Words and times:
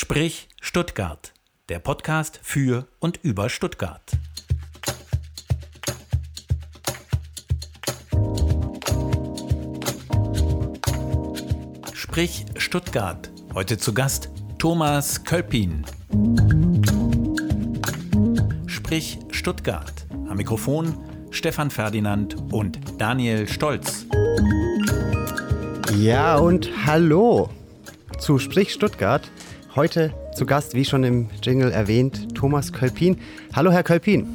Sprich 0.00 0.48
Stuttgart, 0.60 1.32
der 1.68 1.80
Podcast 1.80 2.38
für 2.40 2.86
und 3.00 3.18
über 3.24 3.48
Stuttgart. 3.48 4.12
Sprich 11.94 12.46
Stuttgart. 12.56 13.28
Heute 13.52 13.76
zu 13.76 13.92
Gast 13.92 14.30
Thomas 14.60 15.24
Kölpin. 15.24 15.84
Sprich 18.68 19.18
Stuttgart. 19.32 20.06
Am 20.28 20.36
Mikrofon 20.36 20.94
Stefan 21.32 21.72
Ferdinand 21.72 22.36
und 22.52 22.78
Daniel 22.98 23.48
Stolz. 23.48 24.06
Ja, 25.96 26.36
und 26.36 26.70
hallo 26.86 27.50
zu 28.20 28.38
Sprich 28.38 28.72
Stuttgart. 28.72 29.28
Heute 29.78 30.12
zu 30.34 30.44
Gast, 30.44 30.74
wie 30.74 30.84
schon 30.84 31.04
im 31.04 31.28
Jingle 31.40 31.70
erwähnt, 31.70 32.34
Thomas 32.34 32.72
Kölpin. 32.72 33.16
Hallo, 33.54 33.70
Herr 33.70 33.84
Kölpin. 33.84 34.26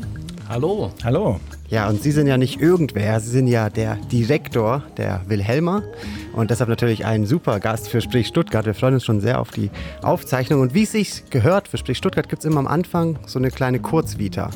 Hallo. 0.47 0.93
Hallo. 1.03 1.37
Ja, 1.67 1.89
und 1.89 2.01
Sie 2.01 2.11
sind 2.11 2.27
ja 2.27 2.37
nicht 2.37 2.61
irgendwer, 2.61 3.19
Sie 3.19 3.29
sind 3.29 3.47
ja 3.47 3.69
der 3.69 3.97
Direktor 4.09 4.83
der 4.95 5.19
Wilhelma 5.27 5.83
und 6.31 6.49
deshalb 6.49 6.69
natürlich 6.69 7.03
ein 7.03 7.25
super 7.25 7.59
Gast 7.59 7.89
für 7.89 7.99
Sprich 7.99 8.27
Stuttgart. 8.27 8.65
Wir 8.65 8.73
freuen 8.73 8.93
uns 8.93 9.03
schon 9.03 9.19
sehr 9.19 9.41
auf 9.41 9.51
die 9.51 9.69
Aufzeichnung. 10.01 10.61
Und 10.61 10.73
wie 10.73 10.83
es 10.83 10.93
sich 10.93 11.29
gehört, 11.29 11.67
für 11.67 11.77
Sprich 11.77 11.97
Stuttgart 11.97 12.29
gibt 12.29 12.39
es 12.39 12.45
immer 12.49 12.59
am 12.59 12.67
Anfang 12.67 13.19
so 13.25 13.37
eine 13.37 13.51
kleine 13.51 13.81
Kurzvita. 13.81 14.49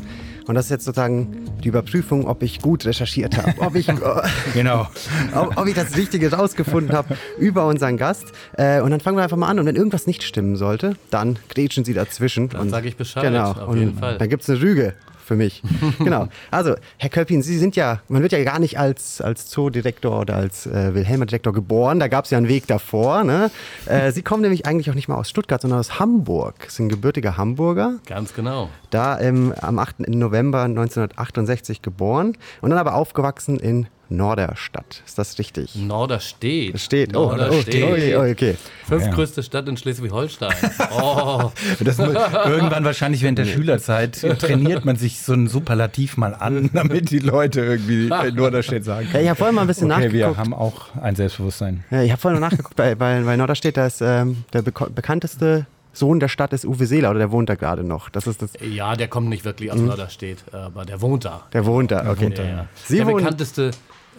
Und 0.47 0.55
das 0.55 0.65
ist 0.65 0.71
jetzt 0.71 0.85
sozusagen 0.85 1.45
die 1.63 1.67
Überprüfung, 1.67 2.25
ob 2.25 2.41
ich 2.41 2.61
gut 2.61 2.85
recherchiert 2.85 3.37
habe, 3.37 3.53
ob 3.59 3.75
ich, 3.75 3.87
genau. 4.53 4.87
ob, 5.35 5.57
ob, 5.57 5.67
ich 5.67 5.75
das 5.75 5.97
Richtige 5.97 6.31
rausgefunden 6.31 6.95
habe 6.95 7.17
über 7.37 7.67
unseren 7.67 7.97
Gast. 7.97 8.25
Äh, 8.53 8.81
und 8.81 8.91
dann 8.91 9.01
fangen 9.01 9.17
wir 9.17 9.23
einfach 9.23 9.37
mal 9.37 9.47
an. 9.47 9.59
Und 9.59 9.65
wenn 9.65 9.75
irgendwas 9.75 10.07
nicht 10.07 10.23
stimmen 10.23 10.55
sollte, 10.55 10.95
dann 11.11 11.37
grätschen 11.49 11.83
Sie 11.83 11.93
dazwischen. 11.93 12.49
Dann 12.49 12.69
sage 12.69 12.87
ich 12.87 12.95
Bescheid. 12.95 13.23
Genau. 13.23 13.51
Auf 13.51 13.67
und 13.67 13.77
jeden 13.77 13.97
Fall. 13.97 14.17
Dann 14.17 14.29
gibt 14.29 14.43
es 14.43 14.49
eine 14.49 14.61
Rüge 14.61 14.93
für 15.27 15.35
mich. 15.35 15.61
genau. 15.99 16.27
Also, 16.49 16.75
Herr 16.97 17.09
Kölpin, 17.09 17.41
Sie 17.41 17.57
sind 17.57 17.75
ja, 17.75 18.01
man 18.07 18.21
wird 18.21 18.31
ja 18.31 18.43
gar 18.43 18.59
nicht 18.59 18.79
als, 18.79 19.21
als 19.21 19.47
Zoodirektor 19.49 20.21
oder 20.21 20.35
als 20.35 20.65
äh, 20.65 20.93
Wilhelmer-Direktor 20.93 21.53
geboren. 21.53 21.99
Da 21.99 22.07
gab 22.07 22.25
es 22.25 22.31
ja 22.31 22.37
einen 22.37 22.47
Weg 22.47 22.65
davor. 22.67 23.23
Ne? 23.23 23.51
Äh, 23.85 24.11
Sie 24.11 24.21
kommen 24.21 24.41
nämlich 24.41 24.65
eigentlich 24.65 24.89
auch 24.89 24.95
nicht 24.95 25.07
mal 25.07 25.15
aus 25.15 25.29
Stuttgart, 25.29 25.61
sondern 25.61 25.79
aus 25.79 25.99
Hamburg. 25.99 26.69
Sind 26.69 26.89
gebürtiger 26.89 27.37
Hamburger. 27.37 27.95
Ganz 28.05 28.33
genau. 28.33 28.69
Da 28.89 29.19
ähm, 29.19 29.53
am 29.61 29.77
8. 29.79 30.07
November 30.07 30.63
1968 30.63 31.81
geboren 31.81 32.37
und 32.61 32.69
dann 32.69 32.79
aber 32.79 32.95
aufgewachsen 32.95 33.59
in 33.59 33.87
Norderstadt. 34.09 35.01
Ist 35.05 35.17
das 35.17 35.37
richtig? 35.39 35.75
Norderstedt. 35.75 36.79
Steht. 36.79 37.15
Oh, 37.15 37.29
Norderstedt. 37.35 37.83
oh, 37.83 37.91
okay, 37.91 38.15
oh, 38.15 38.31
okay. 38.31 38.55
Fünftgrößte 38.87 39.43
Stadt 39.43 39.67
in 39.67 39.77
Schleswig-Holstein. 39.77 40.53
Oh. 40.99 41.51
Das, 41.79 41.99
irgendwann 41.99 42.83
wahrscheinlich 42.85 43.21
während 43.21 43.37
der 43.37 43.45
Schülerzeit 43.45 44.13
trainiert 44.39 44.85
man 44.85 44.95
sich 44.95 45.19
so 45.19 45.33
ein 45.33 45.47
Superlativ 45.47 46.17
mal 46.17 46.33
an, 46.33 46.69
damit 46.73 47.11
die 47.11 47.19
Leute 47.19 47.61
irgendwie 47.61 48.07
Norderstedt 48.07 48.83
sagen 48.85 49.07
Ja, 49.13 49.19
ich 49.21 49.27
habe 49.29 49.37
vorhin 49.37 49.55
mal 49.55 49.61
ein 49.61 49.67
bisschen 49.67 49.91
Okay, 49.91 50.11
wir 50.11 50.27
nachgeguckt. 50.27 50.37
haben 50.39 50.53
auch 50.53 50.95
ein 51.01 51.15
Selbstbewusstsein. 51.15 51.83
Ja, 51.91 52.01
ich 52.01 52.11
habe 52.11 52.21
vorhin 52.21 52.39
noch 52.39 52.49
nachgeguckt, 52.49 52.75
bei, 52.75 52.95
bei, 52.95 53.21
bei 53.21 53.35
Norderstedt, 53.35 53.77
da 53.77 53.85
ist 53.87 54.01
ähm, 54.01 54.43
der 54.53 54.61
bekannteste 54.61 55.65
Sohn 55.93 56.19
der 56.19 56.27
Stadt 56.27 56.53
ist 56.53 56.63
Uwe 56.63 56.85
Seeler 56.85 57.09
oder 57.09 57.19
der 57.19 57.31
wohnt 57.31 57.49
da 57.49 57.55
gerade 57.55 57.83
noch. 57.83 58.09
Das 58.09 58.27
ist 58.27 58.41
das. 58.43 58.51
Ja, 58.61 58.95
der 58.95 59.07
kommt 59.07 59.29
nicht 59.29 59.43
wirklich 59.45 59.71
Mhm. 59.73 59.79
aus 59.79 59.85
Norderstedt, 59.87 60.43
aber 60.51 60.85
der 60.85 61.01
wohnt 61.01 61.25
da. 61.25 61.47
Der 61.53 61.65
wohnt 61.65 61.89
da, 61.91 62.09
okay. 62.11 62.31
Ja, 62.37 62.43
ja. 62.43 62.67
Sie 62.85 62.97
der 62.97 63.07
wohnen- 63.07 63.17
bekannteste 63.17 63.71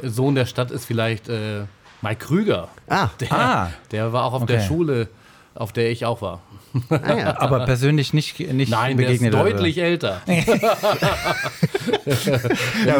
Sohn 0.02 0.34
der 0.34 0.46
Stadt 0.46 0.70
ist 0.70 0.84
vielleicht 0.84 1.28
äh, 1.28 1.64
Mike 2.02 2.26
Krüger. 2.26 2.68
Ah, 2.88 3.08
Der, 3.20 3.32
Ah. 3.32 3.70
der 3.90 4.12
war 4.12 4.24
auch 4.24 4.32
auf 4.34 4.46
der 4.46 4.58
Okay. 4.58 4.66
Schule, 4.66 5.08
auf 5.54 5.72
der 5.72 5.90
ich 5.90 6.04
auch 6.06 6.22
war. 6.22 6.40
Ah 6.90 7.16
ja. 7.16 7.40
Aber 7.40 7.64
persönlich 7.64 8.12
nicht, 8.12 8.38
nicht 8.40 8.70
Nein, 8.70 8.96
begegnet. 8.96 9.34
oder? 9.34 9.44
deutlich 9.44 9.78
älter. 9.78 10.22
ja 10.26 10.34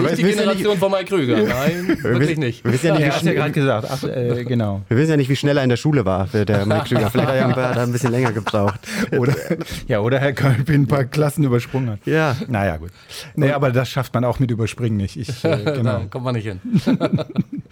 nicht 0.01 0.19
die 0.19 0.23
ja 0.23 0.27
nicht, 0.27 0.39
Generation 0.39 0.79
von 0.79 0.91
Mike 0.91 1.07
Krüger. 1.07 1.43
Nein, 1.43 1.99
wirklich 2.03 2.39
nicht. 2.39 2.65
wir, 2.65 2.73
wissen 2.73 2.87
ja 2.87 2.95
Ja, 2.95 2.99
nicht, 2.99 3.07
du 3.07 3.12
wie 3.12 3.15
ja 3.15 3.21
schnell, 3.21 3.34
gerade 3.34 3.53
gesagt. 3.53 3.89
Ach, 3.91 4.05
äh, 4.05 4.45
genau. 4.49 4.83
wir 4.89 4.97
wissen 4.97 5.11
ja 5.11 5.17
nicht, 5.17 5.28
wie 5.28 5.37
schnell 5.37 5.57
er 5.57 5.62
in 5.62 5.69
der 5.69 5.77
Schule 5.77 6.05
war, 6.05 6.27
für 6.27 6.45
der 6.45 6.67
Mike 6.67 6.84
Krüger. 6.89 7.11
Vielleicht 7.11 7.28
hat 7.28 7.57
er 7.57 7.77
ja 7.77 7.83
ein, 7.83 7.93
bisschen 7.93 8.12
länger 8.12 8.33
gebraucht. 8.33 8.81
Oder, 9.17 9.34
ja, 9.87 10.01
oder 10.01 10.19
Herr 10.19 10.33
Kölpin 10.33 10.83
ein 10.83 10.87
paar 10.87 11.05
Klassen 11.05 11.45
übersprungen 11.45 11.91
hat. 11.91 12.01
Ja. 12.07 12.37
Naja, 12.49 12.77
gut. 12.77 12.91
Nee, 13.34 13.53
aber 13.53 13.71
das 13.71 13.89
schafft 13.89 14.15
man 14.15 14.25
auch 14.25 14.39
mit 14.39 14.51
Überspringen 14.51 14.97
nicht. 14.97 15.17
Ich, 15.17 15.45
äh, 15.45 15.59
Da 15.65 15.71
genau. 15.73 16.01
kommt 16.11 16.25
man 16.25 16.34
nicht 16.34 16.47
hin. 16.47 16.61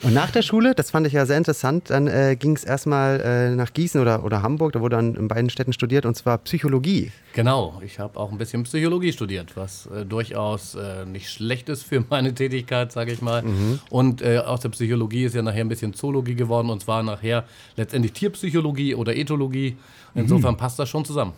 Und 0.03 0.15
nach 0.15 0.31
der 0.31 0.43
Schule, 0.43 0.75
das 0.75 0.91
fand 0.91 1.07
ich 1.07 1.13
ja 1.13 1.27
sehr 1.27 1.39
interessant, 1.39 1.91
dann 1.91 2.07
äh, 2.07 2.37
ging 2.39 2.55
es 2.57 2.65
erstmal 2.65 3.21
äh, 3.21 3.51
nach 3.55 3.73
Gießen 3.73 4.01
oder, 4.01 4.25
oder 4.25 4.43
Hamburg, 4.43 4.73
da 4.73 4.81
wurde 4.81 4.97
dann 4.97 5.15
in 5.15 5.29
beiden 5.29 5.51
Städten 5.51 5.73
studiert, 5.73 5.86
und 5.95 6.17
zwar 6.17 6.39
Psychologie. 6.39 7.13
Genau, 7.33 7.81
ich 7.85 7.99
habe 7.99 8.19
auch 8.19 8.33
ein 8.33 8.39
bisschen 8.39 8.65
Psychologie 8.65 9.13
studiert, 9.13 9.57
was 9.57 9.87
äh, 9.87 10.05
durchaus 10.05 10.75
äh, 10.75 11.05
nicht 11.07 11.31
schlecht 11.31 11.69
ist 11.69 11.83
für 11.85 12.05
meine 12.11 12.35
Tätigkeit, 12.35 12.91
sage 12.91 13.13
ich 13.13 13.23
mal. 13.23 13.45
Und 13.91 14.23
äh, 14.23 14.39
aus 14.39 14.61
der 14.61 14.71
Psychologie 14.71 15.25
ist 15.25 15.35
ja 15.35 15.43
nachher 15.43 15.61
ein 15.61 15.69
bisschen 15.69 15.95
Zoologie 15.95 16.35
geworden 16.35 16.71
und 16.71 16.83
zwar 16.83 17.03
nachher 17.03 17.45
letztendlich 17.77 18.13
Tierpsychologie 18.13 18.95
oder 18.95 19.15
Ethologie. 19.15 19.77
Insofern 20.15 20.57
passt 20.57 20.79
das 20.79 20.89
schon 20.89 21.05
zusammen. 21.05 21.35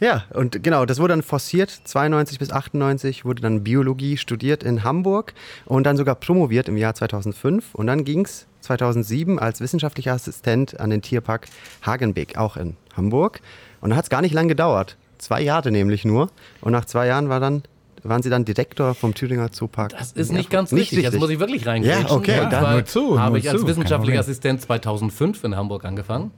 Ja, 0.00 0.24
und 0.32 0.62
genau, 0.62 0.86
das 0.86 0.98
wurde 0.98 1.12
dann 1.12 1.22
forciert, 1.22 1.70
92 1.70 2.38
bis 2.38 2.50
98 2.50 3.24
wurde 3.24 3.42
dann 3.42 3.62
Biologie 3.64 4.16
studiert 4.16 4.62
in 4.62 4.82
Hamburg 4.82 5.34
und 5.66 5.84
dann 5.84 5.96
sogar 5.96 6.14
promoviert 6.14 6.68
im 6.68 6.76
Jahr 6.76 6.94
2005. 6.94 7.74
Und 7.74 7.86
dann 7.86 8.04
ging 8.04 8.24
es 8.24 8.46
2007 8.60 9.38
als 9.38 9.60
wissenschaftlicher 9.60 10.12
Assistent 10.12 10.80
an 10.80 10.90
den 10.90 11.02
Tierpark 11.02 11.48
Hagenbeck, 11.82 12.38
auch 12.38 12.56
in 12.56 12.76
Hamburg. 12.96 13.40
Und 13.80 13.90
da 13.90 13.96
hat 13.96 14.04
es 14.04 14.10
gar 14.10 14.22
nicht 14.22 14.34
lang 14.34 14.48
gedauert, 14.48 14.96
zwei 15.18 15.40
Jahre 15.40 15.70
nämlich 15.70 16.04
nur. 16.04 16.30
Und 16.60 16.72
nach 16.72 16.84
zwei 16.84 17.06
Jahren 17.06 17.28
war 17.28 17.40
dann, 17.40 17.62
waren 18.02 18.22
Sie 18.22 18.30
dann 18.30 18.44
Direktor 18.44 18.94
vom 18.94 19.14
Thüringer 19.14 19.52
Zoopark. 19.52 19.90
Das 19.90 20.12
ist 20.12 20.32
nicht 20.32 20.50
ganz 20.50 20.72
Nicht 20.72 20.92
richtig. 20.92 21.04
Jetzt 21.04 21.18
muss 21.18 21.30
ich 21.30 21.38
wirklich 21.38 21.66
reingehen. 21.66 22.02
Ja, 22.02 22.10
okay, 22.10 22.46
dann 22.50 22.72
nur 22.72 22.84
zu, 22.84 23.18
habe 23.18 23.30
nur 23.30 23.38
ich 23.38 23.50
als 23.50 23.60
zu, 23.60 23.66
wissenschaftlicher. 23.66 24.20
Assistent 24.20 24.60
2005 24.62 25.44
in 25.44 25.56
Hamburg 25.56 25.84
angefangen. 25.84 26.30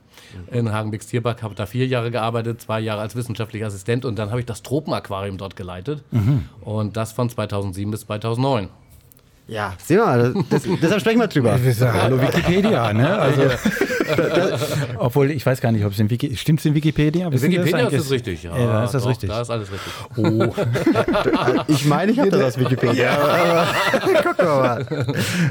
In 0.50 0.72
Hagenbecks 0.72 1.06
Tierpark 1.08 1.42
habe 1.42 1.54
da 1.54 1.66
vier 1.66 1.86
Jahre 1.86 2.10
gearbeitet, 2.10 2.60
zwei 2.60 2.80
Jahre 2.80 3.02
als 3.02 3.14
wissenschaftlicher 3.14 3.66
Assistent 3.66 4.04
und 4.04 4.18
dann 4.18 4.30
habe 4.30 4.40
ich 4.40 4.46
das 4.46 4.62
Tropenaquarium 4.62 5.36
dort 5.36 5.56
geleitet. 5.56 6.02
Mhm. 6.10 6.48
Und 6.62 6.96
das 6.96 7.12
von 7.12 7.28
2007 7.28 7.90
bis 7.90 8.00
2009. 8.02 8.68
Ja, 9.48 9.74
sehen 9.84 9.98
wir 9.98 10.06
mal, 10.06 10.34
das, 10.50 10.62
deshalb 10.80 11.00
sprechen 11.00 11.20
wir 11.20 11.26
drüber. 11.26 11.58
Das 11.64 11.78
ja 11.78 11.92
Hallo 11.92 12.20
Wikipedia, 12.20 12.92
ne? 12.92 13.18
Also, 13.18 13.42
obwohl 14.98 15.30
ich 15.30 15.44
weiß 15.44 15.60
gar 15.60 15.72
nicht, 15.72 15.84
ob 15.84 15.92
es 15.92 15.98
in 15.98 16.10
Wiki 16.10 16.36
stimmt 16.36 16.60
es 16.60 16.66
in 16.66 16.74
Wikipedia? 16.74 17.30
Wissen 17.30 17.50
Sie 17.50 17.52
Wikipedia 17.52 17.78
eigentlich? 17.80 17.94
ist 17.94 18.04
das 18.04 18.10
richtig. 18.10 18.42
Ja, 18.44 18.56
Ja, 18.56 18.66
da 18.66 18.84
ist 18.84 18.94
das 18.94 19.02
doch, 19.02 19.10
richtig. 19.10 19.30
Da 19.30 19.40
ist 19.40 19.50
alles 19.50 19.68
richtig. 19.70 19.92
Oh, 20.16 20.54
Ich 21.68 21.84
meine, 21.84 22.12
ich 22.12 22.18
habe 22.18 22.30
das 22.30 22.42
aus 22.42 22.58
Wikipedia. 22.58 23.10
Aber, 23.12 23.66
gucken 24.22 24.46
wir 24.46 24.46
mal. 24.46 24.86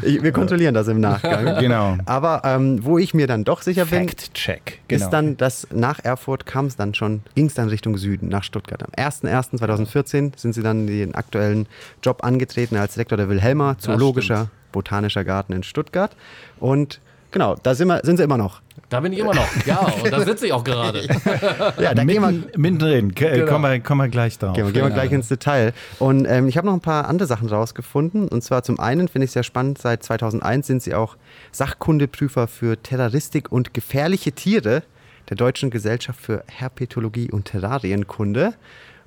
Ich, 0.04 0.22
wir 0.22 0.32
kontrollieren 0.32 0.74
das 0.74 0.88
im 0.88 1.00
Nachgang. 1.00 1.60
genau. 1.60 1.98
Aber 2.06 2.42
ähm, 2.46 2.84
wo 2.84 2.98
ich 2.98 3.14
mir 3.14 3.28
dann 3.28 3.44
doch 3.44 3.62
sicher 3.62 3.86
bin, 3.86 4.08
Fact 4.08 4.34
check. 4.34 4.80
Genau. 4.88 5.04
ist 5.04 5.10
dann, 5.12 5.38
dass 5.38 5.68
nach 5.72 6.00
Erfurt 6.04 6.46
kam 6.46 6.66
es 6.66 6.76
dann 6.76 6.94
schon, 6.94 7.22
ging 7.36 7.48
es 7.48 7.54
dann 7.54 7.70
Richtung 7.70 7.98
Süden, 7.98 8.30
nach 8.30 8.44
Stuttgart. 8.44 8.84
Am 8.84 8.92
01.01.2014 8.92 10.32
sind 10.38 10.54
sie 10.54 10.64
dann 10.64 10.88
den 10.88 11.16
aktuellen 11.16 11.68
Job 12.04 12.24
angetreten 12.24 12.78
als 12.78 12.94
Direktor 12.94 13.18
der 13.18 13.30
Wilhelma, 13.30 13.78
Zoologischer 13.82 14.50
Botanischer 14.72 15.24
Garten 15.24 15.54
in 15.54 15.64
Stuttgart. 15.64 16.16
Und 16.60 17.00
genau, 17.32 17.56
da 17.62 17.76
sind, 17.76 17.88
wir, 17.90 18.00
sind 18.04 18.18
sie 18.18 18.24
immer 18.24 18.38
noch. 18.38 18.62
Da 18.90 19.00
bin 19.02 19.12
ich 19.14 19.20
immer 19.20 19.34
noch. 19.34 19.48
Ja, 19.66 19.80
und 19.80 20.12
da 20.12 20.20
sitze 20.22 20.48
ich 20.48 20.54
auch 20.54 20.64
gerade. 20.64 21.02
Ja, 21.80 21.94
da 21.94 22.04
gehen 22.04 22.22
wir, 22.22 22.32
Mitten, 22.32 22.62
mittendrin. 22.62 23.16
K- 23.16 23.30
Genau. 23.38 23.52
Kommen, 23.52 23.72
wir, 23.72 23.80
kommen 23.80 24.02
wir 24.02 24.10
gleich 24.10 24.38
drauf. 24.38 24.54
Gehen 24.56 24.66
wir, 24.66 24.74
gehen 24.74 24.84
wir 24.84 24.90
gleich 24.92 25.12
ins 25.12 25.28
Detail. 25.30 25.74
Und 26.00 26.26
ähm, 26.26 26.48
ich 26.48 26.58
habe 26.58 26.68
noch 26.68 26.74
ein 26.74 26.82
paar 26.82 27.08
andere 27.08 27.28
Sachen 27.28 27.48
rausgefunden. 27.50 28.28
Und 28.28 28.44
zwar 28.44 28.64
zum 28.64 28.80
einen 28.80 29.08
finde 29.08 29.26
ich 29.26 29.32
sehr 29.32 29.44
spannend, 29.44 29.78
seit 29.78 30.04
2001 30.04 30.68
sind 30.68 30.84
sie 30.84 30.94
auch 30.94 31.16
Sachkundeprüfer 31.52 32.48
für 32.48 32.82
Terroristik 32.82 33.52
und 33.52 33.74
gefährliche 33.74 34.32
Tiere 34.34 34.84
der 35.30 35.38
Deutschen 35.38 35.70
Gesellschaft 35.70 36.20
für 36.20 36.44
Herpetologie 36.48 37.30
und 37.32 37.46
Terrarienkunde. 37.46 38.54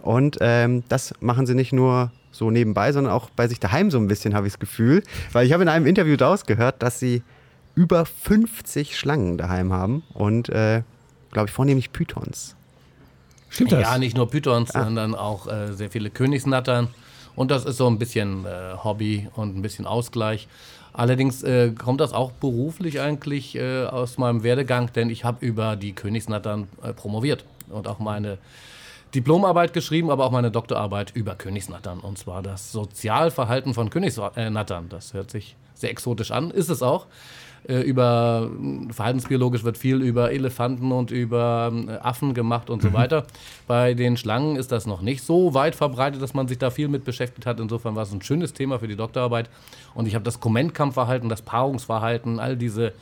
Und 0.00 0.38
ähm, 0.40 0.84
das 0.88 1.14
machen 1.20 1.46
sie 1.46 1.54
nicht 1.54 1.72
nur 1.72 2.10
so 2.34 2.50
nebenbei, 2.50 2.92
sondern 2.92 3.12
auch 3.12 3.30
bei 3.30 3.46
sich 3.48 3.60
daheim 3.60 3.90
so 3.90 3.98
ein 3.98 4.08
bisschen, 4.08 4.34
habe 4.34 4.46
ich 4.46 4.54
das 4.54 4.60
Gefühl. 4.60 5.02
Weil 5.32 5.46
ich 5.46 5.52
habe 5.52 5.62
in 5.62 5.68
einem 5.68 5.86
Interview 5.86 6.16
daraus 6.16 6.46
gehört, 6.46 6.82
dass 6.82 6.98
sie 6.98 7.22
über 7.74 8.04
50 8.04 8.98
Schlangen 8.98 9.38
daheim 9.38 9.72
haben 9.72 10.02
und, 10.12 10.48
äh, 10.48 10.82
glaube 11.32 11.48
ich, 11.48 11.52
vornehmlich 11.52 11.92
Pythons. 11.92 12.56
Stimmt 13.48 13.72
das? 13.72 13.82
Ja, 13.82 13.98
nicht 13.98 14.16
nur 14.16 14.28
Pythons, 14.28 14.70
sondern 14.72 15.14
auch 15.14 15.46
äh, 15.46 15.72
sehr 15.72 15.90
viele 15.90 16.10
Königsnattern. 16.10 16.88
Und 17.36 17.50
das 17.50 17.64
ist 17.64 17.76
so 17.76 17.86
ein 17.86 17.98
bisschen 17.98 18.44
äh, 18.44 18.74
Hobby 18.82 19.28
und 19.34 19.56
ein 19.56 19.62
bisschen 19.62 19.86
Ausgleich. 19.86 20.48
Allerdings 20.92 21.42
äh, 21.42 21.70
kommt 21.72 22.00
das 22.00 22.12
auch 22.12 22.30
beruflich 22.32 23.00
eigentlich 23.00 23.56
äh, 23.56 23.84
aus 23.84 24.18
meinem 24.18 24.42
Werdegang, 24.44 24.92
denn 24.92 25.10
ich 25.10 25.24
habe 25.24 25.44
über 25.44 25.74
die 25.74 25.92
Königsnattern 25.92 26.68
äh, 26.82 26.92
promoviert 26.92 27.44
und 27.68 27.88
auch 27.88 27.98
meine 27.98 28.38
Diplomarbeit 29.14 29.72
geschrieben, 29.72 30.10
aber 30.10 30.24
auch 30.24 30.30
meine 30.30 30.50
Doktorarbeit 30.50 31.12
über 31.14 31.34
Königsnattern. 31.34 32.00
Und 32.00 32.18
zwar 32.18 32.42
das 32.42 32.72
Sozialverhalten 32.72 33.74
von 33.74 33.90
Königsnattern. 33.90 34.88
Das 34.88 35.14
hört 35.14 35.30
sich 35.30 35.56
sehr 35.74 35.90
exotisch 35.90 36.30
an, 36.30 36.50
ist 36.50 36.68
es 36.68 36.82
auch. 36.82 37.06
Äh, 37.66 37.80
über 37.80 38.50
verhaltensbiologisch 38.90 39.64
wird 39.64 39.78
viel 39.78 40.02
über 40.02 40.32
Elefanten 40.32 40.92
und 40.92 41.10
über 41.10 41.72
äh, 41.88 41.92
Affen 41.92 42.34
gemacht 42.34 42.68
und 42.68 42.82
so 42.82 42.92
weiter. 42.92 43.24
Bei 43.66 43.94
den 43.94 44.16
Schlangen 44.16 44.56
ist 44.56 44.70
das 44.70 44.86
noch 44.86 45.00
nicht 45.00 45.24
so 45.24 45.54
weit 45.54 45.74
verbreitet, 45.74 46.20
dass 46.20 46.34
man 46.34 46.46
sich 46.46 46.58
da 46.58 46.70
viel 46.70 46.88
mit 46.88 47.04
beschäftigt 47.04 47.46
hat. 47.46 47.60
Insofern 47.60 47.96
war 47.96 48.02
es 48.02 48.12
ein 48.12 48.20
schönes 48.20 48.52
Thema 48.52 48.78
für 48.78 48.88
die 48.88 48.96
Doktorarbeit. 48.96 49.48
Und 49.94 50.06
ich 50.06 50.14
habe 50.14 50.24
das 50.24 50.40
Kommentkampfverhalten, 50.40 51.28
das 51.28 51.42
Paarungsverhalten, 51.42 52.38
all 52.38 52.56
diese 52.56 52.92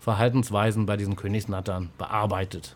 Verhaltensweisen 0.00 0.86
bei 0.86 0.96
diesen 0.96 1.16
Königsnattern 1.16 1.90
bearbeitet. 1.96 2.74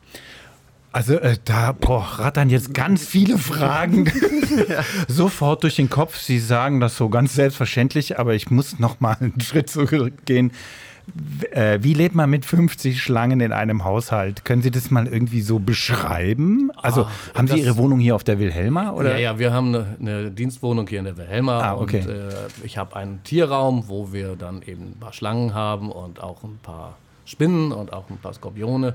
Also 0.95 1.15
äh, 1.15 1.37
da 1.45 1.73
boah, 1.73 2.05
rattern 2.21 2.51
jetzt 2.51 2.73
ganz 2.73 3.05
viele 3.05 3.37
Fragen 3.37 4.13
sofort 5.09 5.65
durch 5.65 5.75
den 5.75 5.91
Kopf. 5.91 6.17
Sie 6.19 6.39
sagen 6.39 6.79
das 6.79 6.97
so 6.97 7.09
ganz 7.09 7.35
selbstverständlich, 7.35 8.17
aber 8.21 8.35
ich 8.35 8.49
muss 8.53 8.79
noch 8.79 9.01
mal 9.01 9.17
einen 9.19 9.41
Schritt 9.41 9.69
zurückgehen. 9.69 10.53
Äh, 11.51 11.81
wie 11.83 11.95
lebt 11.95 12.15
man 12.15 12.31
mit 12.31 12.47
50 12.47 13.03
Schlangen 13.03 13.41
in 13.41 13.53
einem 13.53 13.83
Haushalt? 13.83 14.45
Können 14.45 14.63
Sie 14.63 14.71
das 14.71 14.93
mal 14.93 15.09
irgendwie 15.09 15.41
so 15.43 15.59
beschreiben? 15.59 16.71
Also 16.77 17.03
Ah, 17.03 17.11
haben 17.35 17.49
Sie 17.49 17.59
Ihre 17.59 17.77
Wohnung 17.77 17.99
hier 17.99 18.15
auf 18.15 18.23
der 18.23 18.39
Wilhelma? 18.39 18.93
Oder? 18.93 19.15
Ja, 19.15 19.33
ja, 19.33 19.39
wir 19.41 19.53
haben 19.53 19.75
eine, 19.75 19.97
eine 20.01 20.31
Dienstwohnung 20.31 20.87
hier 20.87 21.01
in 21.01 21.07
der 21.07 21.17
Wilhelma 21.17 21.61
Ah, 21.61 21.75
okay. 21.75 22.03
und 22.03 22.09
äh, 22.09 22.29
ich 22.63 22.79
habe 22.79 22.95
einen 22.95 23.21
Tierraum, 23.25 23.89
wo 23.89 24.13
wir 24.13 24.37
dann 24.37 24.63
eben 24.63 24.93
ein 24.93 25.01
paar 25.01 25.13
Schlangen 25.13 25.55
haben 25.55 25.91
und 25.91 26.23
auch 26.23 26.45
ein 26.45 26.61
paar 26.63 26.97
Spinnen 27.27 27.73
und 27.73 27.93
auch 27.93 28.09
ein 28.11 28.19
paar 28.19 28.33
Skorpione. 28.33 28.95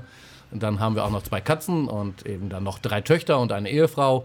Und 0.52 0.62
dann 0.62 0.80
haben 0.80 0.96
wir 0.96 1.04
auch 1.04 1.10
noch 1.10 1.22
zwei 1.22 1.40
Katzen 1.40 1.86
und 1.86 2.26
eben 2.26 2.48
dann 2.48 2.64
noch 2.64 2.78
drei 2.80 3.00
Töchter 3.02 3.38
und 3.38 3.52
eine 3.52 3.70
Ehefrau. 3.70 4.24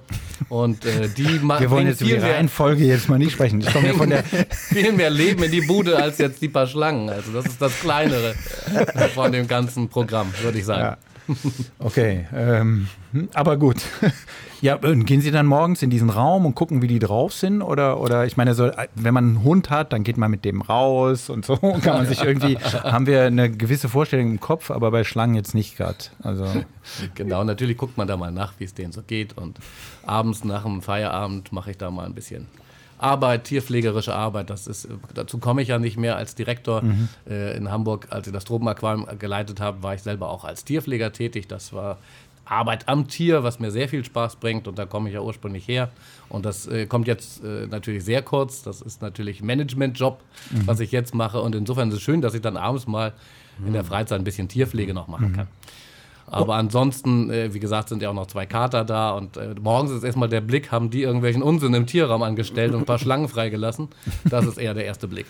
Und 0.50 0.84
äh, 0.86 1.08
die 1.08 1.42
Wir 1.42 1.70
wollen 1.70 1.88
jetzt 1.88 2.02
über 2.02 2.10
die 2.10 2.16
viel 2.16 2.22
mehr, 2.22 2.36
Reihenfolge 2.36 2.84
jetzt 2.84 3.10
mal 3.10 3.20
nicht 3.20 3.34
sprechen. 3.34 3.62
Ich 3.62 3.72
komme 3.72 3.88
ja 3.88 3.94
von 3.94 4.10
der 4.10 4.24
viel 4.50 4.92
mehr 4.92 5.12
Leben 5.12 5.44
in 5.44 5.52
die 5.52 5.62
Bude 5.62 6.02
als 6.02 6.18
jetzt 6.18 6.42
die 6.42 6.50
paar 6.50 6.66
Schlangen. 6.66 7.10
Also 7.10 7.32
das 7.32 7.46
ist 7.46 7.62
das 7.62 7.80
Kleinere 7.80 8.34
von 9.14 9.32
dem 9.32 9.48
ganzen 9.48 9.88
Programm, 9.88 10.34
würde 10.42 10.58
ich 10.58 10.66
sagen. 10.66 10.82
Ja. 10.82 10.98
Okay, 11.80 12.28
ähm, 12.34 12.88
hm, 13.12 13.30
aber 13.34 13.58
gut. 13.58 13.78
Ja, 14.62 14.78
gehen 14.78 15.22
Sie 15.22 15.30
dann 15.30 15.46
morgens 15.46 15.84
in 15.84 15.92
diesen 15.92 16.10
Raum 16.10 16.46
und 16.46 16.56
gucken, 16.56 16.82
wie 16.82 16.88
die 16.88 16.98
drauf 16.98 17.34
sind? 17.34 17.62
Oder, 17.62 18.00
oder 18.00 18.26
ich 18.26 18.36
meine, 18.36 18.56
so, 18.56 18.72
wenn 18.96 19.14
man 19.14 19.24
einen 19.26 19.44
Hund 19.44 19.70
hat, 19.70 19.94
dann 19.94 20.04
geht 20.04 20.18
man 20.18 20.32
mit 20.32 20.44
dem 20.44 20.62
raus 20.62 21.30
und 21.30 21.46
so. 21.46 21.58
Kann 21.84 21.98
man 21.98 22.08
sich 22.08 22.24
irgendwie, 22.24 22.58
haben 22.58 23.06
wir 23.06 23.26
eine 23.26 23.52
gewisse 23.52 23.90
Vorstellung 23.90 24.32
im 24.32 24.40
Kopf, 24.40 24.72
aber 24.72 24.90
bei 24.90 25.04
Schlangen 25.04 25.36
jetzt 25.36 25.54
nicht 25.54 25.78
gerade. 25.78 25.98
Also, 26.24 26.48
Genau, 27.14 27.44
natürlich 27.44 27.78
guckt 27.78 27.98
man 27.98 28.08
da 28.08 28.18
mal 28.18 28.32
nach, 28.32 28.54
wie 28.58 28.64
es 28.64 28.74
denen 28.74 28.92
so 28.92 29.04
geht. 29.04 29.38
Und 29.38 29.60
abends 30.04 30.44
nach 30.44 30.64
dem 30.64 30.82
Feierabend 30.82 31.52
mache 31.52 31.72
ich 31.72 31.78
da 31.78 31.92
mal 31.92 32.06
ein 32.06 32.16
bisschen 32.16 32.48
Arbeit, 32.98 33.46
tierpflegerische 33.46 34.14
Arbeit. 34.14 34.50
Das 34.50 34.68
ist, 34.68 34.88
dazu 35.14 35.38
komme 35.38 35.62
ich 35.62 35.68
ja 35.68 35.80
nicht 35.80 35.98
mehr 35.98 36.16
als 36.16 36.36
Direktor 36.36 36.84
äh, 37.30 37.58
in 37.58 37.70
Hamburg. 37.72 38.08
Als 38.10 38.28
ich 38.28 38.34
das 38.34 38.46
Tropenaquarium 38.46 39.08
geleitet 39.20 39.60
habe, 39.60 39.84
war 39.84 39.94
ich 39.96 40.02
selber 40.02 40.30
auch 40.30 40.44
als 40.46 40.64
Tierpfleger 40.64 41.12
tätig. 41.12 41.48
Das 41.48 41.74
war 41.74 41.98
Arbeit 42.46 42.88
am 42.88 43.08
Tier, 43.08 43.44
was 43.44 43.60
mir 43.60 43.72
sehr 43.72 43.90
viel 43.90 44.06
Spaß 44.06 44.38
bringt. 44.38 44.68
Und 44.68 44.78
da 44.78 44.86
komme 44.86 45.10
ich 45.10 45.16
ja 45.16 45.22
ursprünglich 45.22 45.68
her. 45.68 45.90
Und 46.30 46.46
das 46.46 46.68
äh, 46.68 46.86
kommt 46.86 47.08
jetzt 47.08 47.44
äh, 47.44 47.68
natürlich 47.68 48.06
sehr 48.06 48.22
kurz. 48.22 48.64
Das 48.64 48.82
ist 48.82 49.02
natürlich 49.02 49.42
Managementjob, 49.42 50.20
was 50.66 50.80
ich 50.80 50.92
jetzt 50.92 51.16
mache. 51.16 51.42
Und 51.42 51.56
insofern 51.56 51.90
ist 51.90 51.96
es 51.96 52.02
schön, 52.02 52.22
dass 52.22 52.34
ich 52.34 52.42
dann 52.42 52.58
abends 52.58 52.88
mal 52.88 53.14
in 53.66 53.74
der 53.74 53.86
Freizeit 53.86 54.20
ein 54.20 54.26
bisschen 54.26 54.48
Tierpflege 54.50 54.94
noch 54.94 55.08
machen 55.08 55.34
kann. 55.34 55.48
Aber 56.28 56.56
ansonsten, 56.56 57.30
äh, 57.30 57.54
wie 57.54 57.60
gesagt, 57.60 57.90
sind 57.90 58.02
ja 58.02 58.10
auch 58.10 58.14
noch 58.14 58.28
zwei 58.28 58.46
Kater 58.46 58.84
da 58.84 59.12
und 59.12 59.38
äh, 59.38 59.54
morgens 59.62 59.92
ist 59.92 60.04
erstmal 60.04 60.30
der 60.30 60.42
Blick, 60.42 60.72
haben 60.72 60.90
die 60.90 61.04
irgendwelchen 61.04 61.44
Unsinn 61.44 61.74
im 61.74 61.86
Tierraum 61.86 62.24
angestellt 62.24 62.74
und 62.74 62.80
ein 62.82 62.86
paar 62.86 63.00
Schlangen 63.00 63.28
freigelassen. 63.28 63.90
Das 64.30 64.46
ist 64.46 64.58
eher 64.58 64.74
der 64.74 64.86
erste 64.86 65.08
Blick. 65.08 65.28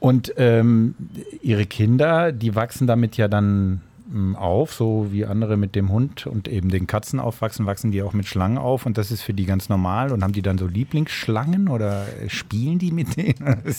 und 0.00 0.32
ähm, 0.36 0.94
Ihre 1.42 1.66
Kinder, 1.66 2.32
die 2.32 2.54
wachsen 2.54 2.86
damit 2.86 3.16
ja 3.16 3.28
dann 3.28 3.82
auf, 4.36 4.74
so 4.74 5.08
wie 5.10 5.24
andere 5.24 5.56
mit 5.56 5.74
dem 5.74 5.90
Hund 5.90 6.26
und 6.26 6.48
eben 6.48 6.68
den 6.68 6.86
Katzen 6.86 7.20
aufwachsen, 7.20 7.66
wachsen 7.66 7.90
die 7.92 8.02
auch 8.02 8.12
mit 8.12 8.26
Schlangen 8.26 8.58
auf 8.58 8.86
und 8.86 8.98
das 8.98 9.10
ist 9.10 9.22
für 9.22 9.34
die 9.34 9.46
ganz 9.46 9.68
normal. 9.68 10.12
Und 10.12 10.22
haben 10.22 10.32
die 10.32 10.42
dann 10.42 10.58
so 10.58 10.66
Lieblingsschlangen 10.66 11.68
oder 11.68 12.06
spielen 12.28 12.78
die 12.78 12.92
mit 12.92 13.16
denen? 13.16 13.62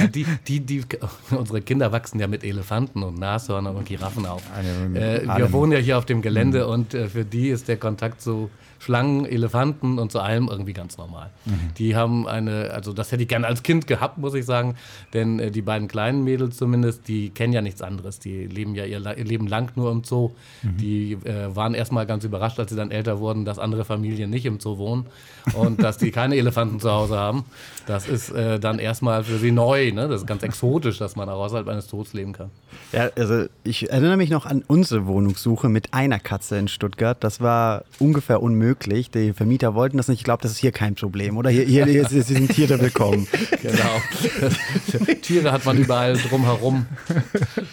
Ja, 0.00 0.06
die, 0.06 0.26
die, 0.46 0.60
die, 0.60 0.82
unsere 1.30 1.60
Kinder 1.60 1.92
wachsen 1.92 2.20
ja 2.20 2.26
mit 2.26 2.44
Elefanten 2.44 3.02
und 3.02 3.18
Nashörnern 3.18 3.76
und 3.76 3.86
Giraffen 3.86 4.26
auf. 4.26 4.42
Eine 4.56 4.98
Äh, 4.98 5.26
wir 5.26 5.52
wohnen 5.52 5.72
ja 5.72 5.78
hier 5.78 5.98
auf 5.98 6.06
dem 6.06 6.22
Gelände 6.22 6.66
und 6.66 6.94
äh, 6.94 7.08
für 7.08 7.24
die 7.24 7.48
ist 7.48 7.68
der 7.68 7.76
Kontakt 7.76 8.20
zu 8.20 8.50
Schlangen, 8.80 9.26
Elefanten 9.26 9.98
und 9.98 10.10
zu 10.10 10.20
allem 10.20 10.48
irgendwie 10.48 10.72
ganz 10.72 10.96
normal. 10.96 11.30
Die 11.76 11.94
haben 11.94 12.26
eine, 12.26 12.70
also 12.72 12.94
das 12.94 13.12
hätte 13.12 13.22
ich 13.22 13.28
gerne 13.28 13.46
als 13.46 13.62
Kind 13.62 13.86
gehabt, 13.86 14.16
muss 14.16 14.32
ich 14.34 14.46
sagen, 14.46 14.74
denn 15.12 15.38
äh, 15.38 15.50
die 15.50 15.60
beiden 15.60 15.86
kleinen 15.86 16.24
Mädels 16.24 16.56
zumindest, 16.56 17.06
die 17.06 17.28
kennen 17.28 17.52
ja 17.52 17.60
nichts 17.60 17.82
anderes. 17.82 18.18
Die 18.18 18.46
leben 18.46 18.74
ja 18.74 18.86
ihr, 18.86 19.00
ihr 19.00 19.24
Leben 19.24 19.46
lang 19.46 19.70
nur 19.76 19.92
im 19.92 20.02
Zoo. 20.02 20.30
Die 20.62 21.12
äh, 21.12 21.54
waren 21.54 21.74
erstmal 21.74 22.06
ganz 22.06 22.24
überrascht, 22.24 22.58
als 22.58 22.70
sie 22.70 22.76
dann 22.76 22.90
älter 22.90 23.20
wurden, 23.20 23.44
dass 23.44 23.58
andere 23.58 23.84
Familien 23.84 24.30
nicht 24.30 24.46
im 24.46 24.60
Zoo 24.60 24.78
wohnen 24.78 25.06
und 25.54 25.82
dass 25.82 25.98
die 25.98 26.10
keine 26.10 26.36
Elefanten 26.36 26.80
zu 26.80 26.90
Hause 26.90 27.18
haben. 27.18 27.44
Das 27.86 28.08
ist 28.08 28.30
äh, 28.30 28.58
dann 28.58 28.78
erstmal 28.78 29.24
für 29.24 29.38
sie 29.38 29.52
neu. 29.52 29.92
Ne? 29.92 30.08
Das 30.08 30.22
ist 30.22 30.26
ganz 30.26 30.42
exotisch, 30.42 30.98
dass 30.98 31.16
man 31.16 31.28
auch 31.28 31.40
außerhalb 31.44 31.68
eines 31.68 31.86
Zoos 31.86 32.14
leben 32.14 32.32
kann. 32.32 32.50
Ja, 32.92 33.10
also 33.16 33.46
ich 33.62 33.90
erinnere 33.90 34.16
mich 34.16 34.30
noch 34.30 34.46
an 34.46 34.64
unsere 34.66 35.06
Wohnungssuche 35.06 35.68
mit 35.68 35.94
einer 35.94 36.18
Katze 36.18 36.58
in 36.58 36.68
Stuttgart. 36.68 37.22
Das 37.22 37.40
war 37.40 37.84
ungefähr 37.98 38.42
unmöglich. 38.42 39.10
Die 39.10 39.32
Vermieter 39.32 39.74
wollten 39.74 39.96
das 39.96 40.08
nicht. 40.08 40.20
Ich 40.20 40.24
glaube, 40.24 40.42
das 40.42 40.52
ist 40.52 40.58
hier 40.58 40.72
kein 40.72 40.94
Problem. 40.96 41.36
Oder 41.36 41.50
hier, 41.50 41.64
hier, 41.64 41.86
hier 41.86 42.04
sind 42.06 42.50
Tiere 42.52 42.80
willkommen. 42.80 43.26
Genau. 43.60 45.04
Tiere 45.20 45.52
hat 45.52 45.66
man 45.66 45.76
überall 45.76 46.16
drumherum. 46.16 46.86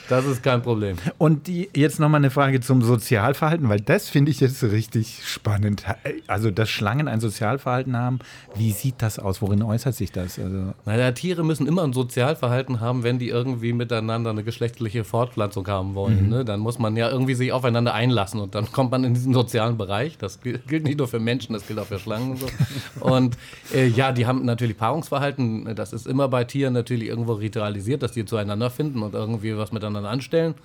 Das 0.10 0.26
ist 0.26 0.44
kein 0.44 0.62
Problem. 0.62 0.98
Und 1.18 1.48
die, 1.48 1.70
jetzt 1.74 2.00
nochmal 2.00 2.20
eine 2.20 2.30
Frage 2.30 2.60
zum 2.60 2.82
Sozialverhalten, 2.82 3.70
weil 3.70 3.80
das 3.80 4.10
finde 4.10 4.32
ich 4.32 4.42
jetzt 4.42 4.62
richtig 4.64 5.22
spannend. 5.26 5.86
Also, 6.28 6.52
dass 6.52 6.70
Schlangen 6.70 7.08
ein 7.08 7.22
Sozialverhalten 7.22 7.96
haben, 7.96 8.20
wie 8.56 8.72
sieht 8.72 8.96
das 9.00 9.18
aus? 9.18 9.42
Worin 9.42 9.64
äußert 9.64 9.96
sich 9.96 10.12
das? 10.12 10.38
Also, 10.40 10.74
Naja, 10.86 11.12
Tiere 11.14 11.46
müssen 11.46 11.68
immer 11.68 11.84
ein 11.84 11.94
Sozialverhalten 11.94 12.82
haben, 12.82 13.04
wenn 13.04 13.18
die 13.18 13.30
irgendwie 13.30 13.72
miteinander 13.72 14.32
eine 14.32 14.44
geschlechtliche 14.44 14.87
Fortpflanzung 14.90 15.68
haben 15.68 15.96
wollen. 15.96 16.30
Ne? 16.30 16.46
Dann 16.46 16.60
muss 16.60 16.80
man 16.80 16.96
ja 16.96 17.10
irgendwie 17.10 17.34
sich 17.34 17.52
aufeinander 17.52 17.94
einlassen 17.94 18.40
und 18.40 18.56
dann 18.56 18.72
kommt 18.72 18.92
man 18.92 19.04
in 19.04 19.14
diesen 19.14 19.34
sozialen 19.34 19.78
Bereich. 19.78 20.18
Das 20.18 20.42
gilt 20.42 20.84
nicht 20.84 20.98
nur 20.98 21.08
für 21.08 21.20
Menschen, 21.20 21.54
das 21.54 21.68
gilt 21.68 21.80
auch 21.80 21.86
für 21.86 22.00
Schlangen 22.00 22.32
und 22.32 22.40
so. 22.40 22.48
Und 23.02 23.38
äh, 23.74 23.88
ja, 23.88 24.12
die 24.12 24.26
haben 24.26 24.44
natürlich 24.46 24.78
Paarungsverhalten. 24.78 25.76
Das 25.76 25.94
ist 25.94 26.08
immer 26.08 26.28
bei 26.28 26.44
Tieren 26.44 26.74
natürlich 26.74 27.08
irgendwo 27.08 27.34
ritualisiert, 27.34 28.02
dass 28.04 28.12
die 28.12 28.26
zueinander 28.26 28.70
finden 28.70 29.02
und 29.02 29.14
irgendwie 29.14 29.56
was 29.58 29.72
miteinander 29.72 30.10
anstellen. 30.10 30.56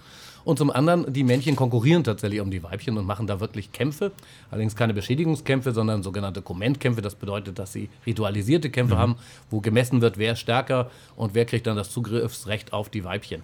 Und 0.45 0.59
zum 0.59 0.71
anderen, 0.71 1.13
die 1.13 1.25
Männchen 1.25 1.57
konkurrieren 1.57 2.05
tatsächlich 2.05 2.41
um 2.41 2.51
die 2.51 2.63
Weibchen 2.63 2.99
und 2.99 3.07
machen 3.07 3.27
da 3.27 3.41
wirklich 3.41 3.73
Kämpfe. 3.73 4.13
Allerdings 4.51 4.75
keine 4.75 4.95
Beschädigungskämpfe, 4.95 5.73
sondern 5.73 6.03
sogenannte 6.03 6.43
Kommentkämpfe. 6.43 7.01
Das 7.01 7.15
bedeutet, 7.15 7.59
dass 7.59 7.73
sie 7.73 7.89
ritualisierte 8.07 8.71
Kämpfe 8.71 8.99
haben, 8.99 9.17
wo 9.51 9.61
gemessen 9.61 10.01
wird, 10.01 10.19
wer 10.19 10.33
ist 10.33 10.41
stärker 10.41 10.91
und 11.17 11.35
wer 11.35 11.45
kriegt 11.45 11.67
dann 11.67 11.77
das 11.77 11.91
Zugriffsrecht 11.91 12.73
auf 12.73 12.89
die 12.89 13.05
Weibchen. 13.05 13.43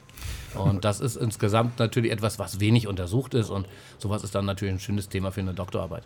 Und 0.55 0.85
das 0.85 1.01
ist 1.01 1.17
insgesamt 1.17 1.79
natürlich 1.79 2.13
etwas, 2.13 2.39
was 2.39 2.61
wenig 2.61 2.87
untersucht 2.87 3.35
ist. 3.35 3.51
Und 3.51 3.67
sowas 3.99 4.25
ist 4.25 4.35
dann 4.35 4.45
natürlich 4.45 4.75
ein 4.75 4.81
schönes 4.81 5.09
Thema 5.09 5.31
für 5.31 5.41
eine 5.41 5.55
Doktorarbeit. 5.55 6.05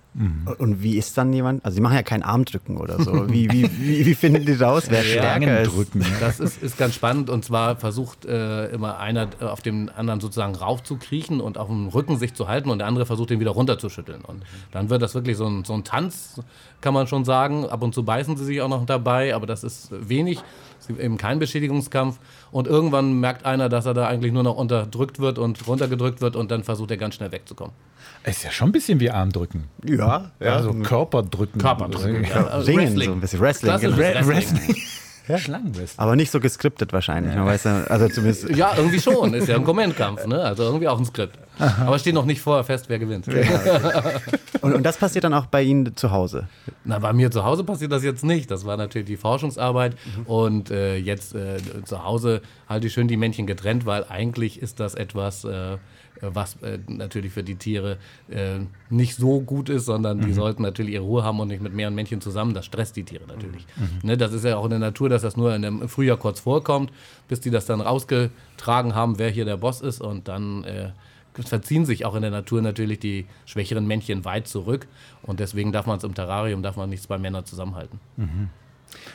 Und 0.58 0.82
wie 0.82 0.96
ist 0.96 1.16
dann 1.18 1.32
jemand? 1.32 1.64
Also, 1.64 1.76
sie 1.76 1.80
machen 1.80 1.94
ja 1.94 2.02
kein 2.02 2.22
Armdrücken 2.22 2.76
oder 2.76 3.02
so. 3.02 3.28
Wie, 3.30 3.50
wie, 3.50 3.70
wie, 3.78 4.06
wie 4.06 4.14
finden 4.14 4.44
die 4.44 4.52
raus, 4.52 4.84
wer 4.88 5.02
stärker 5.02 5.62
ist? 5.62 5.75
drücken. 5.75 6.04
Das 6.20 6.40
ist, 6.40 6.62
ist 6.62 6.78
ganz 6.78 6.94
spannend 6.94 7.30
und 7.30 7.44
zwar 7.44 7.76
versucht 7.76 8.25
äh, 8.25 8.66
immer 8.68 8.99
einer 8.99 9.28
äh, 9.40 9.44
auf 9.44 9.61
dem 9.61 9.90
anderen 9.94 10.20
sozusagen 10.20 10.54
raufzukriechen 10.54 11.40
und 11.40 11.58
auf 11.58 11.68
dem 11.68 11.88
Rücken 11.88 12.18
sich 12.18 12.34
zu 12.34 12.49
halten 12.49 12.70
und 12.70 12.78
der 12.78 12.87
andere 12.87 13.06
versucht 13.06 13.30
ihn 13.30 13.40
wieder 13.40 13.52
runterzuschütteln. 13.52 14.22
Und 14.22 14.44
dann 14.70 14.90
wird 14.90 15.02
das 15.02 15.14
wirklich 15.14 15.37
so 15.37 15.46
ein, 15.46 15.64
so 15.64 15.75
ein 15.75 15.84
Tanz, 15.84 16.40
kann 16.82 16.92
man 16.92 17.06
schon 17.06 17.24
sagen. 17.24 17.66
Ab 17.66 17.82
und 17.82 17.94
zu 17.94 18.04
beißen 18.04 18.36
sie 18.36 18.44
sich 18.44 18.60
auch 18.60 18.68
noch 18.68 18.84
dabei, 18.84 19.34
aber 19.34 19.46
das 19.46 19.64
ist 19.64 19.88
wenig. 19.90 20.42
Es 20.78 20.88
gibt 20.88 21.00
eben 21.00 21.16
keinen 21.16 21.38
Beschädigungskampf. 21.38 22.18
Und 22.50 22.66
irgendwann 22.66 23.20
merkt 23.20 23.46
einer, 23.46 23.68
dass 23.68 23.86
er 23.86 23.94
da 23.94 24.08
eigentlich 24.08 24.32
nur 24.32 24.42
noch 24.42 24.56
unterdrückt 24.56 25.20
wird 25.20 25.38
und 25.38 25.66
runtergedrückt 25.66 26.20
wird 26.20 26.36
und 26.36 26.50
dann 26.50 26.64
versucht 26.64 26.90
er 26.90 26.96
ganz 26.96 27.14
schnell 27.14 27.32
wegzukommen. 27.32 27.72
Ist 28.24 28.44
ja 28.44 28.50
schon 28.50 28.68
ein 28.68 28.72
bisschen 28.72 29.00
wie 29.00 29.10
Armdrücken. 29.10 29.68
Ja, 29.84 30.30
ja. 30.40 30.54
Also 30.54 30.72
Körperdrücken. 30.74 31.60
Körperdrücken. 31.60 32.24
Ja. 32.24 32.46
Also 32.46 32.66
Ringen, 32.66 32.82
Wrestling. 32.82 33.08
so 33.08 33.12
ein 33.12 33.20
bisschen 33.20 33.40
Wrestling. 33.40 33.78
Genau. 33.80 33.96
Wrestling. 33.96 34.76
Schlangenwrestling. 35.38 35.98
Aber 35.98 36.16
nicht 36.16 36.30
so 36.30 36.40
geskriptet 36.40 36.92
wahrscheinlich. 36.92 37.34
Man 37.34 37.46
weiß 37.46 37.64
ja, 37.64 37.84
also 37.84 38.08
zumindest. 38.08 38.50
Ja, 38.50 38.72
irgendwie 38.76 39.00
schon. 39.00 39.34
Ist 39.34 39.48
ja 39.48 39.56
ein 39.56 39.64
Kommentkampf, 39.64 40.26
ne? 40.26 40.42
Also 40.42 40.64
irgendwie 40.64 40.88
auch 40.88 40.98
ein 40.98 41.04
Skript. 41.04 41.38
Aber 41.59 41.99
steht 41.99 42.14
noch 42.14 42.25
nicht 42.25 42.40
vorher 42.40 42.64
fest, 42.64 42.87
wer 42.88 42.99
gewinnt. 42.99 43.26
Und, 44.62 44.75
und 44.75 44.85
das 44.85 44.97
passiert 44.97 45.25
dann 45.25 45.35
auch 45.35 45.47
bei 45.47 45.62
Ihnen 45.62 45.97
zu 45.97 46.12
Hause. 46.12 46.47
Na, 46.85 47.00
bei 47.00 47.12
mir 47.12 47.32
zu 47.32 47.44
Hause 47.44 47.64
passiert 47.64 47.90
das 47.90 48.04
jetzt 48.04 48.25
nicht. 48.25 48.49
Das 48.49 48.64
war 48.64 48.76
natürlich 48.76 49.09
die 49.09 49.16
Forschungsarbeit. 49.16 49.97
Und 50.25 50.71
äh, 50.71 50.97
jetzt 50.97 51.35
äh, 51.35 51.59
zu 51.85 52.04
Hause 52.04 52.42
halte 52.68 52.87
ich 52.87 52.92
schön 52.92 53.09
die 53.09 53.16
Männchen 53.16 53.49
getrennt, 53.49 53.87
weil 53.87 54.04
eigentlich 54.09 54.62
ist 54.62 54.78
das 54.78 54.94
etwas, 54.94 55.44
äh, 55.44 55.78
was 56.21 56.62
äh, 56.62 56.78
natürlich 56.87 57.32
für 57.32 57.42
die 57.42 57.56
Tiere 57.56 57.99
äh, 58.30 58.61
nicht 58.88 59.16
so 59.16 59.40
gut 59.40 59.68
ist, 59.68 59.87
sondern 59.87 60.21
die 60.21 60.32
sollten 60.32 60.62
natürlich 60.62 60.94
ihre 60.94 61.02
Ruhe 61.02 61.25
haben 61.25 61.40
und 61.40 61.49
nicht 61.49 61.62
mit 61.62 61.75
mehreren 61.75 61.97
Männchen 61.97 62.21
zusammen. 62.21 62.54
Das 62.54 62.64
stresst 62.64 62.94
die 62.94 63.02
Tiere 63.02 63.26
natürlich. 63.26 63.66
Ne, 64.02 64.16
das 64.16 64.32
ist 64.32 64.44
ja 64.44 64.59
auch 64.59 64.64
in 64.64 64.71
der 64.71 64.78
Natur, 64.78 65.09
dass 65.09 65.23
das 65.23 65.37
nur 65.37 65.52
in 65.56 65.62
dem 65.62 65.88
Frühjahr 65.88 66.18
kurz 66.18 66.38
vorkommt, 66.38 66.92
bis 67.26 67.40
die 67.40 67.50
das 67.50 67.66
dann 67.66 67.80
rausgetragen 67.80 68.94
haben, 68.94 69.18
wer 69.18 69.30
hier 69.30 69.44
der 69.44 69.56
Boss 69.56 69.80
ist 69.80 70.00
und 70.00 70.28
dann 70.28 70.62
äh, 70.62 70.90
verziehen 71.34 71.84
sich 71.86 72.04
auch 72.04 72.14
in 72.14 72.22
der 72.22 72.30
Natur 72.30 72.62
natürlich 72.62 72.98
die 72.98 73.26
schwächeren 73.46 73.86
Männchen 73.86 74.24
weit 74.24 74.48
zurück 74.48 74.86
und 75.22 75.40
deswegen 75.40 75.72
darf 75.72 75.86
man 75.86 75.98
es 75.98 76.04
im 76.04 76.14
Terrarium, 76.14 76.62
darf 76.62 76.76
man 76.76 76.90
nicht 76.90 77.02
zwei 77.02 77.18
Männer 77.18 77.44
zusammenhalten. 77.44 77.98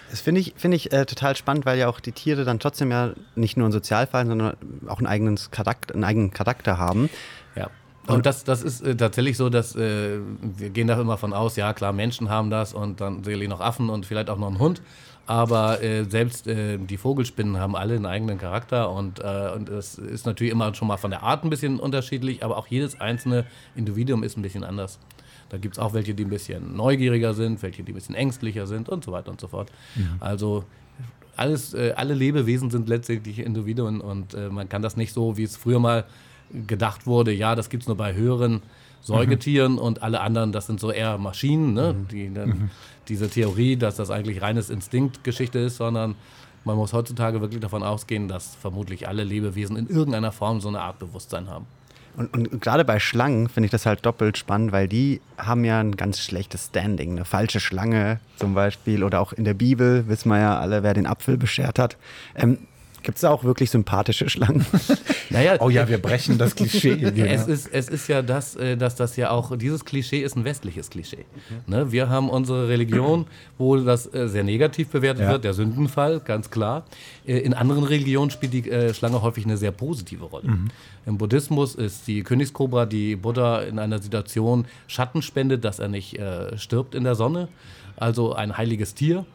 Das 0.09 0.21
finde 0.21 0.41
ich, 0.41 0.53
find 0.57 0.74
ich 0.74 0.91
äh, 0.91 1.05
total 1.05 1.36
spannend, 1.36 1.65
weil 1.65 1.77
ja 1.77 1.88
auch 1.88 2.00
die 2.00 2.12
Tiere 2.12 2.45
dann 2.45 2.59
trotzdem 2.59 2.91
ja 2.91 3.12
nicht 3.36 3.57
nur 3.57 3.67
ein 3.67 3.71
Sozialfall, 3.71 4.25
sondern 4.25 4.55
auch 4.88 4.97
einen 4.97 5.07
eigenen 5.07 5.38
Charakter, 5.51 5.93
einen 5.93 6.03
eigenen 6.03 6.31
Charakter 6.31 6.77
haben. 6.77 7.09
Ja. 7.55 7.69
Und 8.07 8.25
das, 8.25 8.43
das 8.43 8.63
ist 8.63 8.81
äh, 8.81 8.95
tatsächlich 8.95 9.38
so, 9.38 9.50
dass 9.50 9.75
äh, 9.75 10.19
wir 10.41 10.69
gehen 10.69 10.88
da 10.88 11.00
immer 11.00 11.17
von 11.17 11.33
aus, 11.33 11.57
ja 11.57 11.74
klar, 11.74 11.93
Menschen 11.93 12.29
haben 12.29 12.50
das 12.50 12.74
und 12.74 13.01
dann 13.01 13.24
sicherlich 13.24 13.50
noch 13.50 13.59
Affen 13.59 13.89
und 13.89 14.05
vielleicht 14.05 14.29
auch 14.29 14.38
noch 14.38 14.47
einen 14.47 14.59
Hund. 14.59 14.81
Aber 15.27 15.84
äh, 15.84 16.05
selbst 16.05 16.48
äh, 16.48 16.77
die 16.77 16.98
Vogelspinnen 16.98 17.60
haben 17.60 17.75
alle 17.75 17.96
einen 17.96 18.05
eigenen 18.05 18.38
Charakter 18.38 18.89
und, 18.89 19.19
äh, 19.19 19.51
und 19.53 19.67
es 19.67 19.98
ist 19.98 20.25
natürlich 20.25 20.53
immer 20.53 20.74
schon 20.74 20.88
mal 20.88 20.98
von 20.98 21.12
der 21.12 21.22
Art 21.22 21.43
ein 21.43 21.50
bisschen 21.50 21.79
unterschiedlich, 21.79 22.43
aber 22.43 22.57
auch 22.57 22.67
jedes 22.67 23.00
einzelne 23.01 23.46
Individuum 23.75 24.24
ist 24.24 24.38
ein 24.38 24.41
bisschen 24.41 24.63
anders. 24.63 25.00
Da 25.50 25.57
gibt 25.57 25.75
es 25.75 25.79
auch 25.79 25.93
welche, 25.93 26.13
die 26.13 26.24
ein 26.24 26.29
bisschen 26.29 26.75
neugieriger 26.75 27.34
sind, 27.34 27.62
welche, 27.62 27.84
die 27.84 27.91
ein 27.91 27.96
bisschen 27.96 28.15
ängstlicher 28.15 28.67
sind 28.67 28.89
und 28.89 29.03
so 29.03 29.12
weiter 29.12 29.29
und 29.29 29.39
so 29.39 29.48
fort. 29.48 29.69
Also 30.22 30.63
alles, 31.36 31.74
äh, 31.74 31.93
alle 31.96 32.13
Lebewesen 32.13 32.69
sind 32.69 32.89
letztendlich 32.89 33.39
Individuen 33.39 34.01
und 34.01 34.34
äh, 34.34 34.50
man 34.50 34.69
kann 34.69 34.81
das 34.81 34.98
nicht 34.98 35.13
so, 35.13 35.38
wie 35.38 35.43
es 35.43 35.55
früher 35.55 35.79
mal 35.79 36.05
gedacht 36.65 37.05
wurde, 37.05 37.34
ja, 37.34 37.55
das 37.55 37.69
gibt 37.69 37.84
es 37.84 37.88
nur 37.88 37.98
bei 37.98 38.13
höheren 38.13 38.62
Säugetieren 39.01 39.77
und 39.77 40.01
alle 40.01 40.22
anderen, 40.22 40.51
das 40.51 40.67
sind 40.67 40.79
so 40.79 40.91
eher 40.91 41.17
Maschinen, 41.17 41.74
ne? 41.74 41.96
die 42.12 42.34
dann 42.34 42.72
diese 43.09 43.29
Theorie, 43.29 43.77
dass 43.77 43.95
das 43.95 44.11
eigentlich 44.11 44.41
reines 44.41 44.69
Instinktgeschichte 44.69 45.59
ist, 45.59 45.77
sondern 45.77 46.15
man 46.63 46.75
muss 46.75 46.93
heutzutage 46.93 47.41
wirklich 47.41 47.61
davon 47.61 47.83
ausgehen, 47.83 48.27
dass 48.27 48.55
vermutlich 48.55 49.07
alle 49.07 49.23
Lebewesen 49.23 49.77
in 49.77 49.87
irgendeiner 49.87 50.31
Form 50.31 50.59
so 50.59 50.67
eine 50.67 50.81
Art 50.81 50.99
Bewusstsein 50.99 51.47
haben. 51.49 51.65
Und, 52.17 52.33
und 52.33 52.61
gerade 52.61 52.83
bei 52.83 52.99
Schlangen 52.99 53.47
finde 53.47 53.65
ich 53.65 53.71
das 53.71 53.85
halt 53.85 54.05
doppelt 54.05 54.39
spannend, 54.39 54.71
weil 54.71 54.87
die 54.87 55.21
haben 55.37 55.63
ja 55.63 55.79
ein 55.79 55.95
ganz 55.95 56.19
schlechtes 56.19 56.65
Standing. 56.65 57.11
Eine 57.11 57.25
falsche 57.25 57.59
Schlange 57.59 58.19
zum 58.37 58.55
Beispiel 58.55 59.03
oder 59.03 59.21
auch 59.21 59.33
in 59.33 59.43
der 59.43 59.53
Bibel 59.53 60.07
wissen 60.07 60.29
wir 60.29 60.39
ja 60.39 60.59
alle, 60.59 60.81
wer 60.81 60.95
den 60.95 61.05
Apfel 61.05 61.37
beschert 61.37 61.77
hat. 61.77 61.95
Ähm, 62.35 62.57
Gibt 63.07 63.19
es 63.19 63.21
da 63.21 63.29
auch 63.29 63.45
wirklich 63.45 63.71
sympathische 63.71 64.29
Schlangen? 64.29 64.65
Naja, 65.29 65.57
Oh 65.59 65.69
ja, 65.69 65.87
wir 65.89 65.97
brechen 65.97 66.37
das 66.37 66.55
Klischee. 66.55 66.91
Es 67.17 67.47
ist, 67.47 67.67
es 67.71 67.87
ist 67.89 68.07
ja 68.09 68.21
das, 68.21 68.55
äh, 68.57 68.75
dass 68.75 68.95
das 68.95 69.15
ja 69.15 69.29
auch, 69.29 69.57
dieses 69.57 69.85
Klischee 69.85 70.21
ist 70.21 70.35
ein 70.35 70.43
westliches 70.43 70.89
Klischee. 70.89 71.23
Ne? 71.67 71.91
Wir 71.91 72.09
haben 72.09 72.29
unsere 72.29 72.67
Religion, 72.67 73.25
wo 73.57 73.77
das 73.77 74.13
äh, 74.13 74.27
sehr 74.27 74.43
negativ 74.43 74.89
bewertet 74.89 75.23
Ja. 75.23 75.31
wird, 75.31 75.43
der 75.45 75.53
Sündenfall, 75.53 76.19
ganz 76.19 76.49
klar. 76.49 76.83
Äh, 77.25 77.37
In 77.39 77.53
anderen 77.53 77.83
Religionen 77.85 78.29
spielt 78.29 78.51
die 78.53 78.69
äh, 78.69 78.93
Schlange 78.93 79.21
häufig 79.21 79.45
eine 79.45 79.55
sehr 79.57 79.71
positive 79.71 80.25
Rolle. 80.25 80.57
Im 81.05 81.17
Buddhismus 81.17 81.75
ist 81.75 82.07
die 82.07 82.23
Königskobra, 82.23 82.85
die 82.85 83.15
Buddha 83.15 83.61
in 83.61 83.79
einer 83.79 83.99
Situation 84.01 84.65
Schatten 84.87 85.21
spendet, 85.21 85.63
dass 85.63 85.79
er 85.79 85.87
nicht 85.87 86.17
äh, 86.19 86.57
stirbt 86.57 86.93
in 86.93 87.05
der 87.05 87.15
Sonne, 87.15 87.47
also 87.95 88.33
ein 88.33 88.57
heiliges 88.57 88.95
Tier. 88.95 89.25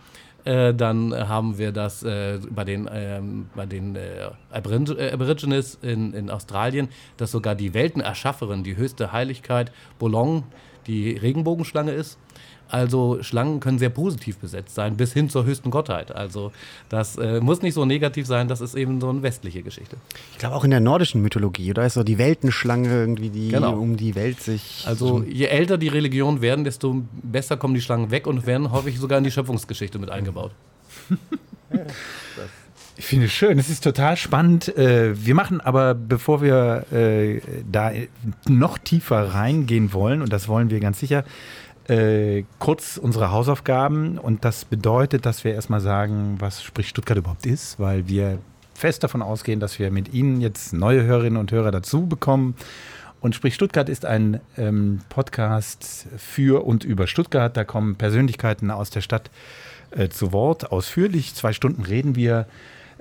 Äh, 0.45 0.75
dann 0.75 1.15
haben 1.15 1.59
wir 1.59 1.73
das 1.73 2.03
äh, 2.03 2.39
bei 2.51 2.65
den, 2.65 2.89
ähm, 2.93 3.49
bei 3.55 3.67
den 3.67 3.95
äh, 3.95 4.25
äh, 4.25 5.13
Aborigines 5.13 5.79
in, 5.83 6.13
in 6.13 6.31
Australien, 6.31 6.89
dass 7.17 7.31
sogar 7.31 7.55
die 7.55 7.75
Weltenerschafferin, 7.75 8.65
die 8.65 8.77
höchste 8.77 9.13
Heiligkeit, 9.13 9.73
Bolong, 9.99 10.45
die 10.87 11.13
Regenbogenschlange 11.17 11.93
ist. 11.93 12.19
Also 12.73 13.23
Schlangen 13.23 13.61
können 13.61 13.79
sehr 13.79 13.91
positiv 13.91 14.39
besetzt 14.39 14.75
sein, 14.75 14.97
bis 14.97 15.13
hin 15.13 15.29
zur 15.29 15.45
höchsten 15.45 15.71
Gottheit. 15.71 16.11
Also 16.17 16.53
das 16.89 17.19
äh, 17.19 17.39
muss 17.41 17.61
nicht 17.61 17.75
so 17.75 17.85
negativ 17.85 18.27
sein, 18.27 18.49
das 18.49 18.63
ist 18.63 18.75
eben 18.75 18.99
so 18.99 19.11
eine 19.11 19.23
westliche 19.23 19.63
Geschichte. 19.63 19.99
Ich 20.33 20.39
glaube 20.39 20.57
auch 20.57 20.65
in 20.65 20.71
der 20.71 20.81
nordischen 20.81 21.21
Mythologie, 21.21 21.71
oder 21.71 21.85
ist 21.85 21.93
so 21.95 22.03
die 22.03 22.17
Weltenschlange 22.17 22.89
irgendwie, 22.89 23.29
die 23.29 23.49
Genau. 23.49 23.75
um 23.79 23.99
die 23.99 24.15
Welt 24.15 24.41
sich. 24.41 24.85
Also 24.87 25.23
je 25.23 25.45
älter 25.45 25.77
die 25.77 25.89
Religionen 25.89 26.41
werden, 26.41 26.65
desto 26.65 27.03
besser 27.23 27.59
kommen 27.59 27.75
die 27.75 27.83
Schlangen 27.83 28.11
weg 28.11 28.27
und 28.27 28.47
werden 28.47 28.73
häufig 28.73 28.99
sogar 28.99 29.19
in 29.19 29.25
die 29.25 29.31
Schöpfungsgeschichte 29.31 29.99
mit 29.99 30.09
eingebaut. 30.09 30.53
Ich 32.99 33.07
finde 33.07 33.25
es 33.27 33.33
schön, 33.33 33.59
es 33.59 33.71
ist 33.71 33.83
total 33.83 34.17
spannend. 34.17 34.77
Äh, 34.77 35.15
Wir 35.25 35.35
machen 35.35 35.61
aber, 35.63 35.95
bevor 35.95 36.43
wir 36.43 36.85
äh, 36.93 37.41
da 37.71 37.91
noch 38.49 38.77
tiefer 38.77 39.35
reingehen 39.35 39.93
wollen, 39.95 40.21
und 40.21 40.31
das 40.33 40.47
wollen 40.47 40.69
wir 40.69 40.79
ganz 40.79 41.01
sicher, 41.01 41.25
äh, 41.89 42.45
kurz 42.59 42.97
unsere 42.97 43.31
Hausaufgaben. 43.31 44.19
Und 44.19 44.45
das 44.45 44.65
bedeutet, 44.65 45.27
dass 45.27 45.45
wir 45.45 45.55
erstmal 45.55 45.81
sagen, 45.81 46.37
was 46.39 46.63
Sprich 46.63 46.89
Stuttgart 46.89 47.19
überhaupt 47.19 47.47
ist, 47.47 47.79
weil 47.79 48.09
wir 48.09 48.39
fest 48.75 49.03
davon 49.03 49.23
ausgehen, 49.23 49.61
dass 49.61 49.79
wir 49.79 49.91
mit 49.91 50.13
Ihnen 50.13 50.41
jetzt 50.41 50.73
neue 50.73 51.03
Hörerinnen 51.05 51.39
und 51.39 51.53
Hörer 51.53 51.71
dazu 51.71 52.07
bekommen. 52.07 52.57
Und 53.21 53.35
Sprich 53.37 53.55
Stuttgart 53.55 53.89
ist 53.89 54.05
ein 54.05 54.41
ähm, 54.57 55.01
Podcast 55.09 56.09
für 56.17 56.65
und 56.65 56.83
über 56.83 57.07
Stuttgart. 57.07 57.57
Da 57.57 57.65
kommen 57.65 57.95
Persönlichkeiten 57.95 58.71
aus 58.71 58.91
der 58.91 59.01
Stadt 59.01 59.31
äh, 59.93 60.09
zu 60.09 60.33
Wort. 60.33 60.73
Ausführlich, 60.73 61.35
zwei 61.35 61.53
Stunden 61.53 61.83
reden 61.83 62.17
wir. 62.17 62.47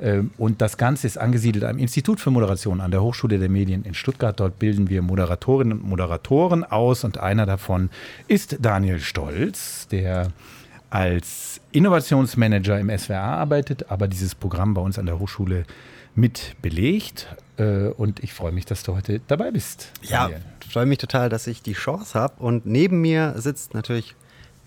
Ähm, 0.02 0.32
Und 0.38 0.62
das 0.62 0.78
Ganze 0.78 1.06
ist 1.08 1.18
angesiedelt 1.18 1.64
am 1.64 1.78
Institut 1.78 2.20
für 2.20 2.32
Moderation 2.32 2.82
an 2.82 2.92
der 2.92 3.02
Hochschule 3.04 3.38
der 3.40 3.50
Medien 3.50 3.84
in 3.84 3.94
Stuttgart. 3.94 4.40
Dort 4.40 4.58
bilden 4.60 4.90
wir 4.90 5.02
Moderatorinnen 5.02 5.80
und 5.80 5.88
Moderatoren 5.88 6.64
aus 6.64 7.04
und 7.04 7.20
einer 7.20 7.46
davon 7.46 7.90
ist 8.28 8.58
Daniel 8.62 9.00
Stolz, 9.00 9.88
der 9.90 10.32
als 10.90 11.62
Innovationsmanager 11.72 12.80
im 12.80 12.90
SWR 12.98 13.22
arbeitet, 13.22 13.90
aber 13.92 14.08
dieses 14.08 14.36
Programm 14.36 14.74
bei 14.74 14.82
uns 14.82 14.98
an 15.00 15.06
der 15.06 15.20
Hochschule 15.20 15.66
mit 16.16 16.56
belegt. 16.62 17.28
Äh, 17.58 17.88
Und 17.96 18.22
ich 18.22 18.34
freue 18.34 18.52
mich, 18.52 18.66
dass 18.66 18.84
du 18.84 18.96
heute 18.96 19.22
dabei 19.28 19.52
bist. 19.52 19.92
ja, 20.02 20.24
Daniel. 20.24 20.42
freue 20.70 20.86
mich 20.86 20.98
total, 20.98 21.30
dass 21.30 21.48
ich 21.48 21.62
die 21.62 21.74
Chance 21.74 22.20
habe. 22.20 22.34
Und 22.44 22.66
neben 22.66 23.00
mir 23.02 23.36
sitzt 23.38 23.74
natürlich 23.74 24.16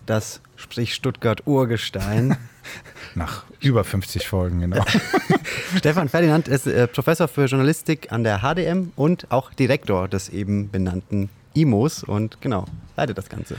das 0.07 0.41
Sprich 0.57 0.95
Stuttgart 0.95 1.47
Urgestein. 1.47 2.37
Nach 3.15 3.45
über 3.61 3.85
50 3.85 4.27
Folgen, 4.27 4.61
genau. 4.61 4.85
Stefan 5.77 6.09
Ferdinand 6.09 6.49
ist 6.49 6.67
äh, 6.67 6.87
Professor 6.87 7.29
für 7.29 7.47
Journalistik 7.47 8.13
an 8.13 8.25
der 8.25 8.41
HDM 8.41 8.93
und 8.97 9.31
auch 9.31 9.53
Direktor 9.53 10.09
des 10.09 10.29
eben 10.29 10.71
benannten 10.71 11.29
IMOs 11.55 12.03
und 12.03 12.41
genau, 12.41 12.67
leitet 12.97 13.19
das 13.19 13.29
Ganze. 13.29 13.57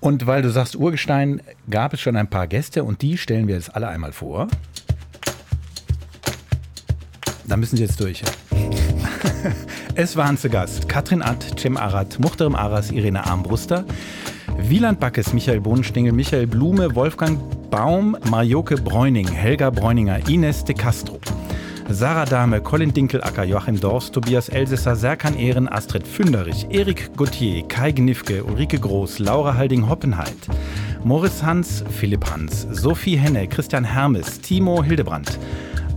Und 0.00 0.26
weil 0.26 0.42
du 0.42 0.50
sagst 0.50 0.74
Urgestein, 0.74 1.40
gab 1.70 1.94
es 1.94 2.00
schon 2.00 2.16
ein 2.16 2.28
paar 2.28 2.46
Gäste 2.46 2.82
und 2.84 3.02
die 3.02 3.16
stellen 3.18 3.46
wir 3.46 3.54
jetzt 3.54 3.74
alle 3.74 3.88
einmal 3.88 4.12
vor. 4.12 4.48
Da 7.46 7.56
müssen 7.56 7.76
sie 7.76 7.82
jetzt 7.84 8.00
durch. 8.00 8.22
es 9.94 10.16
waren 10.16 10.38
zu 10.38 10.48
Gast 10.48 10.88
Katrin 10.88 11.22
Att, 11.22 11.58
Cem 11.58 11.76
Arat, 11.76 12.18
Muchterem 12.18 12.54
Aras, 12.54 12.90
Irene 12.90 13.24
Armbruster, 13.24 13.84
Wieland 14.58 15.00
Backes, 15.00 15.32
Michael 15.32 15.60
Bohnenstengel, 15.60 16.12
Michael 16.12 16.46
Blume, 16.46 16.94
Wolfgang 16.94 17.38
Baum, 17.70 18.16
Marjoke 18.30 18.76
Bräuning, 18.76 19.28
Helga 19.28 19.70
Bräuninger, 19.70 20.28
Ines 20.28 20.64
de 20.64 20.74
Castro. 20.74 21.18
Sarah 21.88 22.24
Dahme, 22.24 22.60
Colin 22.60 22.92
Dinkelacker, 22.92 23.44
Joachim 23.44 23.78
Dorst, 23.78 24.14
Tobias 24.14 24.48
Elsässer, 24.48 24.96
Serkan 24.96 25.36
Ehren, 25.36 25.68
Astrid 25.68 26.06
Fünderich, 26.06 26.66
Erik 26.70 27.14
Gauthier, 27.16 27.66
Kai 27.68 27.92
Gnifke, 27.92 28.44
Ulrike 28.44 28.78
Groß, 28.78 29.18
Laura 29.18 29.54
Halding-Hoppenheit, 29.54 30.36
Moritz 31.04 31.42
Hans, 31.42 31.84
Philipp 31.90 32.30
Hans, 32.30 32.66
Sophie 32.70 33.16
Henne, 33.18 33.48
Christian 33.48 33.84
Hermes, 33.84 34.40
Timo 34.40 34.82
Hildebrandt, 34.82 35.38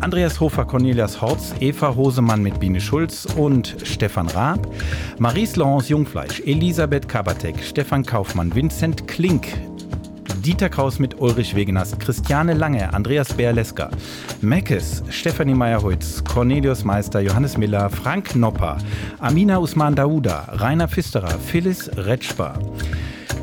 Andreas 0.02 0.40
Hofer, 0.40 0.66
Cornelius 0.66 1.22
Horz, 1.22 1.54
Eva 1.60 1.96
Hosemann 1.96 2.42
mit 2.42 2.60
Biene 2.60 2.82
Schulz 2.82 3.26
und 3.38 3.76
Stefan 3.84 4.28
Raab, 4.28 4.68
Maries 5.18 5.56
Laurence 5.56 5.90
Jungfleisch, 5.90 6.42
Elisabeth 6.42 7.08
Kabatek, 7.08 7.64
Stefan 7.64 8.06
Kaufmann, 8.06 8.54
Vincent 8.54 9.08
Klink, 9.08 9.48
Dieter 10.46 10.70
Kraus 10.70 11.00
mit 11.00 11.20
Ulrich 11.20 11.56
Wegenast, 11.56 12.00
Christiane 12.00 12.54
Lange, 12.54 12.94
Andreas 12.94 13.34
Berleska, 13.34 13.90
Meckes, 14.42 15.02
Stefanie 15.10 15.56
Meyer-Holz, 15.56 16.24
Cornelius 16.24 16.84
Meister, 16.84 17.20
Johannes 17.20 17.58
Miller, 17.58 17.90
Frank 17.90 18.36
Nopper, 18.36 18.78
Amina 19.18 19.58
Usman 19.58 19.96
Dauda, 19.96 20.48
Rainer 20.52 20.88
Pfisterer, 20.88 21.40
Phyllis 21.40 21.90
Retschbar, 21.98 22.60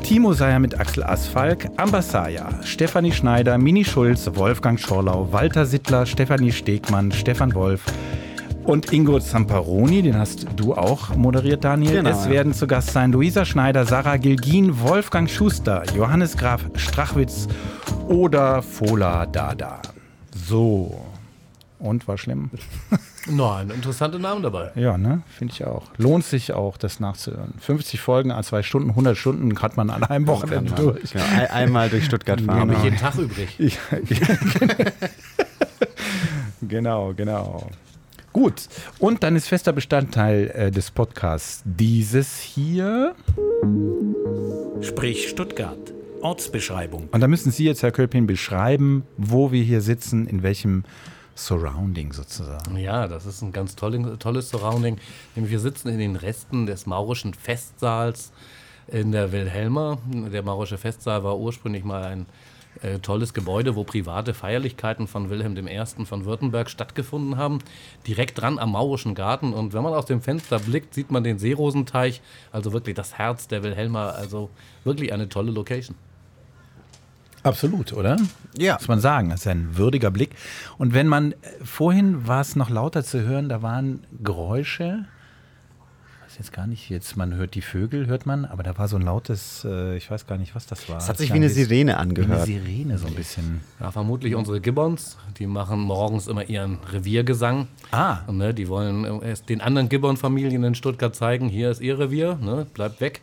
Timo 0.01 0.31
Seyer 0.31 0.59
mit 0.59 0.79
Axel 0.79 1.03
Asfalk, 1.03 1.67
Ambassaya, 1.75 2.47
Stefanie 2.63 3.11
Schneider, 3.11 3.57
Mini 3.57 3.83
Schulz, 3.83 4.29
Wolfgang 4.35 4.79
Schorlau, 4.79 5.29
Walter 5.29 5.65
Sittler, 5.65 6.05
Stefanie 6.05 6.53
Stegmann, 6.53 7.11
Stefan 7.11 7.53
Wolf 7.53 7.81
und 8.65 8.91
Ingo 8.93 9.19
Zamparoni, 9.19 10.01
den 10.01 10.17
hast 10.17 10.47
du 10.55 10.73
auch 10.73 11.15
moderiert, 11.15 11.63
Daniel. 11.63 11.97
Genau, 11.97 12.09
es 12.09 12.25
ja. 12.25 12.31
werden 12.31 12.53
zu 12.53 12.67
Gast 12.67 12.91
sein 12.91 13.11
Luisa 13.11 13.45
Schneider, 13.45 13.85
Sarah 13.85 14.17
Gilgin, 14.17 14.79
Wolfgang 14.79 15.29
Schuster, 15.29 15.83
Johannes 15.95 16.37
Graf 16.37 16.61
Strachwitz 16.75 17.47
oder 18.07 18.61
Fola 18.61 19.25
Dada. 19.25 19.81
So. 20.33 20.99
Und 21.79 22.07
war 22.07 22.17
schlimm? 22.17 22.49
Nein, 23.29 23.69
interessante 23.69 24.17
Namen 24.19 24.41
dabei. 24.43 24.71
Ja, 24.75 24.97
ne? 24.97 25.21
Finde 25.27 25.53
ich 25.53 25.65
auch. 25.65 25.83
Lohnt 25.97 26.23
sich 26.23 26.53
auch, 26.53 26.77
das 26.77 27.01
nachzuhören. 27.01 27.53
50 27.59 27.99
Folgen, 27.99 28.31
an 28.31 28.43
zwei 28.43 28.63
Stunden, 28.63 28.89
100 28.91 29.17
Stunden 29.17 29.61
hat 29.61 29.75
man 29.75 29.89
an 29.89 30.03
einem 30.03 30.27
Wochenende 30.27 30.71
durch. 30.73 31.11
Genau, 31.11 31.25
ein, 31.25 31.47
einmal 31.51 31.89
durch 31.89 32.05
Stuttgart 32.05 32.39
fahren. 32.39 32.59
Habe 32.59 32.67
Genau. 32.71 32.77
ich 32.79 32.83
jeden 32.85 32.97
Tag 32.97 33.15
übrig. 33.17 33.57
Ja, 33.59 33.69
ja. 34.07 34.27
genau, 36.61 37.13
genau. 37.13 37.67
Gut, 38.33 38.67
und 38.97 39.21
dann 39.21 39.35
ist 39.35 39.47
fester 39.47 39.73
Bestandteil 39.73 40.51
äh, 40.55 40.71
des 40.71 40.89
Podcasts 40.89 41.61
dieses 41.65 42.39
hier. 42.39 43.13
Sprich 44.81 45.29
Stuttgart. 45.29 45.77
Ortsbeschreibung. 46.21 47.09
Und 47.11 47.21
da 47.21 47.27
müssen 47.27 47.51
Sie 47.51 47.63
jetzt, 47.63 47.83
Herr 47.83 47.91
Kölpin, 47.91 48.25
beschreiben, 48.25 49.03
wo 49.17 49.51
wir 49.51 49.61
hier 49.61 49.81
sitzen, 49.81 50.25
in 50.25 50.41
welchem 50.41 50.83
Surrounding 51.35 52.11
sozusagen. 52.11 52.75
Ja, 52.77 53.07
das 53.07 53.27
ist 53.27 53.43
ein 53.43 53.51
ganz 53.51 53.75
tolle, 53.75 54.17
tolles 54.17 54.49
Surrounding. 54.49 54.97
Nämlich 55.35 55.51
wir 55.51 55.59
sitzen 55.59 55.89
in 55.89 55.99
den 55.99 56.15
Resten 56.15 56.65
des 56.65 56.87
maurischen 56.87 57.35
Festsaals 57.35 58.31
in 58.87 59.11
der 59.11 59.31
Wilhelma. 59.31 59.99
Der 60.11 60.41
maurische 60.41 60.79
Festsaal 60.79 61.23
war 61.23 61.37
ursprünglich 61.37 61.83
mal 61.83 62.03
ein 62.03 62.25
äh, 62.81 62.99
tolles 62.99 63.33
Gebäude, 63.33 63.75
wo 63.75 63.83
private 63.83 64.33
Feierlichkeiten 64.33 65.07
von 65.07 65.29
Wilhelm 65.29 65.67
I. 65.67 66.05
von 66.05 66.25
Württemberg 66.25 66.69
stattgefunden 66.69 67.37
haben. 67.37 67.59
Direkt 68.07 68.41
dran 68.41 68.59
am 68.59 68.71
maurischen 68.71 69.15
Garten. 69.15 69.53
Und 69.53 69.73
wenn 69.73 69.83
man 69.83 69.93
aus 69.93 70.05
dem 70.05 70.21
Fenster 70.21 70.59
blickt, 70.59 70.93
sieht 70.93 71.11
man 71.11 71.23
den 71.23 71.39
Seerosenteich. 71.39 72.21
Also 72.51 72.73
wirklich 72.73 72.95
das 72.95 73.17
Herz 73.17 73.47
der 73.47 73.63
Wilhelma. 73.63 74.09
Also 74.09 74.49
wirklich 74.83 75.13
eine 75.13 75.29
tolle 75.29 75.51
Location. 75.51 75.95
Absolut, 77.43 77.91
oder? 77.91 78.17
Ja. 78.57 78.75
Muss 78.75 78.87
man 78.87 79.01
sagen, 79.01 79.29
das 79.29 79.41
ist 79.41 79.47
ein 79.47 79.77
würdiger 79.77 80.11
Blick. 80.11 80.31
Und 80.77 80.93
wenn 80.93 81.07
man, 81.07 81.33
äh, 81.33 81.35
vorhin 81.63 82.25
war 82.25 82.41
es 82.41 82.55
noch 82.55 82.69
lauter 82.69 83.03
zu 83.03 83.21
hören, 83.21 83.49
da 83.49 83.61
waren 83.61 84.05
Geräusche, 84.23 85.05
weiß 86.33 86.39
jetzt 86.39 86.51
gar 86.53 86.65
nicht, 86.65 86.89
jetzt 86.89 87.15
man 87.15 87.35
hört 87.35 87.53
die 87.53 87.61
Vögel, 87.61 88.07
hört 88.07 88.25
man, 88.25 88.45
aber 88.45 88.63
da 88.63 88.75
war 88.79 88.87
so 88.87 88.95
ein 88.95 89.03
lautes, 89.03 89.63
äh, 89.69 89.95
ich 89.97 90.09
weiß 90.09 90.25
gar 90.25 90.39
nicht, 90.39 90.55
was 90.55 90.65
das 90.65 90.89
war. 90.89 90.97
Es 90.97 91.07
hat 91.07 91.19
sich 91.19 91.29
wie 91.29 91.35
eine 91.35 91.47
Sirene 91.49 91.69
Wie 91.69 91.81
eine 91.81 91.97
angehört. 91.97 92.45
Sirene 92.47 92.97
so 92.97 93.05
ein 93.05 93.13
bisschen. 93.13 93.61
Ja, 93.79 93.91
vermutlich 93.91 94.33
unsere 94.33 94.59
Gibbons. 94.59 95.17
Die 95.37 95.45
machen 95.45 95.81
morgens 95.81 96.25
immer 96.25 96.49
ihren 96.49 96.79
Reviergesang. 96.91 97.67
Ah. 97.91 98.21
Und, 98.25 98.37
ne, 98.37 98.51
die 98.51 98.67
wollen 98.67 99.05
äh, 99.05 99.29
erst 99.29 99.47
den 99.47 99.61
anderen 99.61 99.89
Gibbon-Familien 99.89 100.63
in 100.63 100.73
Stuttgart 100.73 101.15
zeigen, 101.15 101.49
hier 101.49 101.69
ist 101.69 101.81
ihr 101.81 101.99
Revier, 101.99 102.39
ne, 102.41 102.65
bleibt 102.73 102.99
weg. 102.99 103.21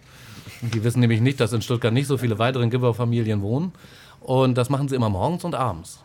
Und 0.63 0.73
die 0.73 0.85
wissen 0.85 1.01
nämlich 1.01 1.21
nicht, 1.21 1.41
dass 1.41 1.53
in 1.53 1.63
Stuttgart 1.63 1.93
nicht 1.93 2.07
so 2.07 2.17
viele 2.17 2.39
weitere 2.39 2.69
Gibbon-Familien 2.69 3.43
wohnen. 3.43 3.73
Und 4.21 4.57
das 4.57 4.71
machen 4.71 4.89
sie 4.89 4.95
immer 4.95 5.09
morgens 5.09 5.43
und 5.43 5.57
abends. 5.57 5.99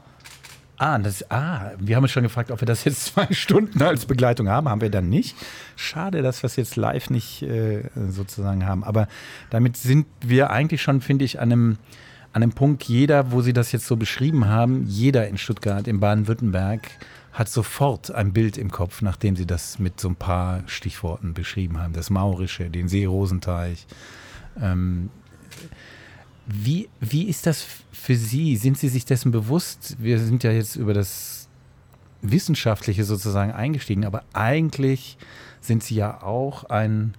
Ah, 0.77 0.98
das, 0.98 1.29
ah, 1.32 1.72
wir 1.79 1.96
haben 1.96 2.03
uns 2.03 2.12
schon 2.12 2.24
gefragt, 2.24 2.51
ob 2.51 2.62
wir 2.62 2.65
das 2.65 2.84
jetzt 2.84 3.05
zwei 3.13 3.27
Stunden 3.34 3.82
als 3.82 4.05
Begleitung 4.05 4.50
haben. 4.50 4.67
Haben 4.67 4.82
wir 4.82 4.89
dann 4.89 5.10
nicht. 5.10 5.36
Schade, 5.75 6.22
dass 6.22 6.44
wir 6.44 6.48
es 6.48 6.55
jetzt 6.55 6.75
live 6.75 7.10
nicht 7.10 7.41
äh, 7.44 7.84
sozusagen 8.10 8.65
haben. 8.65 8.84
Aber 8.84 9.08
damit 9.50 9.77
sind 9.77 10.05
wir 10.22 10.50
eigentlich 10.50 10.82
schon, 10.82 11.01
finde 11.01 11.25
ich, 11.25 11.39
an 11.39 11.51
einem, 11.51 11.77
an 12.34 12.44
einem 12.44 12.51
Punkt, 12.51 12.84
jeder, 12.84 13.32
wo 13.32 13.41
Sie 13.41 13.53
das 13.53 13.72
jetzt 13.72 13.88
so 13.88 13.96
beschrieben 13.96 14.48
haben, 14.48 14.86
jeder 14.88 15.27
in 15.27 15.38
Stuttgart, 15.38 15.88
in 15.88 16.00
Baden-Württemberg, 16.00 16.89
hat 17.32 17.50
sofort 17.50 18.12
ein 18.12 18.34
Bild 18.34 18.58
im 18.58 18.72
Kopf, 18.72 19.01
nachdem 19.01 19.36
Sie 19.36 19.46
das 19.46 19.79
mit 19.79 20.00
so 20.00 20.10
ein 20.10 20.15
paar 20.15 20.63
Stichworten 20.67 21.34
beschrieben 21.34 21.82
haben. 21.82 21.94
Das 21.94 22.10
Maurische, 22.10 22.70
den 22.70 22.88
Seerosenteich. 22.88 23.88
Ähm, 24.62 25.10
wie, 26.47 26.89
wie 26.99 27.27
ist 27.27 27.47
das 27.47 27.65
für 27.91 28.15
Sie? 28.15 28.55
Sind 28.57 28.77
Sie 28.77 28.87
sich 28.87 29.05
dessen 29.05 29.31
bewusst? 29.31 29.97
Wir 29.99 30.19
sind 30.19 30.43
ja 30.43 30.51
jetzt 30.51 30.75
über 30.75 30.93
das 30.93 31.47
Wissenschaftliche 32.21 33.03
sozusagen 33.03 33.51
eingestiegen, 33.51 34.05
aber 34.05 34.23
eigentlich 34.33 35.17
sind 35.61 35.83
Sie 35.83 35.95
ja 35.95 36.21
auch 36.21 36.65
ein, 36.65 37.13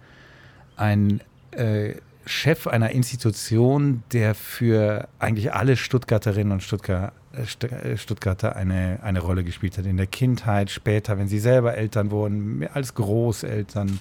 ein 0.76 1.21
äh, 1.52 1.95
Chef 2.25 2.66
einer 2.66 2.90
Institution, 2.90 4.02
der 4.12 4.35
für 4.35 5.09
eigentlich 5.18 5.52
alle 5.52 5.76
Stuttgarterinnen 5.76 6.52
und 6.52 6.62
Stuttgart, 6.62 7.12
äh, 7.33 7.66
äh, 7.66 7.97
Stuttgarter 7.97 8.56
eine, 8.56 8.99
eine 9.02 9.21
Rolle 9.21 9.45
gespielt 9.45 9.78
hat. 9.78 9.87
In 9.87 9.97
der 9.97 10.09
Kindheit, 10.09 10.71
später, 10.71 11.18
wenn 11.18 11.28
Sie 11.28 11.38
selber 11.38 11.75
Eltern 11.75 12.11
wurden, 12.11 12.66
als 12.75 12.95
Großeltern. 12.95 14.00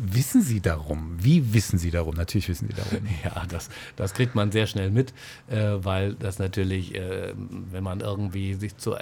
Wissen 0.00 0.42
Sie 0.42 0.60
darum? 0.60 1.16
Wie 1.18 1.52
wissen 1.52 1.76
Sie 1.76 1.90
darum? 1.90 2.14
Natürlich 2.14 2.48
wissen 2.48 2.68
Sie 2.68 2.74
darum. 2.74 3.04
Ja, 3.24 3.44
das, 3.48 3.68
das 3.96 4.14
kriegt 4.14 4.36
man 4.36 4.52
sehr 4.52 4.68
schnell 4.68 4.92
mit, 4.92 5.12
äh, 5.48 5.74
weil 5.78 6.14
das 6.14 6.38
natürlich, 6.38 6.94
äh, 6.94 7.34
wenn 7.36 7.82
man 7.82 7.98
irgendwie 7.98 8.54
sich 8.54 8.76
zu 8.76 8.94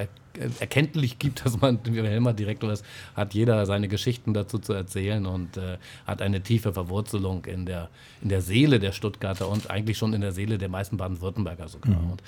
erkenntlich 0.61 1.19
gibt, 1.19 1.45
dass 1.45 1.61
man 1.61 1.79
Wilhelmer 1.85 2.33
Direktor 2.33 2.73
ist, 2.73 2.85
hat 3.15 3.35
jeder 3.35 3.67
seine 3.67 3.89
Geschichten 3.89 4.35
dazu 4.35 4.59
zu 4.59 4.73
erzählen 4.73 5.27
und 5.27 5.57
äh, 5.57 5.79
hat 6.07 6.23
eine 6.23 6.41
tiefe 6.43 6.73
Verwurzelung 6.73 7.45
in 7.45 7.67
der, 7.67 7.89
in 8.23 8.29
der 8.29 8.43
Seele 8.43 8.79
der 8.79 8.93
Stuttgarter 8.93 9.49
und 9.49 9.71
eigentlich 9.71 9.99
schon 9.99 10.13
in 10.13 10.21
der 10.21 10.33
Seele 10.33 10.59
der 10.59 10.69
meisten 10.69 10.97
Baden-Württemberger 10.97 11.69
sogar. 11.69 11.99
Und, 11.99 12.23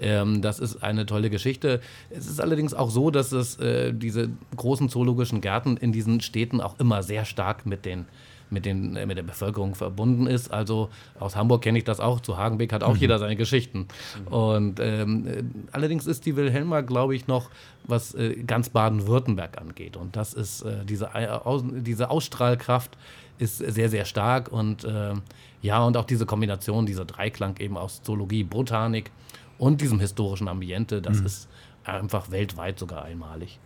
ähm, 0.00 0.42
das 0.42 0.58
ist 0.58 0.82
eine 0.82 1.06
tolle 1.06 1.30
Geschichte. 1.30 1.80
Es 2.10 2.26
ist 2.26 2.40
allerdings 2.40 2.74
auch 2.74 2.90
so, 2.90 3.10
dass 3.10 3.32
es 3.32 3.58
äh, 3.58 3.92
diese 3.92 4.30
großen 4.56 4.88
zoologischen 4.88 5.40
Gärten 5.40 5.76
in 5.76 5.92
diesen 5.92 6.20
Städten 6.20 6.60
auch 6.60 6.78
immer 6.78 7.02
sehr 7.02 7.24
stark 7.24 7.66
mit 7.66 7.84
den 7.84 8.06
mit, 8.50 8.66
den, 8.66 8.96
äh, 8.96 9.06
mit 9.06 9.16
der 9.16 9.22
Bevölkerung 9.22 9.74
verbunden 9.74 10.26
ist. 10.26 10.52
Also 10.52 10.90
aus 11.18 11.36
Hamburg 11.36 11.62
kenne 11.62 11.78
ich 11.78 11.84
das 11.84 12.00
auch. 12.00 12.20
Zu 12.20 12.36
Hagenbeck 12.36 12.72
hat 12.72 12.82
auch 12.82 12.96
jeder 12.96 13.18
seine 13.18 13.36
Geschichten. 13.36 13.86
Und 14.26 14.80
ähm, 14.80 15.26
äh, 15.26 15.42
allerdings 15.72 16.06
ist 16.06 16.26
die 16.26 16.36
Wilhelma, 16.36 16.80
glaube 16.80 17.14
ich, 17.14 17.26
noch 17.26 17.50
was 17.84 18.14
äh, 18.14 18.42
ganz 18.46 18.68
Baden-Württemberg 18.70 19.58
angeht. 19.60 19.96
Und 19.96 20.16
das 20.16 20.34
ist 20.34 20.62
äh, 20.62 20.84
diese, 20.84 21.14
Ei- 21.14 21.30
Aus, 21.30 21.62
diese 21.64 22.10
Ausstrahlkraft 22.10 22.96
ist 23.38 23.58
sehr, 23.58 23.88
sehr 23.88 24.04
stark. 24.04 24.52
Und 24.52 24.86
ähm, 24.88 25.22
ja, 25.62 25.82
und 25.84 25.96
auch 25.96 26.04
diese 26.04 26.26
Kombination, 26.26 26.86
dieser 26.86 27.04
Dreiklang 27.04 27.56
eben 27.58 27.76
aus 27.76 28.02
Zoologie, 28.02 28.44
Botanik 28.44 29.10
und 29.58 29.80
diesem 29.80 30.00
historischen 30.00 30.48
Ambiente, 30.48 31.00
das 31.02 31.20
ist 31.20 31.48
einfach 31.84 32.30
weltweit 32.30 32.78
sogar 32.78 33.04
einmalig. 33.04 33.58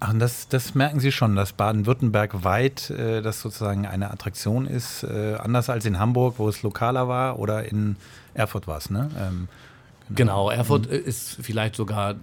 Ach, 0.00 0.14
das, 0.16 0.48
das 0.48 0.74
merken 0.74 1.00
Sie 1.00 1.10
schon, 1.10 1.34
dass 1.34 1.52
Baden-Württemberg 1.52 2.44
weit 2.44 2.90
äh, 2.90 3.20
das 3.20 3.40
sozusagen 3.40 3.86
eine 3.86 4.10
Attraktion 4.10 4.66
ist, 4.66 5.02
äh, 5.02 5.34
anders 5.34 5.68
als 5.70 5.84
in 5.86 5.98
Hamburg, 5.98 6.34
wo 6.38 6.48
es 6.48 6.62
lokaler 6.62 7.08
war, 7.08 7.38
oder 7.38 7.64
in 7.64 7.96
Erfurt 8.34 8.68
war 8.68 8.78
es, 8.78 8.90
ne? 8.90 9.10
Ähm, 9.18 9.48
Genau, 10.14 10.50
Erfurt 10.50 10.90
äh, 10.90 10.96
ist 10.96 11.36
vielleicht 11.40 11.76
sogar, 11.76 12.14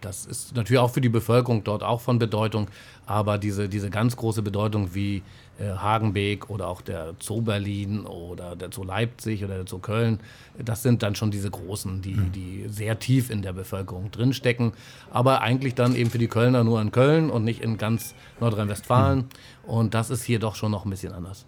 das 0.00 0.26
ist 0.26 0.54
natürlich 0.54 0.78
auch 0.78 0.90
für 0.90 1.00
die 1.00 1.08
Bevölkerung 1.08 1.64
dort 1.64 1.82
auch 1.82 2.00
von 2.00 2.18
Bedeutung, 2.18 2.68
aber 3.06 3.38
diese, 3.38 3.68
diese 3.68 3.90
ganz 3.90 4.16
große 4.16 4.42
Bedeutung 4.42 4.94
wie 4.94 5.22
Hagenbeek 5.60 6.50
oder 6.50 6.68
auch 6.68 6.80
der 6.80 7.14
Zoo 7.20 7.42
Berlin 7.42 8.06
oder 8.06 8.56
der 8.56 8.70
Zoo 8.72 8.84
Leipzig 8.84 9.44
oder 9.44 9.56
der 9.56 9.66
Zoo 9.66 9.78
Köln, 9.78 10.20
das 10.58 10.82
sind 10.82 11.02
dann 11.02 11.14
schon 11.14 11.30
diese 11.30 11.50
großen, 11.50 12.02
die, 12.02 12.14
die 12.14 12.64
sehr 12.68 12.98
tief 12.98 13.30
in 13.30 13.42
der 13.42 13.52
Bevölkerung 13.52 14.10
drinstecken, 14.10 14.72
aber 15.10 15.40
eigentlich 15.42 15.74
dann 15.74 15.94
eben 15.94 16.10
für 16.10 16.18
die 16.18 16.28
Kölner 16.28 16.64
nur 16.64 16.80
in 16.80 16.90
Köln 16.90 17.30
und 17.30 17.44
nicht 17.44 17.62
in 17.62 17.78
ganz 17.78 18.14
Nordrhein-Westfalen 18.40 19.26
und 19.64 19.94
das 19.94 20.10
ist 20.10 20.24
hier 20.24 20.38
doch 20.38 20.54
schon 20.54 20.72
noch 20.72 20.84
ein 20.84 20.90
bisschen 20.90 21.12
anders. 21.12 21.46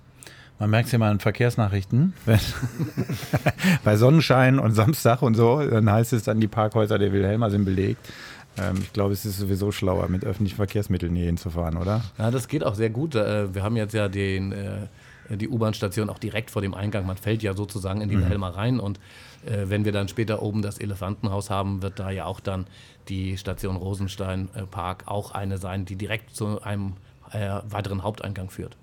man 0.59 0.71
merkt 0.71 0.87
es 0.87 0.93
ja 0.93 0.99
mal 0.99 1.11
in 1.11 1.19
Verkehrsnachrichten. 1.19 2.13
Bei 3.85 3.97
Sonnenschein 3.97 4.59
und 4.59 4.73
Samstag 4.73 5.23
und 5.23 5.35
so, 5.35 5.65
dann 5.65 5.91
heißt 5.91 6.13
es 6.13 6.23
dann, 6.23 6.41
die 6.41 6.49
Parkhäuser 6.49 6.99
der 6.99 7.13
Wilhelma 7.13 7.51
sind 7.51 7.65
belegt. 7.65 8.09
Ähm, 8.59 8.79
ich 8.83 8.93
glaube, 8.93 9.13
es 9.13 9.25
ist 9.25 9.39
sowieso 9.39 9.73
schlauer, 9.73 10.09
mit 10.09 10.25
öffentlichen 10.25 10.57
Verkehrsmitteln 10.57 11.15
hier 11.15 11.27
hinzufahren, 11.27 11.77
oder? 11.77 12.03
Ja, 12.19 12.31
das 12.31 12.49
geht 12.49 12.65
auch 12.65 12.75
sehr 12.75 12.91
gut. 12.91 13.15
Äh, 13.15 13.55
Wir 13.55 13.63
haben 13.63 13.77
jetzt 13.77 13.95
ja 13.95 14.09
den, 14.09 14.53
äh, 14.53 14.89
die 15.31 15.49
U-Bahn-Station 15.49 16.11
auch 16.11 16.19
direkt 16.19 16.51
vor 16.51 16.63
dem 16.63 16.75
Eingang. 16.75 17.07
Man 17.07 17.17
fällt 17.17 17.43
ja 17.43 17.55
sozusagen 17.55 18.01
in 18.01 18.09
die 18.09 18.19
Wilhelma 18.19 18.51
rein. 18.51 18.79
Und 18.79 18.99
äh, 19.47 19.69
wenn 19.69 19.85
wir 19.85 19.93
dann 19.93 20.09
später 20.09 20.43
oben 20.43 20.63
das 20.63 20.79
Elefantenhaus 20.79 21.51
haben, 21.51 21.83
wird 21.83 21.99
da 21.99 22.11
ja 22.11 22.27
auch 22.27 22.41
dann 22.41 22.67
die 23.09 23.37
Station 23.37 23.77
Rosenstein 23.77 24.49
Park 24.71 25.05
auch 25.07 25.33
eine 25.33 25.59
sein, 25.59 25.85
die 25.85 25.97
direkt 25.97 26.35
zu 26.35 26.63
einem 26.63 26.95
weiteren 27.69 28.05
Haupteingang 28.05 28.49
führt. 28.49 28.77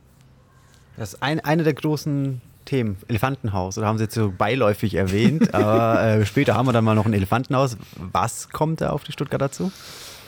Das 0.98 1.14
ist 1.14 1.24
ein, 1.24 1.40
eine 1.40 1.64
der 1.64 1.74
großen 1.74 2.42
Themen, 2.66 2.98
Elefantenhaus. 3.08 3.78
Oder 3.78 3.88
haben 3.88 3.98
Sie 3.98 4.06
jetzt 4.06 4.16
so 4.16 4.34
beiläufig 4.36 4.96
erwähnt. 4.96 5.54
aber 5.54 6.02
äh, 6.02 6.26
später 6.26 6.56
haben 6.56 6.68
wir 6.68 6.74
dann 6.74 6.84
mal 6.84 6.96
noch 6.96 7.06
ein 7.06 7.14
Elefantenhaus. 7.14 7.78
Was 7.96 8.50
kommt 8.50 8.82
da 8.82 8.92
auf 8.92 9.04
die 9.04 9.12
Stuttgarter 9.12 9.52
zu? 9.52 9.72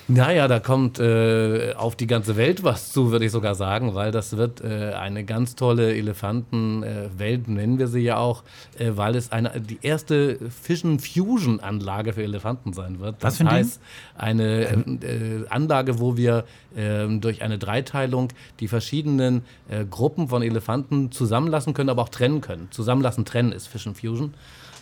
Naja, 0.07 0.49
da 0.49 0.59
kommt 0.59 0.99
äh, 0.99 1.73
auf 1.77 1.95
die 1.95 2.07
ganze 2.07 2.35
Welt 2.35 2.63
was 2.63 2.91
zu, 2.91 3.11
würde 3.11 3.25
ich 3.25 3.31
sogar 3.31 3.55
sagen, 3.55 3.95
weil 3.95 4.11
das 4.11 4.35
wird 4.35 4.61
äh, 4.61 4.93
eine 4.93 5.23
ganz 5.23 5.55
tolle 5.55 5.95
Elefantenwelt, 5.95 7.47
nennen 7.47 7.79
wir 7.79 7.87
sie 7.87 8.01
ja 8.01 8.17
auch, 8.17 8.43
äh, 8.77 8.91
weil 8.95 9.15
es 9.15 9.31
eine, 9.31 9.61
die 9.61 9.79
erste 9.81 10.37
Fission-Fusion-Anlage 10.49 12.13
für 12.13 12.23
Elefanten 12.23 12.73
sein 12.73 12.99
wird. 12.99 13.15
Was 13.21 13.33
Das 13.33 13.37
Ding? 13.37 13.49
heißt, 13.49 13.81
eine 14.17 14.63
äh, 14.63 15.45
Anlage, 15.49 15.99
wo 15.99 16.17
wir 16.17 16.43
ähm, 16.75 17.21
durch 17.21 17.41
eine 17.41 17.57
Dreiteilung 17.57 18.29
die 18.59 18.67
verschiedenen 18.67 19.43
äh, 19.69 19.85
Gruppen 19.85 20.27
von 20.27 20.41
Elefanten 20.41 21.11
zusammenlassen 21.11 21.73
können, 21.73 21.89
aber 21.89 22.01
auch 22.01 22.09
trennen 22.09 22.41
können. 22.41 22.67
Zusammenlassen, 22.71 23.23
trennen 23.25 23.53
ist 23.53 23.67
Fission 23.67 23.95
Fusion. 23.95 24.33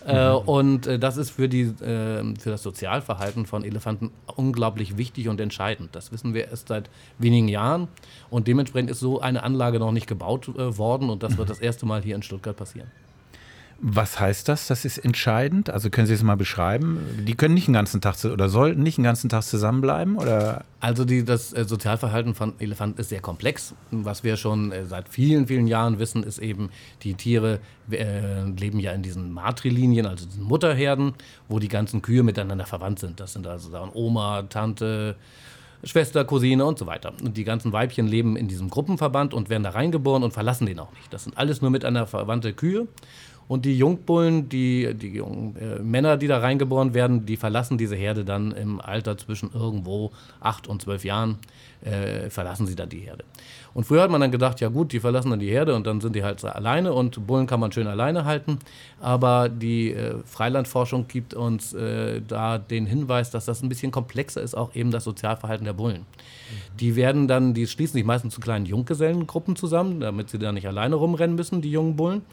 Äh, 0.05 0.29
und 0.29 0.87
äh, 0.87 0.99
das 0.99 1.17
ist 1.17 1.31
für, 1.31 1.49
die, 1.49 1.61
äh, 1.61 2.35
für 2.39 2.49
das 2.49 2.63
Sozialverhalten 2.63 3.45
von 3.45 3.63
Elefanten 3.63 4.11
unglaublich 4.35 4.97
wichtig. 4.97 5.27
und 5.27 5.39
entscheidend. 5.41 5.95
Das 5.95 6.11
wissen 6.11 6.33
wir 6.33 6.47
erst 6.49 6.67
seit 6.69 6.89
wenigen 7.17 7.47
Jahren 7.47 7.87
und 8.29 8.47
dementsprechend 8.47 8.89
ist 8.91 8.99
so 8.99 9.19
eine 9.19 9.43
Anlage 9.43 9.79
noch 9.79 9.91
nicht 9.91 10.07
gebaut 10.07 10.47
äh, 10.49 10.77
worden 10.77 11.09
und 11.09 11.23
das 11.23 11.37
wird 11.37 11.49
das 11.49 11.59
erste 11.59 11.85
Mal 11.85 12.01
hier 12.01 12.15
in 12.15 12.23
Stuttgart 12.23 12.55
passieren. 12.55 12.89
Was 13.83 14.19
heißt 14.19 14.47
das? 14.47 14.67
Das 14.67 14.85
ist 14.85 14.99
entscheidend. 14.99 15.71
Also 15.71 15.89
können 15.89 16.05
Sie 16.05 16.13
es 16.13 16.21
mal 16.21 16.37
beschreiben? 16.37 16.99
Die 17.25 17.33
können 17.33 17.55
nicht 17.55 17.65
den 17.65 17.73
ganzen 17.73 17.99
Tag 17.99 18.23
oder 18.25 18.47
sollten 18.47 18.83
nicht 18.83 18.97
den 18.97 19.03
ganzen 19.03 19.27
Tag 19.27 19.41
zusammenbleiben 19.41 20.17
oder? 20.17 20.63
Also 20.79 21.03
die, 21.03 21.25
das 21.25 21.51
äh, 21.51 21.65
Sozialverhalten 21.65 22.35
von 22.35 22.53
Elefanten 22.59 23.01
ist 23.01 23.09
sehr 23.09 23.21
komplex. 23.21 23.73
Was 23.89 24.23
wir 24.23 24.37
schon 24.37 24.71
äh, 24.71 24.85
seit 24.85 25.09
vielen, 25.09 25.47
vielen 25.47 25.65
Jahren 25.65 25.97
wissen, 25.97 26.21
ist 26.21 26.37
eben, 26.37 26.69
die 27.01 27.15
Tiere 27.15 27.59
äh, 27.89 28.43
leben 28.43 28.79
ja 28.79 28.91
in 28.91 29.01
diesen 29.01 29.31
Matrilinien, 29.31 30.05
also 30.05 30.27
diesen 30.27 30.43
Mutterherden, 30.43 31.13
wo 31.49 31.57
die 31.57 31.67
ganzen 31.67 32.03
Kühe 32.03 32.21
miteinander 32.21 32.67
verwandt 32.67 32.99
sind. 32.99 33.19
Das 33.19 33.33
sind 33.33 33.47
also 33.47 33.71
dann 33.71 33.89
Oma, 33.93 34.43
Tante, 34.43 35.15
Schwester, 35.83 36.23
Cousine 36.25 36.63
und 36.65 36.77
so 36.77 36.85
weiter. 36.85 37.13
Und 37.23 37.35
die 37.35 37.43
ganzen 37.43 37.73
Weibchen 37.73 38.07
leben 38.07 38.35
in 38.35 38.47
diesem 38.47 38.69
Gruppenverband 38.69 39.33
und 39.33 39.49
werden 39.49 39.63
da 39.63 39.71
reingeboren 39.71 40.21
und 40.21 40.33
verlassen 40.33 40.67
den 40.67 40.79
auch 40.79 40.91
nicht. 40.91 41.11
Das 41.11 41.23
sind 41.23 41.37
alles 41.37 41.61
nur 41.61 41.71
miteinander 41.71 42.05
verwandte 42.05 42.53
Kühe. 42.53 42.87
Und 43.47 43.65
die 43.65 43.77
Jungbullen, 43.77 44.47
die, 44.47 44.93
die 44.93 45.09
jungen 45.09 45.55
äh, 45.57 45.79
Männer, 45.79 46.17
die 46.17 46.27
da 46.27 46.37
reingeboren 46.37 46.93
werden, 46.93 47.25
die 47.25 47.37
verlassen 47.37 47.77
diese 47.77 47.95
Herde 47.95 48.23
dann 48.23 48.51
im 48.51 48.79
Alter 48.79 49.17
zwischen 49.17 49.51
irgendwo 49.53 50.11
acht 50.39 50.67
und 50.67 50.81
zwölf 50.81 51.03
Jahren, 51.03 51.37
äh, 51.83 52.29
verlassen 52.29 52.67
sie 52.67 52.75
dann 52.75 52.89
die 52.89 52.99
Herde. 52.99 53.25
Und 53.73 53.85
früher 53.85 54.01
hat 54.01 54.11
man 54.11 54.21
dann 54.21 54.31
gedacht, 54.31 54.59
ja 54.59 54.69
gut, 54.69 54.91
die 54.91 54.99
verlassen 54.99 55.29
dann 55.29 55.39
die 55.39 55.49
Herde 55.49 55.75
und 55.75 55.87
dann 55.87 56.01
sind 56.01 56.15
die 56.15 56.23
halt 56.23 56.43
alleine 56.43 56.93
und 56.93 57.25
Bullen 57.25 57.47
kann 57.47 57.59
man 57.59 57.71
schön 57.71 57.87
alleine 57.87 58.25
halten. 58.25 58.59
Aber 58.99 59.47
die 59.49 59.93
äh, 59.93 60.15
Freilandforschung 60.25 61.07
gibt 61.07 61.33
uns 61.33 61.73
äh, 61.73 62.21
da 62.27 62.57
den 62.57 62.85
Hinweis, 62.85 63.31
dass 63.31 63.45
das 63.45 63.61
ein 63.63 63.69
bisschen 63.69 63.91
komplexer 63.91 64.41
ist, 64.41 64.55
auch 64.55 64.75
eben 64.75 64.91
das 64.91 65.05
Sozialverhalten 65.05 65.65
der 65.65 65.73
Bullen. 65.73 66.01
Mhm. 66.01 66.77
Die 66.79 66.95
werden 66.95 67.27
dann, 67.27 67.53
die 67.53 67.65
schließen 67.65 67.93
sich 67.93 68.05
meistens 68.05 68.33
zu 68.33 68.41
kleinen 68.41 68.65
Junggesellengruppen 68.65 69.55
zusammen, 69.55 70.01
damit 70.01 70.29
sie 70.29 70.39
da 70.39 70.51
nicht 70.51 70.67
alleine 70.67 70.95
rumrennen 70.95 71.35
müssen, 71.35 71.61
die 71.61 71.71
jungen 71.71 71.95
Bullen. 71.95 72.23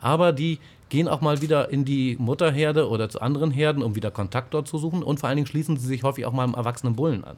Aber 0.00 0.32
die 0.32 0.58
gehen 0.88 1.08
auch 1.08 1.20
mal 1.20 1.42
wieder 1.42 1.70
in 1.70 1.84
die 1.84 2.16
Mutterherde 2.18 2.88
oder 2.88 3.08
zu 3.08 3.20
anderen 3.20 3.50
Herden, 3.50 3.82
um 3.82 3.94
wieder 3.94 4.10
Kontakt 4.10 4.54
dort 4.54 4.68
zu 4.68 4.78
suchen. 4.78 5.02
Und 5.02 5.20
vor 5.20 5.28
allen 5.28 5.36
Dingen 5.36 5.46
schließen 5.46 5.76
sie 5.76 5.86
sich 5.86 6.02
häufig 6.02 6.26
auch 6.26 6.32
mal 6.32 6.44
einem 6.44 6.54
erwachsenen 6.54 6.96
Bullen 6.96 7.24
an. 7.24 7.36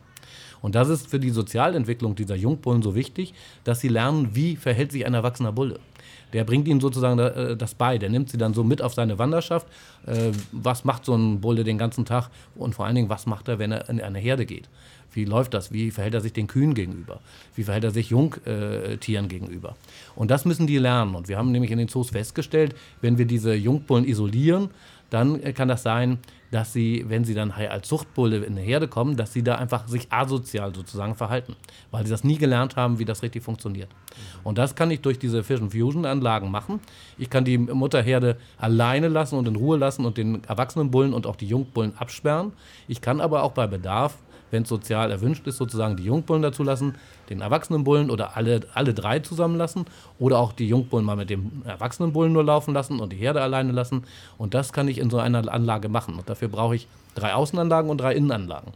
Und 0.63 0.75
das 0.75 0.89
ist 0.89 1.09
für 1.09 1.19
die 1.19 1.31
Sozialentwicklung 1.31 2.15
dieser 2.15 2.37
Jungbullen 2.37 2.83
so 2.83 2.95
wichtig, 2.95 3.35
dass 3.65 3.81
sie 3.81 3.89
lernen, 3.89 4.35
wie 4.35 4.57
verhält 4.57 4.93
sich 4.93 5.07
ein 5.07 5.15
erwachsener 5.15 5.53
Bulle. 5.53 5.81
Der 6.33 6.45
bringt 6.45 6.69
ihnen 6.69 6.81
sozusagen 6.81 7.19
äh, 7.19 7.57
das 7.57 7.75
bei. 7.75 7.99
Der 7.99 8.09
nimmt 8.09 8.31
sie 8.31 8.39
dann 8.39 8.55
so 8.55 8.63
mit 8.63 8.83
auf 8.83 8.95
seine 8.95 9.19
Wanderschaft. 9.19 9.67
Äh, 10.07 10.33
was 10.53 10.85
macht 10.85 11.05
so 11.05 11.15
ein 11.15 11.41
Bulle 11.41 11.65
den 11.65 11.79
ganzen 11.79 12.05
Tag? 12.05 12.31
Und 12.55 12.75
vor 12.75 12.87
allen 12.87 12.95
Dingen, 12.95 13.09
was 13.09 13.27
macht 13.27 13.49
er, 13.49 13.59
wenn 13.59 13.73
er 13.73 13.89
in 13.89 14.01
eine 14.01 14.19
Herde 14.19 14.47
geht? 14.47 14.69
Wie 15.13 15.25
läuft 15.25 15.55
das? 15.55 15.73
Wie 15.73 15.91
verhält 15.91 16.15
er 16.15 16.21
sich 16.21 16.33
den 16.33 16.47
Kühen 16.47 16.75
gegenüber? 16.75 17.21
Wie 17.55 17.65
verhält 17.65 17.85
er 17.85 17.91
sich 17.91 18.11
Jungtieren 18.11 19.29
gegenüber? 19.29 19.77
Und 20.15 20.31
das 20.31 20.45
müssen 20.45 20.67
die 20.67 20.79
lernen. 20.79 21.15
Und 21.15 21.29
wir 21.29 21.39
haben 21.39 21.53
nämlich 21.53 21.71
in 21.71 21.79
den 21.79 21.89
Zoos 21.89 22.11
festgestellt, 22.11 22.75
wenn 23.01 23.19
wir 23.19 23.27
diese 23.27 23.55
Jungbullen 23.55 24.07
isolieren, 24.07 24.71
dann 25.11 25.43
kann 25.55 25.67
das 25.67 25.83
sein, 25.83 26.19
dass 26.53 26.73
sie, 26.73 27.05
wenn 27.09 27.25
sie 27.25 27.35
dann 27.35 27.51
als 27.51 27.89
Zuchtbulle 27.89 28.39
in 28.39 28.53
eine 28.53 28.61
Herde 28.61 28.87
kommen, 28.87 29.17
dass 29.17 29.33
sie 29.33 29.43
da 29.43 29.57
einfach 29.57 29.89
sich 29.89 30.13
asozial 30.13 30.73
sozusagen 30.73 31.17
verhalten, 31.17 31.57
weil 31.91 32.05
sie 32.05 32.11
das 32.11 32.23
nie 32.23 32.39
gelernt 32.39 32.77
haben, 32.77 33.01
wie 33.01 33.05
das 33.05 33.23
richtig 33.25 33.43
funktioniert. 33.43 33.89
Und 34.45 34.57
das 34.59 34.77
kann 34.77 34.91
ich 34.93 35.01
durch 35.01 35.19
diese 35.19 35.43
Fission 35.43 35.71
Fusion 35.73 36.07
Anlagen 36.07 36.53
machen. 36.53 36.79
Ich 37.19 37.29
kann 37.29 37.45
die 37.45 37.59
Mutterherde 37.59 38.37
alleine 38.57 39.09
lassen 39.09 39.37
und 39.37 39.49
in 39.49 39.57
Ruhe 39.57 39.77
lassen 39.79 40.05
und 40.05 40.17
den 40.17 40.45
erwachsenen 40.45 40.93
Bullen 40.93 41.13
und 41.13 41.27
auch 41.27 41.37
die 41.37 41.49
Jungbullen 41.49 41.97
absperren. 41.97 42.53
Ich 42.87 43.01
kann 43.01 43.21
aber 43.21 43.43
auch 43.43 43.53
bei 43.53 43.67
Bedarf 43.67 44.17
wenn 44.51 44.63
es 44.65 44.69
sozial 44.69 45.11
erwünscht 45.11 45.47
ist, 45.47 45.57
sozusagen 45.57 45.97
die 45.97 46.05
Jungbullen 46.05 46.43
dazulassen, 46.43 46.95
den 47.29 47.41
erwachsenen 47.41 47.85
Bullen 47.85 48.11
oder 48.11 48.37
alle, 48.37 48.61
alle 48.75 48.95
drei 48.95 49.21
zusammenlassen 49.21 49.87
oder 50.19 50.39
auch 50.39 50.53
die 50.53 50.69
Jungbullen 50.69 51.07
mal 51.07 51.17
mit 51.17 51.31
dem 51.31 51.63
erwachsenen 51.65 52.13
Bullen 52.13 52.33
nur 52.33 52.45
laufen 52.45 52.75
lassen 52.75 53.01
und 53.01 53.13
die 53.13 53.17
Herde 53.17 53.43
alleine 53.43 53.73
lassen. 53.73 54.05
Und 54.39 54.55
das 54.55 54.73
kann 54.73 54.89
ich 54.89 54.99
in 54.99 55.11
so 55.11 55.19
einer 55.19 55.53
Anlage 55.53 55.89
machen. 55.89 56.15
Und 56.15 56.29
dafür 56.29 56.49
brauche 56.49 56.77
ich 56.77 56.89
drei 57.15 57.35
Außenanlagen 57.35 57.91
und 57.91 58.01
drei 58.01 58.15
Innenanlagen, 58.15 58.73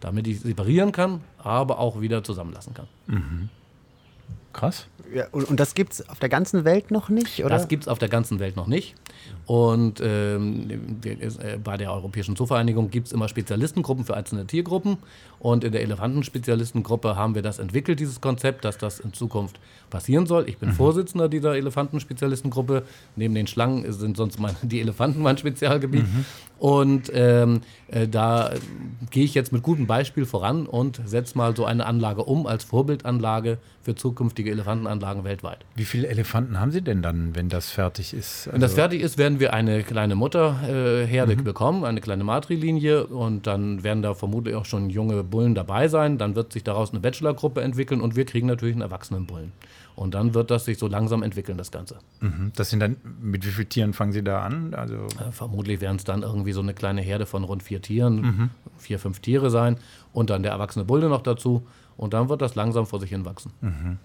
damit 0.00 0.26
ich 0.26 0.40
separieren 0.40 0.92
kann, 0.92 1.20
aber 1.38 1.78
auch 1.78 2.00
wieder 2.00 2.22
zusammenlassen 2.22 2.74
kann. 2.74 2.86
Mhm. 3.06 3.48
Krass. 4.54 4.86
Ja, 5.12 5.26
und, 5.32 5.44
und, 5.44 5.60
das 5.60 5.74
gibt 5.74 5.92
es 5.92 6.08
auf 6.08 6.18
der 6.18 6.28
ganzen 6.28 6.64
Welt 6.64 6.90
noch 6.90 7.08
nicht, 7.08 7.40
oder? 7.40 7.50
Das 7.50 7.68
gibt 7.68 7.84
es 7.84 7.88
auf 7.88 7.98
der 7.98 8.08
ganzen 8.08 8.38
Welt 8.38 8.56
noch 8.56 8.66
nicht. 8.66 8.94
Und 9.46 10.00
ähm, 10.02 11.00
äh, 11.04 11.58
bei 11.62 11.76
der 11.76 11.92
Europäischen 11.92 12.36
Zoovereinigung 12.36 12.90
gibt 12.90 13.08
es 13.08 13.12
immer 13.12 13.28
Spezialistengruppen 13.28 14.04
für 14.04 14.16
einzelne 14.16 14.46
Tiergruppen. 14.46 14.96
Und 15.44 15.62
in 15.62 15.72
der 15.72 15.82
Elefantenspezialistengruppe 15.82 17.16
haben 17.16 17.34
wir 17.34 17.42
das 17.42 17.58
entwickelt, 17.58 18.00
dieses 18.00 18.22
Konzept, 18.22 18.64
dass 18.64 18.78
das 18.78 18.98
in 18.98 19.12
Zukunft 19.12 19.60
passieren 19.90 20.24
soll. 20.24 20.48
Ich 20.48 20.56
bin 20.56 20.70
mhm. 20.70 20.72
Vorsitzender 20.72 21.28
dieser 21.28 21.54
Elefantenspezialistengruppe. 21.54 22.84
Neben 23.14 23.34
den 23.34 23.46
Schlangen 23.46 23.92
sind 23.92 24.16
sonst 24.16 24.40
mein, 24.40 24.56
die 24.62 24.80
Elefanten 24.80 25.20
mein 25.20 25.36
Spezialgebiet. 25.36 26.04
Mhm. 26.04 26.24
Und 26.58 27.10
ähm, 27.12 27.60
äh, 27.88 28.08
da 28.08 28.52
gehe 29.10 29.24
ich 29.24 29.34
jetzt 29.34 29.52
mit 29.52 29.62
gutem 29.62 29.86
Beispiel 29.86 30.24
voran 30.24 30.64
und 30.64 31.02
setze 31.04 31.36
mal 31.36 31.54
so 31.54 31.66
eine 31.66 31.84
Anlage 31.84 32.24
um 32.24 32.46
als 32.46 32.64
Vorbildanlage 32.64 33.58
für 33.82 33.94
zukünftige 33.94 34.50
Elefantenanlagen 34.50 35.24
weltweit. 35.24 35.58
Wie 35.74 35.84
viele 35.84 36.08
Elefanten 36.08 36.58
haben 36.58 36.70
Sie 36.70 36.80
denn 36.80 37.02
dann, 37.02 37.36
wenn 37.36 37.50
das 37.50 37.70
fertig 37.70 38.14
ist? 38.14 38.46
Also 38.46 38.52
wenn 38.52 38.60
das 38.62 38.70
also 38.70 38.80
fertig 38.80 39.02
ist, 39.02 39.18
werden 39.18 39.40
wir 39.40 39.52
eine 39.52 39.82
kleine 39.82 40.14
Mutterherde 40.14 41.32
äh, 41.32 41.36
mhm. 41.36 41.44
bekommen, 41.44 41.84
eine 41.84 42.00
kleine 42.00 42.24
Matrilinie 42.24 43.06
und 43.08 43.46
dann 43.46 43.84
werden 43.84 44.02
da 44.02 44.14
vermutlich 44.14 44.54
auch 44.54 44.64
schon 44.64 44.88
junge 44.88 45.22
Bullen 45.34 45.56
dabei 45.56 45.88
sein. 45.88 46.16
Dann 46.16 46.36
wird 46.36 46.52
sich 46.52 46.62
daraus 46.62 46.90
eine 46.90 47.00
Bachelorgruppe 47.00 47.60
entwickeln 47.60 48.00
und 48.00 48.14
wir 48.14 48.24
kriegen 48.24 48.46
natürlich 48.46 48.76
einen 48.76 48.82
erwachsenen 48.82 49.26
Bullen. 49.26 49.50
Und 49.96 50.14
dann 50.14 50.32
wird 50.32 50.52
das 50.52 50.64
sich 50.64 50.78
so 50.78 50.86
langsam 50.86 51.24
entwickeln, 51.24 51.58
das 51.58 51.72
Ganze. 51.72 51.96
Mhm. 52.20 52.52
Das 52.54 52.70
sind 52.70 52.78
dann, 52.78 52.96
mit 53.20 53.44
wie 53.44 53.50
vielen 53.50 53.68
Tieren 53.68 53.92
fangen 53.94 54.12
Sie 54.12 54.22
da 54.22 54.42
an? 54.42 54.74
Also 54.74 54.94
äh, 54.94 55.32
vermutlich 55.32 55.80
werden 55.80 55.96
es 55.96 56.04
dann 56.04 56.22
irgendwie 56.22 56.52
so 56.52 56.60
eine 56.60 56.72
kleine 56.72 57.00
Herde 57.00 57.26
von 57.26 57.42
rund 57.42 57.64
vier 57.64 57.82
Tieren, 57.82 58.20
mhm. 58.20 58.50
vier, 58.78 59.00
fünf 59.00 59.18
Tiere 59.18 59.50
sein 59.50 59.76
und 60.12 60.30
dann 60.30 60.44
der 60.44 60.52
erwachsene 60.52 60.84
Bulle 60.84 61.08
noch 61.08 61.22
dazu. 61.22 61.66
Und 61.96 62.14
dann 62.14 62.28
wird 62.28 62.42
das 62.42 62.54
langsam 62.54 62.86
vor 62.86 63.00
sich 63.00 63.10
hin 63.10 63.24
wachsen. 63.24 63.50
Mhm. 63.60 63.98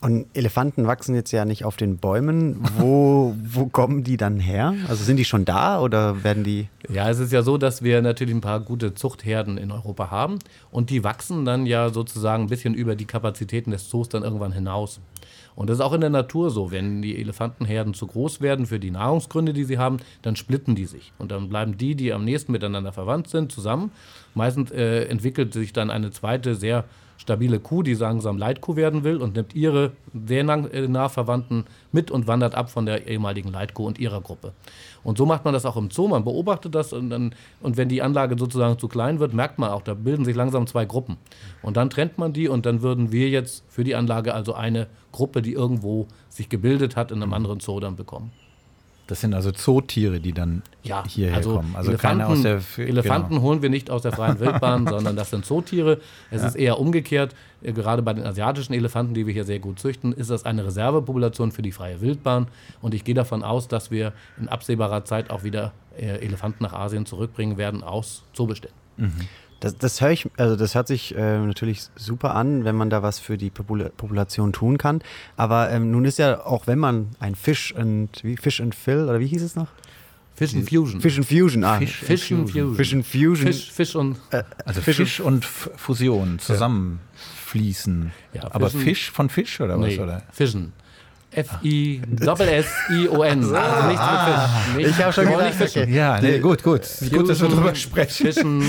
Und 0.00 0.26
Elefanten 0.34 0.86
wachsen 0.86 1.14
jetzt 1.14 1.32
ja 1.32 1.44
nicht 1.44 1.64
auf 1.64 1.76
den 1.76 1.96
Bäumen. 1.96 2.58
Wo, 2.76 3.34
wo 3.42 3.66
kommen 3.66 4.04
die 4.04 4.16
dann 4.16 4.38
her? 4.38 4.74
Also 4.88 5.02
sind 5.02 5.16
die 5.16 5.24
schon 5.24 5.44
da 5.44 5.80
oder 5.80 6.22
werden 6.24 6.44
die. 6.44 6.68
Ja, 6.88 7.08
es 7.08 7.18
ist 7.18 7.32
ja 7.32 7.42
so, 7.42 7.56
dass 7.56 7.82
wir 7.82 8.02
natürlich 8.02 8.34
ein 8.34 8.42
paar 8.42 8.60
gute 8.60 8.94
Zuchtherden 8.94 9.56
in 9.56 9.72
Europa 9.72 10.10
haben. 10.10 10.38
Und 10.70 10.90
die 10.90 11.04
wachsen 11.04 11.44
dann 11.44 11.64
ja 11.64 11.88
sozusagen 11.88 12.44
ein 12.44 12.48
bisschen 12.48 12.74
über 12.74 12.96
die 12.96 13.06
Kapazitäten 13.06 13.70
des 13.70 13.88
Zoos 13.88 14.08
dann 14.10 14.22
irgendwann 14.22 14.52
hinaus. 14.52 15.00
Und 15.56 15.70
das 15.70 15.78
ist 15.78 15.80
auch 15.80 15.92
in 15.92 16.00
der 16.00 16.10
Natur 16.10 16.50
so. 16.50 16.70
Wenn 16.70 17.00
die 17.00 17.18
Elefantenherden 17.18 17.94
zu 17.94 18.06
groß 18.06 18.40
werden 18.40 18.66
für 18.66 18.80
die 18.80 18.90
Nahrungsgründe, 18.90 19.52
die 19.52 19.64
sie 19.64 19.78
haben, 19.78 19.98
dann 20.22 20.36
splitten 20.36 20.74
die 20.74 20.86
sich. 20.86 21.12
Und 21.18 21.30
dann 21.30 21.48
bleiben 21.48 21.78
die, 21.78 21.94
die 21.94 22.12
am 22.12 22.24
nächsten 22.24 22.52
miteinander 22.52 22.92
verwandt 22.92 23.28
sind, 23.28 23.52
zusammen. 23.52 23.92
Meistens 24.34 24.70
äh, 24.70 25.04
entwickelt 25.04 25.52
sich 25.52 25.72
dann 25.72 25.90
eine 25.90 26.10
zweite, 26.10 26.54
sehr 26.54 26.84
stabile 27.24 27.58
Kuh, 27.58 27.82
die 27.82 27.94
langsam 27.94 28.36
Leitkuh 28.38 28.76
werden 28.76 29.02
will 29.02 29.16
und 29.16 29.34
nimmt 29.34 29.54
ihre 29.54 29.92
sehr 30.26 30.46
äh, 30.46 30.88
nah 30.88 31.08
Verwandten 31.08 31.64
mit 31.90 32.10
und 32.10 32.26
wandert 32.26 32.54
ab 32.54 32.70
von 32.70 32.84
der 32.86 33.08
ehemaligen 33.08 33.50
Leitkuh 33.50 33.86
und 33.86 33.98
ihrer 33.98 34.20
Gruppe. 34.20 34.52
Und 35.02 35.18
so 35.18 35.26
macht 35.26 35.44
man 35.44 35.54
das 35.54 35.64
auch 35.64 35.76
im 35.76 35.90
Zoo. 35.90 36.06
Man 36.06 36.24
beobachtet 36.24 36.74
das 36.74 36.92
und, 36.92 37.10
dann, 37.10 37.34
und 37.60 37.76
wenn 37.76 37.88
die 37.88 38.02
Anlage 38.02 38.36
sozusagen 38.38 38.78
zu 38.78 38.88
klein 38.88 39.20
wird, 39.20 39.32
merkt 39.32 39.58
man 39.58 39.70
auch, 39.70 39.82
da 39.82 39.94
bilden 39.94 40.24
sich 40.24 40.36
langsam 40.36 40.66
zwei 40.66 40.84
Gruppen. 40.84 41.16
Und 41.62 41.76
dann 41.76 41.90
trennt 41.90 42.18
man 42.18 42.32
die 42.32 42.48
und 42.48 42.66
dann 42.66 42.82
würden 42.82 43.10
wir 43.10 43.28
jetzt 43.30 43.64
für 43.68 43.84
die 43.84 43.94
Anlage 43.94 44.34
also 44.34 44.54
eine 44.54 44.86
Gruppe, 45.10 45.40
die 45.40 45.52
irgendwo 45.52 46.06
sich 46.28 46.48
gebildet 46.48 46.94
hat, 46.94 47.10
in 47.10 47.22
einem 47.22 47.32
anderen 47.32 47.60
Zoo 47.60 47.80
dann 47.80 47.96
bekommen. 47.96 48.32
Das 49.06 49.20
sind 49.20 49.34
also 49.34 49.52
Zootiere, 49.52 50.18
die 50.18 50.32
dann 50.32 50.62
ja, 50.82 51.04
hierher 51.06 51.36
also 51.36 51.56
kommen. 51.56 51.74
Also 51.76 51.90
Elefanten, 51.90 52.18
keine 52.18 52.26
aus 52.26 52.42
der 52.42 52.86
Elefanten 52.86 53.34
genau. 53.34 53.42
holen 53.42 53.62
wir 53.62 53.68
nicht 53.68 53.90
aus 53.90 54.02
der 54.02 54.12
freien 54.12 54.40
Wildbahn, 54.40 54.86
sondern 54.88 55.14
das 55.14 55.30
sind 55.30 55.44
Zootiere. 55.44 56.00
Es 56.30 56.40
ja. 56.40 56.48
ist 56.48 56.54
eher 56.54 56.80
umgekehrt. 56.80 57.34
Äh, 57.62 57.72
gerade 57.72 58.02
bei 58.02 58.14
den 58.14 58.24
asiatischen 58.24 58.72
Elefanten, 58.72 59.12
die 59.12 59.26
wir 59.26 59.34
hier 59.34 59.44
sehr 59.44 59.58
gut 59.58 59.78
züchten, 59.78 60.12
ist 60.12 60.30
das 60.30 60.44
eine 60.44 60.64
Reservepopulation 60.64 61.52
für 61.52 61.62
die 61.62 61.72
freie 61.72 62.00
Wildbahn. 62.00 62.48
Und 62.80 62.94
ich 62.94 63.04
gehe 63.04 63.14
davon 63.14 63.42
aus, 63.42 63.68
dass 63.68 63.90
wir 63.90 64.12
in 64.38 64.48
absehbarer 64.48 65.04
Zeit 65.04 65.30
auch 65.30 65.44
wieder 65.44 65.72
äh, 65.98 66.24
Elefanten 66.24 66.62
nach 66.62 66.72
Asien 66.72 67.04
zurückbringen 67.04 67.58
werden 67.58 67.82
aus 67.82 68.24
Zoobeständen. 68.32 68.78
Mhm. 68.96 69.12
Das, 69.60 69.78
das, 69.78 70.00
höre 70.00 70.10
ich, 70.10 70.28
also 70.36 70.56
das 70.56 70.74
hört 70.74 70.88
sich 70.88 71.14
äh, 71.14 71.38
natürlich 71.38 71.84
super 71.96 72.34
an, 72.34 72.64
wenn 72.64 72.76
man 72.76 72.90
da 72.90 73.02
was 73.02 73.18
für 73.18 73.38
die 73.38 73.50
Popula 73.50 73.88
Population 73.88 74.52
tun 74.52 74.78
kann. 74.78 75.02
Aber 75.36 75.70
ähm, 75.70 75.90
nun 75.90 76.04
ist 76.04 76.18
ja 76.18 76.44
auch, 76.44 76.66
wenn 76.66 76.78
man 76.78 77.10
ein 77.18 77.34
Fish 77.34 77.74
and 77.76 78.10
wie 78.22 78.36
Fish 78.36 78.60
and 78.60 78.74
Fill 78.74 79.04
oder 79.04 79.20
wie 79.20 79.26
hieß 79.26 79.42
es 79.42 79.56
noch? 79.56 79.68
Fish 80.34 80.54
and 80.54 80.68
Fusion. 80.68 81.00
Fish 81.00 81.16
and 81.16 81.26
Fusion, 81.26 81.64
ah. 81.64 81.78
Fish, 81.78 81.96
Fish 81.96 82.32
and 82.32 82.50
Fusion. 82.50 82.74
Fish 82.74 82.92
and 82.92 83.06
Fusion. 83.06 83.46
Fish, 83.46 83.70
Fish 83.70 83.94
und 83.94 84.16
äh, 84.30 84.42
also 84.64 84.80
Fish, 84.80 84.96
Fish 84.96 85.20
und 85.20 85.44
Fusion 85.44 86.40
zusammenfließen. 86.40 88.10
Ja, 88.32 88.52
Aber 88.52 88.68
Fisch 88.68 89.10
von 89.12 89.30
Fisch 89.30 89.60
oder 89.60 89.78
was? 89.78 89.86
Nee, 89.86 90.00
oder? 90.00 90.22
Fischen. 90.32 90.72
F-I-S-S-I-O-N. 91.34 93.14
Also 93.54 93.88
nichts 93.88 94.04
mit 94.10 94.20
Fisch. 94.20 94.76
Nicht, 94.76 94.90
Ich 94.90 95.04
hab 95.04 95.14
schon 95.14 95.26
gedacht, 95.26 95.60
nicht 95.60 95.76
okay. 95.76 95.92
Ja, 95.92 96.20
nee, 96.20 96.38
gut, 96.38 96.62
gut. 96.62 96.82
Gut, 97.10 97.28
dass 97.28 97.40
wir 97.40 97.48
drüber 97.48 97.74
sprechen. 97.74 98.26
Fischen. 98.26 98.62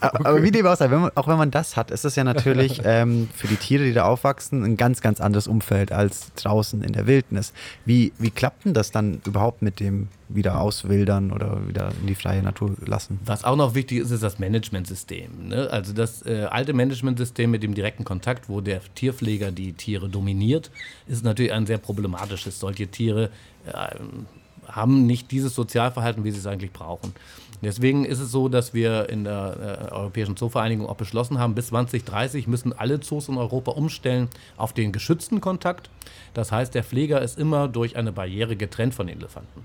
Aber 0.00 0.42
wie 0.42 0.50
dem 0.50 0.66
auch 0.66 0.76
sei, 0.76 0.90
wenn 0.90 1.00
man, 1.02 1.10
auch 1.14 1.28
wenn 1.28 1.38
man 1.38 1.50
das 1.50 1.76
hat, 1.76 1.90
ist 1.90 2.04
das 2.04 2.16
ja 2.16 2.24
natürlich 2.24 2.80
ähm, 2.84 3.28
für 3.34 3.46
die 3.46 3.56
Tiere, 3.56 3.84
die 3.84 3.92
da 3.92 4.04
aufwachsen, 4.04 4.64
ein 4.64 4.76
ganz, 4.76 5.00
ganz 5.00 5.20
anderes 5.20 5.46
Umfeld 5.46 5.92
als 5.92 6.32
draußen 6.34 6.82
in 6.82 6.92
der 6.92 7.06
Wildnis. 7.06 7.52
Wie, 7.84 8.12
wie 8.18 8.30
klappt 8.30 8.64
denn 8.64 8.74
das 8.74 8.90
dann 8.90 9.20
überhaupt 9.26 9.62
mit 9.62 9.80
dem 9.80 10.08
wieder 10.28 10.60
auswildern 10.60 11.32
oder 11.32 11.66
wieder 11.68 11.90
in 12.00 12.06
die 12.06 12.14
freie 12.14 12.42
Natur 12.42 12.76
lassen? 12.84 13.20
Was 13.24 13.44
auch 13.44 13.56
noch 13.56 13.74
wichtig 13.74 13.98
ist, 13.98 14.10
ist 14.10 14.22
das 14.22 14.38
Managementsystem. 14.38 15.48
Ne? 15.48 15.68
Also 15.70 15.92
das 15.92 16.24
äh, 16.26 16.46
alte 16.50 16.72
Managementsystem 16.72 17.50
mit 17.50 17.62
dem 17.62 17.74
direkten 17.74 18.04
Kontakt, 18.04 18.48
wo 18.48 18.60
der 18.60 18.80
Tierpfleger 18.94 19.52
die 19.52 19.72
Tiere 19.72 20.08
dominiert, 20.08 20.70
ist 21.06 21.24
natürlich 21.24 21.52
ein 21.52 21.66
sehr 21.66 21.78
problematisches. 21.78 22.58
Solche 22.58 22.88
Tiere 22.88 23.30
äh, 23.66 23.70
haben 24.68 25.06
nicht 25.06 25.30
dieses 25.30 25.54
Sozialverhalten, 25.54 26.24
wie 26.24 26.30
sie 26.30 26.38
es 26.38 26.46
eigentlich 26.46 26.72
brauchen. 26.72 27.14
Deswegen 27.62 28.04
ist 28.04 28.20
es 28.20 28.30
so, 28.30 28.48
dass 28.48 28.74
wir 28.74 29.08
in 29.08 29.24
der 29.24 29.88
äh, 29.90 29.94
Europäischen 29.94 30.36
Zoovereinigung 30.36 30.86
auch 30.86 30.96
beschlossen 30.96 31.38
haben, 31.38 31.54
bis 31.54 31.68
2030 31.68 32.46
müssen 32.46 32.72
alle 32.72 33.00
Zoos 33.00 33.28
in 33.28 33.38
Europa 33.38 33.72
umstellen 33.72 34.28
auf 34.56 34.72
den 34.72 34.92
geschützten 34.92 35.40
Kontakt. 35.40 35.90
Das 36.34 36.52
heißt, 36.52 36.74
der 36.74 36.84
Pfleger 36.84 37.22
ist 37.22 37.38
immer 37.38 37.68
durch 37.68 37.96
eine 37.96 38.12
Barriere 38.12 38.56
getrennt 38.56 38.94
von 38.94 39.06
den 39.06 39.18
Elefanten. 39.18 39.64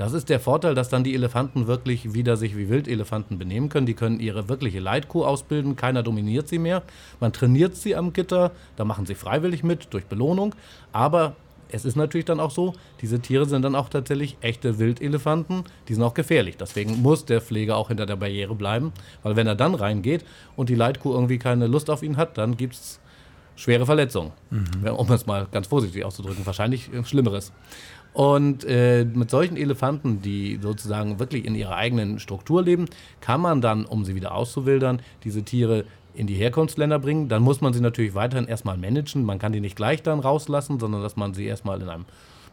Das 0.00 0.14
ist 0.14 0.30
der 0.30 0.40
Vorteil, 0.40 0.74
dass 0.74 0.88
dann 0.88 1.04
die 1.04 1.12
Elefanten 1.12 1.66
wirklich 1.66 2.14
wieder 2.14 2.38
sich 2.38 2.56
wie 2.56 2.70
Wildelefanten 2.70 3.38
benehmen 3.38 3.68
können. 3.68 3.84
Die 3.84 3.92
können 3.92 4.18
ihre 4.18 4.48
wirkliche 4.48 4.80
Leitkuh 4.80 5.26
ausbilden, 5.26 5.76
keiner 5.76 6.02
dominiert 6.02 6.48
sie 6.48 6.58
mehr. 6.58 6.82
Man 7.20 7.34
trainiert 7.34 7.76
sie 7.76 7.94
am 7.94 8.14
Gitter, 8.14 8.52
da 8.76 8.86
machen 8.86 9.04
sie 9.04 9.14
freiwillig 9.14 9.62
mit 9.62 9.92
durch 9.92 10.06
Belohnung. 10.06 10.54
Aber 10.94 11.36
es 11.68 11.84
ist 11.84 11.96
natürlich 11.96 12.24
dann 12.24 12.40
auch 12.40 12.50
so, 12.50 12.72
diese 13.02 13.20
Tiere 13.20 13.44
sind 13.44 13.60
dann 13.60 13.74
auch 13.74 13.90
tatsächlich 13.90 14.38
echte 14.40 14.78
Wildelefanten, 14.78 15.64
die 15.88 15.92
sind 15.92 16.02
auch 16.02 16.14
gefährlich. 16.14 16.56
Deswegen 16.56 17.02
muss 17.02 17.26
der 17.26 17.42
Pfleger 17.42 17.76
auch 17.76 17.88
hinter 17.88 18.06
der 18.06 18.16
Barriere 18.16 18.54
bleiben, 18.54 18.94
weil 19.22 19.36
wenn 19.36 19.46
er 19.46 19.54
dann 19.54 19.74
reingeht 19.74 20.24
und 20.56 20.70
die 20.70 20.76
Leitkuh 20.76 21.12
irgendwie 21.12 21.36
keine 21.36 21.66
Lust 21.66 21.90
auf 21.90 22.02
ihn 22.02 22.16
hat, 22.16 22.38
dann 22.38 22.56
gibt 22.56 22.72
es 22.72 23.00
schwere 23.60 23.84
Verletzungen. 23.84 24.32
Um 24.96 25.12
es 25.12 25.26
mal 25.26 25.46
ganz 25.52 25.66
vorsichtig 25.66 26.04
auszudrücken, 26.04 26.46
wahrscheinlich 26.46 26.90
äh, 26.92 27.04
Schlimmeres. 27.04 27.52
Und 28.12 28.64
äh, 28.64 29.04
mit 29.04 29.30
solchen 29.30 29.56
Elefanten, 29.56 30.20
die 30.20 30.58
sozusagen 30.60 31.18
wirklich 31.18 31.44
in 31.44 31.54
ihrer 31.54 31.76
eigenen 31.76 32.18
Struktur 32.18 32.62
leben, 32.62 32.86
kann 33.20 33.40
man 33.40 33.60
dann, 33.60 33.84
um 33.84 34.04
sie 34.04 34.14
wieder 34.14 34.34
auszuwildern, 34.34 35.00
diese 35.22 35.42
Tiere 35.42 35.84
in 36.14 36.26
die 36.26 36.34
Herkunftsländer 36.34 36.98
bringen. 36.98 37.28
Dann 37.28 37.42
muss 37.42 37.60
man 37.60 37.72
sie 37.72 37.80
natürlich 37.80 38.14
weiterhin 38.14 38.48
erstmal 38.48 38.76
managen. 38.76 39.24
Man 39.24 39.38
kann 39.38 39.52
die 39.52 39.60
nicht 39.60 39.76
gleich 39.76 40.02
dann 40.02 40.20
rauslassen, 40.20 40.80
sondern 40.80 41.02
dass 41.02 41.16
man 41.16 41.34
sie 41.34 41.46
erstmal 41.46 41.80
in 41.80 41.88
einem 41.88 42.04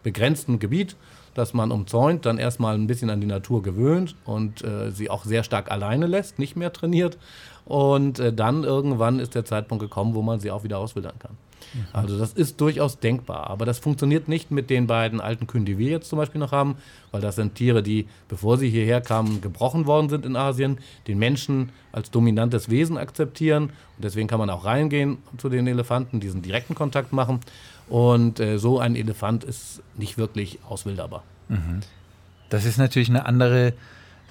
begrenzten 0.03 0.59
Gebiet, 0.59 0.95
das 1.33 1.53
man 1.53 1.71
umzäunt, 1.71 2.25
dann 2.25 2.37
erstmal 2.37 2.75
ein 2.75 2.87
bisschen 2.87 3.09
an 3.09 3.19
die 3.19 3.27
Natur 3.27 3.61
gewöhnt 3.61 4.15
und 4.25 4.63
äh, 4.63 4.91
sie 4.91 5.09
auch 5.09 5.25
sehr 5.25 5.43
stark 5.43 5.71
alleine 5.71 6.07
lässt, 6.07 6.39
nicht 6.39 6.55
mehr 6.55 6.71
trainiert. 6.71 7.17
Und 7.65 8.19
äh, 8.19 8.31
dann 8.31 8.63
irgendwann 8.63 9.19
ist 9.19 9.35
der 9.35 9.43
Zeitpunkt 9.43 9.81
gekommen, 9.83 10.15
wo 10.15 10.21
man 10.21 10.39
sie 10.39 10.51
auch 10.51 10.63
wieder 10.63 10.77
auswildern 10.77 11.19
kann. 11.19 11.37
Also 11.93 12.17
das 12.17 12.33
ist 12.33 12.61
durchaus 12.61 12.99
denkbar, 12.99 13.49
aber 13.49 13.65
das 13.65 13.79
funktioniert 13.79 14.27
nicht 14.27 14.51
mit 14.51 14.69
den 14.69 14.87
beiden 14.87 15.19
alten 15.19 15.47
Kühen, 15.47 15.65
die 15.65 15.77
wir 15.77 15.89
jetzt 15.89 16.09
zum 16.09 16.17
Beispiel 16.17 16.39
noch 16.39 16.51
haben, 16.51 16.75
weil 17.11 17.21
das 17.21 17.35
sind 17.35 17.55
Tiere, 17.55 17.83
die, 17.83 18.07
bevor 18.29 18.57
sie 18.57 18.69
hierher 18.69 19.01
kamen, 19.01 19.41
gebrochen 19.41 19.85
worden 19.85 20.09
sind 20.09 20.25
in 20.25 20.35
Asien, 20.35 20.77
den 21.07 21.19
Menschen 21.19 21.69
als 21.91 22.09
dominantes 22.09 22.69
Wesen 22.69 22.97
akzeptieren 22.97 23.63
und 23.97 24.03
deswegen 24.03 24.27
kann 24.27 24.39
man 24.39 24.49
auch 24.49 24.65
reingehen 24.65 25.17
zu 25.37 25.49
den 25.49 25.67
Elefanten, 25.67 26.19
diesen 26.19 26.41
direkten 26.41 26.73
Kontakt 26.73 27.13
machen 27.13 27.41
und 27.89 28.39
äh, 28.39 28.57
so 28.57 28.79
ein 28.79 28.95
Elefant 28.95 29.43
ist 29.43 29.81
nicht 29.97 30.17
wirklich 30.17 30.59
auswilderbar. 30.67 31.23
Das 32.49 32.65
ist 32.65 32.77
natürlich 32.77 33.09
eine 33.09 33.25
andere, 33.25 33.73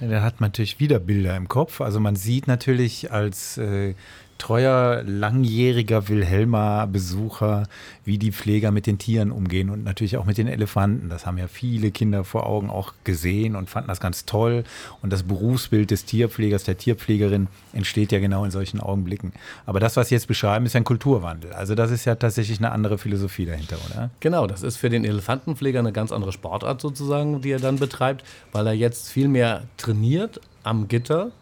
da 0.01 0.23
hat 0.23 0.41
man 0.41 0.49
natürlich 0.49 0.81
wieder 0.81 0.99
Bilder 0.99 1.37
im 1.37 1.49
Kopf. 1.49 1.81
Also 1.81 2.01
man 2.01 2.17
sieht 2.17 2.47
natürlich 2.47 3.13
als 3.13 3.59
äh, 3.59 3.95
treuer, 4.39 5.03
langjähriger 5.05 6.09
Wilhelma-Besucher, 6.09 7.65
wie 8.05 8.19
die 8.19 8.33
Pfleger 8.33 8.71
mit 8.71 8.87
den 8.87 8.99
Tieren 8.99 9.31
umgehen 9.31 9.71
und 9.71 9.85
natürlich 9.85 10.17
auch 10.17 10.25
mit 10.25 10.39
den 10.39 10.49
Elefanten. 10.49 11.09
Das 11.09 11.27
haben 11.27 11.39
ja 11.39 11.49
viele 11.49 11.91
Kinder 11.91 12.25
vor 12.25 12.47
Augen 12.47 12.71
auch 12.71 12.93
gesehen 13.05 13.57
und 13.57 13.71
fanden 13.71 13.89
das 13.89 14.01
ganz 14.01 14.25
toll. 14.27 14.65
Und 15.03 15.13
das 15.13 15.23
Berufsbild 15.23 15.91
des 15.91 16.05
Tierpflegers, 16.05 16.65
der 16.65 16.79
Tierpflegerin 16.79 17.49
entsteht 17.73 18.13
ja 18.13 18.19
genau 18.19 18.45
in 18.45 18.51
solchen 18.51 18.81
Augenblicken. 18.81 19.33
Aber 19.65 19.81
das, 19.81 19.97
was 19.97 20.09
Sie 20.09 20.15
jetzt 20.15 20.29
beschreiben, 20.29 20.67
ist 20.67 20.77
ein 20.77 20.85
Kulturwandel. 20.85 21.53
Also 21.53 21.75
das 21.75 21.91
ist 21.91 22.05
ja 22.05 22.15
tatsächlich 22.15 22.59
eine 22.59 22.73
andere 22.73 22.99
Philosophie 22.99 23.47
dahinter, 23.47 23.77
oder? 23.91 24.11
Genau, 24.21 24.47
das 24.47 24.63
ist 24.63 24.77
für 24.77 24.91
den 24.91 25.05
Elefantenpfleger 25.05 25.79
eine 25.79 25.93
ganz 25.93 26.13
andere 26.13 26.33
Sportart 26.33 26.81
sozusagen, 26.81 27.41
die 27.41 27.51
er 27.51 27.61
dann 27.61 27.79
betreibt, 27.79 28.25
weil 28.53 28.67
er 28.67 28.75
jetzt 28.75 29.11
viel 29.11 29.29
mehr 29.29 29.63
trainiert 29.77 30.41
am 30.63 30.89
Gitter 30.89 31.33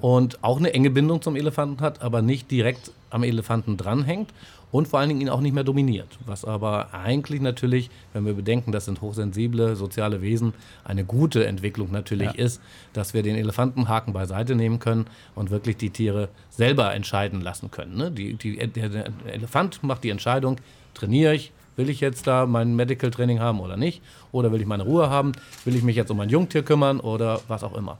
und 0.00 0.42
auch 0.42 0.58
eine 0.58 0.72
enge 0.72 0.90
Bindung 0.90 1.22
zum 1.22 1.36
Elefanten 1.36 1.80
hat, 1.80 2.02
aber 2.02 2.22
nicht 2.22 2.50
direkt 2.50 2.90
am 3.10 3.22
Elefanten 3.22 3.76
dranhängt 3.76 4.30
und 4.70 4.88
vor 4.88 5.00
allen 5.00 5.08
Dingen 5.08 5.20
ihn 5.22 5.28
auch 5.28 5.40
nicht 5.40 5.54
mehr 5.54 5.64
dominiert. 5.64 6.08
Was 6.26 6.44
aber 6.44 6.92
eigentlich 6.92 7.40
natürlich, 7.40 7.90
wenn 8.12 8.26
wir 8.26 8.34
bedenken, 8.34 8.72
das 8.72 8.84
sind 8.84 9.00
hochsensible 9.00 9.76
soziale 9.76 10.20
Wesen, 10.20 10.52
eine 10.84 11.04
gute 11.04 11.46
Entwicklung 11.46 11.90
natürlich 11.90 12.34
Ja. 12.34 12.44
ist, 12.44 12.60
dass 12.92 13.14
wir 13.14 13.22
den 13.22 13.36
Elefantenhaken 13.36 14.12
beiseite 14.12 14.54
nehmen 14.54 14.78
können 14.78 15.06
und 15.34 15.50
wirklich 15.50 15.76
die 15.76 15.90
Tiere 15.90 16.28
selber 16.50 16.94
entscheiden 16.94 17.40
lassen 17.40 17.70
können. 17.70 17.96
Ne? 17.96 18.10
Die, 18.10 18.34
die, 18.34 18.56
der, 18.56 18.88
der 18.90 19.12
Elefant 19.26 19.82
macht 19.82 20.04
die 20.04 20.10
Entscheidung, 20.10 20.56
trainiere 20.94 21.34
ich, 21.34 21.52
Will 21.78 21.90
ich 21.90 22.00
jetzt 22.00 22.26
da 22.26 22.44
mein 22.44 22.74
Medical 22.74 23.12
Training 23.12 23.38
haben 23.38 23.60
oder 23.60 23.76
nicht? 23.76 24.02
Oder 24.32 24.50
will 24.50 24.60
ich 24.60 24.66
meine 24.66 24.82
Ruhe 24.82 25.10
haben? 25.10 25.30
Will 25.64 25.76
ich 25.76 25.84
mich 25.84 25.94
jetzt 25.94 26.10
um 26.10 26.16
mein 26.16 26.28
Jungtier 26.28 26.64
kümmern 26.64 26.98
oder 26.98 27.40
was 27.46 27.62
auch 27.62 27.76
immer? 27.76 27.98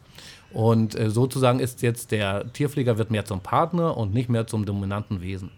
Und 0.52 0.94
äh, 0.98 1.10
sozusagen 1.10 1.60
ist 1.60 1.82
jetzt 1.82 2.10
der 2.10 2.50
Tierpfleger 2.52 2.96
wird 2.96 3.10
mehr 3.10 3.24
zum 3.26 3.40
Partner 3.40 3.96
und 3.96 4.14
nicht 4.14 4.30
mehr 4.30 4.46
zum 4.46 4.64
dominanten 4.64 5.20
Wesen. 5.20 5.50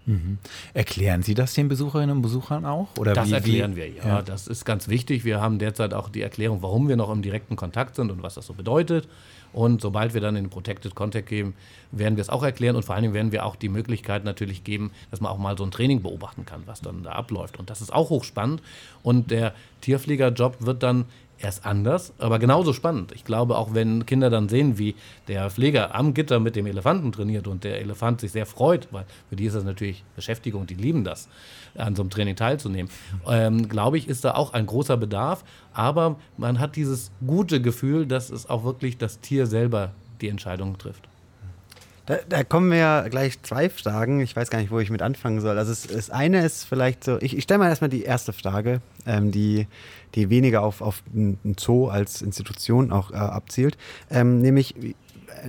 Erklären 0.75 1.23
Sie 1.23 1.35
das 1.35 1.55
den 1.55 1.69
Besucherinnen 1.69 2.17
und 2.17 2.23
Besuchern 2.23 2.65
auch? 2.65 2.89
Oder 2.99 3.15
Das 3.15 3.29
wie, 3.29 3.35
erklären 3.35 3.77
wie? 3.77 3.81
wir, 3.81 3.89
ja, 3.89 4.23
Das 4.23 4.49
ist 4.49 4.65
ganz 4.65 4.89
wichtig. 4.89 5.25
Wir 5.25 5.41
haben 5.41 5.59
derzeit 5.59 5.95
auch 5.95 6.09
die 6.09 6.23
Erklärung, 6.23 6.63
warum 6.63 6.89
wir 6.89 6.97
noch 6.97 7.11
im 7.11 7.23
direkten 7.23 7.55
Kontakt 7.55 7.95
sind 7.95 8.11
und 8.11 8.23
was 8.23 8.35
das 8.35 8.47
so 8.47 8.55
bedeutet. 8.55 9.09
Und 9.53 9.81
sobald 9.81 10.15
wir 10.15 10.21
dann 10.21 10.37
in 10.37 10.45
den 10.45 10.51
Protected 10.51 10.95
Contact 10.95 11.29
gehen, 11.29 11.55
werden 11.91 12.17
wir 12.17 12.23
es 12.23 12.29
auch 12.29 12.43
erklären. 12.43 12.77
Und 12.77 12.85
vor 12.85 12.95
allen 12.95 13.03
Dingen 13.03 13.15
werden 13.15 13.33
wir 13.33 13.45
auch 13.45 13.57
die 13.57 13.69
Möglichkeit 13.69 14.25
natürlich 14.25 14.63
geben, 14.65 14.93
dass 15.11 15.21
man 15.21 15.31
auch 15.33 15.39
mal 15.39 15.57
so 15.59 15.65
ein 15.65 15.71
Training 15.73 16.03
beobachten 16.03 16.45
kann, 16.47 16.63
was 16.67 16.81
dann 16.81 17.03
da 17.03 17.13
abläuft. 17.13 17.59
Und 17.59 17.69
das 17.71 17.81
ist 17.81 17.93
auch 17.93 18.11
hochspannend. 18.11 18.63
Und 19.03 19.31
der 19.31 19.53
Tierpflegerjob 19.81 20.59
wird 20.61 20.83
dann 20.83 21.05
erst 21.41 21.65
anders, 21.65 22.13
aber 22.19 22.39
genauso 22.39 22.73
spannend. 22.73 23.13
Ich 23.13 23.25
glaube, 23.25 23.57
auch 23.57 23.75
wenn 23.75 24.07
Kinder 24.07 24.31
dann 24.31 24.49
sehen, 24.49 24.79
wie 24.79 24.95
der 25.29 25.51
Pfleger 25.51 25.95
am 25.95 26.15
Gitter 26.15 26.41
mit 26.41 26.57
dem 26.57 26.67
Elefanten 26.67 27.13
trainiert 27.13 27.47
und 27.47 27.65
der 27.65 27.81
Elefant 27.81 28.21
sich 28.21 28.33
sehr 28.33 28.47
freut, 28.47 28.89
weil 28.91 29.05
für 29.29 29.37
die 29.37 29.47
ist 29.47 29.55
das 29.55 29.65
natürlich 29.65 30.05
Beschäftigung, 30.17 30.67
die 30.67 30.75
lieben 30.75 31.05
das, 31.05 31.29
an 31.77 31.97
so 31.97 32.03
einem 32.03 32.11
Training 32.11 32.37
teilzunehmen, 32.37 32.91
ähm, 33.27 33.69
glaube 33.69 33.99
ich, 33.99 34.09
ist 34.09 34.25
da 34.25 34.35
auch 34.35 34.53
ein 34.53 34.67
großer 34.67 34.97
Bedarf. 34.97 35.45
Aber 35.73 36.17
man 36.37 36.59
hat 36.59 36.77
dieses 36.77 37.11
gute 37.27 37.63
Gefühl, 37.63 38.07
dass 38.07 38.31
es 38.31 38.49
auch 38.49 38.65
wirklich 38.65 38.99
das 38.99 39.21
Tier 39.21 39.47
selber 39.47 39.93
die 40.21 40.29
Entscheidung 40.29 40.77
trifft. 40.79 41.09
Da, 42.07 42.19
da 42.29 42.43
kommen 42.43 42.71
mir 42.71 43.07
gleich 43.09 43.41
zwei 43.43 43.71
Fragen. 43.71 44.21
Ich 44.21 44.35
weiß 44.35 44.51
gar 44.51 44.59
nicht, 44.59 44.73
wo 44.73 44.81
ich 44.81 44.91
mit 44.91 45.01
anfangen 45.01 45.41
soll. 45.41 45.57
Also 45.57 45.73
das 45.93 46.11
eine 46.11 46.45
ist 46.45 46.65
vielleicht 46.65 47.05
so, 47.05 47.19
ich, 47.21 47.37
ich 47.37 47.45
stelle 47.45 47.59
mal 47.59 47.69
erstmal 47.69 47.91
die 47.91 48.03
erste 48.03 48.33
Frage, 48.33 48.81
ähm, 49.07 49.31
die, 49.31 49.69
die 50.15 50.31
weniger 50.31 50.63
auf, 50.63 50.81
auf 50.81 51.03
einen 51.15 51.57
Zoo 51.59 51.89
als 51.89 52.23
Institution 52.23 52.93
auch 52.93 53.11
äh, 53.11 53.15
abzielt. 53.17 53.77
Ähm, 54.11 54.41
nämlich 54.41 54.75
wie- 54.79 54.95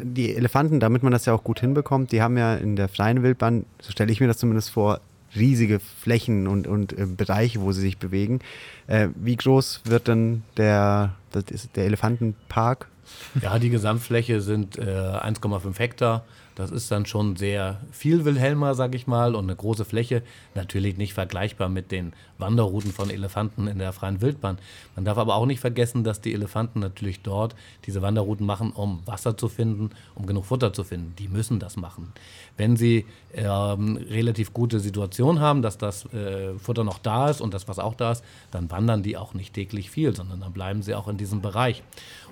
die 0.04 0.36
Elefanten, 0.36 0.80
damit 0.80 1.04
man 1.04 1.12
das 1.12 1.26
ja 1.26 1.34
auch 1.34 1.44
gut 1.44 1.60
hinbekommt, 1.60 2.12
die 2.12 2.22
haben 2.22 2.38
ja 2.38 2.56
in 2.56 2.76
der 2.76 2.88
freien 2.88 3.24
Wildbahn, 3.24 3.66
so 3.82 3.92
stelle 3.92 4.12
ich 4.12 4.22
mir 4.22 4.28
das 4.28 4.38
zumindest 4.38 4.70
vor, 4.70 5.02
riesige 5.36 5.80
Flächen 5.80 6.48
und, 6.48 6.68
und 6.68 6.98
äh, 6.98 7.06
Bereiche, 7.06 7.62
wo 7.62 7.72
sie 7.72 7.82
sich 7.82 7.98
bewegen. 7.98 8.40
Äh, 8.88 9.10
wie 9.16 9.36
groß 9.36 9.82
wird 9.86 10.08
denn 10.08 10.44
der, 10.58 11.16
der 11.76 11.86
Elefantenpark? 11.86 12.88
Ja, 13.42 13.58
die 13.60 13.70
Gesamtfläche 13.70 14.42
sind 14.42 14.78
äh, 14.78 14.82
1,5 14.84 15.78
Hektar. 15.80 16.24
Das 16.56 16.72
ist 16.72 16.92
dann 16.92 17.06
schon 17.06 17.36
sehr 17.36 17.82
viel 17.92 18.26
Wilhelmer, 18.26 18.76
sag 18.76 18.94
ich 18.96 19.08
mal, 19.08 19.36
und 19.36 19.46
eine 19.46 19.56
große 19.56 19.86
Fläche. 19.86 20.24
Natürlich 20.54 20.98
nicht 20.98 21.14
vergleichbar 21.14 21.70
mit 21.70 21.92
den 21.92 22.14
Wanderrouten 22.38 22.92
von 22.92 23.10
Elefanten 23.10 23.68
in 23.68 23.80
der 23.80 23.94
freien 23.94 24.22
Wildbahn. 24.22 24.58
Man 24.96 25.06
darf 25.06 25.18
aber 25.18 25.36
auch 25.36 25.46
nicht 25.46 25.60
vergessen, 25.60 26.04
dass 26.04 26.22
die 26.22 26.34
Elefanten 26.34 26.80
natürlich 26.80 27.22
dort 27.22 27.56
diese 27.86 28.02
Wanderrouten 28.02 28.46
machen, 28.46 28.72
um 28.72 29.02
Wasser 29.06 29.38
zu 29.38 29.48
finden, 29.48 29.92
um 30.16 30.26
genug 30.26 30.46
Futter 30.46 30.74
zu 30.74 30.84
finden. 30.84 31.14
Die 31.18 31.28
müssen 31.28 31.60
das 31.60 31.78
machen. 31.78 32.12
Wenn 32.58 32.76
sie 32.76 33.06
ähm, 33.34 33.98
relativ 34.10 34.54
gute 34.54 34.80
Situation 34.80 35.40
haben, 35.40 35.62
dass 35.62 35.78
das 35.78 36.06
äh, 36.14 36.58
Futter 36.60 36.84
noch 36.84 37.00
da 37.00 37.30
ist 37.30 37.42
und 37.42 37.54
das 37.54 37.68
was 37.68 37.80
auch 37.80 37.96
da 37.96 38.12
ist, 38.12 38.24
dann 38.52 38.70
wandern 38.70 39.04
die 39.04 39.18
auch 39.18 39.34
nicht 39.34 39.54
täglich 39.54 39.90
viel, 39.90 40.16
sondern 40.16 40.42
dann 40.42 40.54
bleiben 40.54 40.82
sie 40.82 40.96
auch 40.96 41.08
in 41.08 41.18
diesem 41.18 41.42
Bereich. 41.42 41.84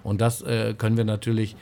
Und 0.03 0.21
das 0.21 0.41
äh, 0.41 0.73
können 0.77 0.97
wir 0.97 1.05
natürlich, 1.05 1.55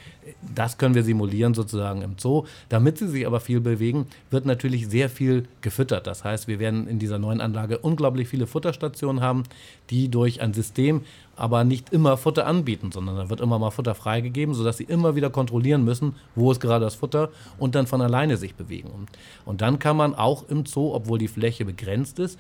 das 0.56 0.78
können 0.78 0.96
wir 0.96 1.04
simulieren 1.04 1.54
sozusagen 1.54 2.02
im 2.02 2.16
Zoo. 2.18 2.46
Damit 2.70 2.98
sie 2.98 3.08
sich 3.08 3.26
aber 3.26 3.40
viel 3.40 3.60
bewegen, 3.60 4.08
wird 4.30 4.46
natürlich 4.46 4.88
sehr 4.90 5.10
viel 5.10 5.48
gefüttert. 5.62 6.08
Das 6.08 6.24
heißt, 6.24 6.48
wir 6.48 6.60
werden 6.60 6.88
in 6.88 7.00
dieser 7.00 7.20
neuen 7.20 7.42
Anlage 7.42 7.78
unglaublich 7.80 8.28
viele 8.28 8.48
Futterstationen 8.48 9.22
haben, 9.22 9.44
die 9.90 10.10
durch 10.10 10.42
ein 10.42 10.54
System 10.54 11.02
aber 11.38 11.64
nicht 11.64 11.94
immer 11.94 12.18
Futter 12.18 12.48
anbieten, 12.48 12.92
sondern 12.92 13.16
da 13.16 13.30
wird 13.30 13.42
immer 13.42 13.60
mal 13.60 13.70
Futter 13.70 13.94
freigegeben, 13.94 14.56
sodass 14.56 14.78
sie 14.78 14.86
immer 14.86 15.16
wieder 15.16 15.30
kontrollieren 15.30 15.86
müssen, 15.86 16.16
wo 16.36 16.52
ist 16.52 16.60
gerade 16.60 16.84
das 16.84 16.96
Futter 16.96 17.30
und 17.60 17.76
dann 17.76 17.86
von 17.86 18.02
alleine 18.02 18.38
sich 18.38 18.56
bewegen. 18.56 19.08
Und 19.46 19.62
dann 19.62 19.78
kann 19.78 19.96
man 19.96 20.16
auch 20.16 20.50
im 20.50 20.66
Zoo, 20.66 20.94
obwohl 20.94 21.20
die 21.20 21.28
Fläche 21.28 21.64
begrenzt 21.64 22.18
ist, 22.18 22.40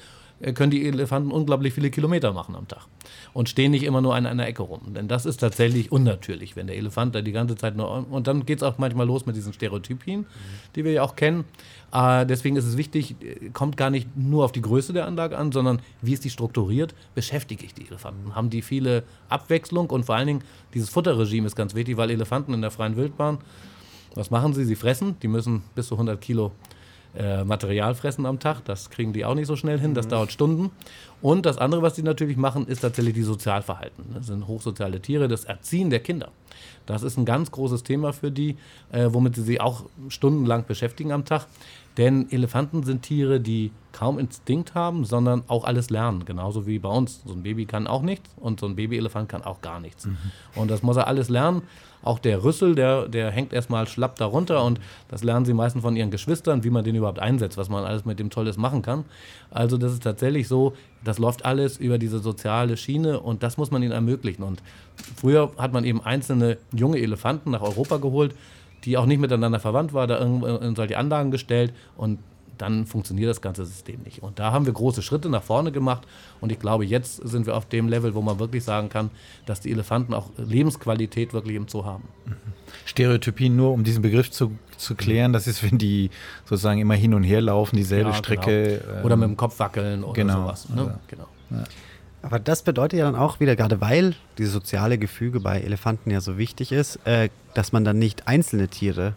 können 0.53 0.69
die 0.69 0.87
Elefanten 0.87 1.31
unglaublich 1.31 1.73
viele 1.73 1.89
Kilometer 1.89 2.31
machen 2.31 2.55
am 2.55 2.67
Tag 2.67 2.85
und 3.33 3.49
stehen 3.49 3.71
nicht 3.71 3.83
immer 3.83 4.01
nur 4.01 4.15
an 4.15 4.25
einer 4.25 4.45
Ecke 4.47 4.63
rum. 4.63 4.93
Denn 4.93 5.07
das 5.07 5.25
ist 5.25 5.37
tatsächlich 5.37 5.91
unnatürlich, 5.91 6.55
wenn 6.55 6.67
der 6.67 6.77
Elefant 6.77 7.15
da 7.15 7.21
die 7.21 7.31
ganze 7.31 7.55
Zeit 7.55 7.75
nur. 7.75 8.05
Und 8.11 8.27
dann 8.27 8.45
geht 8.45 8.59
es 8.59 8.63
auch 8.63 8.77
manchmal 8.77 9.07
los 9.07 9.25
mit 9.25 9.35
diesen 9.35 9.53
Stereotypien, 9.53 10.25
die 10.75 10.83
wir 10.83 10.91
ja 10.91 11.03
auch 11.03 11.15
kennen. 11.15 11.45
Äh, 11.91 12.25
deswegen 12.25 12.55
ist 12.55 12.65
es 12.65 12.77
wichtig, 12.77 13.15
äh, 13.21 13.49
kommt 13.49 13.77
gar 13.77 13.89
nicht 13.89 14.15
nur 14.15 14.45
auf 14.45 14.51
die 14.51 14.61
Größe 14.61 14.93
der 14.93 15.07
Anlage 15.07 15.37
an, 15.37 15.51
sondern 15.51 15.81
wie 16.01 16.13
ist 16.13 16.23
die 16.23 16.29
strukturiert, 16.29 16.93
beschäftige 17.15 17.65
ich 17.65 17.73
die 17.73 17.87
Elefanten. 17.87 18.35
Haben 18.35 18.49
die 18.49 18.61
viele 18.61 19.03
Abwechslung 19.29 19.89
und 19.89 20.05
vor 20.05 20.15
allen 20.15 20.27
Dingen 20.27 20.43
dieses 20.73 20.89
Futterregime 20.89 21.47
ist 21.47 21.55
ganz 21.55 21.73
wichtig, 21.73 21.97
weil 21.97 22.11
Elefanten 22.11 22.53
in 22.53 22.61
der 22.61 22.71
freien 22.71 22.95
Wildbahn, 22.95 23.39
was 24.15 24.31
machen 24.31 24.53
sie? 24.53 24.65
Sie 24.65 24.75
fressen, 24.75 25.15
die 25.21 25.27
müssen 25.27 25.63
bis 25.75 25.87
zu 25.87 25.95
100 25.95 26.19
Kilo 26.19 26.51
äh, 27.17 27.43
Material 27.43 27.95
fressen 27.95 28.25
am 28.25 28.39
Tag. 28.39 28.63
Das 28.65 28.89
kriegen 28.89 29.13
die 29.13 29.25
auch 29.25 29.35
nicht 29.35 29.47
so 29.47 29.55
schnell 29.55 29.79
hin, 29.79 29.93
das 29.93 30.05
mhm. 30.05 30.11
dauert 30.11 30.31
Stunden. 30.31 30.71
Und 31.21 31.45
das 31.45 31.57
andere, 31.57 31.81
was 31.81 31.93
die 31.93 32.03
natürlich 32.03 32.37
machen, 32.37 32.67
ist 32.67 32.81
tatsächlich 32.81 33.15
die 33.15 33.23
Sozialverhalten. 33.23 34.05
Das 34.13 34.27
sind 34.27 34.47
hochsoziale 34.47 35.01
Tiere, 35.01 35.27
das 35.27 35.45
Erziehen 35.45 35.89
der 35.89 35.99
Kinder. 35.99 36.29
Das 36.85 37.03
ist 37.03 37.17
ein 37.17 37.25
ganz 37.25 37.51
großes 37.51 37.83
Thema 37.83 38.13
für 38.13 38.31
die, 38.31 38.55
äh, 38.91 39.07
womit 39.11 39.35
sie 39.35 39.43
sich 39.43 39.61
auch 39.61 39.83
stundenlang 40.09 40.65
beschäftigen 40.65 41.11
am 41.11 41.25
Tag. 41.25 41.47
Denn 41.97 42.31
Elefanten 42.31 42.83
sind 42.83 43.01
Tiere, 43.01 43.39
die 43.39 43.71
kaum 43.91 44.19
Instinkt 44.19 44.75
haben, 44.75 45.03
sondern 45.03 45.43
auch 45.47 45.63
alles 45.63 45.89
lernen. 45.89 46.25
Genauso 46.25 46.67
wie 46.67 46.77
bei 46.77 46.89
uns. 46.89 47.23
So 47.25 47.33
ein 47.33 47.41
Baby 47.41 47.65
kann 47.65 47.87
auch 47.87 48.03
nichts 48.03 48.29
und 48.37 48.59
so 48.59 48.67
ein 48.67 48.75
Babyelefant 48.75 49.27
kann 49.27 49.43
auch 49.43 49.61
gar 49.61 49.79
nichts. 49.79 50.05
Mhm. 50.05 50.17
Und 50.55 50.69
das 50.69 50.83
muss 50.83 50.97
er 50.97 51.07
alles 51.07 51.29
lernen. 51.29 51.63
Auch 52.03 52.19
der 52.19 52.43
Rüssel, 52.43 52.75
der, 52.75 53.07
der 53.07 53.31
hängt 53.31 53.51
erstmal 53.51 53.87
schlapp 53.87 54.15
darunter 54.17 54.63
und 54.63 54.79
das 55.09 55.23
lernen 55.23 55.45
sie 55.45 55.53
meistens 55.53 55.81
von 55.81 55.95
ihren 55.95 56.11
Geschwistern, 56.11 56.63
wie 56.63 56.69
man 56.69 56.83
den 56.83 56.95
überhaupt 56.95 57.19
einsetzt, 57.19 57.57
was 57.57 57.69
man 57.69 57.83
alles 57.83 58.05
mit 58.05 58.19
dem 58.19 58.29
Tolles 58.29 58.57
machen 58.57 58.83
kann. 58.83 59.03
Also 59.49 59.77
das 59.77 59.93
ist 59.93 60.03
tatsächlich 60.03 60.47
so, 60.47 60.73
das 61.07 61.19
läuft 61.19 61.45
alles 61.45 61.77
über 61.77 61.97
diese 61.97 62.19
soziale 62.19 62.77
Schiene 62.77 63.19
und 63.19 63.43
das 63.43 63.57
muss 63.57 63.71
man 63.71 63.81
ihnen 63.81 63.93
ermöglichen. 63.93 64.43
Und 64.43 64.61
früher 65.15 65.51
hat 65.57 65.73
man 65.73 65.85
eben 65.85 66.01
einzelne 66.01 66.57
junge 66.73 66.99
Elefanten 66.99 67.51
nach 67.51 67.61
Europa 67.61 67.97
geholt, 67.97 68.35
die 68.83 68.97
auch 68.97 69.05
nicht 69.05 69.19
miteinander 69.19 69.59
verwandt 69.59 69.93
waren, 69.93 70.09
da 70.09 70.17
in 70.59 70.75
solche 70.75 70.97
Anlagen 70.97 71.31
gestellt 71.31 71.73
und 71.95 72.19
dann 72.57 72.85
funktioniert 72.85 73.29
das 73.29 73.41
ganze 73.41 73.65
System 73.65 74.01
nicht. 74.03 74.23
Und 74.23 74.39
da 74.39 74.51
haben 74.51 74.65
wir 74.65 74.73
große 74.73 75.01
Schritte 75.01 75.29
nach 75.29 75.43
vorne 75.43 75.71
gemacht. 75.71 76.07
Und 76.41 76.51
ich 76.51 76.59
glaube, 76.59 76.85
jetzt 76.85 77.15
sind 77.27 77.45
wir 77.45 77.55
auf 77.55 77.65
dem 77.65 77.87
Level, 77.87 78.13
wo 78.15 78.21
man 78.21 78.39
wirklich 78.39 78.63
sagen 78.63 78.89
kann, 78.89 79.09
dass 79.45 79.61
die 79.61 79.71
Elefanten 79.71 80.13
auch 80.13 80.29
Lebensqualität 80.37 81.33
wirklich 81.33 81.55
im 81.55 81.67
Zoo 81.67 81.85
haben. 81.85 82.03
Stereotypien 82.85 83.55
nur, 83.55 83.71
um 83.71 83.83
diesen 83.83 84.01
Begriff 84.01 84.31
zu, 84.31 84.51
zu 84.77 84.95
klären, 84.95 85.33
das 85.33 85.47
ist, 85.47 85.63
wenn 85.63 85.77
die 85.77 86.09
sozusagen 86.45 86.79
immer 86.79 86.95
hin 86.95 87.13
und 87.13 87.23
her 87.23 87.41
laufen, 87.41 87.75
dieselbe 87.75 88.09
ja, 88.09 88.15
genau. 88.15 88.23
Strecke. 88.23 88.81
Genau. 88.85 89.05
Oder 89.05 89.13
ähm, 89.13 89.19
mit 89.19 89.29
dem 89.29 89.37
Kopf 89.37 89.59
wackeln 89.59 90.03
oder 90.03 90.13
genau, 90.13 90.41
sowas. 90.41 90.69
Ne? 90.69 90.81
Also, 90.81 90.91
genau. 91.07 91.27
Ja. 91.51 91.63
Aber 92.21 92.39
das 92.39 92.61
bedeutet 92.61 92.99
ja 92.99 93.05
dann 93.05 93.15
auch 93.15 93.39
wieder, 93.39 93.55
gerade 93.55 93.79
weil 93.79 94.15
dieses 94.37 94.53
soziale 94.53 94.97
Gefüge 94.97 95.39
bei 95.39 95.61
Elefanten 95.61 96.11
ja 96.11 96.19
so 96.19 96.37
wichtig 96.37 96.71
ist, 96.71 96.99
äh, 97.05 97.29
dass 97.53 97.71
man 97.71 97.85
dann 97.85 97.99
nicht 97.99 98.27
einzelne 98.27 98.67
Tiere 98.67 99.13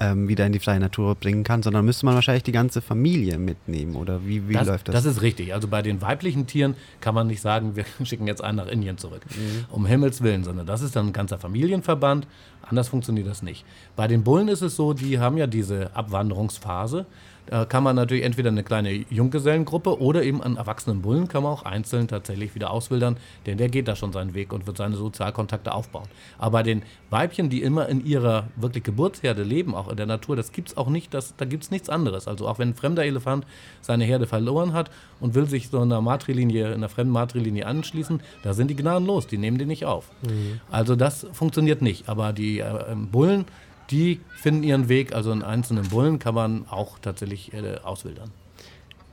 ähm, 0.00 0.28
wieder 0.28 0.46
in 0.46 0.52
die 0.52 0.58
freie 0.58 0.80
Natur 0.80 1.14
bringen 1.14 1.44
kann, 1.44 1.62
sondern 1.62 1.84
müsste 1.84 2.06
man 2.06 2.14
wahrscheinlich 2.14 2.42
die 2.42 2.52
ganze 2.52 2.80
Familie 2.80 3.38
mitnehmen 3.38 3.96
oder 3.96 4.26
wie, 4.26 4.48
wie 4.48 4.54
das, 4.54 4.66
läuft 4.66 4.88
das? 4.88 4.94
Das 4.94 5.04
ist 5.04 5.22
richtig. 5.22 5.54
Also 5.54 5.68
bei 5.68 5.82
den 5.82 6.02
weiblichen 6.02 6.46
Tieren 6.46 6.74
kann 7.00 7.14
man 7.14 7.26
nicht 7.26 7.40
sagen, 7.40 7.76
wir 7.76 7.84
schicken 8.04 8.26
jetzt 8.26 8.42
einen 8.42 8.56
nach 8.56 8.66
Indien 8.66 8.98
zurück. 8.98 9.22
Mhm. 9.30 9.64
Um 9.70 9.86
Himmels 9.86 10.22
Willen, 10.22 10.44
sondern 10.44 10.66
das 10.66 10.82
ist 10.82 10.96
dann 10.96 11.08
ein 11.08 11.12
ganzer 11.12 11.38
Familienverband. 11.38 12.26
Anders 12.62 12.88
funktioniert 12.88 13.26
das 13.26 13.42
nicht. 13.42 13.64
Bei 13.94 14.08
den 14.08 14.24
Bullen 14.24 14.48
ist 14.48 14.62
es 14.62 14.74
so, 14.74 14.94
die 14.94 15.18
haben 15.18 15.36
ja 15.36 15.46
diese 15.46 15.94
Abwanderungsphase. 15.94 17.06
Da 17.46 17.64
kann 17.64 17.82
man 17.82 17.94
natürlich 17.96 18.24
entweder 18.24 18.48
eine 18.48 18.62
kleine 18.62 19.04
Junggesellengruppe 19.10 20.00
oder 20.00 20.22
eben 20.22 20.42
einen 20.42 20.56
erwachsenen 20.56 21.02
Bullen 21.02 21.28
kann 21.28 21.42
man 21.42 21.52
auch 21.52 21.64
einzeln 21.64 22.08
tatsächlich 22.08 22.54
wieder 22.54 22.70
auswildern, 22.70 23.18
denn 23.46 23.58
der 23.58 23.68
geht 23.68 23.86
da 23.86 23.96
schon 23.96 24.12
seinen 24.12 24.34
Weg 24.34 24.52
und 24.52 24.66
wird 24.66 24.78
seine 24.78 24.96
Sozialkontakte 24.96 25.72
aufbauen. 25.72 26.08
Aber 26.38 26.52
bei 26.52 26.62
den 26.62 26.82
Weibchen, 27.10 27.50
die 27.50 27.62
immer 27.62 27.88
in 27.88 28.04
ihrer 28.04 28.48
wirklich 28.56 28.84
Geburtsherde 28.84 29.42
leben, 29.42 29.74
auch 29.74 29.88
in 29.88 29.96
der 29.96 30.06
Natur, 30.06 30.36
das 30.36 30.52
gibt 30.52 30.68
es 30.68 30.76
auch 30.76 30.88
nicht, 30.88 31.12
das, 31.12 31.34
da 31.36 31.44
gibt 31.44 31.64
es 31.64 31.70
nichts 31.70 31.88
anderes. 31.88 32.28
Also 32.28 32.48
auch 32.48 32.58
wenn 32.58 32.70
ein 32.70 32.74
fremder 32.74 33.04
Elefant 33.04 33.46
seine 33.82 34.04
Herde 34.04 34.26
verloren 34.26 34.72
hat 34.72 34.90
und 35.20 35.34
will 35.34 35.46
sich 35.46 35.68
so 35.68 35.80
einer 35.80 36.00
Matrilinie, 36.00 36.72
einer 36.72 36.88
fremden 36.88 37.12
Matrilinie 37.12 37.66
anschließen, 37.66 38.20
da 38.42 38.54
sind 38.54 38.68
die 38.68 38.76
gnadenlos, 38.76 39.26
die 39.26 39.38
nehmen 39.38 39.58
den 39.58 39.68
nicht 39.68 39.84
auf. 39.84 40.10
Mhm. 40.22 40.60
Also 40.70 40.96
das 40.96 41.26
funktioniert 41.32 41.82
nicht. 41.82 42.08
Aber 42.08 42.32
die 42.32 42.60
äh, 42.60 42.94
Bullen, 42.94 43.44
die 43.90 44.20
finden 44.36 44.62
ihren 44.62 44.88
Weg. 44.88 45.14
Also 45.14 45.30
einen 45.32 45.42
einzelnen 45.42 45.88
Bullen 45.88 46.18
kann 46.18 46.34
man 46.34 46.66
auch 46.68 46.98
tatsächlich 47.00 47.52
äh, 47.52 47.76
auswildern. 47.82 48.30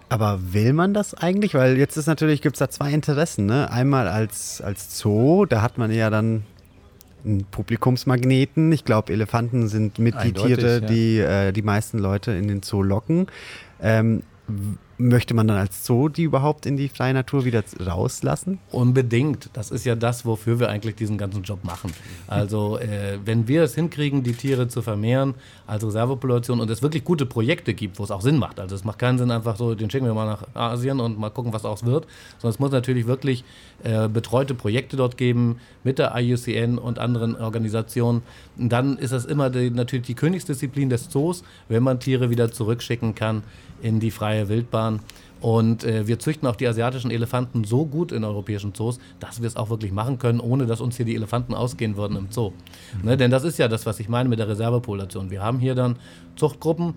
Aber 0.09 0.53
will 0.53 0.73
man 0.73 0.93
das 0.93 1.13
eigentlich? 1.13 1.53
Weil 1.53 1.77
jetzt 1.77 1.95
ist 1.95 2.07
natürlich, 2.07 2.41
gibt 2.41 2.57
es 2.57 2.59
da 2.59 2.69
zwei 2.69 2.91
Interessen. 2.91 3.45
Ne? 3.45 3.71
Einmal 3.71 4.09
als, 4.09 4.61
als 4.61 4.99
Zoo, 4.99 5.45
da 5.45 5.61
hat 5.61 5.77
man 5.77 5.89
ja 5.91 6.09
dann 6.09 6.43
einen 7.23 7.45
Publikumsmagneten. 7.45 8.71
Ich 8.73 8.83
glaube, 8.83 9.13
Elefanten 9.13 9.67
sind 9.69 9.99
mit 9.99 10.15
Eindeutig, 10.15 10.55
die 10.57 10.61
Tiere, 10.61 10.73
ja. 10.73 10.79
die 10.81 11.17
äh, 11.19 11.51
die 11.53 11.61
meisten 11.61 11.97
Leute 11.97 12.31
in 12.31 12.47
den 12.47 12.61
Zoo 12.61 12.83
locken. 12.83 13.27
Ähm, 13.81 14.23
möchte 15.01 15.33
man 15.33 15.47
dann 15.47 15.57
als 15.57 15.85
Zoo 15.85 16.09
die 16.09 16.23
überhaupt 16.23 16.65
in 16.65 16.77
die 16.77 16.89
freie 16.89 17.13
Natur 17.13 17.45
wieder 17.45 17.63
rauslassen? 17.85 18.59
Unbedingt. 18.71 19.49
Das 19.53 19.71
ist 19.71 19.85
ja 19.85 19.95
das, 19.95 20.25
wofür 20.25 20.59
wir 20.59 20.69
eigentlich 20.69 20.95
diesen 20.95 21.17
ganzen 21.17 21.43
Job 21.43 21.63
machen. 21.63 21.91
Also 22.27 22.77
äh, 22.77 23.19
wenn 23.25 23.47
wir 23.47 23.63
es 23.63 23.75
hinkriegen, 23.75 24.23
die 24.23 24.33
Tiere 24.33 24.67
zu 24.67 24.81
vermehren 24.81 25.35
als 25.67 25.85
Reservepopulation 25.85 26.59
und 26.59 26.69
es 26.69 26.81
wirklich 26.81 27.03
gute 27.03 27.25
Projekte 27.25 27.73
gibt, 27.73 27.99
wo 27.99 28.03
es 28.03 28.11
auch 28.11 28.21
Sinn 28.21 28.37
macht. 28.37 28.59
Also 28.59 28.75
es 28.75 28.83
macht 28.83 28.99
keinen 28.99 29.17
Sinn 29.17 29.31
einfach 29.31 29.55
so, 29.55 29.75
den 29.75 29.89
schicken 29.89 30.05
wir 30.05 30.13
mal 30.13 30.25
nach 30.25 30.43
Asien 30.53 30.99
und 30.99 31.17
mal 31.17 31.29
gucken, 31.29 31.53
was 31.53 31.63
daraus 31.63 31.85
wird, 31.85 32.05
sondern 32.39 32.53
es 32.53 32.59
muss 32.59 32.71
natürlich 32.71 33.07
wirklich 33.07 33.43
äh, 33.83 34.07
betreute 34.07 34.53
Projekte 34.53 34.97
dort 34.97 35.17
geben 35.17 35.59
mit 35.83 35.99
der 35.99 36.13
IUCN 36.15 36.77
und 36.77 36.99
anderen 36.99 37.35
Organisationen. 37.35 38.21
Dann 38.57 38.97
ist 38.97 39.13
das 39.13 39.25
immer 39.25 39.49
die, 39.49 39.69
natürlich 39.69 40.07
die 40.07 40.15
Königsdisziplin 40.15 40.89
des 40.89 41.09
Zoos, 41.09 41.43
wenn 41.69 41.83
man 41.83 41.99
Tiere 41.99 42.29
wieder 42.29 42.51
zurückschicken 42.51 43.15
kann 43.15 43.43
in 43.81 43.99
die 43.99 44.11
freie 44.11 44.49
Wildbahn. 44.49 44.99
Und 45.41 45.83
äh, 45.83 46.05
wir 46.07 46.19
züchten 46.19 46.47
auch 46.47 46.55
die 46.55 46.67
asiatischen 46.67 47.09
Elefanten 47.09 47.63
so 47.63 47.85
gut 47.85 48.11
in 48.11 48.23
europäischen 48.23 48.75
Zoos, 48.75 48.99
dass 49.19 49.41
wir 49.41 49.47
es 49.47 49.55
auch 49.55 49.71
wirklich 49.71 49.91
machen 49.91 50.19
können, 50.19 50.39
ohne 50.39 50.67
dass 50.67 50.81
uns 50.81 50.97
hier 50.97 51.05
die 51.05 51.15
Elefanten 51.15 51.55
ausgehen 51.55 51.97
würden 51.97 52.15
im 52.15 52.27
Zoo. 52.29 52.51
Ne, 53.01 53.17
denn 53.17 53.31
das 53.31 53.43
ist 53.43 53.57
ja 53.57 53.67
das, 53.67 53.87
was 53.87 53.99
ich 53.99 54.07
meine 54.07 54.29
mit 54.29 54.37
der 54.37 54.47
Reservepopulation. 54.47 55.31
Wir 55.31 55.41
haben 55.41 55.59
hier 55.59 55.73
dann 55.73 55.95
Zuchtgruppen 56.35 56.93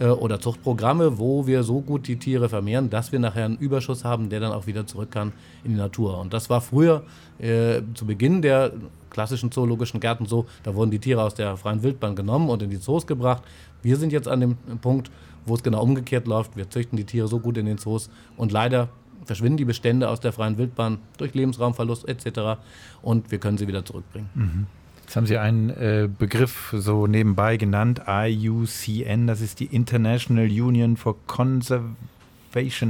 äh, 0.00 0.06
oder 0.06 0.40
Zuchtprogramme, 0.40 1.18
wo 1.18 1.46
wir 1.46 1.62
so 1.62 1.80
gut 1.80 2.06
die 2.08 2.16
Tiere 2.16 2.48
vermehren, 2.48 2.90
dass 2.90 3.12
wir 3.12 3.18
nachher 3.18 3.44
einen 3.44 3.56
Überschuss 3.56 4.04
haben, 4.04 4.28
der 4.28 4.40
dann 4.40 4.52
auch 4.52 4.66
wieder 4.66 4.86
zurück 4.86 5.10
kann 5.10 5.32
in 5.64 5.72
die 5.72 5.76
Natur. 5.76 6.18
Und 6.18 6.32
das 6.32 6.50
war 6.50 6.60
früher 6.60 7.02
äh, 7.38 7.80
zu 7.94 8.06
Beginn 8.06 8.42
der 8.42 8.72
klassischen 9.10 9.50
zoologischen 9.50 10.00
Gärten 10.00 10.26
so, 10.26 10.46
da 10.62 10.74
wurden 10.74 10.90
die 10.90 10.98
Tiere 10.98 11.22
aus 11.22 11.34
der 11.34 11.56
freien 11.56 11.82
Wildbahn 11.82 12.14
genommen 12.14 12.48
und 12.50 12.62
in 12.62 12.70
die 12.70 12.78
Zoos 12.78 13.06
gebracht. 13.06 13.42
Wir 13.82 13.96
sind 13.96 14.12
jetzt 14.12 14.28
an 14.28 14.40
dem 14.40 14.56
Punkt, 14.80 15.10
wo 15.46 15.54
es 15.54 15.62
genau 15.62 15.82
umgekehrt 15.82 16.26
läuft. 16.26 16.56
Wir 16.56 16.68
züchten 16.68 16.96
die 16.96 17.04
Tiere 17.04 17.26
so 17.26 17.40
gut 17.40 17.56
in 17.56 17.66
den 17.66 17.78
Zoos 17.78 18.10
und 18.36 18.52
leider 18.52 18.88
verschwinden 19.24 19.58
die 19.58 19.64
Bestände 19.64 20.08
aus 20.08 20.20
der 20.20 20.32
freien 20.32 20.58
Wildbahn 20.58 20.98
durch 21.16 21.34
Lebensraumverlust 21.34 22.08
etc. 22.08 22.60
und 23.02 23.30
wir 23.30 23.38
können 23.38 23.58
sie 23.58 23.68
wieder 23.68 23.84
zurückbringen. 23.84 24.30
Mhm. 24.34 24.66
Jetzt 25.08 25.16
haben 25.16 25.24
Sie 25.24 25.38
einen 25.38 25.70
äh, 25.70 26.06
Begriff 26.06 26.74
so 26.76 27.06
nebenbei 27.06 27.56
genannt, 27.56 28.02
IUCN, 28.06 29.26
das 29.26 29.40
ist 29.40 29.58
die 29.58 29.64
International 29.64 30.44
Union 30.44 30.98
for 30.98 31.16
Conservation 31.26 31.96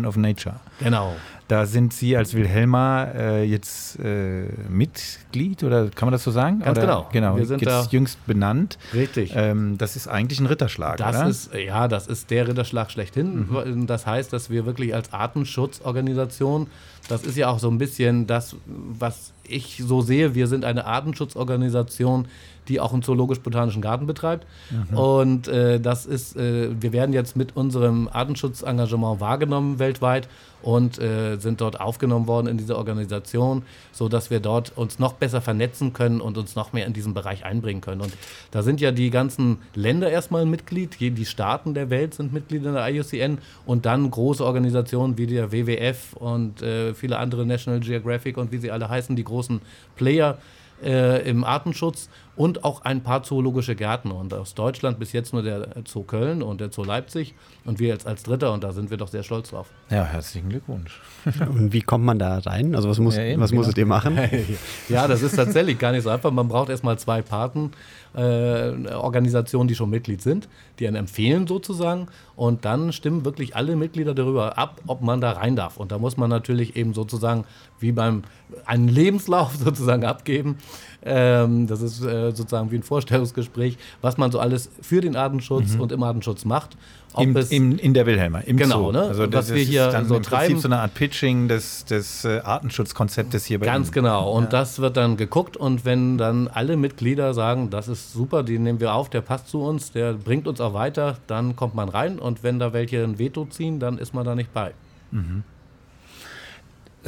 of 0.05 0.17
Nature. 0.17 0.57
Genau. 0.81 1.15
Da 1.49 1.65
sind 1.65 1.95
Sie 1.95 2.15
als 2.15 2.35
Wilhelma 2.35 3.05
äh, 3.05 3.45
jetzt 3.45 3.99
äh, 4.01 4.45
Mitglied 4.69 5.65
oder 5.65 5.89
kann 5.89 6.07
man 6.07 6.13
das 6.13 6.23
so 6.23 6.31
sagen? 6.31 6.59
Ganz 6.61 6.77
oder, 6.77 6.87
genau. 6.87 7.09
Genau. 7.11 7.37
Wir 7.39 7.47
sind 7.47 7.63
jetzt 7.63 7.91
jüngst 7.91 8.25
benannt. 8.27 8.77
Richtig. 8.93 9.33
Ähm, 9.35 9.79
das 9.79 9.97
ist 9.97 10.09
eigentlich 10.09 10.41
ein 10.41 10.47
Ritterschlag, 10.47 10.99
das 10.99 11.17
oder? 11.17 11.29
Ist, 11.29 11.55
ja, 11.55 11.89
das 11.89 12.07
ist 12.07 12.31
der 12.31 12.49
Ritterschlag 12.49 12.91
schlechthin. 12.91 13.49
Mhm. 13.49 13.87
Das 13.87 14.07
heißt, 14.07 14.31
dass 14.31 14.51
wir 14.51 14.67
wirklich 14.67 14.95
als 14.95 15.15
Artenschutzorganisation, 15.15 16.67
das 17.09 17.23
ist 17.23 17.39
ja 17.39 17.49
auch 17.49 17.59
so 17.59 17.71
ein 17.71 17.79
bisschen 17.79 18.27
das, 18.27 18.55
was 18.67 19.33
ich 19.45 19.83
so 19.83 20.03
sehe. 20.03 20.35
Wir 20.35 20.49
sind 20.49 20.67
eine 20.67 20.85
Artenschutzorganisation, 20.85 22.29
die 22.69 22.81
auch 22.81 22.93
einen 22.93 23.03
zoologisch-botanischen 23.03 23.83
Garten 23.83 24.07
betreibt. 24.07 24.47
Mhm. 24.71 24.99
Und 24.99 25.49
äh, 25.49 25.81
das 25.81 26.07
ist, 26.07 26.37
äh, 26.37 26.69
wir 26.81 26.93
werden 26.93 27.13
jetzt 27.13 27.37
mit 27.37 27.57
unserem 27.57 28.09
Artenschutzengagement 28.13 29.21
wahrgenommen 29.21 29.79
weltweit 29.79 30.29
und 30.63 30.99
äh, 30.99 31.37
sind 31.39 31.61
dort 31.61 31.81
aufgenommen 31.81 32.27
worden 32.27 32.49
in 32.49 32.59
diese 32.59 32.77
Organisation, 32.77 33.63
sodass 33.93 34.31
wir 34.31 34.41
dort 34.41 34.77
uns 34.77 34.99
noch 34.99 35.13
besser 35.13 35.41
vernetzen 35.41 35.93
können 35.93 36.21
und 36.21 36.37
uns 36.37 36.57
noch 36.57 36.73
mehr 36.73 36.87
in 36.87 36.93
diesen 36.93 37.15
Bereich 37.15 37.45
einbringen 37.45 37.81
können. 37.81 38.01
Und 38.01 38.13
da 38.51 38.63
sind 38.63 38.81
ja 38.81 38.91
die 38.91 39.11
ganzen 39.11 39.59
Länder 39.75 40.11
erstmal 40.11 40.47
Mitglied, 40.47 40.99
die 40.99 41.27
Staaten 41.27 41.75
der 41.75 41.91
Welt 41.91 42.15
sind 42.15 42.33
Mitglied 42.33 42.65
in 42.65 42.75
der 42.75 42.89
IUCN 42.89 43.39
und 43.67 43.87
dann 43.87 44.11
große 44.11 44.45
Organisationen 44.45 45.17
wie 45.17 45.27
der 45.27 45.53
WWF 45.53 46.15
und 46.15 46.63
äh, 46.63 46.95
viele 46.95 47.19
andere 47.19 47.47
National 47.47 47.81
Geographic 47.81 48.37
und 48.37 48.53
wie 48.53 48.59
sie 48.59 48.71
alle 48.71 48.89
heißen, 48.89 49.15
die 49.15 49.25
großen 49.25 49.61
Player 49.97 50.39
äh, 50.83 51.29
im 51.29 51.45
Artenschutz 51.45 52.09
und 52.39 52.65
auch 52.65 52.83
ein 52.83 53.03
paar 53.03 53.25
zoologische 53.25 53.75
Gärten. 53.75 54.13
Und 54.13 54.33
aus 54.33 54.55
Deutschland 54.55 54.99
bis 54.99 55.13
jetzt 55.13 55.33
nur 55.33 55.43
der 55.43 55.69
Zoo 55.87 56.05
Köln 56.05 56.41
und 56.41 56.61
der 56.61 56.71
Zoo 56.71 56.85
Leipzig 56.85 57.35
und 57.65 57.81
wir 57.81 57.89
jetzt 57.89 58.07
als 58.07 58.23
Dritter 58.23 58.53
und 58.53 58.63
da 58.63 58.73
sind 58.73 58.91
wir 58.91 58.97
doch 58.97 59.09
sehr 59.09 59.25
stolz 59.25 59.51
drauf. 59.51 59.67
Ja, 59.91 60.05
herzlichen 60.05 60.49
Glückwunsch. 60.49 61.01
Und 61.41 61.73
wie 61.73 61.81
kommt 61.81 62.05
man 62.05 62.19
da 62.19 62.39
rein? 62.39 62.75
Also 62.75 62.89
was, 62.91 62.99
muss, 62.99 63.17
ja, 63.17 63.25
eben, 63.25 63.41
was 63.41 63.51
genau. 63.51 63.61
musstet 63.61 63.79
ihr 63.79 63.87
machen? 63.87 64.19
ja, 64.89 65.09
das 65.09 65.23
ist 65.23 65.35
tatsächlich 65.35 65.79
gar 65.79 65.93
nicht 65.93 66.03
so 66.03 66.11
einfach. 66.11 66.31
Man 66.31 66.47
braucht 66.47 66.69
erstmal 66.69 66.99
zwei 66.99 67.23
Paten, 67.23 67.73
äh, 68.19 68.95
Organisationen, 68.95 69.69
die 69.69 69.77
schon 69.77 69.91
Mitglied 69.91 70.21
sind, 70.21 70.49
die 70.79 70.89
einen 70.89 70.97
empfehlen 70.97 71.47
sozusagen 71.47 72.09
und 72.35 72.65
dann 72.65 72.93
stimmen 72.93 73.25
wirklich 73.25 73.55
alle 73.55 73.77
Mitglieder 73.77 74.13
darüber 74.13 74.59
ab, 74.59 74.81
ob 74.87 75.03
man 75.03 75.21
da 75.21 75.33
rein 75.33 75.55
darf. 75.55 75.77
Und 75.77 75.93
da 75.93 75.99
muss 75.99 76.17
man 76.17 76.29
natürlich 76.29 76.75
eben 76.77 76.95
sozusagen 76.95 77.45
wie 77.79 77.93
beim 77.93 78.23
einen 78.67 78.89
Lebenslauf 78.89 79.55
sozusagen 79.65 80.05
abgeben. 80.05 80.59
Ähm, 81.05 81.69
das 81.69 81.81
ist 81.81 82.03
äh, 82.03 82.33
sozusagen 82.33 82.73
wie 82.73 82.77
ein 82.77 82.83
Vorstellungsgespräch, 82.83 83.79
was 84.01 84.19
man 84.19 84.33
so 84.33 84.41
alles 84.41 84.69
für 84.81 85.01
den 85.01 85.15
Artenschutz 85.15 85.75
mhm. 85.75 85.81
und 85.81 85.93
im 85.93 86.03
Artenschutz 86.03 86.45
macht. 86.45 86.77
Im, 87.21 87.37
im, 87.51 87.79
in 87.79 87.95
der 87.95 88.07
Wilhelmer, 88.07 88.47
im 88.47 88.57
genau, 88.57 88.87
Zoo. 88.87 88.93
Ne? 88.93 89.03
Also 89.03 89.27
das, 89.27 89.49
was 89.49 89.55
wir 89.55 89.63
hier 89.63 89.89
dann 89.89 90.07
so 90.07 90.17
im 90.17 90.23
treiben. 90.23 90.47
Prinzip 90.47 90.63
so 90.63 90.69
eine 90.69 90.81
Art 90.81 90.95
Pitching 90.95 91.49
des, 91.49 91.85
des 91.85 92.25
äh, 92.25 92.41
Artenschutzkonzeptes 92.41 93.45
hier 93.45 93.59
bei 93.59 93.67
Ganz 93.67 93.89
Ihnen. 93.89 93.95
genau. 93.95 94.31
Und 94.33 94.45
ja. 94.45 94.51
das 94.51 94.79
wird 94.79 94.97
dann 94.97 95.17
geguckt 95.17 95.57
und 95.57 95.85
wenn 95.85 96.19
dann 96.19 96.49
alle 96.49 96.77
Mitglieder 96.77 97.35
sagen, 97.35 97.71
das 97.71 97.89
ist 97.89 98.13
super, 98.13 98.43
den 98.43 98.63
nehmen 98.63 98.81
wir 98.81 98.95
auf, 98.95 99.11
der 99.11 99.21
passt 99.21 99.49
zu 99.49 99.63
uns, 99.63 99.93
der 99.93 100.15
bringt 100.15 100.49
uns 100.49 100.61
auch 100.61 100.75
weiter, 100.75 101.19
dann 101.27 101.57
kommt 101.57 101.75
man 101.75 101.89
rein 101.89 102.19
und 102.19 102.43
wenn 102.43 102.59
da 102.59 102.73
welche 102.73 103.03
ein 103.03 103.19
Veto 103.19 103.47
ziehen, 103.47 103.81
dann 103.81 103.99
ist 103.99 104.15
man 104.15 104.25
da 104.25 104.35
nicht 104.35 104.53
bei. 104.53 104.73
Mhm 105.11 105.43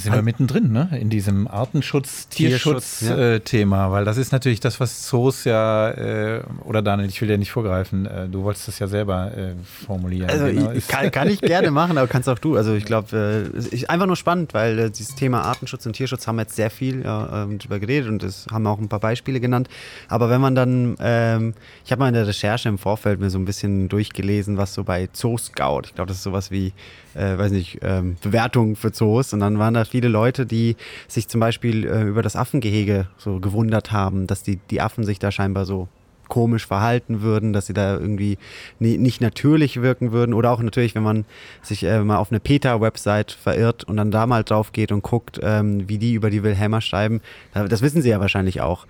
sind 0.01 0.15
wir 0.15 0.23
mittendrin, 0.23 0.73
ne? 0.73 0.89
In 1.01 1.11
diesem 1.11 1.47
Artenschutz, 1.47 2.29
Tierschutz-Thema, 2.29 3.77
ja. 3.77 3.89
äh, 3.89 3.91
weil 3.91 4.05
das 4.05 4.17
ist 4.17 4.33
natürlich 4.33 4.61
das, 4.61 4.81
was 4.81 5.07
Zoos 5.07 5.45
ja, 5.45 5.91
äh, 5.91 6.43
oder 6.65 6.83
Daniel, 6.83 7.09
ich 7.09 7.21
will 7.21 7.29
dir 7.29 7.39
nicht 7.39 7.53
vorgreifen, 7.53 8.07
äh, 8.07 8.29
du 8.29 8.43
wolltest 8.43 8.69
das 8.69 8.79
ja 8.79 8.87
selber 8.87 9.37
äh, 9.37 9.55
formulieren. 9.87 10.31
Also 10.31 10.47
genau. 10.47 10.73
ich, 10.73 10.89
kann, 10.89 11.11
kann, 11.11 11.29
ich 11.29 11.41
gerne 11.41 11.71
machen, 11.71 11.99
aber 11.99 12.09
kannst 12.09 12.29
auch 12.29 12.39
du. 12.39 12.57
Also 12.57 12.75
ich 12.75 12.85
glaube, 12.85 13.51
äh, 13.53 13.87
einfach 13.87 14.07
nur 14.07 14.17
spannend, 14.17 14.55
weil 14.55 14.79
äh, 14.79 14.91
dieses 14.91 15.15
Thema 15.15 15.43
Artenschutz 15.43 15.87
und 15.87 15.93
Tierschutz 15.93 16.27
haben 16.27 16.37
wir 16.37 16.43
jetzt 16.43 16.57
sehr 16.57 16.71
viel 16.71 17.03
ja, 17.05 17.45
ähm, 17.45 17.59
drüber 17.59 17.79
geredet 17.79 18.09
und 18.09 18.23
es 18.23 18.47
haben 18.51 18.67
auch 18.67 18.79
ein 18.79 18.89
paar 18.89 19.01
Beispiele 19.01 19.41
genannt. 19.41 19.69
Aber 20.09 20.31
wenn 20.31 20.41
man 20.41 20.55
dann, 20.55 20.97
ähm, 21.01 21.55
ich 21.85 21.93
habe 21.93 22.01
mal 22.01 22.09
in 22.09 22.15
der 22.15 22.27
Recherche 22.27 22.69
im 22.69 22.79
Vorfeld 22.79 23.21
mir 23.21 23.31
so 23.31 23.39
ein 23.39 23.45
bisschen 23.45 23.89
durchgelesen, 23.89 24.57
was 24.57 24.75
so 24.75 24.85
bei 24.85 25.09
Zoo 25.13 25.39
Scout, 25.39 25.83
ich 25.85 25.95
glaube, 25.95 26.09
das 26.09 26.19
ist 26.19 26.25
sowas 26.25 26.51
wie 26.51 26.73
weiß 27.13 27.51
nicht, 27.51 27.79
ähm, 27.83 28.17
Bewertungen 28.23 28.77
für 28.77 28.93
Zoos. 28.93 29.33
Und 29.33 29.41
dann 29.41 29.59
waren 29.59 29.75
da 29.75 29.85
viele 29.91 30.09
Leute, 30.09 30.47
die 30.47 30.77
sich 31.09 31.29
zum 31.29 31.41
Beispiel 31.41 31.87
äh, 31.87 32.03
über 32.03 32.23
das 32.23 32.37
Affengehege 32.37 33.07
so 33.19 33.41
gewundert 33.41 33.93
haben, 33.93 34.27
dass 34.27 34.43
die, 34.43 34.57
die 34.71 34.81
Affen 34.81 35.05
sich 35.05 35.19
da 35.19 35.31
scheinbar 35.31 35.67
so 35.67 35.89
komisch 36.31 36.67
verhalten 36.67 37.21
würden, 37.21 37.53
dass 37.53 37.67
sie 37.67 37.75
da 37.75 37.95
irgendwie 37.95 38.39
nie, 38.79 38.97
nicht 38.97 39.21
natürlich 39.21 39.83
wirken 39.83 40.13
würden. 40.13 40.33
Oder 40.33 40.53
auch 40.53 40.63
natürlich, 40.63 40.95
wenn 40.95 41.03
man 41.03 41.27
sich 41.61 41.83
äh, 41.83 42.03
mal 42.03 42.17
auf 42.17 42.31
eine 42.31 42.41
PETA-Website 42.41 43.33
verirrt 43.33 43.85
und 43.85 43.99
dann 43.99 44.11
da 44.11 44.27
mal 44.27 44.45
drauf 44.45 44.73
geht 44.73 44.93
und 44.93 45.03
guckt, 45.03 45.39
ähm, 45.43 45.89
wie 45.89 45.99
die 45.99 46.15
über 46.15 46.31
die 46.31 46.43
Wilhelmer 46.43 46.81
schreiben. 46.81 47.21
Das 47.53 47.83
wissen 47.83 48.01
sie 48.01 48.09
ja 48.09 48.21
wahrscheinlich 48.21 48.63
auch. 48.63 48.87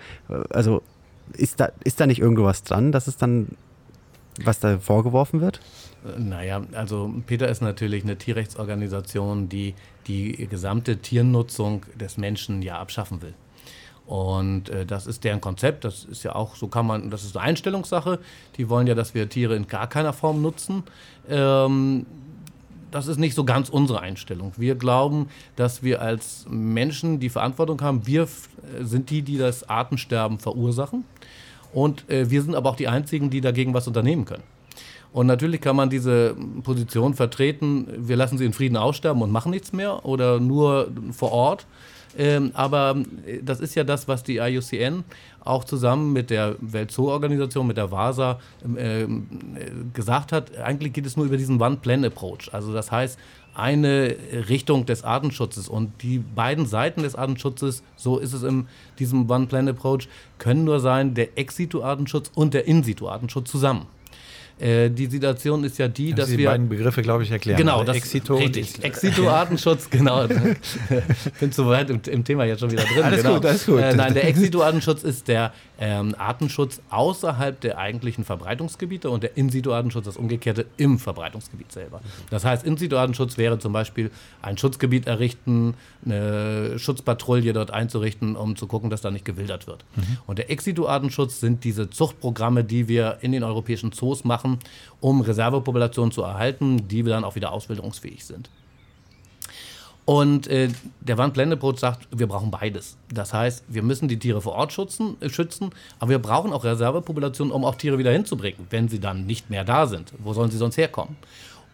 Also 0.50 0.82
ist 1.32 1.58
da, 1.58 1.70
ist 1.82 1.98
da 2.00 2.06
nicht 2.06 2.20
irgendwas 2.20 2.62
dran, 2.62 2.92
dass 2.92 3.08
es 3.08 3.16
dann, 3.16 3.48
was 4.42 4.60
da 4.60 4.78
vorgeworfen 4.78 5.40
wird? 5.40 5.60
Naja, 6.18 6.62
also 6.72 7.12
Peter 7.26 7.48
ist 7.48 7.60
natürlich 7.60 8.04
eine 8.04 8.16
Tierrechtsorganisation, 8.16 9.48
die 9.48 9.74
die 10.06 10.46
gesamte 10.48 10.98
Tiernutzung 10.98 11.84
des 11.94 12.16
Menschen 12.16 12.62
ja 12.62 12.78
abschaffen 12.78 13.20
will. 13.22 13.34
Und 14.06 14.70
äh, 14.70 14.86
das 14.86 15.06
ist 15.06 15.22
deren 15.24 15.40
Konzept. 15.40 15.84
Das 15.84 16.04
ist 16.04 16.24
ja 16.24 16.34
auch, 16.34 16.56
so 16.56 16.66
kann 16.68 16.86
man, 16.86 17.10
das 17.10 17.22
ist 17.22 17.36
eine 17.36 17.46
Einstellungssache. 17.46 18.18
Die 18.56 18.68
wollen 18.68 18.86
ja, 18.86 18.94
dass 18.94 19.14
wir 19.14 19.28
Tiere 19.28 19.54
in 19.54 19.68
gar 19.68 19.86
keiner 19.88 20.12
Form 20.12 20.42
nutzen. 20.42 20.82
Ähm, 21.28 22.06
das 22.90 23.06
ist 23.06 23.18
nicht 23.18 23.34
so 23.36 23.44
ganz 23.44 23.68
unsere 23.68 24.00
Einstellung. 24.00 24.52
Wir 24.56 24.74
glauben, 24.74 25.28
dass 25.54 25.84
wir 25.84 26.02
als 26.02 26.44
Menschen 26.50 27.20
die 27.20 27.28
Verantwortung 27.28 27.80
haben. 27.82 28.04
Wir 28.06 28.26
sind 28.80 29.10
die, 29.10 29.22
die 29.22 29.38
das 29.38 29.68
Artensterben 29.68 30.40
verursachen. 30.40 31.04
Und 31.72 32.08
äh, 32.10 32.30
wir 32.30 32.42
sind 32.42 32.56
aber 32.56 32.70
auch 32.70 32.76
die 32.76 32.88
Einzigen, 32.88 33.30
die 33.30 33.40
dagegen 33.40 33.74
was 33.74 33.86
unternehmen 33.86 34.24
können. 34.24 34.42
Und 35.12 35.26
natürlich 35.26 35.60
kann 35.60 35.76
man 35.76 35.90
diese 35.90 36.36
Position 36.62 37.14
vertreten, 37.14 37.86
wir 37.96 38.16
lassen 38.16 38.38
sie 38.38 38.44
in 38.44 38.52
Frieden 38.52 38.76
aussterben 38.76 39.22
und 39.22 39.32
machen 39.32 39.50
nichts 39.50 39.72
mehr 39.72 40.04
oder 40.04 40.38
nur 40.38 40.88
vor 41.12 41.32
Ort. 41.32 41.66
Ähm, 42.18 42.50
aber 42.54 42.96
äh, 43.26 43.40
das 43.42 43.60
ist 43.60 43.74
ja 43.74 43.84
das, 43.84 44.08
was 44.08 44.22
die 44.22 44.38
IUCN 44.38 45.04
auch 45.44 45.64
zusammen 45.64 46.12
mit 46.12 46.30
der 46.30 46.56
Weltzoo-Organisation, 46.60 47.66
mit 47.66 47.76
der 47.76 47.90
WASA 47.90 48.40
äh, 48.76 49.06
gesagt 49.94 50.32
hat. 50.32 50.56
Eigentlich 50.58 50.92
geht 50.92 51.06
es 51.06 51.16
nur 51.16 51.26
über 51.26 51.36
diesen 51.36 51.60
One-Plan-Approach. 51.60 52.52
Also 52.52 52.72
das 52.72 52.90
heißt, 52.90 53.18
eine 53.54 54.16
Richtung 54.48 54.86
des 54.86 55.04
Artenschutzes. 55.04 55.68
Und 55.68 56.02
die 56.02 56.18
beiden 56.18 56.66
Seiten 56.66 57.02
des 57.02 57.14
Artenschutzes, 57.14 57.82
so 57.96 58.18
ist 58.18 58.32
es 58.32 58.42
in 58.42 58.66
diesem 58.98 59.30
One-Plan-Approach, 59.30 60.08
können 60.38 60.64
nur 60.64 60.80
sein 60.80 61.14
der 61.14 61.38
Ex-Situ-Artenschutz 61.38 62.30
und 62.34 62.54
der 62.54 62.66
In-Situ-Artenschutz 62.66 63.50
zusammen. 63.50 63.86
Äh, 64.60 64.90
die 64.90 65.06
Situation 65.06 65.64
ist 65.64 65.78
ja 65.78 65.88
die, 65.88 66.12
dass 66.12 66.28
Sie 66.28 66.32
wir. 66.32 66.38
Die 66.38 66.44
beiden 66.52 66.68
Begriffe, 66.68 67.02
glaube 67.02 67.22
ich, 67.22 67.30
erklären. 67.30 67.56
Genau, 67.56 67.82
das 67.82 67.96
Exito 67.96 68.36
richtig. 68.36 68.84
Exito-Artenschutz, 68.84 69.88
genau. 69.90 70.24
ich 70.24 71.32
bin 71.40 71.50
zu 71.50 71.66
weit 71.66 71.88
im, 71.88 72.00
im, 72.06 72.24
Thema 72.24 72.44
jetzt 72.44 72.60
schon 72.60 72.70
wieder 72.70 72.84
drin. 72.84 73.02
Alles 73.02 73.22
genau. 73.22 73.34
gut, 73.36 73.46
alles 73.46 73.66
gut. 73.66 73.80
Äh, 73.80 73.94
nein, 73.94 74.12
der 74.12 74.28
Exito-Artenschutz 74.28 75.02
ist 75.02 75.28
der 75.28 75.52
ähm, 75.80 76.14
Artenschutz 76.18 76.82
außerhalb 76.90 77.58
der 77.58 77.78
eigentlichen 77.78 78.24
Verbreitungsgebiete 78.24 79.08
und 79.08 79.22
der 79.22 79.36
In-Situ-Artenschutz 79.38 80.04
das 80.04 80.18
Umgekehrte 80.18 80.66
im 80.76 80.98
Verbreitungsgebiet 80.98 81.72
selber. 81.72 82.02
Das 82.28 82.44
heißt, 82.44 82.64
In-Situ-Artenschutz 82.66 83.38
wäre 83.38 83.58
zum 83.58 83.72
Beispiel 83.72 84.10
ein 84.42 84.58
Schutzgebiet 84.58 85.06
errichten, 85.06 85.74
eine 86.04 86.78
Schutzpatrouille 86.78 87.54
dort 87.54 87.70
einzurichten, 87.70 88.36
um 88.36 88.56
zu 88.56 88.66
gucken, 88.66 88.90
dass 88.90 89.00
da 89.00 89.10
nicht 89.10 89.24
gewildert 89.24 89.66
wird. 89.66 89.84
Mhm. 89.96 90.18
Und 90.26 90.38
der 90.38 90.50
Ex-Situ-Artenschutz 90.50 91.40
sind 91.40 91.64
diese 91.64 91.88
Zuchtprogramme, 91.88 92.62
die 92.62 92.88
wir 92.88 93.18
in 93.22 93.32
den 93.32 93.42
europäischen 93.42 93.92
Zoos 93.92 94.24
machen, 94.24 94.49
um 95.00 95.20
Reservepopulationen 95.20 96.12
zu 96.12 96.22
erhalten, 96.22 96.88
die 96.88 97.02
dann 97.02 97.24
auch 97.24 97.34
wieder 97.34 97.52
auswilderungsfähig 97.52 98.24
sind. 98.24 98.50
Und 100.10 100.48
äh, 100.48 100.68
der 101.00 101.18
Wandblendebrot 101.18 101.78
sagt, 101.78 102.08
wir 102.10 102.26
brauchen 102.26 102.50
beides. 102.50 102.96
Das 103.12 103.32
heißt, 103.32 103.64
wir 103.68 103.82
müssen 103.82 104.08
die 104.08 104.18
Tiere 104.18 104.40
vor 104.40 104.54
Ort 104.54 104.72
schützen, 104.72 105.16
äh, 105.20 105.28
schützen, 105.28 105.70
aber 106.00 106.10
wir 106.10 106.18
brauchen 106.18 106.52
auch 106.52 106.64
Reservepopulationen, 106.64 107.52
um 107.52 107.64
auch 107.64 107.76
Tiere 107.76 107.96
wieder 107.96 108.10
hinzubringen, 108.10 108.66
wenn 108.70 108.88
sie 108.88 108.98
dann 108.98 109.26
nicht 109.26 109.50
mehr 109.50 109.62
da 109.62 109.86
sind. 109.86 110.12
Wo 110.18 110.32
sollen 110.32 110.50
sie 110.50 110.56
sonst 110.56 110.78
herkommen? 110.78 111.16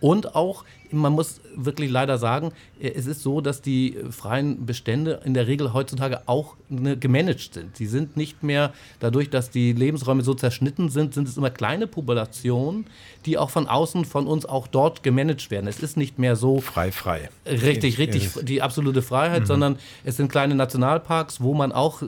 Und 0.01 0.35
auch 0.35 0.65
man 0.93 1.13
muss 1.13 1.41
wirklich 1.55 1.91
leider 1.91 2.19
sagen, 2.19 2.53
äh, 2.81 2.91
es 2.91 3.07
ist 3.07 3.23
so, 3.23 3.41
dass 3.41 3.63
die 3.63 3.97
freien 4.11 4.67
Bestände 4.67 5.21
in 5.25 5.35
der 5.35 5.47
Regel 5.47 5.73
heutzutage 5.73 6.21
auch 6.27 6.57
ne, 6.69 6.97
gemanagt 6.97 7.55
sind. 7.55 7.77
Sie 7.77 7.87
sind 7.87 8.17
nicht 8.17 8.43
mehr, 8.43 8.73
dadurch, 9.01 9.31
dass 9.31 9.51
die 9.51 9.73
Lebensräume 9.73 10.23
so 10.23 10.35
zerschnitten 10.35 10.89
sind, 10.89 11.15
sind 11.15 11.29
es 11.29 11.37
immer 11.37 11.51
kleine 11.51 11.87
Populationen, 11.87 12.87
die 13.25 13.39
auch 13.39 13.51
von 13.51 13.67
außen 13.67 14.05
von 14.05 14.27
uns 14.27 14.47
auch 14.47 14.67
dort 14.67 15.03
gemanagt 15.03 15.51
werden. 15.51 15.67
Es 15.67 15.81
ist 15.81 15.97
nicht 15.97 16.19
mehr 16.19 16.37
so 16.37 16.61
frei, 16.61 16.93
frei. 16.93 17.31
Richtig, 17.45 17.99
richtig, 17.99 18.31
die 18.43 18.63
absolute 18.63 19.03
Freiheit, 19.03 19.43
mhm. 19.43 19.47
sondern 19.47 19.79
es 20.05 20.17
sind 20.17 20.31
kleine 20.31 20.55
Nationalparks, 20.55 21.41
wo 21.41 21.55
man 21.55 21.73
auch 21.73 22.03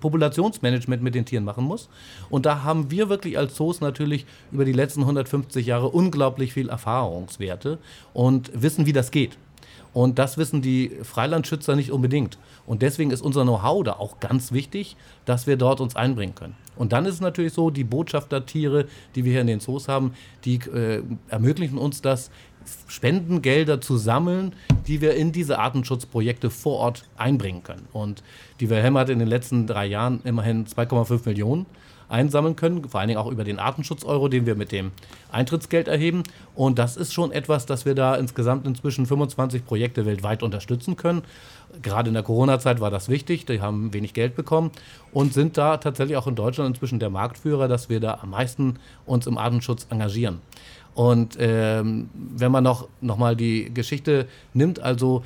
Populationsmanagement 0.00 1.02
mit 1.02 1.14
den 1.14 1.24
Tieren 1.24 1.44
machen 1.44 1.64
muss. 1.64 1.88
Und 2.30 2.46
da 2.46 2.62
haben 2.62 2.90
wir 2.90 3.08
wirklich 3.08 3.38
als 3.38 3.54
Zoos 3.54 3.80
natürlich 3.80 4.26
über 4.52 4.64
die 4.64 4.72
letzten 4.72 5.00
150 5.00 5.66
Jahre 5.66 5.88
unglaublich 5.88 6.52
viel 6.52 6.68
Erfahrungswerte 6.68 7.78
und 8.16 8.50
wissen, 8.54 8.86
wie 8.86 8.94
das 8.94 9.10
geht. 9.10 9.36
Und 9.92 10.18
das 10.18 10.38
wissen 10.38 10.62
die 10.62 10.90
Freilandschützer 11.02 11.76
nicht 11.76 11.92
unbedingt. 11.92 12.38
Und 12.66 12.80
deswegen 12.80 13.10
ist 13.10 13.20
unser 13.20 13.42
Know-how 13.42 13.84
da 13.84 13.92
auch 13.92 14.20
ganz 14.20 14.52
wichtig, 14.52 14.96
dass 15.26 15.46
wir 15.46 15.58
dort 15.58 15.82
uns 15.82 15.96
einbringen 15.96 16.34
können. 16.34 16.54
Und 16.76 16.94
dann 16.94 17.04
ist 17.04 17.14
es 17.14 17.20
natürlich 17.20 17.52
so, 17.52 17.68
die 17.68 17.84
Botschaftertiere, 17.84 18.86
die 19.14 19.24
wir 19.26 19.32
hier 19.32 19.40
in 19.42 19.46
den 19.46 19.60
Zoos 19.60 19.86
haben, 19.86 20.14
die 20.46 20.56
äh, 20.56 21.02
ermöglichen 21.28 21.76
uns 21.76 22.00
das, 22.00 22.30
Spendengelder 22.88 23.80
zu 23.80 23.96
sammeln, 23.96 24.52
die 24.88 25.00
wir 25.00 25.14
in 25.14 25.30
diese 25.30 25.58
Artenschutzprojekte 25.58 26.50
vor 26.50 26.78
Ort 26.78 27.04
einbringen 27.16 27.62
können. 27.62 27.86
Und 27.92 28.24
die 28.60 28.70
Wilhelm 28.70 28.98
hat 28.98 29.08
in 29.08 29.20
den 29.20 29.28
letzten 29.28 29.66
drei 29.66 29.86
Jahren 29.86 30.20
immerhin 30.24 30.66
2,5 30.66 31.26
Millionen 31.26 31.66
einsammeln 32.08 32.56
können, 32.56 32.88
vor 32.88 33.00
allen 33.00 33.08
Dingen 33.08 33.20
auch 33.20 33.30
über 33.30 33.44
den 33.44 33.58
Artenschutz-Euro, 33.58 34.28
den 34.28 34.46
wir 34.46 34.54
mit 34.54 34.72
dem 34.72 34.92
Eintrittsgeld 35.30 35.88
erheben. 35.88 36.22
Und 36.54 36.78
das 36.78 36.96
ist 36.96 37.12
schon 37.12 37.32
etwas, 37.32 37.66
dass 37.66 37.84
wir 37.84 37.94
da 37.94 38.14
insgesamt 38.14 38.66
inzwischen 38.66 39.06
25 39.06 39.64
Projekte 39.64 40.06
weltweit 40.06 40.42
unterstützen 40.42 40.96
können. 40.96 41.22
Gerade 41.82 42.08
in 42.08 42.14
der 42.14 42.22
Corona-Zeit 42.22 42.80
war 42.80 42.90
das 42.90 43.08
wichtig, 43.08 43.44
die 43.46 43.60
haben 43.60 43.92
wenig 43.92 44.14
Geld 44.14 44.34
bekommen 44.34 44.70
und 45.12 45.34
sind 45.34 45.58
da 45.58 45.76
tatsächlich 45.76 46.16
auch 46.16 46.26
in 46.26 46.34
Deutschland 46.36 46.68
inzwischen 46.68 47.00
der 47.00 47.10
Marktführer, 47.10 47.68
dass 47.68 47.88
wir 47.88 48.00
da 48.00 48.20
am 48.22 48.30
meisten 48.30 48.78
uns 49.04 49.26
im 49.26 49.36
Artenschutz 49.36 49.86
engagieren. 49.90 50.40
Und 50.94 51.36
ähm, 51.38 52.08
wenn 52.14 52.50
man 52.50 52.64
noch, 52.64 52.88
noch 53.02 53.18
mal 53.18 53.36
die 53.36 53.72
Geschichte 53.74 54.26
nimmt, 54.54 54.80
also 54.80 55.24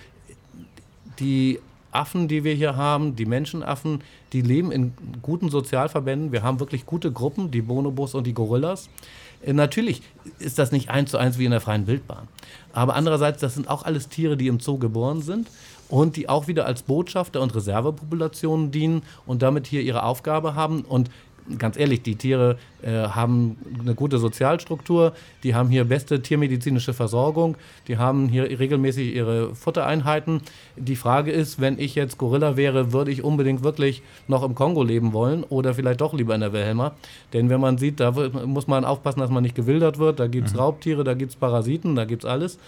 die 1.21 1.61
Affen, 1.93 2.29
die 2.29 2.45
wir 2.45 2.55
hier 2.55 2.77
haben, 2.77 3.17
die 3.17 3.27
Menschenaffen, 3.27 4.03
die 4.33 4.43
leben 4.43 4.71
in 4.73 4.93
guten 5.23 5.51
Sozialverbänden. 5.51 6.33
Wir 6.33 6.43
haben 6.43 6.61
wirklich 6.61 6.87
gute 6.87 7.13
Gruppen, 7.13 7.51
die 7.51 7.63
Bonobos 7.63 8.15
und 8.15 8.27
die 8.27 8.35
Gorillas. 8.35 8.89
Äh, 9.43 9.53
natürlich 9.53 10.03
ist 10.39 10.59
das 10.59 10.73
nicht 10.73 10.91
eins 10.91 11.11
zu 11.11 11.19
eins 11.19 11.39
wie 11.39 11.45
in 11.45 11.51
der 11.51 11.61
freien 11.61 11.87
Wildbahn. 11.87 12.29
Aber 12.73 12.95
andererseits, 12.95 13.41
das 13.41 13.55
sind 13.55 13.69
auch 13.69 13.83
alles 13.85 14.09
Tiere, 14.09 14.37
die 14.37 14.47
im 14.47 14.61
Zoo 14.61 14.79
geboren 14.79 15.23
sind 15.23 15.49
und 15.89 16.17
die 16.17 16.29
auch 16.29 16.47
wieder 16.47 16.67
als 16.67 16.83
Botschafter 16.83 17.41
und 17.41 17.55
Reservepopulationen 17.55 18.71
dienen 18.71 19.03
und 19.27 19.43
damit 19.43 19.67
hier 19.67 19.83
ihre 19.83 20.05
Aufgabe 20.05 20.55
haben. 20.55 20.83
Und 20.83 21.11
ganz 21.59 21.77
ehrlich, 21.77 22.03
die 22.03 22.17
Tiere 22.17 22.57
äh, 22.83 22.91
haben 22.91 23.57
eine 23.81 23.95
gute 23.95 24.19
Sozialstruktur, 24.19 25.13
die 25.43 25.55
haben 25.55 25.69
hier 25.69 25.85
beste 25.85 26.23
tiermedizinische 26.23 26.95
Versorgung, 26.95 27.57
die 27.89 27.99
haben 27.99 28.29
hier 28.29 28.45
regelmäßig 28.59 29.15
ihre 29.15 29.55
Futtereinheiten. 29.55 30.43
Die 30.77 30.97
Frage 30.97 31.31
ist, 31.31 31.61
wenn 31.61 31.79
ich 31.79 31.95
jetzt 31.95 32.19
Gorilla 32.19 32.57
wäre, 32.57 32.93
würde 32.93 33.11
ich 33.11 33.23
unbedingt 33.23 33.63
wirklich 33.63 34.03
noch 34.29 34.43
im 34.43 34.55
Kongo 34.55 34.83
leben 34.83 35.13
wollen 35.13 35.45
oder 35.45 35.75
vielleicht 35.75 36.01
doch 36.01 36.15
lieber 36.15 36.35
in 36.35 36.41
der 36.41 36.53
Wilhelma? 36.53 36.93
Denn 37.33 37.51
wenn 37.51 37.61
man 37.61 37.79
sieht, 37.79 38.01
da 38.01 38.13
muss 38.13 38.67
man 38.67 38.85
aufpassen, 38.85 39.21
dass 39.21 39.31
man 39.31 39.43
nicht 39.43 39.55
gewildert 39.55 39.99
wird, 39.99 40.21
da 40.21 40.27
gibt 40.27 40.49
es 40.49 40.55
mhm. 40.55 40.61
Raubtiere, 40.61 41.05
da 41.05 41.15
gibt 41.15 41.33
es 41.33 41.37
Parasiten, 41.37 41.97
da 41.97 42.05
gibt 42.05 42.25
es 42.25 42.31
alles. 42.31 42.59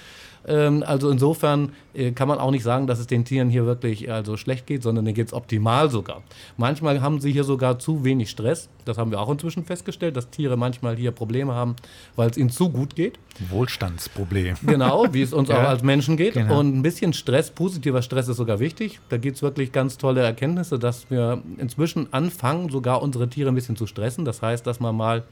Ähm, 0.47 0.82
also 0.86 1.11
insofern 1.11 1.72
äh, 1.95 2.12
kann 2.12 2.28
man 2.28 2.38
auch 2.38 2.51
nicht 2.51 2.62
sagen, 2.62 2.86
dass 2.86 2.99
es 2.99 3.07
den 3.07 3.24
Tieren 3.24 3.49
hier 3.49 3.66
wirklich 3.66 4.11
also 4.11 4.36
schlecht 4.36 4.66
geht, 4.66 4.82
sondern 4.82 5.05
denen 5.05 5.14
geht 5.14 5.28
es 5.28 5.32
optimal 5.32 5.90
sogar. 5.90 6.22
Manchmal 6.57 7.01
haben 7.01 7.20
sie 7.20 7.32
hier 7.32 7.45
sogar 7.45 7.78
zu 7.78 8.05
wenig 8.05 8.30
Stress. 8.30 8.68
Das 8.84 8.99
haben 8.99 9.11
wir 9.11 9.20
auch 9.20 9.30
inzwischen 9.30 9.64
festgestellt, 9.64 10.16
dass 10.16 10.30
Tiere 10.30 10.57
manchmal 10.57 10.97
hier 10.97 11.12
Probleme 11.12 11.55
haben, 11.55 11.76
weil 12.16 12.30
es 12.30 12.36
ihnen 12.36 12.51
zu 12.51 12.70
gut 12.70 12.97
geht. 12.97 13.18
Wohlstandsproblem. 13.51 14.57
Genau, 14.62 15.07
wie 15.12 15.22
es 15.22 15.32
uns 15.32 15.49
ja, 15.51 15.62
auch 15.62 15.68
als 15.68 15.82
Menschen 15.82 16.16
geht. 16.16 16.34
Genau. 16.34 16.59
Und 16.59 16.76
ein 16.76 16.82
bisschen 16.82 17.12
Stress, 17.12 17.51
positiver 17.51 18.03
Stress 18.03 18.28
ist 18.28 18.36
sogar 18.36 18.59
wichtig. 18.59 19.01
Da 19.09 19.16
gibt 19.18 19.36
es 19.36 19.43
wirklich 19.43 19.72
ganz 19.72 19.99
tolle 19.99 20.22
Erkenntnisse, 20.22 20.78
dass 20.78 21.11
wir 21.11 21.43
inzwischen 21.59 22.12
anfangen, 22.12 22.68
sogar 22.70 23.03
unsere 23.03 23.28
Tiere 23.28 23.51
ein 23.51 23.55
bisschen 23.55 23.76
zu 23.76 23.86
stressen. 23.86 24.24
Das 24.24 24.43
heißt, 24.43 24.66
dass 24.66 24.80
man 24.80 24.97
mal 24.97 25.22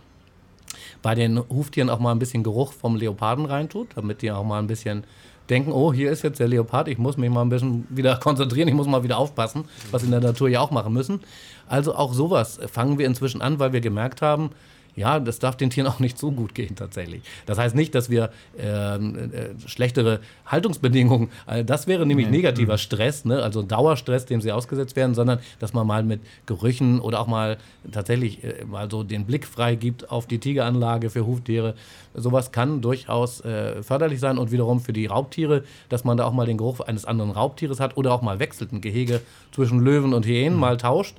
bei 1.02 1.14
den 1.14 1.38
Huftieren 1.48 1.90
auch 1.90 1.98
mal 1.98 2.12
ein 2.12 2.18
bisschen 2.18 2.42
Geruch 2.42 2.72
vom 2.72 2.96
Leoparden 2.96 3.46
reintut, 3.46 3.88
damit 3.94 4.22
die 4.22 4.30
auch 4.30 4.44
mal 4.44 4.58
ein 4.58 4.66
bisschen 4.66 5.04
denken, 5.48 5.72
oh, 5.72 5.92
hier 5.92 6.10
ist 6.12 6.22
jetzt 6.22 6.38
der 6.38 6.48
Leopard, 6.48 6.88
ich 6.88 6.98
muss 6.98 7.16
mich 7.16 7.28
mal 7.28 7.42
ein 7.42 7.48
bisschen 7.48 7.86
wieder 7.90 8.16
konzentrieren, 8.22 8.68
ich 8.68 8.74
muss 8.74 8.86
mal 8.86 9.02
wieder 9.02 9.18
aufpassen, 9.18 9.64
was 9.90 10.02
in 10.02 10.10
der 10.10 10.20
Natur 10.20 10.48
ja 10.48 10.60
auch 10.60 10.70
machen 10.70 10.92
müssen. 10.92 11.20
Also 11.68 11.94
auch 11.94 12.14
sowas 12.14 12.60
fangen 12.72 12.98
wir 12.98 13.06
inzwischen 13.06 13.42
an, 13.42 13.58
weil 13.58 13.72
wir 13.72 13.80
gemerkt 13.80 14.22
haben, 14.22 14.50
ja, 14.96 15.20
das 15.20 15.38
darf 15.38 15.56
den 15.56 15.70
Tieren 15.70 15.86
auch 15.90 16.00
nicht 16.00 16.18
so 16.18 16.30
gut 16.30 16.54
gehen 16.54 16.76
tatsächlich. 16.76 17.22
Das 17.46 17.58
heißt 17.58 17.74
nicht, 17.74 17.94
dass 17.94 18.10
wir 18.10 18.30
ähm, 18.58 19.32
äh, 19.32 19.68
schlechtere 19.68 20.20
Haltungsbedingungen, 20.46 21.30
äh, 21.46 21.64
das 21.64 21.86
wäre 21.86 22.06
nämlich 22.06 22.26
nee. 22.26 22.38
negativer 22.38 22.74
mhm. 22.74 22.78
Stress, 22.78 23.24
ne? 23.24 23.42
also 23.42 23.62
Dauerstress, 23.62 24.26
dem 24.26 24.40
sie 24.40 24.52
ausgesetzt 24.52 24.96
werden, 24.96 25.14
sondern 25.14 25.40
dass 25.58 25.72
man 25.72 25.86
mal 25.86 26.02
mit 26.02 26.20
Gerüchen 26.46 27.00
oder 27.00 27.20
auch 27.20 27.26
mal 27.26 27.58
tatsächlich 27.92 28.42
äh, 28.44 28.64
mal 28.64 28.90
so 28.90 29.02
den 29.02 29.26
Blick 29.26 29.46
frei 29.46 29.74
gibt 29.74 30.10
auf 30.10 30.26
die 30.26 30.38
Tigeranlage 30.38 31.10
für 31.10 31.26
Huftiere. 31.26 31.74
Sowas 32.14 32.52
kann 32.52 32.80
durchaus 32.80 33.40
äh, 33.42 33.82
förderlich 33.82 34.20
sein 34.20 34.38
und 34.38 34.50
wiederum 34.50 34.80
für 34.80 34.92
die 34.92 35.06
Raubtiere, 35.06 35.64
dass 35.88 36.04
man 36.04 36.16
da 36.16 36.24
auch 36.24 36.32
mal 36.32 36.46
den 36.46 36.56
Geruch 36.56 36.80
eines 36.80 37.04
anderen 37.04 37.30
Raubtieres 37.30 37.80
hat 37.80 37.96
oder 37.96 38.12
auch 38.12 38.22
mal 38.22 38.38
wechselt, 38.38 38.72
ein 38.72 38.80
Gehege 38.80 39.20
zwischen 39.52 39.80
Löwen 39.80 40.12
und 40.12 40.26
Hyänen 40.26 40.54
mhm. 40.54 40.60
mal 40.60 40.76
tauscht 40.76 41.16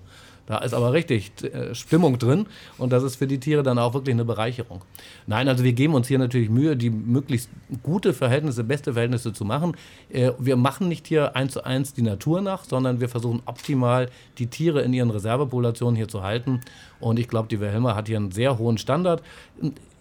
da 0.52 0.58
ist 0.58 0.74
aber 0.74 0.92
richtig 0.92 1.32
äh, 1.44 1.74
Stimmung 1.74 2.20
drin 2.20 2.46
und 2.78 2.92
das 2.92 3.04
ist 3.04 3.16
für 3.16 3.26
die 3.26 3.40
Tiere 3.40 3.64
dann 3.64 3.80
auch 3.80 3.94
wirklich 3.94 4.14
eine 4.14 4.26
Bereicherung. 4.26 4.82
Nein, 5.26 5.48
also 5.48 5.64
wir 5.64 5.72
geben 5.72 5.94
uns 5.94 6.10
hier 6.10 6.20
natürlich 6.20 6.50
Mühe, 6.50 6.76
die 6.76 6.90
möglichst 6.90 7.50
gute 7.84 8.14
Verhältnisse, 8.14 8.66
beste 8.66 8.92
Verhältnisse 8.92 9.32
zu 9.32 9.46
machen. 9.46 9.78
Äh, 10.10 10.34
wir 10.40 10.58
machen 10.58 10.90
nicht 10.90 11.08
hier 11.08 11.38
eins 11.38 11.54
zu 11.54 11.64
eins 11.64 11.94
die 11.94 12.02
Natur 12.02 12.42
nach, 12.42 12.66
sondern 12.66 13.00
wir 13.00 13.08
versuchen 13.08 13.42
optimal 13.46 14.10
die 14.40 14.48
Tiere 14.48 14.82
in 14.82 14.92
ihren 14.92 15.10
Reservepopulationen 15.10 15.96
hier 15.96 16.10
zu 16.10 16.22
halten. 16.22 16.60
Und 17.00 17.18
ich 17.18 17.30
glaube, 17.30 17.48
die 17.48 17.62
Wilhelma 17.62 17.96
hat 17.96 18.10
hier 18.10 18.18
einen 18.18 18.32
sehr 18.32 18.58
hohen 18.58 18.78
Standard 18.78 19.24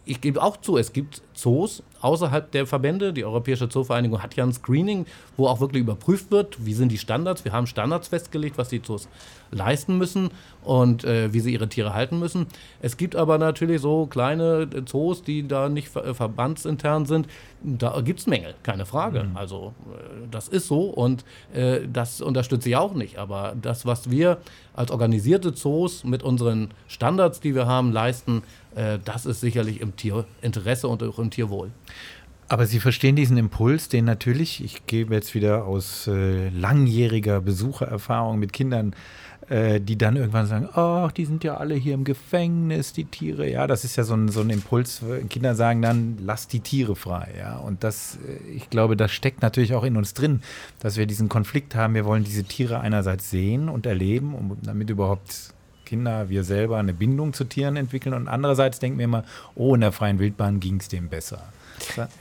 ich 0.05 0.20
gebe 0.20 0.42
auch 0.42 0.57
zu, 0.57 0.76
es 0.76 0.92
gibt 0.92 1.22
Zoos 1.34 1.84
außerhalb 2.01 2.51
der 2.51 2.66
Verbände. 2.66 3.12
Die 3.12 3.24
Europäische 3.24 3.68
Zoovereinigung 3.68 4.22
hat 4.22 4.34
ja 4.36 4.44
ein 4.44 4.53
Screening, 4.53 5.07
wo 5.36 5.46
auch 5.46 5.61
wirklich 5.61 5.82
überprüft 5.82 6.30
wird, 6.30 6.64
wie 6.64 6.74
sind 6.74 6.90
die 6.90 6.98
Standards. 6.98 7.44
Wir 7.44 7.53
haben 7.53 7.66
Standards 7.66 8.09
festgelegt, 8.09 8.59
was 8.59 8.68
die 8.68 8.82
Zoos 8.82 9.09
leisten 9.51 9.98
müssen 9.98 10.30
und 10.64 11.05
äh, 11.05 11.32
wie 11.32 11.40
sie 11.40 11.53
ihre 11.53 11.68
Tiere 11.68 11.94
halten 11.94 12.18
müssen. 12.18 12.46
Es 12.80 12.96
gibt 12.96 13.16
aber 13.16 13.38
natürlich 13.38 13.80
so 13.80 14.07
kleine 14.07 14.68
Zoos, 14.84 15.22
die 15.22 15.46
da 15.46 15.68
nicht 15.68 15.88
ver 15.88 16.05
äh, 16.05 16.14
verbandsintern 16.14 17.07
sind. 17.07 17.26
Da 17.62 18.01
gibt 18.01 18.20
es 18.20 18.26
Mängel, 18.26 18.55
keine 18.62 18.86
Frage. 18.86 19.24
Mhm. 19.24 19.36
Also 19.36 19.74
äh, 19.92 20.28
das 20.30 20.48
ist 20.48 20.68
so 20.68 20.82
und 20.82 21.24
äh, 21.53 21.80
das 21.92 22.20
unterstütze 22.20 22.68
ich 22.68 22.76
auch 22.76 22.94
nicht. 22.94 23.18
Aber 23.18 23.55
das, 23.61 23.86
was 23.86 24.11
wir 24.11 24.38
als 24.74 24.90
organisierte 24.90 25.53
Zoos 25.53 26.05
mit 26.05 26.22
unseren 26.22 26.70
Standards, 26.86 27.40
die 27.40 27.55
wir 27.55 27.66
haben, 27.66 27.92
leisten, 27.92 28.38
äh, 28.38 28.60
das 29.05 29.27
ist 29.27 29.41
sicherlich 29.41 29.81
im 29.81 29.97
Tierinteresse 29.97 30.87
und 30.87 31.03
auch 31.03 31.18
im 31.18 31.31
Tierwohl. 31.31 31.71
Aber 32.51 32.66
Sie 32.66 32.81
verstehen 32.81 33.14
diesen 33.14 33.37
Impuls, 33.37 33.89
den 33.89 34.05
natürlich, 34.05 34.64
ich 34.64 34.85
gebe 34.87 35.14
jetzt 35.14 35.37
wieder 35.37 35.66
aus 35.66 36.09
äh, 36.09 36.49
langjähriger 36.49 37.41
Besuchererfahrung 37.41 38.41
mit 38.41 38.53
Kindern, 38.53 38.93
äh, 39.49 39.81
die 39.81 39.97
dann 39.97 40.16
irgendwann 40.16 40.47
sagen, 40.47 40.68
ach, 40.75 41.12
die 41.12 41.27
sind 41.27 41.45
ja 41.45 41.59
alle 41.59 41.77
hier 41.77 41.95
im 41.95 42.03
Gefängnis, 42.03 42.93
die 42.93 43.05
Tiere. 43.05 43.49
Ja, 43.49 43.68
das 43.68 43.85
ist 43.85 43.95
ja 43.95 44.03
so 44.03 44.14
ein, 44.14 44.31
so 44.31 44.41
ein 44.41 44.51
Impuls. 44.51 45.01
Kinder 45.29 45.55
sagen 45.55 45.81
dann, 45.81 46.18
lass 46.21 46.49
die 46.49 46.59
Tiere 46.59 46.97
frei. 46.97 47.29
Ja, 47.39 47.59
und 47.59 47.85
das, 47.85 48.18
äh, 48.27 48.51
ich 48.51 48.68
glaube, 48.68 48.97
das 48.97 49.12
steckt 49.12 49.43
natürlich 49.43 49.75
auch 49.75 49.85
in 49.85 49.97
uns 49.97 50.14
drin, 50.14 50.43
dass 50.81 50.97
wir 50.97 51.07
diesen 51.07 51.29
Konflikt 51.29 51.77
haben. 51.77 51.95
Wir 51.95 52.05
wollen 52.05 52.25
diese 52.25 52.43
Tiere 52.43 52.81
einerseits 52.81 53.31
sehen 53.31 53.68
und 53.68 53.87
erleben, 53.87 54.35
um 54.35 54.57
damit 54.61 54.91
überhaupt 54.91 55.55
Kinder, 55.91 56.28
wir 56.28 56.45
selber 56.45 56.78
eine 56.78 56.95
Bindung 56.95 57.32
zu 57.32 57.43
Tieren 57.43 57.74
entwickeln 57.74 58.14
und 58.14 58.28
andererseits 58.28 58.78
denken 58.78 58.99
wir 58.99 59.07
immer, 59.07 59.24
oh, 59.57 59.74
in 59.74 59.80
der 59.80 59.91
freien 59.91 60.20
Wildbahn 60.20 60.61
ging 60.61 60.78
es 60.78 60.86
dem 60.86 61.09
besser. 61.09 61.43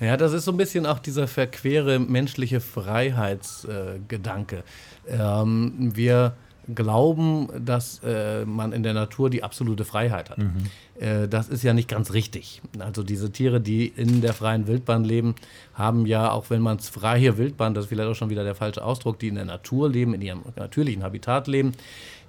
Ja, 0.02 0.18
das 0.18 0.34
ist 0.34 0.46
so 0.46 0.52
ein 0.52 0.58
bisschen 0.58 0.88
auch 0.88 0.98
dieser 0.98 1.28
verquere 1.28 2.00
menschliche 2.00 2.62
Freiheitsgedanke. 2.62 4.64
Äh, 5.06 5.18
ähm, 5.18 5.96
wir 5.96 6.34
glauben, 6.74 7.48
dass 7.64 8.02
äh, 8.04 8.44
man 8.46 8.74
in 8.74 8.82
der 8.82 8.96
Natur 8.96 9.30
die 9.30 9.44
absolute 9.44 9.86
Freiheit 9.86 10.32
hat. 10.32 10.40
Mhm. 10.40 10.66
Äh, 11.00 11.28
das 11.28 11.50
ist 11.50 11.64
ja 11.64 11.74
nicht 11.74 11.90
ganz 11.90 12.14
richtig. 12.14 12.64
Also 12.80 13.04
diese 13.04 13.32
Tiere, 13.32 13.62
die 13.62 13.88
in 13.88 14.22
der 14.22 14.34
freien 14.34 14.66
Wildbahn 14.68 15.04
leben, 15.04 15.36
haben 15.76 16.08
ja, 16.08 16.32
auch 16.32 16.50
wenn 16.50 16.62
man 16.62 16.78
es 16.78 16.90
freie 16.90 17.38
Wildbahn, 17.38 17.76
das 17.76 17.86
ist 17.86 17.90
vielleicht 17.90 18.10
auch 18.10 18.16
schon 18.16 18.32
wieder 18.32 18.44
der 18.44 18.56
falsche 18.56 18.84
Ausdruck, 18.84 19.20
die 19.20 19.28
in 19.28 19.36
der 19.36 19.46
Natur 19.46 19.90
leben, 19.90 20.16
in 20.16 20.22
ihrem 20.22 20.42
natürlichen 20.56 21.04
Habitat 21.04 21.48
leben, 21.48 21.74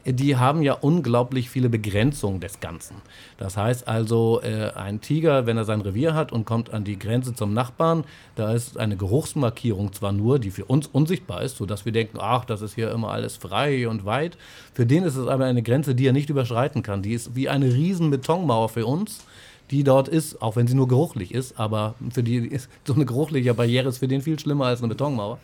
die 0.05 0.37
haben 0.37 0.63
ja 0.63 0.75
unglaublich 0.75 1.51
viele 1.51 1.69
Begrenzungen 1.69 2.41
des 2.41 2.61
Ganzen. 2.61 2.97
Das 3.39 3.57
heißt 3.57 3.87
also, 3.87 4.41
äh, 4.43 4.71
ein 4.75 5.01
Tiger, 5.01 5.47
wenn 5.47 5.57
er 5.57 5.65
sein 5.65 5.81
Revier 5.81 6.15
hat 6.15 6.33
und 6.33 6.45
kommt 6.45 6.73
an 6.73 6.85
die 6.85 6.99
Grenze 6.99 7.35
zum 7.35 7.53
Nachbarn, 7.53 8.05
da 8.37 8.53
ist 8.53 8.79
eine 8.79 8.97
Geruchsmarkierung 8.97 9.93
zwar 9.93 10.13
nur, 10.13 10.39
die 10.39 10.51
für 10.51 10.65
uns 10.65 10.87
unsichtbar 10.87 11.43
ist, 11.43 11.57
sodass 11.57 11.85
wir 11.85 11.93
denken, 11.93 12.19
ach, 12.21 12.45
das 12.45 12.63
ist 12.63 12.75
hier 12.75 12.91
immer 12.91 13.11
alles 13.11 13.37
frei 13.37 13.89
und 13.89 14.05
weit. 14.05 14.39
Für 14.73 14.87
den 14.87 15.05
ist 15.05 15.17
es 15.17 15.27
aber 15.27 15.45
eine 15.45 15.63
Grenze, 15.63 15.95
die 15.95 16.07
er 16.07 16.13
nicht 16.13 16.31
überschreiten 16.31 16.83
kann. 16.83 17.03
Die 17.03 17.13
ist 17.13 17.35
wie 17.35 17.49
eine 17.49 17.67
riesen 17.67 18.11
Betonmauer 18.11 18.69
für 18.69 18.87
uns 18.87 19.25
die 19.71 19.85
dort 19.85 20.09
ist, 20.09 20.43
auch 20.43 20.57
wenn 20.57 20.67
sie 20.67 20.75
nur 20.75 20.89
geruchlich 20.89 21.33
ist, 21.33 21.59
aber 21.59 21.95
für 22.13 22.23
die 22.23 22.39
ist 22.39 22.69
so 22.85 22.95
eine 22.95 23.07
geruchliche 23.07 23.55
Barriere 23.55 23.89
ist 23.89 23.99
für 23.99 24.09
den 24.09 24.21
viel 24.21 24.39
schlimmer 24.39 24.67
als 24.67 24.81
eine 24.81 24.89
Betonmauer. 24.89 25.39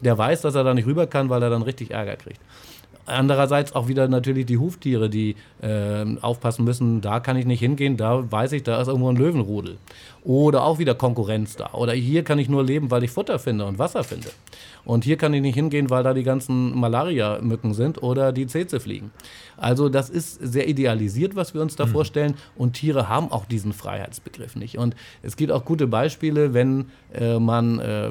Der 0.00 0.18
weiß, 0.18 0.42
dass 0.42 0.54
er 0.54 0.64
da 0.64 0.74
nicht 0.74 0.86
rüber 0.86 1.06
kann, 1.06 1.28
weil 1.28 1.42
er 1.42 1.50
dann 1.50 1.62
richtig 1.62 1.92
Ärger 1.92 2.16
kriegt. 2.16 2.40
Andererseits 3.08 3.74
auch 3.74 3.88
wieder 3.88 4.08
natürlich 4.08 4.46
die 4.46 4.58
Huftiere, 4.58 5.08
die 5.08 5.36
äh, 5.62 6.04
aufpassen 6.20 6.64
müssen, 6.64 7.00
da 7.00 7.20
kann 7.20 7.36
ich 7.36 7.46
nicht 7.46 7.60
hingehen, 7.60 7.96
da 7.96 8.30
weiß 8.30 8.52
ich, 8.52 8.62
da 8.62 8.80
ist 8.80 8.88
irgendwo 8.88 9.08
ein 9.08 9.16
Löwenrudel. 9.16 9.78
Oder 10.24 10.64
auch 10.64 10.78
wieder 10.78 10.94
Konkurrenz 10.94 11.56
da. 11.56 11.70
Oder 11.72 11.94
hier 11.94 12.22
kann 12.22 12.38
ich 12.38 12.48
nur 12.48 12.62
leben, 12.62 12.90
weil 12.90 13.02
ich 13.04 13.10
Futter 13.10 13.38
finde 13.38 13.64
und 13.64 13.78
Wasser 13.78 14.04
finde. 14.04 14.28
Und 14.84 15.04
hier 15.04 15.16
kann 15.16 15.32
ich 15.32 15.40
nicht 15.40 15.54
hingehen, 15.54 15.90
weil 15.90 16.02
da 16.02 16.12
die 16.12 16.22
ganzen 16.22 16.78
Malaria-Mücken 16.78 17.74
sind 17.74 18.02
oder 18.02 18.32
die 18.32 18.46
Zeze 18.46 18.80
fliegen. 18.80 19.10
Also 19.56 19.88
das 19.88 20.10
ist 20.10 20.34
sehr 20.34 20.68
idealisiert, 20.68 21.34
was 21.36 21.54
wir 21.54 21.62
uns 21.62 21.76
da 21.76 21.86
mhm. 21.86 21.90
vorstellen. 21.90 22.34
Und 22.56 22.74
Tiere 22.74 23.08
haben 23.08 23.30
auch 23.30 23.46
diesen 23.46 23.72
Freiheitsbegriff 23.72 24.56
nicht. 24.56 24.78
Und 24.78 24.94
es 25.22 25.36
gibt 25.36 25.52
auch 25.52 25.64
gute 25.64 25.86
Beispiele, 25.86 26.54
wenn 26.54 26.86
äh, 27.12 27.38
man 27.38 27.78
äh, 27.78 28.10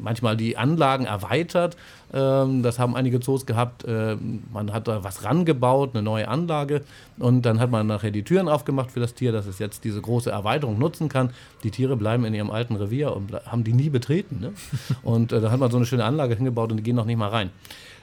manchmal 0.00 0.36
die 0.36 0.56
Anlagen 0.56 1.06
erweitert. 1.06 1.76
Ähm, 2.14 2.62
das 2.62 2.78
haben 2.78 2.94
einige 2.94 3.18
Zoos 3.18 3.44
gehabt. 3.44 3.84
Äh, 3.84 4.16
man 4.52 4.72
hat 4.72 4.86
da 4.86 5.02
was 5.02 5.24
rangebaut, 5.24 5.90
eine 5.94 6.02
neue 6.02 6.28
Anlage. 6.28 6.82
Und 7.18 7.42
dann 7.42 7.58
hat 7.58 7.70
man 7.70 7.88
nachher 7.88 8.12
die 8.12 8.22
Türen 8.22 8.48
aufgemacht 8.48 8.92
für 8.92 9.00
das 9.00 9.14
Tier, 9.14 9.32
dass 9.32 9.46
es 9.46 9.58
jetzt 9.58 9.82
diese 9.82 10.00
große 10.00 10.30
Erweiterung 10.30 10.78
nutzen 10.78 11.08
kann. 11.08 11.30
Die 11.64 11.70
Tiere 11.72 11.96
bleiben 11.96 12.24
in 12.24 12.32
ihrem 12.32 12.50
alten 12.50 12.76
Revier 12.76 13.14
und 13.14 13.32
haben 13.46 13.64
die 13.64 13.72
nie 13.72 13.90
betreten. 13.90 14.38
Ne? 14.40 14.52
Und 15.02 15.32
äh, 15.32 15.40
da 15.40 15.50
hat 15.50 15.60
man 15.60 15.70
so 15.70 15.76
eine 15.76 15.86
schöne 15.86 16.04
Anlage 16.04 16.36
hingebaut 16.36 16.70
und 16.70 16.78
die 16.78 16.82
gehen 16.82 16.96
noch 16.96 17.04
nicht 17.04 17.16
mal 17.16 17.28
rein. 17.28 17.50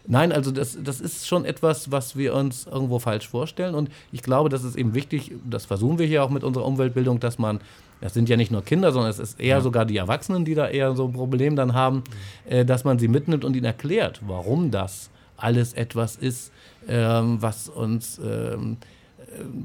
Nein, 0.07 0.31
also 0.31 0.51
das, 0.51 0.77
das 0.81 0.99
ist 0.99 1.27
schon 1.27 1.45
etwas, 1.45 1.91
was 1.91 2.15
wir 2.15 2.33
uns 2.33 2.65
irgendwo 2.65 2.99
falsch 2.99 3.27
vorstellen. 3.27 3.75
Und 3.75 3.89
ich 4.11 4.23
glaube, 4.23 4.49
das 4.49 4.63
ist 4.63 4.75
eben 4.75 4.93
wichtig, 4.93 5.31
das 5.47 5.65
versuchen 5.65 5.99
wir 5.99 6.07
hier 6.07 6.23
auch 6.23 6.29
mit 6.29 6.43
unserer 6.43 6.65
Umweltbildung, 6.65 7.19
dass 7.19 7.37
man, 7.37 7.59
das 8.01 8.13
sind 8.13 8.27
ja 8.27 8.35
nicht 8.35 8.51
nur 8.51 8.63
Kinder, 8.63 8.91
sondern 8.91 9.11
es 9.11 9.19
ist 9.19 9.39
eher 9.39 9.57
ja. 9.57 9.61
sogar 9.61 9.85
die 9.85 9.97
Erwachsenen, 9.97 10.43
die 10.43 10.55
da 10.55 10.67
eher 10.67 10.95
so 10.95 11.05
ein 11.05 11.13
Problem 11.13 11.55
dann 11.55 11.73
haben, 11.73 12.03
äh, 12.49 12.65
dass 12.65 12.83
man 12.83 12.99
sie 12.99 13.07
mitnimmt 13.07 13.45
und 13.45 13.55
ihnen 13.55 13.65
erklärt, 13.65 14.21
warum 14.25 14.71
das 14.71 15.09
alles 15.37 15.73
etwas 15.73 16.15
ist, 16.15 16.51
ähm, 16.87 17.37
was 17.41 17.69
uns 17.69 18.19
ähm, 18.23 18.77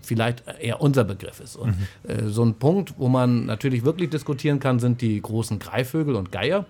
vielleicht 0.02 0.44
eher 0.60 0.80
unser 0.80 1.04
Begriff 1.04 1.40
ist. 1.40 1.56
Und 1.56 1.76
mhm. 1.78 2.10
äh, 2.10 2.28
so 2.28 2.44
ein 2.44 2.54
Punkt, 2.54 2.94
wo 2.98 3.08
man 3.08 3.46
natürlich 3.46 3.84
wirklich 3.84 4.10
diskutieren 4.10 4.60
kann, 4.60 4.78
sind 4.78 5.00
die 5.00 5.20
großen 5.20 5.58
Greifvögel 5.58 6.14
und 6.14 6.32
Geier, 6.32 6.66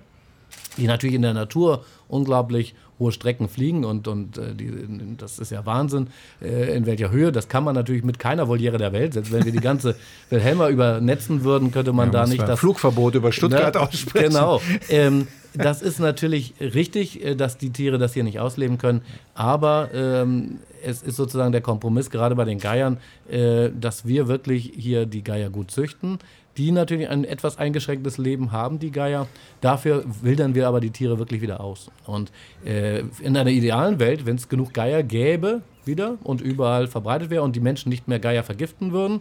die 0.76 0.86
natürlich 0.86 1.16
in 1.16 1.22
der 1.22 1.34
Natur 1.34 1.84
unglaublich 2.08 2.74
hohe 2.98 3.12
Strecken 3.12 3.48
fliegen 3.48 3.84
und, 3.84 4.08
und 4.08 4.38
äh, 4.38 4.54
die, 4.54 4.72
das 5.16 5.38
ist 5.38 5.50
ja 5.50 5.66
Wahnsinn, 5.66 6.08
äh, 6.40 6.76
in 6.76 6.86
welcher 6.86 7.10
Höhe. 7.10 7.32
Das 7.32 7.48
kann 7.48 7.64
man 7.64 7.74
natürlich 7.74 8.04
mit 8.04 8.18
keiner 8.18 8.48
Voliere 8.48 8.78
der 8.78 8.92
Welt. 8.92 9.14
Selbst 9.14 9.32
wenn 9.32 9.44
wir 9.44 9.52
die 9.52 9.60
ganze 9.60 9.96
Wilhelma 10.30 10.68
übernetzen 10.68 11.44
würden, 11.44 11.70
könnte 11.72 11.92
man 11.92 12.08
ja, 12.08 12.24
da 12.24 12.26
nicht 12.26 12.46
das 12.46 12.60
Flugverbot 12.60 13.14
über 13.14 13.32
Stuttgart 13.32 13.74
ne, 13.74 13.80
aussprechen. 13.80 14.28
Genau. 14.30 14.60
Ähm, 14.88 15.28
das 15.54 15.82
ist 15.82 16.00
natürlich 16.00 16.54
richtig, 16.60 17.24
äh, 17.24 17.34
dass 17.34 17.58
die 17.58 17.70
Tiere 17.70 17.98
das 17.98 18.14
hier 18.14 18.24
nicht 18.24 18.40
ausleben 18.40 18.78
können. 18.78 19.02
Aber 19.34 19.90
ähm, 19.94 20.58
es 20.84 21.02
ist 21.02 21.16
sozusagen 21.16 21.52
der 21.52 21.60
Kompromiss, 21.60 22.10
gerade 22.10 22.34
bei 22.34 22.44
den 22.44 22.58
Geiern, 22.58 22.98
äh, 23.28 23.70
dass 23.78 24.06
wir 24.06 24.28
wirklich 24.28 24.72
hier 24.76 25.06
die 25.06 25.24
Geier 25.24 25.50
gut 25.50 25.70
züchten 25.70 26.18
die 26.56 26.72
natürlich 26.72 27.08
ein 27.08 27.24
etwas 27.24 27.58
eingeschränktes 27.58 28.18
Leben 28.18 28.52
haben, 28.52 28.78
die 28.78 28.90
Geier. 28.90 29.26
Dafür 29.60 30.04
wildern 30.22 30.54
wir 30.54 30.68
aber 30.68 30.80
die 30.80 30.90
Tiere 30.90 31.18
wirklich 31.18 31.40
wieder 31.40 31.60
aus. 31.60 31.90
Und 32.06 32.32
äh, 32.64 33.00
in 33.20 33.36
einer 33.36 33.50
idealen 33.50 33.98
Welt, 33.98 34.26
wenn 34.26 34.36
es 34.36 34.48
genug 34.48 34.72
Geier 34.72 35.02
gäbe, 35.02 35.62
wieder 35.84 36.16
und 36.24 36.40
überall 36.40 36.88
verbreitet 36.88 37.30
wäre 37.30 37.42
und 37.42 37.54
die 37.54 37.60
Menschen 37.60 37.88
nicht 37.88 38.08
mehr 38.08 38.18
Geier 38.18 38.42
vergiften 38.42 38.92
würden, 38.92 39.20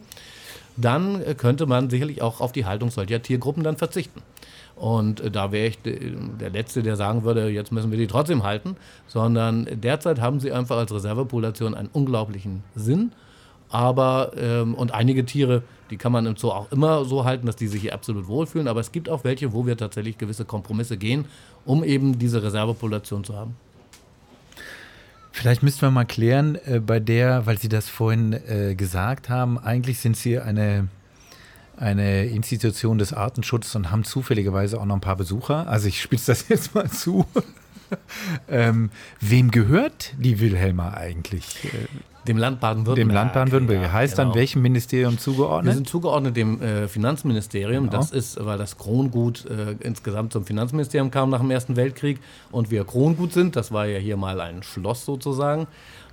dann 0.78 1.22
äh, 1.22 1.36
könnte 1.36 1.66
man 1.66 1.90
sicherlich 1.90 2.22
auch 2.22 2.42
auf 2.42 2.52
die 2.52 2.66
Haltung 2.66 2.90
solcher 2.92 3.22
Tiergruppen 3.22 3.64
dann 3.64 3.78
verzichten. 3.78 4.22
Und 4.76 5.22
äh, 5.22 5.32
da 5.32 5.52
wäre 5.52 5.68
ich 5.68 5.80
der 5.82 6.50
Letzte, 6.50 6.84
der 6.84 6.96
sagen 6.96 7.24
würde, 7.24 7.50
jetzt 7.50 7.72
müssen 7.72 7.92
wir 7.92 7.98
die 7.98 8.08
trotzdem 8.08 8.44
halten, 8.44 8.76
sondern 9.08 9.68
derzeit 9.72 10.20
haben 10.20 10.40
sie 10.40 10.52
einfach 10.52 10.78
als 10.78 10.94
Reservepopulation 10.94 11.76
einen 11.76 11.90
unglaublichen 11.92 12.64
Sinn 12.76 13.12
aber, 13.70 14.32
ähm, 14.38 14.76
und 14.76 14.94
einige 14.94 15.26
Tiere, 15.26 15.64
die 15.90 15.98
kann 15.98 16.12
man 16.12 16.26
im 16.26 16.36
Zoo 16.36 16.52
auch 16.52 16.72
immer 16.72 17.06
so 17.06 17.26
halten, 17.26 17.46
dass 17.46 17.56
die 17.56 17.68
sich 17.68 17.82
hier 17.82 17.94
absolut 17.94 18.28
wohlfühlen. 18.28 18.68
Aber 18.68 18.80
es 18.80 18.92
gibt 18.92 19.10
auch 19.10 19.24
welche, 19.24 19.54
wo 19.54 19.66
wir 19.66 19.78
tatsächlich 19.78 20.18
gewisse 20.18 20.46
Kompromisse 20.46 20.98
gehen, 20.98 21.26
um 21.66 21.84
eben 21.84 22.18
diese 22.18 22.42
Reservepopulation 22.42 23.24
zu 23.24 23.36
haben. 23.36 23.56
Vielleicht 25.32 25.64
müssten 25.64 25.82
wir 25.82 25.92
mal 25.92 26.06
klären, 26.06 26.56
äh, 26.66 26.80
bei 26.80 27.00
der, 27.00 27.46
weil 27.46 27.58
Sie 27.58 27.68
das 27.68 27.90
vorhin 27.90 28.34
äh, 28.34 28.74
gesagt 28.76 29.30
haben, 29.30 29.60
eigentlich 29.60 30.00
sind 30.00 30.16
Sie 30.16 30.40
eine, 30.40 30.88
eine 31.76 32.26
Institution 32.28 32.98
des 32.98 33.12
Artenschutzes 33.12 33.76
und 33.76 33.92
haben 33.92 34.06
zufälligerweise 34.06 34.80
auch 34.80 34.86
noch 34.86 34.96
ein 34.96 35.02
paar 35.02 35.18
Besucher. 35.18 35.68
Also 35.68 35.90
ich 35.90 36.02
spitze 36.02 36.32
das 36.32 36.48
jetzt 36.50 36.74
mal 36.74 36.90
zu. 36.90 37.26
ähm, 38.50 38.90
wem 39.20 39.52
gehört 39.52 40.14
die 40.18 40.40
Wilhelma 40.40 40.94
eigentlich? 40.94 41.46
Dem 42.28 42.38
Land 42.38 42.60
Baden-Württemberg. 42.60 43.08
Dem 43.08 43.14
Land 43.14 43.34
Baden-Württemberg. 43.34 43.82
Ja, 43.84 43.92
heißt 43.92 44.16
genau. 44.16 44.30
dann 44.30 44.36
welchem 44.36 44.62
Ministerium 44.64 45.20
zugeordnet? 45.20 45.74
Wir 45.74 45.76
sind 45.76 45.88
zugeordnet 45.88 46.36
dem 46.36 46.60
äh, 46.62 46.88
Finanzministerium. 46.88 47.86
Genau. 47.86 47.98
Das 47.98 48.12
ist, 48.12 48.44
weil 48.44 48.58
das 48.58 48.78
Krongut 48.78 49.46
äh, 49.46 49.76
insgesamt 49.82 50.34
zum 50.34 50.44
Finanzministerium 50.44 51.12
kam 51.12 51.30
nach 51.30 51.42
dem 51.42 51.52
Ersten 51.52 51.76
Weltkrieg 51.76 52.20
und 52.52 52.72
wir 52.72 52.84
Krongut 52.84 53.32
sind. 53.32 53.56
Das 53.56 53.72
war 53.72 53.86
ja 53.86 54.00
hier 54.00 54.18
mal 54.18 54.42
ein 54.42 54.64
Schloss 54.64 55.06
sozusagen 55.06 55.68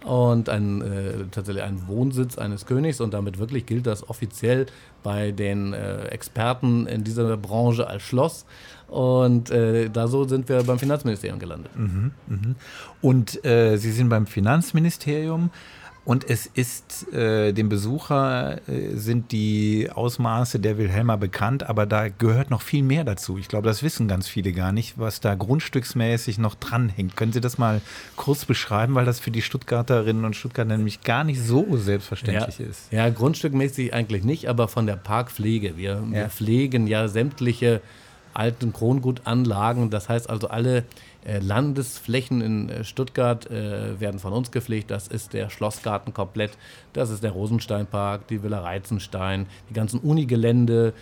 und 0.05 0.49
ein, 0.49 0.83
äh, 0.83 1.25
tatsächlich 1.31 1.65
ein 1.65 1.87
Wohnsitz 1.87 2.37
eines 2.37 2.67
Königs 2.67 3.01
und 3.01 3.15
damit 3.15 3.39
wirklich 3.39 3.65
gilt 3.67 3.87
das 3.87 4.09
offiziell 4.09 4.67
bei 5.03 5.33
den 5.33 5.73
äh, 5.73 6.07
Experten 6.07 6.87
in 6.87 7.05
dieser 7.05 7.37
Branche 7.37 7.87
als 7.87 8.03
Schloss. 8.03 8.45
Und 8.93 9.51
äh, 9.51 9.89
da 9.89 10.07
so 10.07 10.25
sind 10.29 10.51
wir 10.51 10.63
beim 10.65 10.79
Finanzministerium 10.79 11.39
gelandet. 11.39 11.75
Mhm, 11.75 12.11
mh. 12.27 12.55
Und 13.01 13.43
äh, 13.43 13.79
Sie 13.79 13.91
sind 13.91 14.11
beim 14.11 14.27
Finanzministerium. 14.27 15.51
Und 16.05 16.29
es 16.29 16.47
ist 16.47 17.13
äh, 17.15 17.53
dem 17.53 17.69
Besucher 17.69 18.59
äh, 18.69 18.97
sind 18.97 19.31
die 19.31 19.89
Ausmaße 19.95 20.59
der 20.59 20.77
Wilhelma 20.77 21.15
bekannt, 21.15 21.63
aber 21.63 21.87
da 21.87 22.09
gehört 22.09 22.51
noch 22.51 22.61
viel 22.61 22.83
mehr 22.83 23.05
dazu. 23.05 23.39
Ich 23.39 23.47
glaube, 23.47 23.69
das 23.69 23.85
wissen 23.85 24.09
ganz 24.09 24.27
viele 24.27 24.53
gar 24.53 24.73
nicht, 24.73 24.99
was 24.99 25.21
da 25.21 25.37
grundstücksmäßig 25.37 26.39
noch 26.39 26.57
dranhängt. 26.57 27.17
Können 27.17 27.33
Sie 27.33 27.41
das 27.41 27.57
mal 27.57 27.81
kurz 28.17 28.45
beschreiben, 28.45 28.97
weil 28.97 29.05
das 29.05 29.21
für 29.21 29.31
die 29.31 29.43
Stuttgarterinnen 29.43 30.25
und 30.25 30.35
Stuttgarter 30.35 30.77
nämlich 30.77 31.03
gar 31.03 31.23
nicht 31.23 31.41
so 31.41 31.77
selbstverständlich 31.77 32.59
ja, 32.59 32.67
ist? 32.67 32.93
Ja, 32.93 33.09
grundstückmäßig 33.09 33.95
eigentlich 33.95 34.25
nicht, 34.25 34.49
aber 34.49 34.67
von 34.67 34.87
der 34.87 34.97
Parkpflege. 34.97 35.77
Wir, 35.77 35.93
ja. 35.93 36.11
wir 36.11 36.29
pflegen 36.31 36.89
ja 36.89 37.07
sämtliche 37.07 37.81
alten 38.35 38.73
Krongutanlagen. 38.73 39.91
Das 39.91 40.09
heißt 40.09 40.29
also, 40.29 40.49
alle 40.49 40.85
äh, 41.25 41.39
Landesflächen 41.39 42.41
in 42.41 42.69
äh, 42.69 42.83
Stuttgart 42.83 43.49
äh, 43.49 44.01
werden 44.01 44.19
von 44.19 44.33
uns 44.33 44.51
gepflegt. 44.51 44.91
Das 44.91 45.07
ist 45.07 45.33
der 45.33 45.51
Schlossgarten 45.51 46.13
komplett, 46.13 46.53
das 46.95 47.11
ist 47.11 47.23
der 47.23 47.31
Rosensteinpark, 47.31 48.27
die 48.27 48.43
Villa 48.43 48.61
Reizenstein, 48.61 49.47
die 49.71 49.75
ganzen 49.75 50.01
Unigelände, 50.01 50.95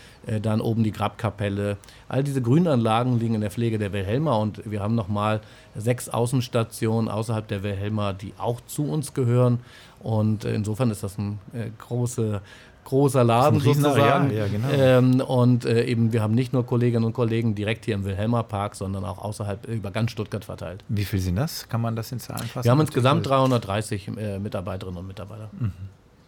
dann 0.43 0.61
oben 0.61 0.85
die 0.85 0.93
Grabkapelle. 0.93 1.78
All 2.09 2.22
diese 2.22 2.43
Grünanlagen 2.43 3.18
liegen 3.18 3.35
in 3.35 3.41
der 3.41 3.51
Pflege 3.51 3.78
der 3.78 3.93
Wilhelma 3.93 4.37
und 4.37 4.70
wir 4.70 4.81
haben 4.81 4.95
nochmal 4.95 5.41
sechs 5.74 6.09
Außenstationen 6.09 7.11
außerhalb 7.11 7.49
der 7.49 7.62
Wilhelma, 7.62 8.12
die 8.12 8.35
auch 8.39 8.61
zu 8.66 8.85
uns 8.85 9.14
gehören. 9.14 9.61
Und 10.01 10.45
insofern 10.45 10.91
ist 10.91 11.03
das 11.03 11.18
ein 11.18 11.39
äh, 11.53 11.70
große 11.78 12.41
großer 12.85 13.24
Laden 13.24 13.61
sozusagen. 13.61 14.33
Ja, 14.35 14.47
genau. 14.49 14.68
ähm, 14.70 15.20
und 15.20 15.64
äh, 15.64 15.85
eben, 15.85 16.12
wir 16.12 16.22
haben 16.22 16.35
nicht 16.35 16.53
nur 16.53 16.66
Kolleginnen 16.66 17.05
und 17.05 17.12
Kollegen 17.12 17.55
direkt 17.55 17.85
hier 17.85 17.95
im 17.95 18.05
Wilhelmer 18.05 18.43
Park, 18.43 18.74
sondern 18.74 19.05
auch 19.05 19.18
außerhalb 19.18 19.66
über 19.68 19.91
ganz 19.91 20.11
Stuttgart 20.11 20.45
verteilt. 20.45 20.85
Wie 20.89 21.05
viel 21.05 21.20
sind 21.20 21.37
das? 21.37 21.68
Kann 21.68 21.81
man 21.81 21.97
das 21.97 22.12
in 22.12 22.18
Zahlen 22.18 22.47
fassen? 22.47 22.64
Wir 22.64 22.70
haben 22.70 22.81
insgesamt 22.81 23.26
330 23.26 24.09
äh, 24.09 24.39
Mitarbeiterinnen 24.39 24.99
und 24.99 25.07
Mitarbeiter. 25.07 25.51
Mhm. 25.59 25.72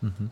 Mhm. 0.01 0.31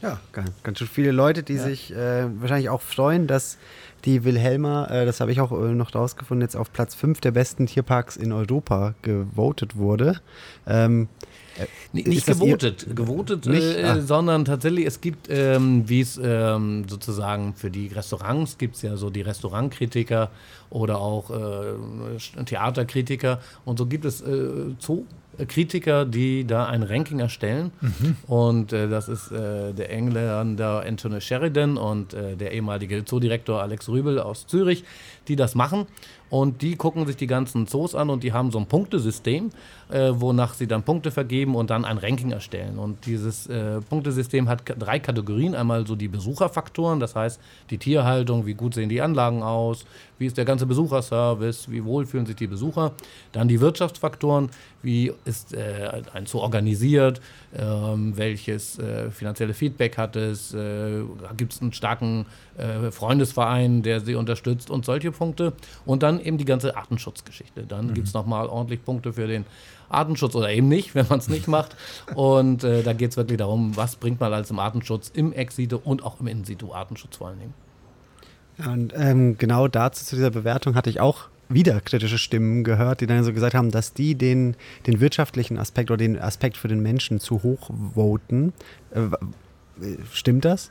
Ja, 0.00 0.20
ganz, 0.32 0.50
ganz 0.62 0.78
schön 0.78 0.86
viele 0.86 1.10
Leute, 1.10 1.42
die 1.42 1.54
ja. 1.54 1.62
sich 1.62 1.92
äh, 1.92 2.26
wahrscheinlich 2.40 2.68
auch 2.68 2.82
freuen, 2.82 3.26
dass 3.26 3.58
die 4.04 4.24
Wilhelma, 4.24 4.86
äh, 4.86 5.04
das 5.04 5.20
habe 5.20 5.32
ich 5.32 5.40
auch 5.40 5.50
äh, 5.50 5.74
noch 5.74 5.92
rausgefunden, 5.94 6.42
jetzt 6.42 6.56
auf 6.56 6.72
Platz 6.72 6.94
5 6.94 7.20
der 7.20 7.32
besten 7.32 7.66
Tierparks 7.66 8.16
in 8.16 8.30
Europa 8.32 8.94
gewotet 9.02 9.76
wurde. 9.76 10.20
Ähm, 10.68 11.08
äh, 11.14 11.37
nicht 11.92 12.26
gewotet, 12.26 12.94
gewotet, 12.94 13.46
nicht? 13.46 13.62
Äh, 13.62 13.84
ah. 13.84 14.00
sondern 14.00 14.44
tatsächlich, 14.44 14.86
es 14.86 15.00
gibt, 15.00 15.28
ähm, 15.30 15.88
wie 15.88 16.00
es 16.00 16.20
ähm, 16.22 16.84
sozusagen 16.88 17.54
für 17.54 17.70
die 17.70 17.88
Restaurants 17.88 18.58
gibt 18.58 18.76
es 18.76 18.82
ja 18.82 18.96
so 18.96 19.10
die 19.10 19.22
Restaurantkritiker 19.22 20.30
oder 20.70 20.98
auch 20.98 21.30
äh, 21.30 22.44
Theaterkritiker 22.44 23.40
und 23.64 23.78
so 23.78 23.86
gibt 23.86 24.04
es 24.04 24.20
äh, 24.20 24.74
Zoo. 24.78 25.04
Kritiker, 25.46 26.04
die 26.04 26.44
da 26.44 26.66
ein 26.66 26.82
Ranking 26.82 27.20
erstellen. 27.20 27.70
Mhm. 27.80 28.16
Und 28.26 28.72
äh, 28.72 28.88
das 28.88 29.08
ist 29.08 29.30
äh, 29.30 29.72
der 29.72 29.90
Engländer 29.90 30.84
Anthony 30.84 31.20
Sheridan 31.20 31.76
und 31.76 32.14
äh, 32.14 32.36
der 32.36 32.52
ehemalige 32.52 33.04
Zoodirektor 33.04 33.62
Alex 33.62 33.88
Rübel 33.88 34.18
aus 34.18 34.46
Zürich, 34.46 34.84
die 35.28 35.36
das 35.36 35.54
machen. 35.54 35.86
Und 36.30 36.62
die 36.62 36.76
gucken 36.76 37.06
sich 37.06 37.16
die 37.16 37.26
ganzen 37.26 37.66
Zoos 37.66 37.94
an 37.94 38.10
und 38.10 38.22
die 38.22 38.32
haben 38.32 38.50
so 38.50 38.58
ein 38.58 38.66
Punktesystem, 38.66 39.50
äh, 39.90 40.10
wonach 40.12 40.54
sie 40.54 40.66
dann 40.66 40.82
Punkte 40.82 41.10
vergeben 41.10 41.54
und 41.54 41.70
dann 41.70 41.84
ein 41.84 41.98
Ranking 41.98 42.32
erstellen. 42.32 42.78
Und 42.78 43.06
dieses 43.06 43.46
äh, 43.46 43.80
Punktesystem 43.80 44.48
hat 44.48 44.62
drei 44.78 44.98
Kategorien. 44.98 45.54
Einmal 45.54 45.86
so 45.86 45.96
die 45.96 46.08
Besucherfaktoren, 46.08 47.00
das 47.00 47.14
heißt 47.16 47.40
die 47.70 47.78
Tierhaltung, 47.78 48.46
wie 48.46 48.54
gut 48.54 48.74
sehen 48.74 48.88
die 48.88 49.00
Anlagen 49.00 49.42
aus, 49.42 49.84
wie 50.18 50.26
ist 50.26 50.36
der 50.36 50.44
ganze 50.44 50.66
Besucherservice, 50.66 51.70
wie 51.70 51.84
wohl 51.84 52.04
fühlen 52.06 52.26
sich 52.26 52.36
die 52.36 52.46
Besucher. 52.46 52.92
Dann 53.32 53.48
die 53.48 53.60
Wirtschaftsfaktoren, 53.60 54.50
wie 54.82 55.12
ist 55.24 55.54
äh, 55.54 56.02
ein 56.12 56.26
Zoo 56.26 56.38
organisiert, 56.38 57.20
ähm, 57.56 58.16
welches 58.16 58.78
äh, 58.78 59.10
finanzielle 59.10 59.54
Feedback 59.54 59.96
hat 59.96 60.16
es, 60.16 60.52
äh, 60.52 61.02
gibt 61.36 61.54
es 61.54 61.62
einen 61.62 61.72
starken 61.72 62.26
äh, 62.58 62.90
Freundesverein, 62.90 63.82
der 63.82 64.00
sie 64.00 64.14
unterstützt 64.14 64.70
und 64.70 64.84
solche 64.84 65.12
Punkte. 65.12 65.54
Und 65.86 66.02
dann 66.02 66.20
eben 66.20 66.36
die 66.36 66.44
ganze 66.44 66.76
Artenschutzgeschichte. 66.76 67.64
Dann 67.64 67.88
mhm. 67.88 67.94
gibt 67.94 68.08
es 68.08 68.14
nochmal 68.14 68.48
ordentlich 68.48 68.84
Punkte 68.84 69.14
für 69.14 69.26
den 69.26 69.46
Artenschutz 69.88 70.34
oder 70.34 70.50
eben 70.50 70.68
nicht, 70.68 70.94
wenn 70.94 71.06
man 71.08 71.18
es 71.18 71.28
nicht 71.28 71.48
macht. 71.48 71.74
Und 72.14 72.62
äh, 72.64 72.82
da 72.82 72.92
geht 72.92 73.12
es 73.12 73.16
wirklich 73.16 73.38
darum, 73.38 73.74
was 73.76 73.96
bringt 73.96 74.20
man 74.20 74.34
als 74.34 74.50
im 74.50 74.58
Artenschutz, 74.58 75.10
im 75.14 75.32
Ex-Situ 75.32 75.80
und 75.82 76.04
auch 76.04 76.20
im 76.20 76.26
In-Situ-Artenschutz 76.26 77.16
vor 77.16 77.28
allen 77.28 77.38
Dingen. 77.38 77.54
Und 78.58 78.92
ähm, 78.94 79.38
genau 79.38 79.68
dazu 79.68 80.04
zu 80.04 80.16
dieser 80.16 80.30
Bewertung 80.30 80.74
hatte 80.74 80.90
ich 80.90 81.00
auch 81.00 81.28
wieder 81.48 81.80
kritische 81.80 82.18
Stimmen 82.18 82.64
gehört, 82.64 83.00
die 83.00 83.06
dann 83.06 83.24
so 83.24 83.32
gesagt 83.32 83.54
haben, 83.54 83.70
dass 83.70 83.94
die 83.94 84.14
den, 84.14 84.54
den 84.86 85.00
wirtschaftlichen 85.00 85.58
Aspekt 85.58 85.90
oder 85.90 85.98
den 85.98 86.18
Aspekt 86.18 86.56
für 86.56 86.68
den 86.68 86.80
Menschen 86.80 87.20
zu 87.20 87.42
hoch 87.42 87.70
voten. 87.94 88.52
Äh, 88.92 89.08
stimmt 90.12 90.44
das? 90.44 90.70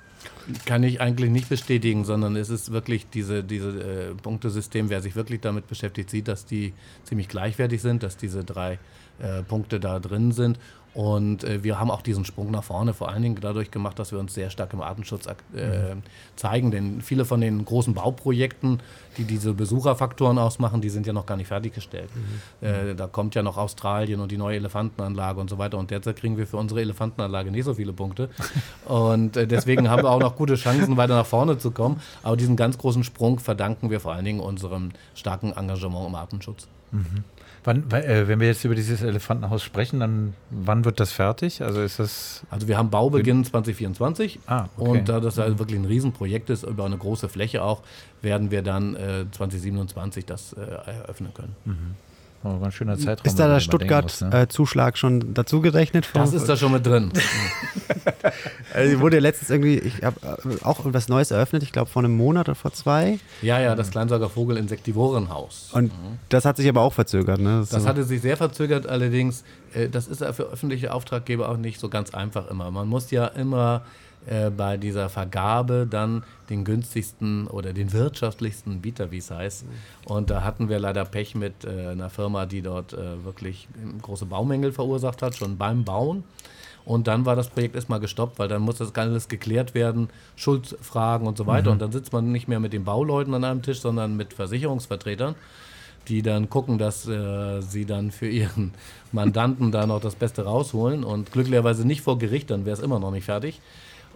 Kann 0.66 0.84
ich 0.84 1.00
eigentlich 1.00 1.32
nicht 1.32 1.50
bestätigen, 1.50 2.04
sondern 2.06 2.36
es 2.36 2.50
ist 2.50 2.72
wirklich 2.72 3.08
diese, 3.10 3.44
diese 3.44 3.70
äh, 3.70 4.16
Punktesystem, 4.16 4.90
wer 4.90 5.02
sich 5.02 5.16
wirklich 5.16 5.42
damit 5.42 5.68
beschäftigt, 5.68 6.10
sieht, 6.10 6.28
dass 6.28 6.46
die 6.46 6.74
ziemlich 7.04 7.28
gleichwertig 7.28 7.82
sind, 7.82 8.04
dass 8.04 8.18
diese 8.18 8.44
drei 8.44 8.80
äh, 9.20 9.44
Punkte 9.44 9.80
da 9.80 10.00
drin 10.00 10.32
sind 10.32 10.60
und 10.98 11.44
äh, 11.44 11.64
wir 11.64 11.80
haben 11.80 11.92
auch 11.92 12.02
diesen 12.02 12.26
Sprung 12.26 12.50
nach 12.50 12.64
vorne 12.64 12.92
vor 12.92 13.10
allen 13.10 13.22
Dingen 13.22 13.38
dadurch 13.40 13.70
gemacht, 13.70 14.00
dass 14.00 14.12
wir 14.12 14.18
uns 14.18 14.34
sehr 14.34 14.50
stark 14.50 14.74
im 14.74 14.82
Artenschutz 14.82 15.28
äh, 15.28 15.94
mhm. 15.94 16.02
zeigen. 16.36 16.72
Denn 16.72 17.04
viele 17.04 17.24
von 17.24 17.40
den 17.40 17.64
großen 17.64 17.94
Bauprojekten, 17.94 18.80
die 19.18 19.24
diese 19.26 19.54
Besucherfaktoren 19.54 20.40
ausmachen, 20.40 20.82
die 20.82 20.90
sind 20.90 21.06
ja 21.06 21.14
noch 21.14 21.28
gar 21.28 21.38
nicht 21.38 21.50
fertiggestellt. 21.50 22.10
Mhm. 22.16 22.68
Äh, 22.68 22.96
da 22.96 23.06
kommt 23.06 23.36
ja 23.36 23.44
noch 23.44 23.58
Australien 23.58 24.22
und 24.22 24.32
die 24.32 24.40
neue 24.40 24.56
Elefantenanlage 24.56 25.40
und 25.40 25.52
so 25.52 25.60
weiter. 25.60 25.78
Und 25.78 25.92
derzeit 25.92 26.16
kriegen 26.16 26.36
wir 26.36 26.48
für 26.48 26.58
unsere 26.58 26.82
Elefantenanlage 26.82 27.52
nicht 27.52 27.66
so 27.66 27.76
viele 27.76 27.94
Punkte. 27.94 28.32
und 28.86 29.38
äh, 29.38 29.46
deswegen 29.46 29.92
haben 29.92 30.02
wir 30.02 30.10
auch 30.10 30.20
noch 30.20 30.36
gute 30.36 30.56
Chancen, 30.56 30.98
weiter 30.98 31.16
nach 31.16 31.28
vorne 31.28 31.60
zu 31.60 31.70
kommen. 31.70 32.02
Aber 32.24 32.38
diesen 32.38 32.56
ganz 32.56 32.76
großen 32.76 33.04
Sprung 33.04 33.38
verdanken 33.38 33.92
wir 33.92 34.00
vor 34.00 34.14
allen 34.14 34.26
Dingen 34.26 34.40
unserem 34.40 34.90
starken 35.14 35.52
Engagement 35.52 36.08
im 36.08 36.16
Artenschutz. 36.16 36.68
Mhm. 36.92 37.24
Wann, 37.68 37.92
äh, 37.92 38.30
wenn 38.30 38.40
wir 38.40 38.48
jetzt 38.48 38.64
über 38.64 38.76
dieses 38.76 39.02
Elefantenhaus 39.02 39.62
sprechen, 39.62 40.00
dann 40.00 40.36
wann 40.50 40.86
wird 40.86 41.02
das 41.02 41.12
fertig? 41.12 41.62
Also 41.62 41.82
ist 41.82 42.00
das. 42.00 42.46
Also 42.50 42.70
wir 42.70 42.78
haben 42.78 42.90
Baubeginn 42.90 43.44
2024 43.44 44.40
ah, 44.48 44.70
okay. 44.78 44.90
und 44.90 45.10
da 45.10 45.20
das 45.20 45.38
halt 45.38 45.60
wirklich 45.60 45.78
ein 45.78 45.84
Riesenprojekt 45.84 46.50
ist, 46.50 46.64
über 46.64 46.86
eine 46.86 46.98
große 46.98 47.28
Fläche 47.28 47.64
auch, 47.64 47.84
werden 48.22 48.52
wir 48.52 48.62
dann 48.62 48.96
äh, 48.96 49.26
2027 49.30 50.26
das 50.26 50.54
äh, 50.54 50.62
eröffnen 50.62 51.34
können. 51.34 51.58
Mhm. 51.66 52.07
Oh, 52.44 52.64
ein 52.64 52.72
schöner 52.72 52.98
Zeitraum. 52.98 53.26
Ist 53.26 53.40
da 53.40 53.48
der 53.48 53.60
Stuttgart-Zuschlag 53.60 54.94
äh, 54.94 54.98
schon 54.98 55.34
dazu 55.34 55.60
gerechnet? 55.60 56.10
Das 56.14 56.34
ist 56.34 56.48
da 56.48 56.56
schon 56.56 56.72
mit 56.72 56.86
drin. 56.86 57.12
also 58.74 59.00
wurde 59.00 59.18
ja 59.18 59.22
letztens 59.22 59.50
irgendwie, 59.50 59.80
ich 59.80 60.04
habe 60.04 60.20
äh, 60.24 60.64
auch 60.64 60.82
was 60.84 61.10
Neues 61.10 61.32
eröffnet, 61.32 61.64
ich 61.64 61.72
glaube 61.72 61.90
vor 61.90 62.04
einem 62.04 62.16
Monat 62.16 62.48
oder 62.48 62.56
vor 62.56 62.72
zwei. 62.74 63.20
Ja, 63.42 63.60
ja, 63.60 63.76
das 63.76 63.90
Kleinsorger 63.90 64.30
Vogel-Insektivorenhaus. 64.30 65.70
Und 65.74 65.86
mhm. 65.86 66.20
das 66.30 66.46
hat 66.46 66.58
sich 66.58 66.70
aber 66.70 66.82
auch 66.82 66.94
verzögert, 66.94 67.40
ne? 67.40 67.60
Das, 67.60 67.70
das 67.70 67.84
so. 67.84 67.90
hatte 67.90 68.04
sich 68.04 68.22
sehr 68.22 68.38
verzögert, 68.38 68.86
allerdings, 68.88 69.44
äh, 69.74 69.90
das 69.90 70.08
ist 70.08 70.22
ja 70.22 70.32
für 70.32 70.44
öffentliche 70.44 70.94
Auftraggeber 70.94 71.50
auch 71.50 71.58
nicht 71.58 71.80
so 71.80 71.90
ganz 71.90 72.14
einfach 72.14 72.50
immer. 72.52 72.70
Man 72.70 72.88
muss 72.88 73.10
ja 73.10 73.26
immer 73.26 73.82
äh, 74.28 74.50
bei 74.50 74.76
dieser 74.76 75.08
Vergabe 75.10 75.88
dann 75.90 76.24
den 76.50 76.66
günstigsten 76.66 77.48
oder 77.48 77.72
den 77.72 77.94
wirtschaftlichsten 77.94 78.82
Bieter, 78.82 79.10
wie 79.12 79.20
es 79.20 79.32
heißt. 79.32 79.66
Und 80.06 80.30
da 80.30 80.44
hatten 80.44 80.68
wir 80.68 80.80
leider 80.80 81.06
Pech 81.06 81.34
mit 81.34 81.64
äh, 81.64 81.88
einer 81.88 82.10
Firma, 82.10 82.46
die 82.46 82.62
dort 82.62 82.92
äh, 82.92 83.24
wirklich 83.24 83.70
große 84.02 84.26
Baumängel 84.26 84.74
verursacht 84.74 85.22
hat, 85.22 85.36
schon 85.36 85.58
beim 85.58 85.86
Bauen. 85.86 86.26
Und 86.84 87.08
dann 87.08 87.26
war 87.26 87.36
das 87.36 87.50
Projekt 87.50 87.76
erstmal 87.76 88.00
gestoppt, 88.00 88.40
weil 88.40 88.48
dann 88.48 88.62
muss 88.62 88.78
das 88.78 88.96
alles 88.96 89.28
geklärt 89.28 89.74
werden, 89.74 90.10
Schuldfragen 90.36 91.28
und 91.28 91.38
so 91.38 91.46
weiter. 91.46 91.68
Mhm. 91.68 91.74
Und 91.74 91.82
dann 91.82 91.92
sitzt 91.92 92.12
man 92.12 92.32
nicht 92.32 92.48
mehr 92.48 92.60
mit 92.60 92.74
den 92.74 92.86
Bauleuten 92.86 93.34
an 93.34 93.44
einem 93.44 93.62
Tisch, 93.62 93.80
sondern 93.80 94.16
mit 94.18 94.34
Versicherungsvertretern, 94.34 95.36
die 96.08 96.22
dann 96.22 96.50
gucken, 96.50 96.78
dass 96.78 97.08
äh, 97.08 97.62
sie 97.62 97.86
dann 97.86 98.12
für 98.12 98.28
ihren 98.28 98.74
Mandanten 99.12 99.72
da 99.72 99.86
noch 99.86 100.02
das 100.02 100.16
Beste 100.16 100.46
rausholen. 100.46 101.04
Und 101.04 101.32
glücklicherweise 101.32 101.86
nicht 101.86 102.02
vor 102.02 102.18
Gericht, 102.20 102.50
dann 102.52 102.66
wäre 102.66 102.76
es 102.76 102.84
immer 102.84 103.00
noch 103.00 103.12
nicht 103.12 103.26
fertig. 103.26 103.60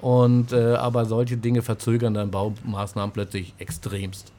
Und, 0.01 0.51
äh, 0.51 0.73
aber 0.75 1.05
solche 1.05 1.37
Dinge 1.37 1.61
verzögern 1.61 2.13
dann 2.13 2.31
Baumaßnahmen 2.31 3.13
plötzlich 3.13 3.53
extremst. 3.59 4.31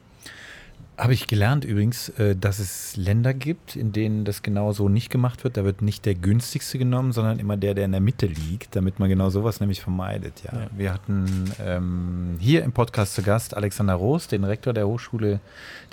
Habe 0.99 1.15
ich 1.15 1.27
gelernt 1.27 1.65
übrigens, 1.65 2.11
äh, 2.11 2.37
dass 2.37 2.59
es 2.59 2.97
Länder 2.97 3.33
gibt, 3.33 3.77
in 3.77 3.93
denen 3.93 4.25
das 4.25 4.43
genau 4.43 4.73
so 4.73 4.89
nicht 4.91 5.09
gemacht 5.09 5.43
wird. 5.43 5.57
Da 5.57 5.65
wird 5.65 5.81
nicht 5.81 6.05
der 6.05 6.15
günstigste 6.15 6.79
genommen, 6.79 7.13
sondern 7.13 7.39
immer 7.39 7.57
der, 7.57 7.75
der 7.75 7.87
in 7.87 7.93
der 7.93 8.01
Mitte 8.01 8.27
liegt, 8.27 8.77
damit 8.77 8.99
man 8.99 9.09
genau 9.09 9.31
sowas 9.31 9.61
nämlich 9.61 9.81
vermeidet. 9.81 10.43
Ja. 10.45 10.53
ja. 10.53 10.67
Wir 10.77 10.93
hatten 10.93 11.51
ähm, 11.65 12.37
hier 12.41 12.63
im 12.63 12.73
Podcast 12.73 13.15
zu 13.15 13.23
Gast 13.23 13.57
Alexander 13.57 13.95
Roos, 13.95 14.29
den 14.29 14.45
Rektor 14.45 14.75
der 14.75 14.87
Hochschule 14.87 15.41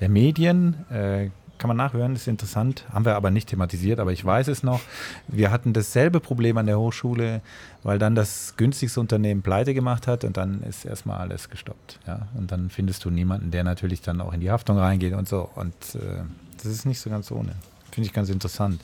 der 0.01 0.09
Medien. 0.09 0.85
Äh, 0.91 1.29
kann 1.59 1.67
man 1.67 1.77
nachhören, 1.77 2.15
ist 2.15 2.27
interessant. 2.27 2.85
Haben 2.91 3.05
wir 3.05 3.15
aber 3.15 3.29
nicht 3.29 3.49
thematisiert, 3.49 3.99
aber 3.99 4.11
ich 4.11 4.23
weiß 4.25 4.47
es 4.47 4.63
noch. 4.63 4.81
Wir 5.27 5.51
hatten 5.51 5.73
dasselbe 5.73 6.19
Problem 6.19 6.57
an 6.57 6.65
der 6.65 6.79
Hochschule, 6.79 7.41
weil 7.83 7.99
dann 7.99 8.15
das 8.15 8.55
günstigste 8.57 8.99
Unternehmen 8.99 9.41
pleite 9.41 9.73
gemacht 9.73 10.07
hat 10.07 10.23
und 10.23 10.37
dann 10.37 10.63
ist 10.63 10.85
erstmal 10.85 11.19
alles 11.19 11.49
gestoppt. 11.49 11.99
Ja? 12.07 12.27
Und 12.35 12.51
dann 12.51 12.69
findest 12.69 13.05
du 13.05 13.11
niemanden, 13.11 13.51
der 13.51 13.63
natürlich 13.63 14.01
dann 14.01 14.21
auch 14.21 14.33
in 14.33 14.39
die 14.39 14.49
Haftung 14.49 14.79
reingeht 14.79 15.13
und 15.13 15.27
so. 15.27 15.49
Und 15.55 15.73
äh, 15.95 16.23
das 16.57 16.65
ist 16.65 16.85
nicht 16.85 16.99
so 16.99 17.09
ganz 17.09 17.29
ohne. 17.29 17.51
Finde 17.91 18.07
ich 18.07 18.13
ganz 18.13 18.29
interessant. 18.29 18.79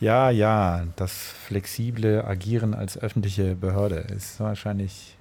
Ja, 0.00 0.30
ja, 0.30 0.84
das 0.96 1.12
flexible 1.12 2.24
Agieren 2.24 2.72
als 2.72 2.96
öffentliche 2.96 3.54
Behörde 3.54 3.96
ist 3.96 4.40
wahrscheinlich 4.40 5.16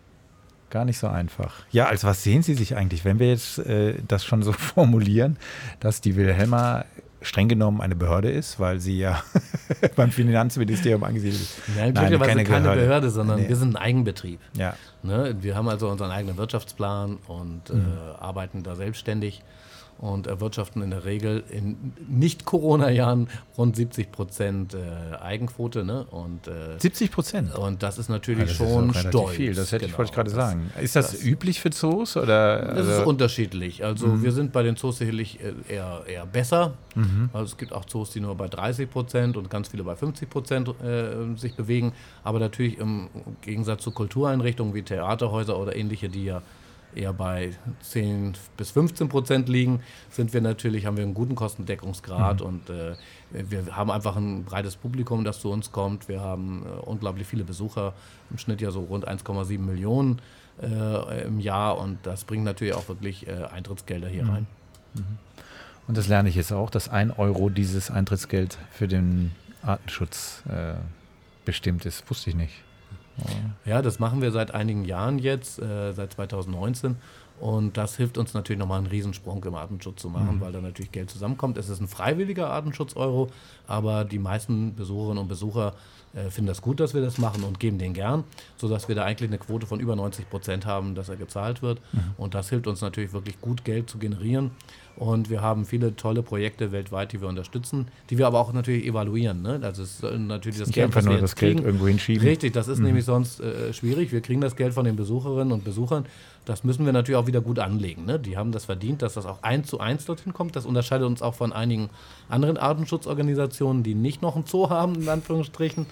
Gar 0.69 0.85
nicht 0.85 0.99
so 0.99 1.07
einfach. 1.07 1.63
Ja, 1.71 1.87
als 1.87 2.03
was 2.03 2.23
sehen 2.23 2.43
Sie 2.43 2.53
sich 2.53 2.75
eigentlich, 2.75 3.05
wenn 3.05 3.19
wir 3.19 3.29
jetzt 3.29 3.59
äh, 3.59 3.95
das 4.07 4.23
schon 4.23 4.43
so 4.43 4.51
formulieren, 4.53 5.37
dass 5.79 6.01
die 6.01 6.15
Wilhelma 6.15 6.85
streng 7.21 7.49
genommen 7.49 7.81
eine 7.81 7.95
Behörde 7.95 8.31
ist, 8.31 8.59
weil 8.59 8.79
sie 8.79 8.97
ja 8.97 9.21
beim 9.95 10.11
Finanzministerium 10.11 11.03
angesiedelt 11.03 11.41
ist. 11.41 11.61
Nein, 11.75 11.93
Nein 11.93 12.17
keine, 12.19 12.43
keine 12.43 12.63
Behörde. 12.63 12.81
Behörde, 12.81 13.09
sondern 13.09 13.41
nee. 13.41 13.49
wir 13.49 13.55
sind 13.55 13.75
ein 13.75 13.81
Eigenbetrieb. 13.81 14.39
Ja. 14.53 14.75
Ne? 15.03 15.35
Wir 15.41 15.55
haben 15.55 15.67
also 15.67 15.89
unseren 15.89 16.11
eigenen 16.11 16.37
Wirtschaftsplan 16.37 17.17
und 17.27 17.73
mhm. 17.73 17.81
äh, 17.81 18.23
arbeiten 18.23 18.63
da 18.63 18.75
selbstständig 18.75 19.43
und 19.99 20.27
erwirtschaften 20.27 20.81
in 20.81 20.91
der 20.91 21.03
Regel 21.03 21.43
in 21.49 21.93
Nicht-Corona-Jahren 22.07 23.27
rund 23.57 23.75
70 23.75 24.11
Prozent 24.11 24.73
äh, 24.73 25.17
Eigenquote. 25.17 25.83
Ne? 25.83 26.05
Und, 26.09 26.47
äh, 26.47 26.79
70 26.79 27.11
Prozent? 27.11 27.55
Und 27.55 27.83
das 27.83 27.97
ist 27.97 28.09
natürlich 28.09 28.39
ja, 28.39 28.45
das 28.45 28.55
schon 28.55 28.89
ist 28.91 29.07
stolz. 29.07 29.35
viel, 29.35 29.53
das 29.53 29.71
hätte 29.71 29.85
genau, 29.85 29.93
ich 29.93 29.97
wollte 29.97 30.13
gerade 30.13 30.29
sagen. 30.29 30.71
Ist 30.81 30.95
das, 30.95 31.11
das, 31.11 31.23
üblich 31.23 31.59
für 31.59 31.71
Zoos? 31.71 32.15
Oder, 32.15 32.59
das 32.59 32.77
also? 32.77 32.91
ist 32.91 33.07
unterschiedlich. 33.07 33.83
Also 33.83 34.07
mhm. 34.07 34.23
wir 34.23 34.31
sind 34.31 34.53
bei 34.53 34.63
den 34.63 34.77
Zoos 34.77 34.99
sicherlich 34.99 35.39
äh, 35.41 35.53
eher, 35.67 36.03
eher 36.07 36.25
besser. 36.25 36.73
Mhm. 36.95 37.29
Also 37.33 37.45
es 37.45 37.57
gibt 37.57 37.73
auch 37.73 37.83
Zoos, 37.83 38.11
die 38.11 38.21
nur 38.21 38.35
bei 38.35 38.47
30 38.47 38.89
Prozent 38.89 39.35
und 39.35 39.49
ganz 39.49 39.67
viele 39.67 39.83
bei 39.83 39.97
50 39.97 40.29
Prozent 40.29 40.69
äh, 40.81 41.35
sich 41.35 41.55
bewegen. 41.55 41.91
Aber 42.23 42.39
natürlich 42.39 42.77
im 42.77 43.09
Gegensatz 43.41 43.83
zu 43.83 43.91
Kultureinrichtungen 43.91 44.73
wie 44.73 44.81
Theaterhäuser 44.81 45.59
oder 45.59 45.75
ähnliche, 45.75 46.07
die 46.07 46.23
ja 46.23 46.41
eher 46.95 47.13
bei 47.13 47.51
10 47.81 48.33
bis 48.57 48.71
15 48.71 49.09
Prozent 49.09 49.49
liegen, 49.49 49.81
sind 50.09 50.33
wir 50.33 50.41
natürlich, 50.41 50.85
haben 50.85 50.97
wir 50.97 51.03
einen 51.03 51.13
guten 51.13 51.35
Kostendeckungsgrad 51.35 52.41
mhm. 52.41 52.45
und 52.45 52.69
äh, 52.69 52.95
wir 53.31 53.75
haben 53.75 53.91
einfach 53.91 54.15
ein 54.15 54.43
breites 54.43 54.75
Publikum, 54.75 55.23
das 55.23 55.39
zu 55.39 55.51
uns 55.51 55.71
kommt. 55.71 56.07
Wir 56.09 56.21
haben 56.21 56.65
äh, 56.65 56.79
unglaublich 56.81 57.27
viele 57.27 57.43
Besucher, 57.43 57.93
im 58.29 58.37
Schnitt 58.37 58.61
ja 58.61 58.71
so 58.71 58.81
rund 58.81 59.07
1,7 59.07 59.59
Millionen 59.59 60.21
äh, 60.61 61.23
im 61.25 61.39
Jahr 61.39 61.77
und 61.77 61.99
das 62.03 62.23
bringt 62.23 62.43
natürlich 62.43 62.73
auch 62.73 62.87
wirklich 62.87 63.27
äh, 63.27 63.45
Eintrittsgelder 63.51 64.07
hier 64.07 64.23
mhm. 64.23 64.29
rein. 64.29 64.47
Mhm. 64.95 65.17
Und 65.87 65.97
das 65.97 66.07
lerne 66.07 66.29
ich 66.29 66.35
jetzt 66.35 66.51
auch, 66.51 66.69
dass 66.69 66.87
ein 66.89 67.11
Euro 67.11 67.49
dieses 67.49 67.89
Eintrittsgeld 67.89 68.59
für 68.71 68.87
den 68.87 69.31
Artenschutz 69.63 70.43
äh, 70.47 70.75
bestimmt 71.45 71.85
ist. 71.85 72.07
Wusste 72.09 72.29
ich 72.29 72.35
nicht. 72.35 72.63
Ja, 73.65 73.81
das 73.81 73.99
machen 73.99 74.21
wir 74.21 74.31
seit 74.31 74.51
einigen 74.53 74.85
Jahren 74.85 75.19
jetzt, 75.19 75.59
äh, 75.59 75.93
seit 75.93 76.13
2019. 76.13 76.97
Und 77.39 77.77
das 77.77 77.95
hilft 77.95 78.17
uns 78.17 78.33
natürlich 78.33 78.59
nochmal 78.59 78.79
einen 78.79 78.87
Riesensprung 78.87 79.43
im 79.45 79.55
Artenschutz 79.55 80.01
zu 80.01 80.09
machen, 80.09 80.37
mhm. 80.37 80.41
weil 80.41 80.51
da 80.51 80.59
natürlich 80.61 80.91
Geld 80.91 81.09
zusammenkommt. 81.09 81.57
Es 81.57 81.69
ist 81.69 81.79
ein 81.79 81.87
freiwilliger 81.87 82.49
Artenschutz-Euro, 82.49 83.29
aber 83.67 84.03
die 84.03 84.19
meisten 84.19 84.75
Besucherinnen 84.75 85.19
und 85.19 85.27
Besucher 85.29 85.73
äh, 86.13 86.29
finden 86.29 86.47
das 86.47 86.61
gut, 86.61 86.79
dass 86.79 86.93
wir 86.93 87.01
das 87.01 87.17
machen 87.17 87.43
und 87.43 87.59
geben 87.59 87.77
den 87.77 87.93
gern, 87.93 88.23
sodass 88.57 88.87
wir 88.87 88.95
da 88.95 89.03
eigentlich 89.05 89.29
eine 89.29 89.37
Quote 89.37 89.67
von 89.67 89.79
über 89.79 89.95
90 89.95 90.29
Prozent 90.29 90.65
haben, 90.65 90.95
dass 90.95 91.07
er 91.07 91.17
gezahlt 91.17 91.61
wird. 91.61 91.79
Mhm. 91.93 91.99
Und 92.17 92.33
das 92.33 92.49
hilft 92.49 92.67
uns 92.67 92.81
natürlich 92.81 93.13
wirklich 93.13 93.39
gut, 93.39 93.63
Geld 93.63 93.89
zu 93.89 93.99
generieren. 93.99 94.51
Und 94.95 95.29
wir 95.29 95.41
haben 95.41 95.65
viele 95.65 95.95
tolle 95.95 96.23
Projekte 96.23 96.73
weltweit, 96.73 97.13
die 97.13 97.21
wir 97.21 97.29
unterstützen, 97.29 97.87
die 98.09 98.17
wir 98.17 98.27
aber 98.27 98.39
auch 98.39 98.51
natürlich 98.51 98.85
evaluieren. 98.85 99.41
Ne? 99.41 99.59
Also 99.61 99.83
es 99.83 100.01
ist 100.01 100.03
natürlich 100.03 100.57
das 100.57 100.67
Nicht 100.67 100.75
Geld, 100.75 100.87
einfach 100.87 101.03
nur 101.03 101.17
das 101.19 101.35
kriegen. 101.35 101.57
Geld 101.57 101.67
irgendwo 101.67 101.87
hinschieben. 101.87 102.27
Richtig, 102.27 102.51
das 102.51 102.67
ist 102.67 102.79
mhm. 102.79 102.87
nämlich 102.87 103.05
sonst 103.05 103.39
äh, 103.39 103.71
schwierig. 103.71 104.11
Wir 104.11 104.19
kriegen 104.19 104.41
das 104.41 104.57
Geld 104.57 104.73
von 104.73 104.83
den 104.83 104.97
Besucherinnen 104.97 105.53
und 105.53 105.63
Besuchern. 105.63 106.05
Das 106.49 106.63
müssen 106.63 106.83
wir 106.83 106.93
natürlich 106.93 107.15
auch 107.15 107.27
wieder 107.27 107.41
gut 107.41 107.59
anlegen. 107.59 108.05
Ne? 108.05 108.17
Die 108.17 108.35
haben 108.35 108.51
das 108.51 108.65
verdient, 108.65 109.03
dass 109.03 109.13
das 109.13 109.27
auch 109.27 109.43
eins 109.43 109.67
zu 109.67 109.79
eins 109.79 110.05
dorthin 110.05 110.33
kommt. 110.33 110.55
Das 110.55 110.65
unterscheidet 110.65 111.05
uns 111.05 111.21
auch 111.21 111.35
von 111.35 111.53
einigen 111.53 111.91
anderen 112.27 112.57
Artenschutzorganisationen, 112.57 113.83
die 113.83 113.93
nicht 113.93 114.23
noch 114.23 114.35
ein 114.35 114.45
Zoo 114.47 114.67
haben, 114.67 114.95
in 114.95 115.07
Anführungsstrichen, 115.09 115.85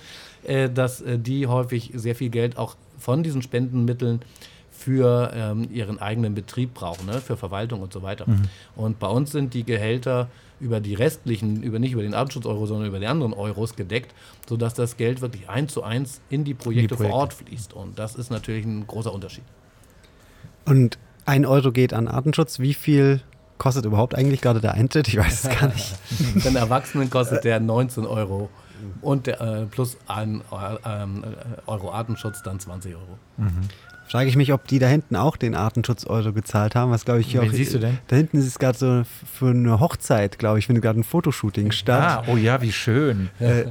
äh, 0.46 0.68
dass 0.68 1.02
äh, 1.02 1.20
die 1.20 1.46
häufig 1.46 1.92
sehr 1.94 2.16
viel 2.16 2.30
Geld 2.30 2.58
auch 2.58 2.76
von 2.98 3.22
diesen 3.22 3.44
Spendenmitteln 3.44 4.22
für 4.72 5.32
ähm, 5.36 5.70
ihren 5.72 6.00
eigenen 6.02 6.34
Betrieb 6.34 6.74
brauchen, 6.74 7.06
ne? 7.06 7.22
für 7.22 7.38
Verwaltung 7.38 7.82
und 7.82 7.94
so 7.94 8.02
weiter. 8.02 8.28
Mhm. 8.28 8.42
Und 8.76 8.98
bei 8.98 9.10
uns 9.10 9.32
sind 9.32 9.54
die 9.54 9.64
Gehälter 9.64 10.28
über 10.60 10.80
die 10.80 10.96
restlichen, 10.96 11.62
über 11.62 11.78
nicht 11.78 11.92
über 11.92 12.02
den 12.02 12.16
Artenschutz-Euro, 12.16 12.66
sondern 12.66 12.88
über 12.88 12.98
die 12.98 13.06
anderen 13.06 13.34
Euros 13.34 13.76
gedeckt, 13.76 14.16
sodass 14.50 14.74
das 14.74 14.98
Geld 14.98 15.22
wirklich 15.22 15.50
eins 15.50 15.72
zu 15.72 15.84
eins 15.84 16.20
in 16.32 16.44
die 16.44 16.56
Projekte, 16.56 16.82
in 16.82 16.88
die 16.88 16.96
Projekte. 16.96 17.12
vor 17.12 17.22
Ort 17.22 17.34
fließt. 17.36 17.74
Und 17.74 18.00
das 18.00 18.16
ist 18.16 18.32
natürlich 18.32 18.66
ein 18.66 18.88
großer 18.88 19.14
Unterschied. 19.14 19.44
Und 20.68 21.00
ein 21.26 21.46
Euro 21.46 21.72
geht 21.72 21.94
an 21.94 22.08
Artenschutz. 22.08 22.60
Wie 22.60 22.74
viel 22.74 23.22
kostet 23.58 23.86
überhaupt 23.86 24.16
eigentlich 24.16 24.42
gerade 24.42 24.62
der 24.62 24.74
Eintritt? 24.74 25.08
Ich 25.08 25.18
weiß 25.18 25.46
es 25.46 25.60
gar 25.60 25.70
nicht. 25.70 25.96
Den 26.46 26.56
Erwachsenen 26.56 27.10
kostet 27.10 27.44
der 27.44 27.60
19 27.60 28.06
Euro 28.06 28.50
und 29.02 29.28
der, 29.28 29.42
äh, 29.42 29.66
plus 29.66 29.98
ein 30.08 30.42
äh, 30.52 31.18
Euro 31.66 31.92
Artenschutz 31.92 32.44
dann 32.44 32.60
20 32.60 32.96
Euro. 32.96 33.18
Mhm. 33.38 33.62
Frage 34.08 34.30
ich 34.30 34.38
mich, 34.38 34.54
ob 34.54 34.66
die 34.68 34.80
da 34.80 34.88
hinten 34.88 35.18
auch 35.18 35.36
den 35.36 35.54
Artenschutz-Euro 35.54 36.32
gezahlt 36.32 36.76
haben. 36.76 36.92
Was 36.92 37.04
glaube 37.04 37.20
ich 37.20 37.28
hier 37.30 37.42
Wen 37.42 37.50
auch. 37.50 37.54
siehst 37.54 37.74
du 37.74 37.80
denn? 37.80 37.98
Da 38.08 38.16
hinten 38.16 38.38
ist 38.38 38.48
es 38.48 38.58
gerade 38.58 38.78
so 38.78 39.04
für 39.06 39.50
eine 39.50 39.82
Hochzeit, 39.82 40.40
glaube 40.40 40.60
ich, 40.60 40.68
findet 40.68 40.84
gerade 40.84 41.00
ein 41.00 41.04
Fotoshooting 41.04 41.72
statt. 41.72 42.26
Ah, 42.26 42.32
oh 42.32 42.38
ja, 42.38 42.62
wie 42.62 42.72
schön. 42.72 43.30
Äh, 43.40 43.66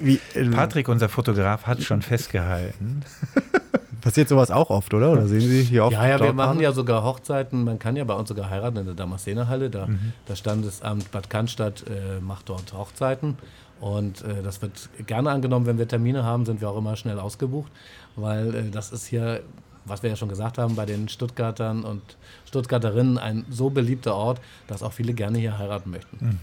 wie, 0.00 0.18
äh, 0.34 0.48
Patrick, 0.48 0.88
unser 0.88 1.08
Fotograf, 1.08 1.66
hat 1.66 1.82
schon 1.82 2.02
festgehalten. 2.02 3.02
Passiert 4.08 4.30
sowas 4.30 4.50
auch 4.50 4.70
oft, 4.70 4.94
oder? 4.94 5.12
Oder 5.12 5.26
sehen 5.26 5.42
Sie 5.42 5.64
hier 5.64 5.84
oft? 5.84 5.92
Ja, 5.92 6.08
ja, 6.08 6.18
wir 6.18 6.32
machen 6.32 6.60
ja 6.60 6.72
sogar 6.72 7.04
Hochzeiten. 7.04 7.64
Man 7.64 7.78
kann 7.78 7.94
ja 7.94 8.04
bei 8.04 8.14
uns 8.14 8.30
sogar 8.30 8.48
heiraten 8.48 8.78
in 8.78 8.86
der 8.86 8.94
Damaszenerhalle. 8.94 9.68
Da, 9.68 9.86
mhm. 9.86 10.14
Das 10.24 10.38
Standesamt 10.38 11.10
Bad 11.10 11.28
Cannstatt 11.28 11.84
äh, 11.86 12.18
macht 12.18 12.48
dort 12.48 12.72
Hochzeiten. 12.72 13.36
Und 13.80 14.22
äh, 14.22 14.42
das 14.42 14.62
wird 14.62 14.88
gerne 15.06 15.30
angenommen, 15.30 15.66
wenn 15.66 15.76
wir 15.76 15.86
Termine 15.86 16.24
haben, 16.24 16.46
sind 16.46 16.62
wir 16.62 16.70
auch 16.70 16.78
immer 16.78 16.96
schnell 16.96 17.18
ausgebucht, 17.18 17.70
weil 18.16 18.54
äh, 18.54 18.70
das 18.70 18.92
ist 18.92 19.04
hier 19.04 19.42
was 19.88 20.02
wir 20.02 20.10
ja 20.10 20.16
schon 20.16 20.28
gesagt 20.28 20.58
haben, 20.58 20.74
bei 20.76 20.86
den 20.86 21.08
Stuttgartern 21.08 21.84
und 21.84 22.02
Stuttgarterinnen 22.46 23.18
ein 23.18 23.44
so 23.50 23.70
beliebter 23.70 24.14
Ort, 24.14 24.40
dass 24.66 24.82
auch 24.82 24.92
viele 24.92 25.14
gerne 25.14 25.38
hier 25.38 25.58
heiraten 25.58 25.90
möchten. 25.90 26.16
Mhm. 26.20 26.38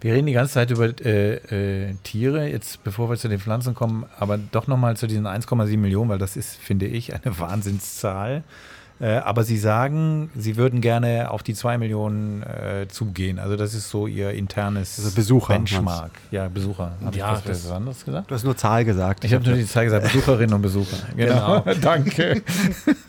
Wir 0.00 0.14
reden 0.14 0.26
die 0.26 0.32
ganze 0.32 0.54
Zeit 0.54 0.70
über 0.70 0.86
äh, 1.04 1.88
äh, 1.88 1.94
Tiere, 2.02 2.48
jetzt 2.48 2.84
bevor 2.84 3.10
wir 3.10 3.16
zu 3.16 3.28
den 3.28 3.40
Pflanzen 3.40 3.74
kommen, 3.74 4.06
aber 4.18 4.38
doch 4.38 4.66
nochmal 4.66 4.96
zu 4.96 5.06
diesen 5.06 5.26
1,7 5.26 5.76
Millionen, 5.78 6.10
weil 6.10 6.18
das 6.18 6.36
ist, 6.36 6.56
finde 6.56 6.86
ich, 6.86 7.14
eine 7.14 7.38
Wahnsinnszahl. 7.38 8.44
Äh, 9.00 9.16
aber 9.16 9.44
Sie 9.44 9.56
sagen, 9.56 10.30
Sie 10.36 10.56
würden 10.56 10.82
gerne 10.82 11.30
auf 11.30 11.42
die 11.42 11.54
2 11.54 11.78
Millionen 11.78 12.42
äh, 12.42 12.86
zugehen. 12.88 13.38
Also 13.38 13.56
das 13.56 13.72
ist 13.72 13.88
so 13.88 14.06
Ihr 14.06 14.32
internes 14.32 14.98
also 14.98 15.14
Besucher, 15.14 15.54
Benchmark. 15.54 16.10
Ja, 16.30 16.48
Besucher. 16.48 16.92
Hab 17.02 17.16
ja, 17.16 17.38
ich 17.38 17.48
was 17.48 17.70
anderes 17.70 18.04
gesagt? 18.04 18.30
Du 18.30 18.34
hast 18.34 18.44
nur 18.44 18.56
Zahl 18.58 18.84
gesagt. 18.84 19.24
Ich 19.24 19.32
habe 19.32 19.42
nur 19.42 19.56
die 19.56 19.66
Zahl 19.66 19.84
gesagt, 19.84 20.04
Besucherinnen 20.04 20.54
und 20.54 20.62
Besucher. 20.62 20.98
Genau. 21.16 21.62
genau. 21.62 21.80
Danke. 21.80 22.42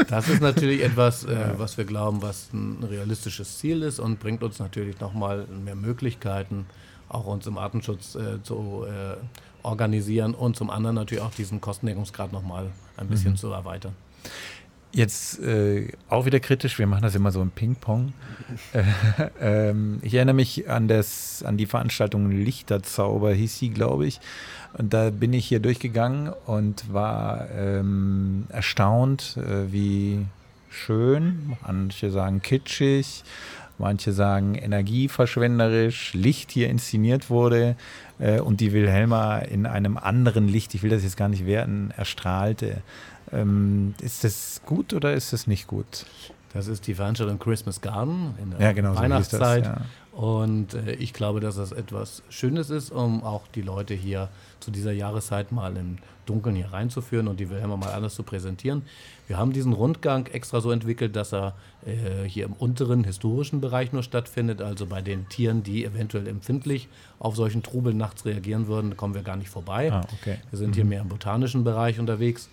Das 0.07 0.27
ist 0.27 0.41
natürlich 0.41 0.83
etwas, 0.83 1.23
äh, 1.23 1.37
was 1.57 1.77
wir 1.77 1.85
glauben, 1.85 2.21
was 2.21 2.51
ein 2.53 2.83
realistisches 2.83 3.59
Ziel 3.59 3.81
ist 3.81 3.99
und 3.99 4.19
bringt 4.19 4.43
uns 4.43 4.59
natürlich 4.59 4.99
nochmal 4.99 5.45
mehr 5.63 5.75
Möglichkeiten, 5.75 6.65
auch 7.07 7.25
uns 7.27 7.47
im 7.47 7.57
Artenschutz 7.57 8.15
äh, 8.15 8.43
zu 8.43 8.85
äh, 8.85 9.15
organisieren 9.63 10.33
und 10.33 10.57
zum 10.57 10.69
anderen 10.69 10.95
natürlich 10.95 11.23
auch 11.23 11.31
diesen 11.31 11.61
Kostendeckungsgrad 11.61 12.33
nochmal 12.33 12.71
ein 12.97 13.07
bisschen 13.07 13.33
mhm. 13.33 13.37
zu 13.37 13.51
erweitern. 13.51 13.93
Jetzt 14.93 15.39
äh, 15.39 15.87
auch 16.09 16.25
wieder 16.25 16.41
kritisch, 16.41 16.77
wir 16.77 16.85
machen 16.85 17.03
das 17.03 17.15
immer 17.15 17.31
so 17.31 17.41
im 17.41 17.51
Ping-Pong. 17.51 18.13
Äh, 18.73 19.69
ähm, 19.69 19.99
ich 20.01 20.13
erinnere 20.13 20.35
mich 20.35 20.69
an, 20.69 20.89
das, 20.89 21.41
an 21.41 21.55
die 21.55 21.65
Veranstaltung 21.65 22.29
Lichterzauber, 22.31 23.31
hieß 23.31 23.59
sie, 23.59 23.69
glaube 23.69 24.05
ich. 24.05 24.19
Und 24.73 24.93
da 24.93 25.09
bin 25.09 25.31
ich 25.31 25.45
hier 25.45 25.61
durchgegangen 25.61 26.33
und 26.45 26.91
war 26.91 27.49
ähm, 27.51 28.47
erstaunt, 28.49 29.37
äh, 29.37 29.71
wie 29.71 30.25
schön, 30.69 31.55
manche 31.65 32.11
sagen 32.11 32.41
kitschig, 32.41 33.23
manche 33.77 34.11
sagen 34.11 34.55
energieverschwenderisch, 34.55 36.13
Licht 36.13 36.51
hier 36.51 36.69
inszeniert 36.69 37.29
wurde 37.29 37.75
äh, 38.19 38.39
und 38.39 38.61
die 38.61 38.71
Wilhelma 38.71 39.39
in 39.39 39.65
einem 39.65 39.97
anderen 39.97 40.47
Licht, 40.47 40.73
ich 40.73 40.83
will 40.83 40.89
das 40.89 41.03
jetzt 41.03 41.17
gar 41.17 41.29
nicht 41.29 41.45
werten, 41.45 41.91
erstrahlte. 41.95 42.81
Ähm, 43.31 43.93
ist 44.01 44.23
das 44.23 44.61
gut 44.65 44.93
oder 44.93 45.13
ist 45.13 45.33
das 45.33 45.47
nicht 45.47 45.67
gut? 45.67 46.05
Das 46.53 46.67
ist 46.67 46.85
die 46.87 46.95
Veranstaltung 46.95 47.39
Christmas 47.39 47.79
Garden 47.79 48.35
in 48.41 48.51
der 48.51 48.59
ja, 48.59 48.71
genau, 48.73 48.95
Weihnachtszeit. 48.95 49.65
So 49.65 49.71
das, 49.71 49.79
ja. 49.79 49.85
Und 50.11 50.73
äh, 50.73 50.93
ich 50.93 51.13
glaube, 51.13 51.39
dass 51.39 51.55
das 51.55 51.71
etwas 51.71 52.23
Schönes 52.29 52.69
ist, 52.69 52.91
um 52.91 53.23
auch 53.23 53.47
die 53.55 53.61
Leute 53.61 53.93
hier 53.93 54.27
zu 54.59 54.69
dieser 54.69 54.91
Jahreszeit 54.91 55.53
mal 55.53 55.77
im 55.77 55.97
Dunkeln 56.25 56.55
hier 56.55 56.73
reinzuführen 56.73 57.27
und 57.29 57.39
die 57.39 57.49
Wilhelma 57.49 57.77
mal 57.77 57.93
anders 57.93 58.15
zu 58.15 58.23
präsentieren. 58.23 58.83
Wir 59.27 59.37
haben 59.37 59.53
diesen 59.53 59.71
Rundgang 59.71 60.27
extra 60.27 60.59
so 60.59 60.71
entwickelt, 60.71 61.15
dass 61.15 61.33
er 61.33 61.55
äh, 61.85 62.27
hier 62.27 62.45
im 62.45 62.53
unteren 62.53 63.05
historischen 63.05 63.61
Bereich 63.61 63.93
nur 63.93 64.03
stattfindet, 64.03 64.61
also 64.61 64.85
bei 64.85 65.01
den 65.01 65.29
Tieren, 65.29 65.63
die 65.63 65.85
eventuell 65.85 66.27
empfindlich 66.27 66.89
auf 67.17 67.37
solchen 67.37 67.63
Trubel 67.63 67.93
nachts 67.93 68.25
reagieren 68.25 68.67
würden, 68.67 68.97
kommen 68.97 69.15
wir 69.15 69.23
gar 69.23 69.37
nicht 69.37 69.49
vorbei. 69.49 69.91
Ah, 69.91 70.05
okay. 70.19 70.37
Wir 70.49 70.59
sind 70.59 70.71
mhm. 70.71 70.73
hier 70.73 70.85
mehr 70.85 71.01
im 71.01 71.07
botanischen 71.07 71.63
Bereich 71.63 71.99
unterwegs. 71.99 72.49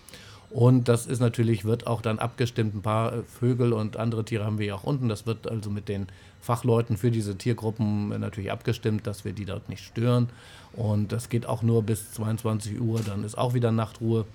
Und 0.49 0.87
das 0.87 1.05
ist 1.05 1.19
natürlich, 1.19 1.63
wird 1.63 1.85
auch 1.85 2.01
dann 2.01 2.17
abgestimmt. 2.17 2.73
Ein 2.73 2.81
paar 2.81 3.13
äh, 3.13 3.23
Vögel 3.23 3.73
und 3.73 3.97
andere 3.97 4.25
Tiere 4.25 4.45
haben 4.45 4.57
wir 4.57 4.67
ja 4.67 4.75
auch 4.75 4.83
unten. 4.83 5.07
Das 5.07 5.25
wird 5.25 5.47
also 5.47 5.69
mit 5.69 5.87
den 5.87 6.07
Fachleuten 6.41 6.97
für 6.97 7.11
diese 7.11 7.37
Tiergruppen 7.37 8.09
natürlich 8.19 8.51
abgestimmt, 8.51 9.05
dass 9.05 9.25
wir 9.25 9.33
die 9.33 9.45
dort 9.45 9.69
nicht 9.69 9.83
stören. 9.83 10.29
Und 10.73 11.11
das 11.11 11.29
geht 11.29 11.45
auch 11.45 11.61
nur 11.61 11.83
bis 11.83 12.13
22 12.13 12.81
Uhr. 12.81 13.01
Dann 13.05 13.23
ist 13.23 13.37
auch 13.37 13.53
wieder 13.53 13.71
Nachtruhe. 13.71 14.25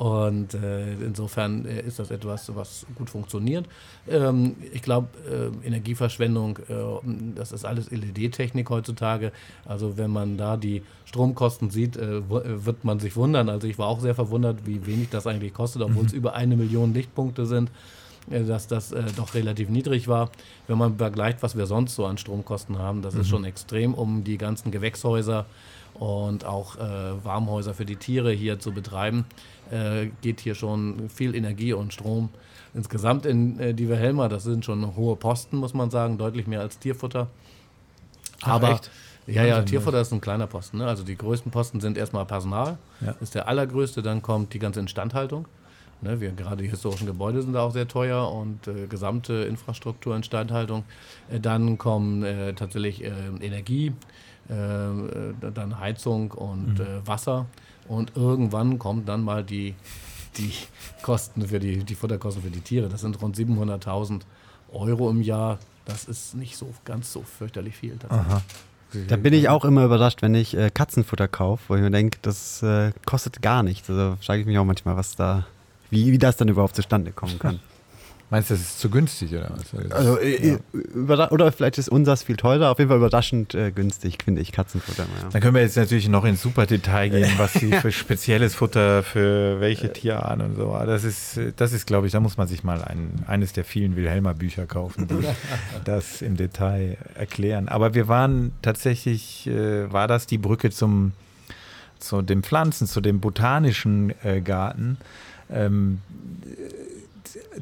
Und 0.00 0.54
äh, 0.54 0.94
insofern 0.94 1.66
äh, 1.66 1.82
ist 1.82 1.98
das 1.98 2.10
etwas, 2.10 2.50
was 2.56 2.86
gut 2.94 3.10
funktioniert. 3.10 3.66
Ähm, 4.08 4.56
ich 4.72 4.80
glaube, 4.80 5.08
äh, 5.28 5.66
Energieverschwendung, 5.66 6.56
äh, 6.70 7.34
das 7.34 7.52
ist 7.52 7.66
alles 7.66 7.90
LED-Technik 7.90 8.70
heutzutage. 8.70 9.30
Also 9.66 9.98
wenn 9.98 10.10
man 10.10 10.38
da 10.38 10.56
die 10.56 10.84
Stromkosten 11.04 11.68
sieht, 11.68 11.98
äh, 11.98 12.16
äh, 12.16 12.22
wird 12.64 12.82
man 12.82 12.98
sich 12.98 13.14
wundern. 13.14 13.50
Also 13.50 13.66
ich 13.66 13.78
war 13.78 13.88
auch 13.88 14.00
sehr 14.00 14.14
verwundert, 14.14 14.64
wie 14.64 14.86
wenig 14.86 15.10
das 15.10 15.26
eigentlich 15.26 15.52
kostet, 15.52 15.82
obwohl 15.82 16.06
es 16.06 16.12
mhm. 16.12 16.18
über 16.18 16.34
eine 16.34 16.56
Million 16.56 16.94
Lichtpunkte 16.94 17.44
sind 17.44 17.70
dass 18.28 18.66
das 18.66 18.92
äh, 18.92 19.02
doch 19.16 19.34
relativ 19.34 19.68
niedrig 19.68 20.08
war. 20.08 20.30
Wenn 20.66 20.78
man 20.78 20.96
vergleicht, 20.98 21.42
was 21.42 21.56
wir 21.56 21.66
sonst 21.66 21.94
so 21.94 22.06
an 22.06 22.18
Stromkosten 22.18 22.78
haben, 22.78 23.02
das 23.02 23.14
mhm. 23.14 23.20
ist 23.20 23.28
schon 23.28 23.44
extrem, 23.44 23.94
um 23.94 24.24
die 24.24 24.38
ganzen 24.38 24.70
Gewächshäuser 24.70 25.46
und 25.94 26.44
auch 26.44 26.76
äh, 26.76 27.24
Warmhäuser 27.24 27.74
für 27.74 27.84
die 27.84 27.96
Tiere 27.96 28.32
hier 28.32 28.58
zu 28.58 28.72
betreiben 28.72 29.24
äh, 29.70 30.06
geht 30.22 30.40
hier 30.40 30.54
schon 30.54 31.08
viel 31.08 31.34
Energie 31.34 31.72
und 31.72 31.92
Strom 31.92 32.28
insgesamt 32.74 33.26
in 33.26 33.58
äh, 33.58 33.74
die 33.74 33.88
Wilhelma. 33.88 34.28
Das 34.28 34.44
sind 34.44 34.64
schon 34.64 34.96
hohe 34.96 35.16
Posten, 35.16 35.56
muss 35.56 35.74
man 35.74 35.90
sagen, 35.90 36.18
deutlich 36.18 36.46
mehr 36.46 36.60
als 36.60 36.78
Tierfutter. 36.78 37.28
Ach, 38.42 38.48
Aber 38.48 38.72
echt? 38.72 38.90
Ja, 39.26 39.44
ja, 39.44 39.62
Tierfutter 39.62 40.00
ist 40.00 40.12
ein 40.12 40.20
kleiner 40.20 40.46
Posten. 40.46 40.78
Ne? 40.78 40.86
Also 40.86 41.04
die 41.04 41.16
größten 41.16 41.52
Posten 41.52 41.80
sind 41.80 41.96
erstmal 41.96 42.24
Personal, 42.24 42.78
ja. 43.00 43.12
ist 43.20 43.34
der 43.34 43.46
allergrößte. 43.46 44.02
Dann 44.02 44.22
kommt 44.22 44.54
die 44.54 44.58
ganze 44.58 44.80
Instandhaltung. 44.80 45.46
Ne? 46.02 46.20
Wir, 46.20 46.32
gerade 46.32 46.62
die 46.62 46.68
historischen 46.68 47.06
Gebäude 47.06 47.42
sind 47.42 47.52
da 47.52 47.62
auch 47.62 47.72
sehr 47.72 47.88
teuer 47.88 48.30
und 48.32 48.66
äh, 48.66 48.86
gesamte 48.86 49.34
Infrastruktur, 49.44 50.16
Instandhaltung. 50.16 50.84
Äh, 51.30 51.40
dann 51.40 51.78
kommen 51.78 52.22
äh, 52.22 52.54
tatsächlich 52.54 53.04
äh, 53.04 53.10
Energie, 53.40 53.92
äh, 54.48 54.52
dann 55.54 55.78
Heizung 55.78 56.32
und 56.32 56.78
mhm. 56.78 57.06
Wasser. 57.06 57.46
Und 57.88 58.12
irgendwann 58.16 58.78
kommt 58.78 59.08
dann 59.08 59.22
mal 59.22 59.42
die, 59.42 59.74
die 60.38 60.52
Kosten 61.02 61.48
für 61.48 61.58
die, 61.58 61.84
die 61.84 61.94
Futterkosten 61.94 62.42
für 62.42 62.50
die 62.50 62.60
Tiere. 62.60 62.88
Das 62.88 63.00
sind 63.00 63.20
rund 63.20 63.36
700.000 63.36 64.22
Euro 64.72 65.10
im 65.10 65.22
Jahr. 65.22 65.58
Das 65.84 66.04
ist 66.04 66.34
nicht 66.34 66.56
so 66.56 66.72
ganz 66.84 67.12
so 67.12 67.22
fürchterlich 67.22 67.76
viel. 67.76 67.96
Aha. 68.08 68.42
Da 69.08 69.16
bin 69.16 69.32
ich 69.32 69.48
auch 69.48 69.64
immer 69.64 69.84
überrascht, 69.84 70.22
wenn 70.22 70.34
ich 70.34 70.56
äh, 70.56 70.70
Katzenfutter 70.70 71.28
kaufe, 71.28 71.62
wo 71.68 71.76
ich 71.76 71.82
mir 71.82 71.90
denke, 71.90 72.18
das 72.22 72.62
äh, 72.62 72.92
kostet 73.06 73.40
gar 73.40 73.62
nichts. 73.62 73.88
Also 73.88 74.16
frage 74.20 74.40
ich 74.40 74.46
mich 74.46 74.58
auch 74.58 74.64
manchmal, 74.64 74.96
was 74.96 75.14
da, 75.14 75.46
wie, 75.90 76.12
wie 76.12 76.18
das 76.18 76.36
dann 76.36 76.48
überhaupt 76.48 76.76
zustande 76.76 77.12
kommen 77.12 77.38
kann. 77.38 77.60
Meinst 78.30 78.48
du, 78.48 78.54
das 78.54 78.62
ist 78.62 78.78
zu 78.78 78.90
günstig 78.90 79.32
oder 79.32 79.50
was? 79.50 79.92
Also, 79.92 80.16
äh, 80.18 80.56
ja. 80.56 81.30
oder 81.32 81.50
vielleicht 81.50 81.78
ist 81.78 81.88
unseres 81.88 82.22
viel 82.22 82.36
teurer, 82.36 82.70
auf 82.70 82.78
jeden 82.78 82.88
Fall 82.88 82.98
überraschend 82.98 83.56
äh, 83.56 83.72
günstig, 83.72 84.18
finde 84.24 84.40
ich, 84.40 84.52
Katzenfutter. 84.52 85.02
Ja. 85.02 85.28
Dann 85.30 85.42
können 85.42 85.56
wir 85.56 85.62
jetzt 85.62 85.76
natürlich 85.76 86.08
noch 86.08 86.24
ins 86.24 86.40
super 86.40 86.66
Detail 86.66 87.08
gehen, 87.08 87.32
was 87.38 87.54
sie 87.54 87.72
für 87.72 87.90
spezielles 87.90 88.54
Futter 88.54 89.02
für 89.02 89.58
welche 89.58 89.92
Tierarten 89.92 90.42
und 90.42 90.56
so. 90.56 90.78
Das 90.86 91.02
ist, 91.02 91.40
das 91.56 91.72
ist, 91.72 91.88
glaube 91.88 92.06
ich, 92.06 92.12
da 92.12 92.20
muss 92.20 92.36
man 92.36 92.46
sich 92.46 92.62
mal 92.62 92.84
ein, 92.84 93.24
eines 93.26 93.52
der 93.52 93.64
vielen 93.64 93.96
Wilhelmer 93.96 94.34
Bücher 94.34 94.66
kaufen, 94.66 95.08
die 95.08 95.26
das 95.84 96.22
im 96.22 96.36
Detail 96.36 96.98
erklären. 97.16 97.66
Aber 97.66 97.94
wir 97.94 98.06
waren 98.06 98.52
tatsächlich, 98.62 99.48
äh, 99.48 99.92
war 99.92 100.06
das 100.06 100.28
die 100.28 100.38
Brücke 100.38 100.70
zum, 100.70 101.14
zu 101.98 102.22
den 102.22 102.44
Pflanzen, 102.44 102.86
zu 102.86 103.00
dem 103.00 103.18
botanischen 103.18 104.14
äh, 104.22 104.40
Garten. 104.40 104.98
Ähm, 105.52 105.98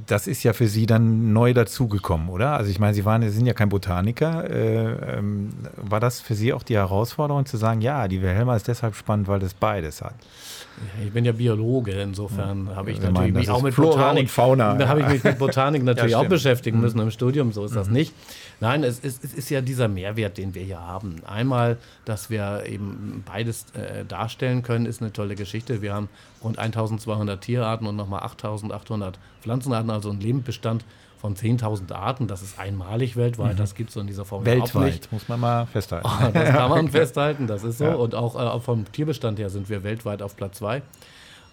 das 0.07 0.27
ist 0.27 0.43
ja 0.43 0.53
für 0.53 0.69
Sie 0.69 0.87
dann 0.87 1.33
neu 1.33 1.53
dazugekommen, 1.53 2.29
oder? 2.29 2.53
Also 2.53 2.71
ich 2.71 2.79
meine, 2.79 2.95
Sie 2.95 3.05
waren, 3.05 3.23
Sie 3.23 3.31
sind 3.31 3.47
ja 3.47 3.55
kein 3.55 3.69
Botaniker. 3.69 4.49
Äh, 4.49 5.19
ähm, 5.19 5.51
war 5.77 6.01
das 6.01 6.21
für 6.21 6.35
Sie 6.35 6.53
auch 6.53 6.63
die 6.63 6.77
Herausforderung 6.77 7.47
zu 7.47 7.57
sagen, 7.57 7.81
ja, 7.81 8.09
die 8.09 8.23
Wilhelma 8.23 8.57
ist 8.57 8.69
deshalb 8.69 8.95
spannend, 8.95 9.29
weil 9.29 9.41
das 9.41 9.55
beides 9.55 10.03
hat? 10.03 10.15
Ich 11.05 11.13
bin 11.13 11.25
ja 11.25 11.33
Biologe, 11.33 11.93
insofern 11.93 12.71
habe 12.75 12.93
ich 12.93 12.99
Wir 12.99 13.11
natürlich 13.11 13.33
meinen, 13.33 13.41
mich 13.41 13.51
auch 13.51 13.63
mit 13.63 13.75
Flora 13.75 13.97
Botanik, 13.97 14.23
und 14.23 14.31
Fauna. 14.31 14.75
Da 14.79 14.89
habe 14.89 15.01
ich 15.01 15.09
mich 15.09 15.25
mit 15.25 15.39
Botanik 15.39 15.83
natürlich 15.85 16.13
Ja, 16.13 16.19
auch. 16.19 16.25
Mhm. 16.25 16.29
beschäftigen 16.29 16.81
müssen 16.81 17.01
im 17.01 17.11
Studium, 17.11 17.53
so 17.53 17.65
ist 17.65 17.75
das 17.75 17.89
nicht. 17.89 18.15
Nein, 18.61 18.83
es 18.83 18.99
ist, 18.99 19.25
es 19.25 19.35
ist 19.35 19.51
ja 19.51 19.61
dieser 19.61 19.89
Mehrwert, 19.89 20.37
den 20.37 20.55
wir 20.55 20.63
hier 20.63 20.81
haben. 20.81 21.23
Einmal, 21.27 21.79
dass 22.05 22.29
wir 22.29 22.65
eben 22.67 23.23
beides 23.27 23.67
äh, 23.75 24.05
darstellen 24.05 24.63
können, 24.63 24.87
ist 24.87 25.01
eine 25.01 25.13
tolle 25.13 25.37
Geschichte. 25.37 25.81
Wir 25.81 25.95
haben 25.95 26.09
rund 26.43 26.59
1200 26.59 27.41
Tierarten 27.41 27.87
und 27.87 27.97
nochmal 27.97 28.23
8800 28.25 29.19
Pflanzenarten, 29.43 29.91
also 29.91 30.11
einen 30.11 30.21
Lebendbestand 30.21 30.85
von 31.19 31.35
10.000 31.35 31.93
Arten. 31.93 32.27
Das 32.27 32.43
ist 32.43 32.59
einmalig 32.59 33.17
weltweit, 33.17 33.59
das 33.59 33.75
gibt 33.75 33.91
es 33.91 33.95
so 33.95 34.01
in 34.01 34.07
dieser 34.07 34.25
Form 34.25 34.45
nicht. 34.45 34.53
Weltweit, 34.53 35.09
muss 35.11 35.29
man 35.29 35.41
mal 35.41 35.67
festhalten. 35.67 36.07
Ah, 36.07 36.31
Das 36.35 36.49
kann 36.51 36.71
man 36.71 36.89
festhalten, 36.91 37.47
das 37.47 37.65
ist 37.65 37.79
so. 37.79 37.85
Ja. 37.85 37.95
Und 37.95 38.15
auch 38.15 38.57
äh, 38.57 38.61
vom 38.61 38.91
Tierbestand 38.91 39.39
her 39.39 39.51
sind 39.51 39.69
wir 39.69 39.83
weltweit 39.83 40.23
auf 40.23 40.37
Platz 40.37 40.59
2. 40.59 40.83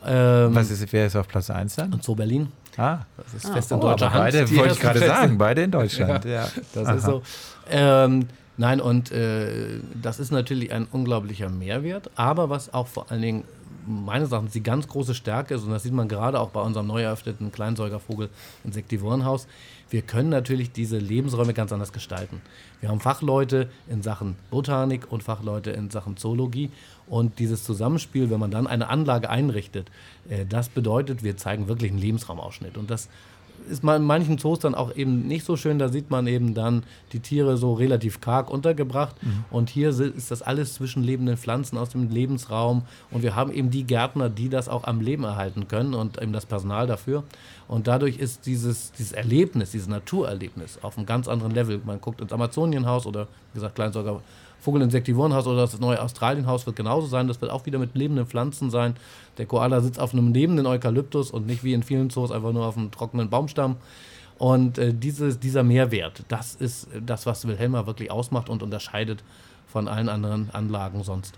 Ähm, 0.07 0.55
Was 0.55 0.69
ist, 0.71 0.91
wer 0.93 1.05
ist 1.07 1.15
auf 1.15 1.27
Platz 1.27 1.49
1 1.49 1.75
dann? 1.75 1.93
und 1.93 2.03
so 2.03 2.15
Berlin. 2.15 2.51
Ah, 2.77 2.99
Das 3.17 3.33
ist 3.33 3.47
fest 3.53 3.71
in 3.71 3.79
deutscher 3.79 4.11
Hand. 4.11 4.23
beide, 4.23 4.55
wollte 4.57 4.73
ich 4.73 4.79
gerade 4.79 4.99
sagen, 4.99 5.37
beide 5.37 5.63
in 5.63 5.71
Deutschland. 5.71 6.25
Ja. 6.25 6.47
Das 6.73 6.87
Aha. 6.87 6.93
ist 6.95 7.05
so. 7.05 7.21
Ähm, 7.69 8.27
nein, 8.57 8.81
und 8.81 9.11
äh, 9.11 9.79
das 10.01 10.19
ist 10.19 10.31
natürlich 10.31 10.71
ein 10.73 10.85
unglaublicher 10.91 11.49
Mehrwert, 11.49 12.09
aber 12.15 12.49
was 12.49 12.73
auch 12.73 12.87
vor 12.87 13.11
allen 13.11 13.21
Dingen 13.21 13.43
meines 13.87 14.31
Erachtens 14.31 14.53
die 14.53 14.63
ganz 14.63 14.87
große 14.87 15.13
Stärke 15.13 15.53
ist, 15.53 15.63
und 15.63 15.69
das 15.71 15.83
sieht 15.83 15.93
man 15.93 16.07
gerade 16.07 16.39
auch 16.39 16.49
bei 16.49 16.59
unserem 16.59 16.87
neu 16.87 17.03
eröffneten 17.03 17.51
Kleinsäugervogel 17.51 18.29
Insektivorenhaus, 18.63 19.47
wir 19.91 20.01
können 20.01 20.29
natürlich 20.29 20.71
diese 20.71 20.97
Lebensräume 20.97 21.53
ganz 21.53 21.71
anders 21.71 21.93
gestalten. 21.93 22.41
Wir 22.81 22.89
haben 22.89 22.99
Fachleute 22.99 23.69
in 23.87 24.01
Sachen 24.01 24.35
Botanik 24.49 25.11
und 25.11 25.21
Fachleute 25.23 25.69
in 25.71 25.91
Sachen 25.91 26.17
Zoologie. 26.17 26.71
Und 27.07 27.39
dieses 27.39 27.63
Zusammenspiel, 27.63 28.29
wenn 28.29 28.39
man 28.39 28.51
dann 28.51 28.67
eine 28.67 28.89
Anlage 28.89 29.29
einrichtet, 29.29 29.89
äh, 30.29 30.45
das 30.47 30.69
bedeutet, 30.69 31.23
wir 31.23 31.37
zeigen 31.37 31.67
wirklich 31.67 31.91
einen 31.91 32.01
Lebensraumausschnitt. 32.01 32.77
Und 32.77 32.89
das 32.89 33.09
ist 33.69 33.83
mal 33.83 33.95
in 33.95 34.03
manchen 34.03 34.37
Zoos 34.37 34.59
dann 34.59 34.75
auch 34.75 34.95
eben 34.95 35.27
nicht 35.27 35.45
so 35.45 35.55
schön. 35.57 35.79
Da 35.79 35.89
sieht 35.89 36.09
man 36.09 36.27
eben 36.27 36.53
dann 36.53 36.83
die 37.13 37.19
Tiere 37.19 37.57
so 37.57 37.73
relativ 37.73 38.21
karg 38.21 38.49
untergebracht. 38.49 39.15
Und 39.49 39.69
hier 39.69 39.89
ist 39.89 40.31
das 40.31 40.41
alles 40.41 40.75
zwischen 40.75 41.03
lebenden 41.03 41.37
Pflanzen 41.37 41.77
aus 41.77 41.89
dem 41.89 42.09
Lebensraum. 42.09 42.83
Und 43.11 43.23
wir 43.23 43.35
haben 43.35 43.51
eben 43.51 43.71
die 43.71 43.83
Gärtner, 43.83 44.29
die 44.29 44.49
das 44.49 44.69
auch 44.69 44.83
am 44.83 45.01
Leben 45.01 45.23
erhalten 45.23 45.67
können 45.67 45.93
und 45.93 46.21
eben 46.21 46.33
das 46.33 46.45
Personal 46.45 46.87
dafür. 46.87 47.23
Und 47.67 47.87
dadurch 47.87 48.17
ist 48.17 48.45
dieses, 48.45 48.91
dieses 48.91 49.11
Erlebnis, 49.11 49.71
dieses 49.71 49.87
Naturerlebnis 49.87 50.79
auf 50.81 50.97
einem 50.97 51.05
ganz 51.05 51.27
anderen 51.27 51.53
Level. 51.53 51.81
Man 51.85 52.01
guckt 52.01 52.21
ins 52.21 52.33
Amazonienhaus 52.33 53.05
oder, 53.07 53.27
wie 53.53 53.55
gesagt, 53.55 53.75
Kleinsäuger 53.75 54.21
Vogelinsektivorenhaus 54.65 55.47
oder 55.47 55.61
das 55.61 55.79
neue 55.79 56.01
Australienhaus 56.01 56.65
wird 56.65 56.75
genauso 56.75 57.07
sein. 57.07 57.27
Das 57.27 57.39
wird 57.39 57.51
auch 57.51 57.65
wieder 57.65 57.79
mit 57.79 57.95
lebenden 57.95 58.25
Pflanzen 58.25 58.69
sein. 58.69 58.95
Der 59.37 59.45
Koala 59.45 59.81
sitzt 59.81 59.99
auf 59.99 60.13
einem 60.13 60.33
lebenden 60.33 60.65
Eukalyptus 60.65 61.31
und 61.31 61.47
nicht 61.47 61.63
wie 61.63 61.73
in 61.73 61.83
vielen 61.83 62.09
Zoos 62.09 62.31
einfach 62.31 62.51
nur 62.51 62.65
auf 62.65 62.77
einem 62.77 62.91
trockenen 62.91 63.29
Baumstamm. 63.29 63.77
Und 64.37 64.77
äh, 64.77 64.93
dieses, 64.93 65.39
dieser 65.39 65.63
Mehrwert, 65.63 66.23
das 66.27 66.55
ist 66.55 66.87
das, 67.05 67.25
was 67.25 67.47
Wilhelma 67.47 67.85
wirklich 67.85 68.11
ausmacht 68.11 68.49
und 68.49 68.63
unterscheidet 68.63 69.23
von 69.67 69.87
allen 69.87 70.09
anderen 70.09 70.49
Anlagen 70.51 71.03
sonst. 71.03 71.35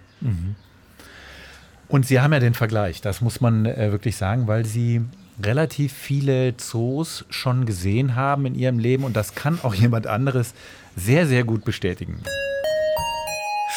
Und 1.87 2.05
Sie 2.05 2.19
haben 2.19 2.33
ja 2.33 2.39
den 2.39 2.53
Vergleich, 2.53 3.01
das 3.01 3.21
muss 3.21 3.39
man 3.39 3.65
äh, 3.65 3.91
wirklich 3.91 4.17
sagen, 4.17 4.47
weil 4.47 4.65
Sie 4.65 5.01
relativ 5.41 5.93
viele 5.93 6.57
Zoos 6.57 7.25
schon 7.29 7.65
gesehen 7.65 8.15
haben 8.15 8.45
in 8.45 8.55
Ihrem 8.55 8.79
Leben 8.79 9.03
und 9.03 9.15
das 9.15 9.35
kann 9.35 9.59
auch 9.63 9.73
jemand 9.73 10.07
anderes 10.07 10.53
sehr, 10.95 11.27
sehr 11.27 11.43
gut 11.43 11.63
bestätigen. 11.63 12.21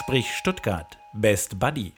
Sprich 0.01 0.33
Stuttgart. 0.35 0.97
Best 1.13 1.61
Buddy. 1.61 1.93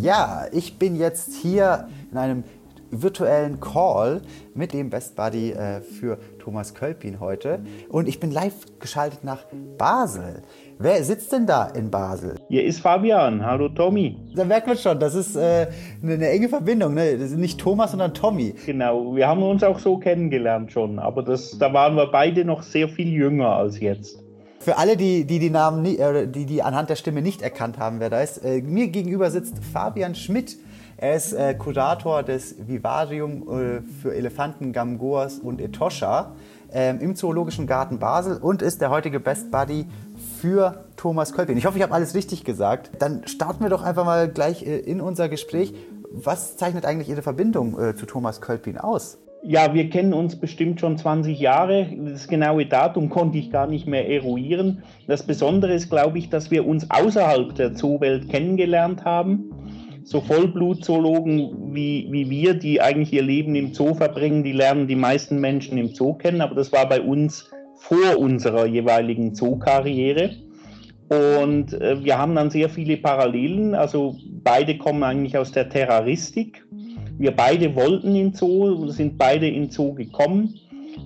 Ja, 0.00 0.46
ich 0.52 0.78
bin 0.78 0.96
jetzt 0.96 1.34
hier 1.34 1.86
in 2.10 2.16
einem 2.16 2.44
virtuellen 2.90 3.60
Call 3.60 4.22
mit 4.54 4.72
dem 4.72 4.88
Best 4.88 5.16
Buddy 5.16 5.50
äh, 5.50 5.82
für 5.82 6.18
Thomas 6.38 6.74
Kölpin 6.74 7.20
heute. 7.20 7.60
Und 7.90 8.08
ich 8.08 8.20
bin 8.20 8.30
live 8.30 8.54
geschaltet 8.80 9.22
nach 9.22 9.44
Basel. 9.76 10.42
Wer 10.78 11.04
sitzt 11.04 11.30
denn 11.30 11.46
da 11.46 11.66
in 11.66 11.90
Basel? 11.90 12.36
Hier 12.48 12.64
ist 12.64 12.80
Fabian. 12.80 13.44
Hallo 13.44 13.68
Tommy. 13.68 14.16
Da 14.34 14.46
merkt 14.46 14.66
man 14.66 14.78
schon, 14.78 14.98
das 14.98 15.14
ist 15.14 15.36
äh, 15.36 15.68
eine, 16.02 16.14
eine 16.14 16.30
enge 16.30 16.48
Verbindung. 16.48 16.94
Ne? 16.94 17.18
Das 17.18 17.32
ist 17.32 17.36
nicht 17.36 17.60
Thomas, 17.60 17.90
sondern 17.90 18.14
Tommy. 18.14 18.54
Genau, 18.64 19.14
wir 19.14 19.28
haben 19.28 19.42
uns 19.42 19.62
auch 19.62 19.78
so 19.78 19.98
kennengelernt 19.98 20.72
schon, 20.72 20.98
aber 20.98 21.22
das, 21.22 21.58
da 21.58 21.70
waren 21.74 21.96
wir 21.96 22.06
beide 22.06 22.46
noch 22.46 22.62
sehr 22.62 22.88
viel 22.88 23.08
jünger 23.08 23.50
als 23.50 23.78
jetzt. 23.78 24.24
Für 24.60 24.76
alle, 24.76 24.96
die 24.96 25.24
die, 25.24 25.38
die 25.38 25.50
Namen, 25.50 25.84
äh, 25.84 26.26
die, 26.26 26.44
die 26.46 26.62
anhand 26.62 26.90
der 26.90 26.96
Stimme 26.96 27.22
nicht 27.22 27.42
erkannt 27.42 27.78
haben, 27.78 28.00
wer 28.00 28.10
da 28.10 28.20
ist, 28.20 28.38
äh, 28.44 28.60
mir 28.60 28.88
gegenüber 28.88 29.30
sitzt 29.30 29.54
Fabian 29.72 30.14
Schmidt. 30.14 30.58
Er 30.96 31.14
ist 31.14 31.32
äh, 31.32 31.54
Kurator 31.54 32.24
des 32.24 32.56
Vivarium 32.66 33.42
äh, 33.42 33.80
für 34.02 34.14
Elefanten, 34.14 34.72
Gamgoas 34.72 35.38
und 35.38 35.60
Etosha 35.60 36.32
ähm, 36.72 36.98
im 37.00 37.14
Zoologischen 37.14 37.68
Garten 37.68 38.00
Basel 38.00 38.38
und 38.38 38.62
ist 38.62 38.80
der 38.80 38.90
heutige 38.90 39.20
Best 39.20 39.52
Buddy 39.52 39.86
für 40.40 40.84
Thomas 40.96 41.32
Kölpin. 41.32 41.56
Ich 41.56 41.66
hoffe, 41.66 41.78
ich 41.78 41.82
habe 41.82 41.94
alles 41.94 42.14
richtig 42.14 42.44
gesagt. 42.44 42.90
Dann 42.98 43.26
starten 43.28 43.62
wir 43.62 43.70
doch 43.70 43.82
einfach 43.82 44.04
mal 44.04 44.28
gleich 44.28 44.66
äh, 44.66 44.78
in 44.78 45.00
unser 45.00 45.28
Gespräch. 45.28 45.72
Was 46.10 46.56
zeichnet 46.56 46.84
eigentlich 46.84 47.08
Ihre 47.08 47.22
Verbindung 47.22 47.78
äh, 47.78 47.94
zu 47.94 48.06
Thomas 48.06 48.40
Kölpin 48.40 48.76
aus? 48.76 49.18
Ja, 49.42 49.72
wir 49.72 49.88
kennen 49.88 50.12
uns 50.12 50.36
bestimmt 50.36 50.80
schon 50.80 50.98
20 50.98 51.38
Jahre. 51.38 51.86
Das 51.96 52.26
genaue 52.26 52.66
Datum 52.66 53.08
konnte 53.08 53.38
ich 53.38 53.50
gar 53.50 53.66
nicht 53.66 53.86
mehr 53.86 54.08
eruieren. 54.08 54.82
Das 55.06 55.22
Besondere 55.22 55.74
ist, 55.74 55.88
glaube 55.90 56.18
ich, 56.18 56.28
dass 56.28 56.50
wir 56.50 56.66
uns 56.66 56.90
außerhalb 56.90 57.54
der 57.54 57.74
Zoowelt 57.74 58.28
kennengelernt 58.28 59.04
haben. 59.04 59.50
So 60.02 60.20
Vollblutzoologen 60.20 61.74
wie, 61.74 62.08
wie 62.10 62.28
wir, 62.30 62.54
die 62.54 62.80
eigentlich 62.80 63.12
ihr 63.12 63.22
Leben 63.22 63.54
im 63.54 63.74
Zoo 63.74 63.94
verbringen, 63.94 64.42
die 64.42 64.52
lernen 64.52 64.88
die 64.88 64.96
meisten 64.96 65.38
Menschen 65.38 65.78
im 65.78 65.94
Zoo 65.94 66.14
kennen. 66.14 66.40
Aber 66.40 66.54
das 66.54 66.72
war 66.72 66.88
bei 66.88 67.00
uns 67.00 67.50
vor 67.76 68.18
unserer 68.18 68.66
jeweiligen 68.66 69.34
Zookarriere. 69.34 70.30
Und 71.08 71.72
äh, 71.72 72.02
wir 72.02 72.18
haben 72.18 72.34
dann 72.34 72.50
sehr 72.50 72.68
viele 72.68 72.96
Parallelen. 72.96 73.74
Also 73.74 74.16
beide 74.42 74.76
kommen 74.76 75.02
eigentlich 75.02 75.38
aus 75.38 75.52
der 75.52 75.68
Terroristik. 75.68 76.66
Wir 77.18 77.32
beide 77.32 77.74
wollten 77.74 78.14
in 78.14 78.32
Zoo, 78.32 78.86
sind 78.90 79.18
beide 79.18 79.48
in 79.48 79.70
Zoo 79.70 79.92
gekommen, 79.92 80.54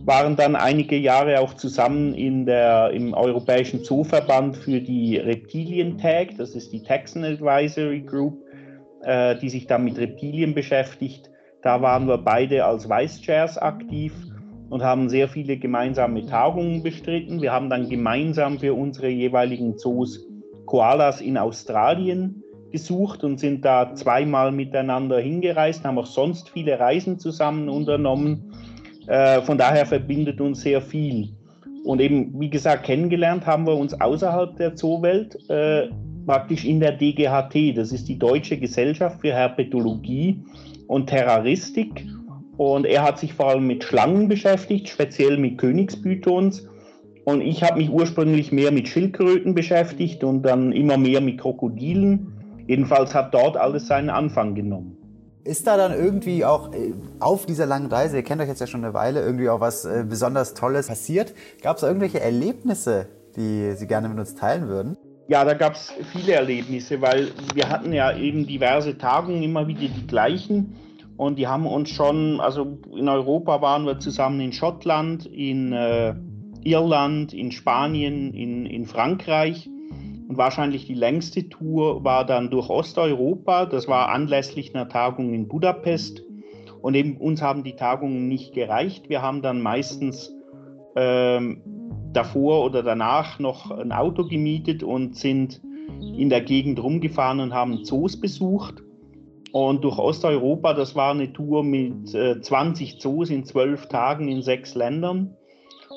waren 0.04 0.36
dann 0.36 0.56
einige 0.56 0.96
Jahre 0.96 1.40
auch 1.40 1.54
zusammen 1.54 2.12
in 2.12 2.44
der, 2.44 2.90
im 2.90 3.14
Europäischen 3.14 3.82
Zooverband 3.82 4.58
für 4.58 4.82
die 4.82 5.16
Reptilien-Tag, 5.16 6.36
das 6.36 6.54
ist 6.54 6.70
die 6.70 6.82
Taxon 6.82 7.24
Advisory 7.24 8.02
Group, 8.02 8.42
äh, 9.04 9.36
die 9.38 9.48
sich 9.48 9.66
dann 9.66 9.84
mit 9.84 9.96
Reptilien 9.96 10.52
beschäftigt. 10.52 11.30
Da 11.62 11.80
waren 11.80 12.06
wir 12.06 12.18
beide 12.18 12.66
als 12.66 12.90
Vice 12.90 13.22
Chairs 13.22 13.56
aktiv 13.56 14.12
und 14.68 14.82
haben 14.82 15.08
sehr 15.08 15.28
viele 15.28 15.56
gemeinsame 15.56 16.26
Tagungen 16.26 16.82
bestritten. 16.82 17.40
Wir 17.40 17.52
haben 17.52 17.70
dann 17.70 17.88
gemeinsam 17.88 18.58
für 18.58 18.74
unsere 18.74 19.08
jeweiligen 19.08 19.78
Zoos 19.78 20.26
Koalas 20.66 21.22
in 21.22 21.38
Australien 21.38 22.42
gesucht 22.72 23.22
und 23.22 23.38
sind 23.38 23.64
da 23.64 23.94
zweimal 23.94 24.50
miteinander 24.50 25.18
hingereist, 25.18 25.84
haben 25.84 25.98
auch 25.98 26.06
sonst 26.06 26.48
viele 26.48 26.78
Reisen 26.80 27.18
zusammen 27.18 27.68
unternommen. 27.68 28.52
Äh, 29.06 29.42
von 29.42 29.58
daher 29.58 29.86
verbindet 29.86 30.40
uns 30.40 30.62
sehr 30.62 30.80
viel. 30.80 31.28
Und 31.84 32.00
eben, 32.00 32.38
wie 32.40 32.50
gesagt, 32.50 32.84
kennengelernt 32.84 33.46
haben 33.46 33.66
wir 33.66 33.76
uns 33.76 34.00
außerhalb 34.00 34.56
der 34.56 34.76
Zoowelt, 34.76 35.38
äh, 35.50 35.88
praktisch 36.26 36.64
in 36.64 36.80
der 36.80 36.92
DGHT. 36.92 37.76
Das 37.76 37.92
ist 37.92 38.08
die 38.08 38.18
Deutsche 38.18 38.56
Gesellschaft 38.56 39.20
für 39.20 39.32
Herpetologie 39.32 40.40
und 40.86 41.08
Terroristik. 41.08 42.06
Und 42.56 42.86
er 42.86 43.02
hat 43.02 43.18
sich 43.18 43.32
vor 43.32 43.48
allem 43.48 43.66
mit 43.66 43.82
Schlangen 43.82 44.28
beschäftigt, 44.28 44.88
speziell 44.88 45.36
mit 45.38 45.58
Königspythons. 45.58 46.68
Und 47.24 47.40
ich 47.40 47.62
habe 47.62 47.78
mich 47.78 47.90
ursprünglich 47.90 48.52
mehr 48.52 48.72
mit 48.72 48.88
Schildkröten 48.88 49.54
beschäftigt 49.54 50.22
und 50.24 50.42
dann 50.42 50.72
immer 50.72 50.96
mehr 50.96 51.20
mit 51.20 51.38
Krokodilen. 51.38 52.31
Jedenfalls 52.66 53.14
hat 53.14 53.34
dort 53.34 53.56
alles 53.56 53.86
seinen 53.86 54.10
Anfang 54.10 54.54
genommen. 54.54 54.96
Ist 55.44 55.66
da 55.66 55.76
dann 55.76 55.92
irgendwie 55.92 56.44
auch 56.44 56.72
äh, 56.72 56.92
auf 57.18 57.46
dieser 57.46 57.66
langen 57.66 57.86
Reise, 57.86 58.16
ihr 58.16 58.22
kennt 58.22 58.40
euch 58.40 58.48
jetzt 58.48 58.60
ja 58.60 58.68
schon 58.68 58.84
eine 58.84 58.94
Weile, 58.94 59.20
irgendwie 59.20 59.48
auch 59.48 59.60
was 59.60 59.84
äh, 59.84 60.04
besonders 60.08 60.54
Tolles 60.54 60.86
passiert? 60.86 61.34
Gab 61.62 61.78
es 61.78 61.82
irgendwelche 61.82 62.20
Erlebnisse, 62.20 63.08
die 63.36 63.72
Sie 63.72 63.86
gerne 63.88 64.08
mit 64.08 64.18
uns 64.18 64.36
teilen 64.36 64.68
würden? 64.68 64.96
Ja, 65.28 65.44
da 65.44 65.54
gab 65.54 65.74
es 65.74 65.92
viele 66.12 66.34
Erlebnisse, 66.34 67.00
weil 67.00 67.28
wir 67.54 67.68
hatten 67.68 67.92
ja 67.92 68.16
eben 68.16 68.46
diverse 68.46 68.98
Tagungen, 68.98 69.42
immer 69.42 69.66
wieder 69.66 69.80
die 69.80 70.06
gleichen. 70.06 70.76
Und 71.16 71.38
die 71.38 71.46
haben 71.46 71.66
uns 71.66 71.90
schon, 71.90 72.40
also 72.40 72.78
in 72.96 73.08
Europa 73.08 73.60
waren 73.62 73.86
wir 73.86 73.98
zusammen 73.98 74.40
in 74.40 74.52
Schottland, 74.52 75.26
in 75.26 75.72
äh, 75.72 76.14
Irland, 76.64 77.32
in 77.32 77.52
Spanien, 77.52 78.32
in, 78.34 78.66
in 78.66 78.86
Frankreich. 78.86 79.68
Und 80.28 80.36
wahrscheinlich 80.38 80.86
die 80.86 80.94
längste 80.94 81.48
Tour 81.48 82.04
war 82.04 82.24
dann 82.24 82.50
durch 82.50 82.68
Osteuropa. 82.68 83.66
Das 83.66 83.88
war 83.88 84.08
anlässlich 84.08 84.74
einer 84.74 84.88
Tagung 84.88 85.34
in 85.34 85.48
Budapest. 85.48 86.22
Und 86.80 86.94
eben 86.94 87.16
uns 87.16 87.42
haben 87.42 87.62
die 87.62 87.76
Tagungen 87.76 88.28
nicht 88.28 88.54
gereicht. 88.54 89.08
Wir 89.08 89.22
haben 89.22 89.42
dann 89.42 89.60
meistens 89.60 90.32
ähm, 90.96 91.62
davor 92.12 92.64
oder 92.64 92.82
danach 92.82 93.38
noch 93.38 93.70
ein 93.70 93.92
Auto 93.92 94.26
gemietet 94.26 94.82
und 94.82 95.16
sind 95.16 95.60
in 96.00 96.28
der 96.28 96.40
Gegend 96.40 96.82
rumgefahren 96.82 97.40
und 97.40 97.54
haben 97.54 97.84
Zoos 97.84 98.20
besucht. 98.20 98.82
Und 99.52 99.84
durch 99.84 99.98
Osteuropa, 99.98 100.72
das 100.72 100.96
war 100.96 101.12
eine 101.12 101.32
Tour 101.32 101.62
mit 101.62 102.14
äh, 102.14 102.40
20 102.40 102.98
Zoos 103.00 103.30
in 103.30 103.44
zwölf 103.44 103.86
Tagen 103.86 104.28
in 104.28 104.42
sechs 104.42 104.74
Ländern. 104.74 105.36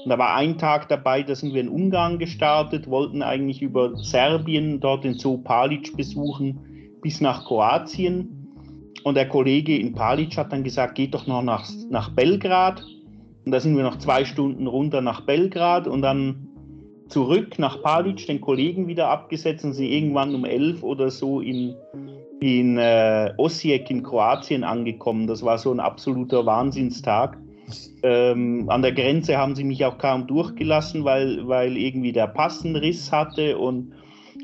Und 0.06 0.12
da 0.12 0.20
war 0.20 0.36
ein 0.36 0.60
Tag 0.60 0.88
dabei, 0.88 1.24
da 1.24 1.34
sind 1.34 1.56
wir 1.56 1.62
in 1.62 1.68
Ungarn 1.68 2.20
gestartet, 2.20 2.88
wollten 2.88 3.24
eigentlich 3.24 3.64
über 3.64 3.98
Serbien 3.98 4.80
dort 4.80 5.04
den 5.04 5.16
Zoo 5.16 5.40
Palic 5.40 5.98
besuchen 5.98 6.60
bis 7.02 7.22
nach 7.22 7.44
Kroatien. 7.46 8.48
Und 9.04 9.16
der 9.16 9.28
Kollege 9.28 9.76
in 9.76 9.96
Palic 9.96 10.38
hat 10.38 10.54
dann 10.54 10.64
gesagt, 10.64 10.94
geht 10.94 11.16
doch 11.16 11.26
noch 11.26 11.42
nach, 11.42 11.68
nach 11.90 12.10
Belgrad. 12.10 12.84
Und 13.46 13.52
da 13.52 13.60
sind 13.60 13.76
wir 13.76 13.84
noch 13.84 13.98
zwei 13.98 14.26
Stunden 14.26 14.68
runter 14.68 15.02
nach 15.02 15.22
Belgrad 15.22 15.88
und 15.88 16.04
dann 16.04 16.50
zurück 17.08 17.58
nach 17.58 17.82
Palic, 17.82 18.28
den 18.28 18.42
Kollegen 18.42 18.88
wieder 18.88 19.10
abgesetzt 19.10 19.66
und 19.66 19.74
sie 19.74 19.92
irgendwann 19.92 20.36
um 20.36 20.46
elf 20.46 20.84
oder 20.84 21.10
so 21.10 21.42
in, 21.42 21.74
in 22.42 22.78
äh, 22.78 23.34
Osijek 23.38 23.90
in 23.90 24.04
Kroatien 24.04 24.64
angekommen. 24.64 25.26
Das 25.26 25.42
war 25.42 25.58
so 25.58 25.72
ein 25.72 25.80
absoluter 25.80 26.46
Wahnsinnstag. 26.46 27.40
Ähm, 28.04 28.70
an 28.70 28.82
der 28.82 28.92
Grenze 28.92 29.38
haben 29.38 29.56
sie 29.56 29.64
mich 29.64 29.84
auch 29.86 29.98
kaum 29.98 30.28
durchgelassen, 30.28 31.04
weil, 31.04 31.48
weil 31.48 31.78
irgendwie 31.78 32.12
der 32.12 32.28
Pass 32.28 32.64
einen 32.64 32.76
Riss 32.76 33.12
hatte. 33.12 33.58
Und 33.58 33.94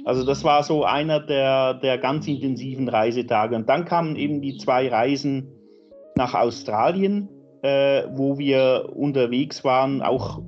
also 0.05 0.25
das 0.25 0.43
war 0.43 0.63
so 0.63 0.83
einer 0.83 1.19
der, 1.19 1.75
der 1.75 1.97
ganz 1.97 2.27
intensiven 2.27 2.87
Reisetage. 2.89 3.55
Und 3.55 3.69
dann 3.69 3.85
kamen 3.85 4.15
eben 4.15 4.41
die 4.41 4.57
zwei 4.57 4.89
Reisen 4.89 5.47
nach 6.15 6.33
Australien 6.33 7.29
äh, 7.61 8.03
wo 8.11 8.37
wir 8.37 8.89
unterwegs 8.93 9.63
waren, 9.63 10.01
auch 10.01 10.41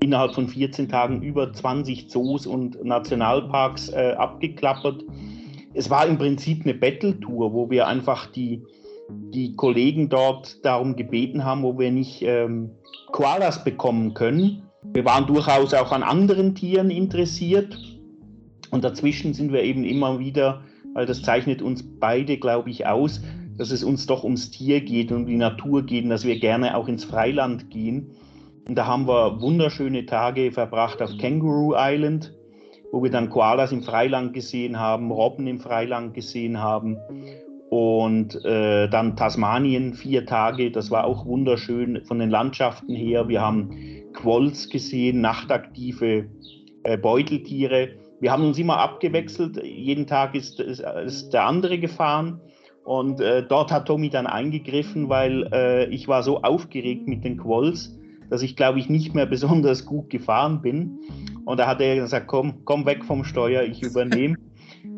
innerhalb 0.00 0.34
von 0.34 0.48
14 0.48 0.88
Tagen 0.88 1.22
über 1.22 1.52
20 1.52 2.10
Zoos 2.10 2.46
und 2.46 2.82
Nationalparks 2.84 3.88
äh, 3.88 4.14
abgeklappert. 4.16 5.02
Es 5.72 5.90
war 5.90 6.06
im 6.06 6.18
Prinzip 6.18 6.64
eine 6.64 6.74
Battle-Tour, 6.74 7.52
wo 7.52 7.70
wir 7.70 7.88
einfach 7.88 8.26
die, 8.30 8.62
die 9.08 9.54
Kollegen 9.56 10.08
dort 10.08 10.64
darum 10.64 10.96
gebeten 10.96 11.44
haben, 11.44 11.62
wo 11.62 11.78
wir 11.78 11.90
nicht 11.90 12.22
ähm, 12.22 12.70
Koalas 13.12 13.64
bekommen 13.64 14.14
können. 14.14 14.62
Wir 14.82 15.04
waren 15.04 15.26
durchaus 15.26 15.74
auch 15.74 15.92
an 15.92 16.02
anderen 16.02 16.54
Tieren 16.54 16.90
interessiert. 16.90 17.78
Und 18.70 18.84
dazwischen 18.84 19.34
sind 19.34 19.52
wir 19.52 19.62
eben 19.62 19.84
immer 19.84 20.18
wieder, 20.18 20.62
weil 20.94 21.06
das 21.06 21.22
zeichnet 21.22 21.62
uns 21.62 21.82
beide, 22.00 22.38
glaube 22.38 22.70
ich, 22.70 22.86
aus, 22.86 23.20
dass 23.56 23.70
es 23.70 23.84
uns 23.84 24.06
doch 24.06 24.24
ums 24.24 24.50
Tier 24.50 24.80
geht 24.80 25.12
und 25.12 25.18
um 25.18 25.26
die 25.26 25.36
Natur 25.36 25.84
geht 25.84 26.04
und 26.04 26.10
dass 26.10 26.24
wir 26.24 26.38
gerne 26.38 26.76
auch 26.76 26.88
ins 26.88 27.04
Freiland 27.04 27.70
gehen. 27.70 28.10
Und 28.66 28.76
da 28.76 28.86
haben 28.86 29.06
wir 29.06 29.40
wunderschöne 29.40 30.06
Tage 30.06 30.50
verbracht 30.50 31.02
auf 31.02 31.10
Kangaroo 31.18 31.74
Island, 31.76 32.34
wo 32.90 33.02
wir 33.02 33.10
dann 33.10 33.28
Koalas 33.28 33.72
im 33.72 33.82
Freiland 33.82 34.32
gesehen 34.32 34.78
haben, 34.78 35.10
Robben 35.10 35.46
im 35.46 35.60
Freiland 35.60 36.14
gesehen 36.14 36.60
haben. 36.60 36.96
Und 37.70 38.44
äh, 38.44 38.88
dann 38.88 39.16
Tasmanien, 39.16 39.94
vier 39.94 40.26
Tage, 40.26 40.70
das 40.70 40.90
war 40.90 41.04
auch 41.04 41.26
wunderschön 41.26 42.04
von 42.04 42.18
den 42.18 42.30
Landschaften 42.30 42.94
her. 42.94 43.28
Wir 43.28 43.40
haben 43.40 43.70
Quolls 44.12 44.68
gesehen, 44.68 45.20
nachtaktive 45.20 46.26
äh, 46.84 46.96
Beuteltiere. 46.96 47.88
Wir 48.20 48.30
haben 48.30 48.46
uns 48.46 48.58
immer 48.58 48.78
abgewechselt, 48.78 49.62
jeden 49.62 50.06
Tag 50.06 50.34
ist, 50.34 50.60
ist, 50.60 50.80
ist 51.04 51.30
der 51.30 51.46
andere 51.46 51.78
gefahren. 51.78 52.40
Und 52.84 53.20
äh, 53.20 53.42
dort 53.42 53.72
hat 53.72 53.86
Tommy 53.86 54.10
dann 54.10 54.26
eingegriffen, 54.26 55.08
weil 55.08 55.48
äh, 55.52 55.86
ich 55.86 56.06
war 56.06 56.22
so 56.22 56.42
aufgeregt 56.42 57.08
mit 57.08 57.24
den 57.24 57.38
Qualls, 57.38 57.96
dass 58.28 58.42
ich, 58.42 58.56
glaube 58.56 58.78
ich, 58.78 58.88
nicht 58.88 59.14
mehr 59.14 59.26
besonders 59.34 59.86
gut 59.86 60.10
gefahren 60.10 60.60
bin. 60.60 61.00
Und 61.44 61.58
da 61.58 61.66
hat 61.66 61.80
er 61.80 61.96
gesagt, 61.96 62.26
komm, 62.26 62.64
komm 62.64 62.86
weg 62.86 63.04
vom 63.04 63.24
Steuer, 63.24 63.62
ich 63.62 63.82
übernehme. 63.82 64.36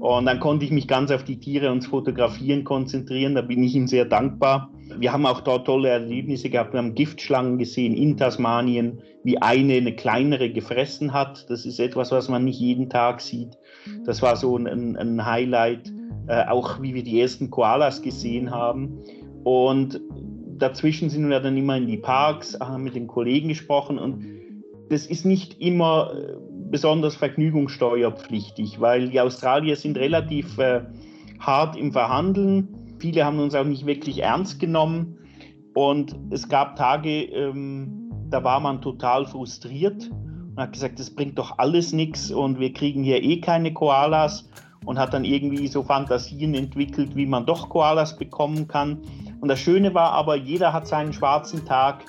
Und 0.00 0.26
dann 0.26 0.40
konnte 0.40 0.64
ich 0.64 0.70
mich 0.70 0.88
ganz 0.88 1.10
auf 1.10 1.24
die 1.24 1.38
Tiere 1.38 1.70
und 1.70 1.82
das 1.82 1.90
Fotografieren 1.90 2.64
konzentrieren. 2.64 3.34
Da 3.34 3.42
bin 3.42 3.62
ich 3.62 3.74
ihm 3.74 3.86
sehr 3.86 4.04
dankbar. 4.04 4.70
Wir 4.98 5.12
haben 5.12 5.26
auch 5.26 5.40
dort 5.40 5.66
tolle 5.66 5.88
Erlebnisse 5.88 6.50
gehabt. 6.50 6.72
Wir 6.72 6.78
haben 6.78 6.94
Giftschlangen 6.94 7.58
gesehen 7.58 7.94
in 7.94 8.16
Tasmanien, 8.16 9.00
wie 9.24 9.38
eine 9.38 9.74
eine 9.74 9.94
kleinere 9.94 10.50
gefressen 10.50 11.12
hat. 11.12 11.48
Das 11.50 11.66
ist 11.66 11.80
etwas, 11.80 12.12
was 12.12 12.28
man 12.28 12.44
nicht 12.44 12.60
jeden 12.60 12.90
Tag 12.90 13.20
sieht. 13.20 13.58
Das 14.04 14.22
war 14.22 14.36
so 14.36 14.56
ein, 14.56 14.96
ein 14.96 15.24
Highlight 15.24 15.92
äh, 16.28 16.44
auch 16.46 16.82
wie 16.82 16.94
wir 16.94 17.02
die 17.02 17.20
ersten 17.20 17.50
Koalas 17.50 18.02
gesehen 18.02 18.50
haben. 18.50 18.98
Und 19.44 20.00
dazwischen 20.58 21.08
sind 21.08 21.28
wir 21.28 21.40
dann 21.40 21.56
immer 21.56 21.76
in 21.76 21.86
die 21.86 21.98
Parks, 21.98 22.58
haben 22.58 22.84
mit 22.84 22.94
den 22.94 23.06
Kollegen 23.06 23.48
gesprochen 23.48 23.98
und 23.98 24.24
das 24.88 25.06
ist 25.06 25.24
nicht 25.24 25.60
immer 25.60 26.12
äh, 26.14 26.36
besonders 26.70 27.16
vergnügungssteuerpflichtig, 27.16 28.80
weil 28.80 29.08
die 29.10 29.20
Australier 29.20 29.76
sind 29.76 29.96
relativ 29.96 30.58
äh, 30.58 30.82
hart 31.38 31.76
im 31.76 31.92
Verhandeln. 31.92 32.96
Viele 32.98 33.24
haben 33.24 33.38
uns 33.38 33.54
auch 33.54 33.64
nicht 33.64 33.86
wirklich 33.86 34.22
ernst 34.22 34.58
genommen 34.58 35.18
und 35.74 36.16
es 36.30 36.48
gab 36.48 36.76
Tage, 36.76 37.24
ähm, 37.24 38.10
da 38.30 38.42
war 38.42 38.60
man 38.60 38.80
total 38.80 39.26
frustriert 39.26 40.10
und 40.10 40.58
hat 40.58 40.72
gesagt, 40.72 40.98
das 40.98 41.10
bringt 41.10 41.38
doch 41.38 41.58
alles 41.58 41.92
nichts 41.92 42.30
und 42.30 42.58
wir 42.58 42.72
kriegen 42.72 43.02
hier 43.02 43.22
eh 43.22 43.40
keine 43.40 43.72
Koalas 43.72 44.48
und 44.86 44.98
hat 44.98 45.12
dann 45.12 45.24
irgendwie 45.24 45.66
so 45.68 45.82
Fantasien 45.82 46.54
entwickelt, 46.54 47.14
wie 47.14 47.26
man 47.26 47.44
doch 47.44 47.68
Koalas 47.68 48.16
bekommen 48.16 48.66
kann. 48.66 49.02
Und 49.40 49.48
das 49.48 49.58
Schöne 49.58 49.92
war 49.94 50.12
aber, 50.12 50.36
jeder 50.36 50.72
hat 50.72 50.86
seinen 50.86 51.12
schwarzen 51.12 51.64
Tag 51.66 52.04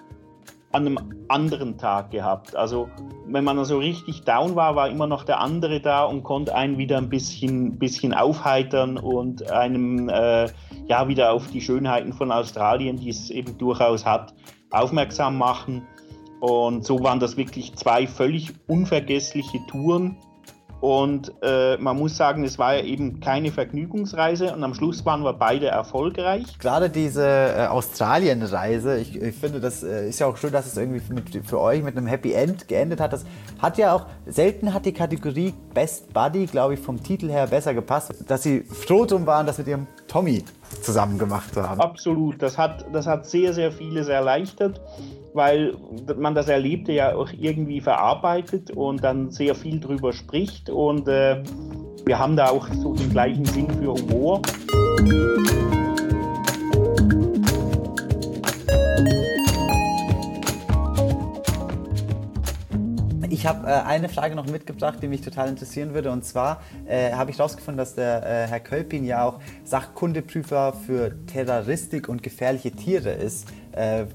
an 0.72 0.86
einem 0.86 1.00
anderen 1.28 1.78
Tag 1.78 2.12
gehabt. 2.12 2.56
Also 2.56 2.90
wenn 3.26 3.44
man 3.44 3.56
so 3.58 3.62
also 3.62 3.78
richtig 3.80 4.22
down 4.22 4.56
war, 4.56 4.76
war 4.76 4.90
immer 4.90 5.08
noch 5.08 5.24
der 5.24 5.40
andere 5.40 5.80
da 5.80 6.04
und 6.04 6.24
konnte 6.24 6.54
einen 6.56 6.78
wieder 6.78 6.98
ein 6.98 7.10
bisschen, 7.10 7.80
bisschen 7.80 8.14
aufheitern 8.14 8.98
und 8.98 9.50
einem 9.50 10.10
äh, 10.10 10.48
ja 10.88 11.08
wieder 11.08 11.32
auf 11.32 11.48
die 11.48 11.62
Schönheiten 11.62 12.14
von 12.14 12.32
Australien, 12.32 12.98
die 12.98 13.10
es 13.10 13.30
eben 13.30 13.58
durchaus 13.58 14.06
hat, 14.06 14.34
aufmerksam 14.70 15.38
machen. 15.38 15.88
Und 16.40 16.86
so 16.86 17.02
waren 17.02 17.20
das 17.20 17.38
wirklich 17.38 17.76
zwei 17.76 18.06
völlig 18.06 18.54
unvergessliche 18.68 19.60
Touren 19.70 20.18
und 20.80 21.34
äh, 21.42 21.78
man 21.78 21.98
muss 21.98 22.16
sagen, 22.18 22.44
es 22.44 22.60
war 22.60 22.76
ja 22.76 22.84
eben 22.84 23.20
keine 23.20 23.52
Vergnügungsreise 23.52 24.54
und 24.54 24.64
am 24.64 24.76
Schluss 24.76 25.04
waren 25.06 25.24
wir 25.24 25.34
beide 25.34 25.68
erfolgreich. 25.68 26.46
Gerade 26.60 26.90
diese 26.90 27.26
äh, 27.26 27.68
Australien-Reise, 27.68 29.00
ich, 29.00 29.20
ich, 29.20 29.36
finde, 29.36 29.60
das 29.60 29.84
äh, 29.84 30.10
ist 30.10 30.20
ja 30.20 30.28
auch 30.28 30.38
schön, 30.38 30.52
dass 30.52 30.68
es 30.68 30.78
irgendwie 30.78 31.02
mit, 31.12 31.48
für 31.48 31.60
euch 31.60 31.82
mit 31.82 31.98
einem 31.98 32.06
Happy 32.06 32.34
End 32.34 32.68
geendet 32.68 33.00
hat. 33.00 33.12
Das 33.12 33.26
hat 33.60 33.80
ja 33.80 33.94
auch, 33.94 34.06
selten 34.28 34.74
hat 34.74 34.86
die 34.86 34.94
Kategorie 34.94 35.54
Best 35.74 36.14
Buddy, 36.14 36.46
glaube 36.46 36.76
ich, 36.76 36.80
vom 36.80 37.02
Titel 37.02 37.30
her 37.30 37.48
besser 37.48 37.74
gepasst, 37.74 38.14
dass 38.28 38.44
sie 38.44 38.62
froh 38.62 39.06
drum 39.06 39.26
waren, 39.26 39.48
das 39.48 39.58
mit 39.58 39.68
ihrem 39.68 39.88
Tommy 40.08 40.44
zusammen 40.82 41.18
gemacht 41.18 41.56
haben. 41.58 41.82
Absolut, 41.82 42.42
das 42.42 42.58
hat, 42.58 42.86
das 42.94 43.08
hat 43.08 43.26
sehr, 43.26 43.54
sehr 43.54 43.72
vieles 43.72 44.10
erleichtert 44.10 44.80
weil 45.34 45.76
man 46.18 46.36
das 46.36 46.48
Erlebte 46.48 46.92
ja 46.92 47.16
auch 47.16 47.30
irgendwie 47.38 47.82
verarbeitet 47.82 48.72
und 48.72 49.04
dann 49.04 49.32
sehr 49.32 49.56
viel 49.56 49.80
drüber 49.80 50.14
spricht. 50.14 50.70
Und 50.70 51.08
äh, 51.08 51.44
wir 52.06 52.20
haben 52.20 52.36
da 52.36 52.50
auch 52.50 52.68
so 52.70 52.94
den 52.94 53.10
gleichen 53.10 53.46
Sinn 53.46 53.70
für 53.70 53.94
Humor. 53.94 54.42
Ich 63.30 63.46
habe 63.46 63.68
äh, 63.68 63.72
eine 63.72 64.10
Frage 64.10 64.36
noch 64.36 64.48
mitgebracht, 64.48 64.98
die 65.02 65.08
mich 65.08 65.22
total 65.22 65.48
interessieren 65.48 65.94
würde. 65.94 66.12
Und 66.12 66.26
zwar 66.26 66.62
äh, 66.88 67.12
habe 67.12 67.30
ich 67.30 67.38
herausgefunden, 67.38 67.78
dass 67.78 67.94
der 67.94 68.24
äh, 68.24 68.48
Herr 68.48 68.60
Kölpin 68.60 69.06
ja 69.06 69.26
auch 69.26 69.40
Sachkundeprüfer 69.64 70.74
für 70.74 71.14
Terroristik 71.28 72.10
und 72.10 72.24
gefährliche 72.24 72.72
Tiere 72.72 73.12
ist. 73.12 73.48
Äh, 73.78 74.06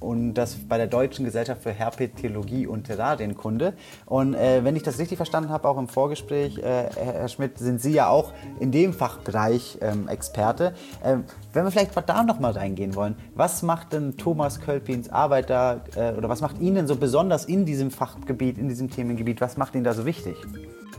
und 0.00 0.34
das 0.34 0.56
bei 0.56 0.76
der 0.76 0.86
Deutschen 0.86 1.24
Gesellschaft 1.24 1.62
für 1.62 1.72
Herpetologie 1.72 2.66
und 2.66 2.84
Terrarienkunde. 2.84 3.74
Und 4.06 4.34
äh, 4.34 4.64
wenn 4.64 4.76
ich 4.76 4.82
das 4.82 4.98
richtig 4.98 5.16
verstanden 5.16 5.50
habe, 5.50 5.68
auch 5.68 5.78
im 5.78 5.88
Vorgespräch, 5.88 6.58
äh, 6.58 6.90
Herr 6.94 7.28
Schmidt, 7.28 7.58
sind 7.58 7.80
Sie 7.80 7.92
ja 7.92 8.08
auch 8.08 8.32
in 8.60 8.72
dem 8.72 8.92
Fachbereich 8.92 9.78
ähm, 9.80 10.08
Experte. 10.08 10.74
Ähm, 11.04 11.24
wenn 11.52 11.64
wir 11.64 11.70
vielleicht 11.70 11.92
da 12.06 12.22
noch 12.22 12.40
mal 12.40 12.52
reingehen 12.52 12.94
wollen, 12.94 13.16
was 13.34 13.62
macht 13.62 13.92
denn 13.92 14.16
Thomas 14.16 14.60
Kölpins 14.60 15.08
Arbeit 15.08 15.50
da 15.50 15.80
äh, 15.96 16.12
oder 16.12 16.28
was 16.28 16.40
macht 16.40 16.60
ihn 16.60 16.74
denn 16.74 16.86
so 16.86 16.96
besonders 16.96 17.44
in 17.44 17.64
diesem 17.64 17.90
Fachgebiet, 17.90 18.58
in 18.58 18.68
diesem 18.68 18.90
Themengebiet, 18.90 19.40
was 19.40 19.56
macht 19.56 19.74
ihn 19.74 19.84
da 19.84 19.94
so 19.94 20.04
wichtig? 20.04 20.36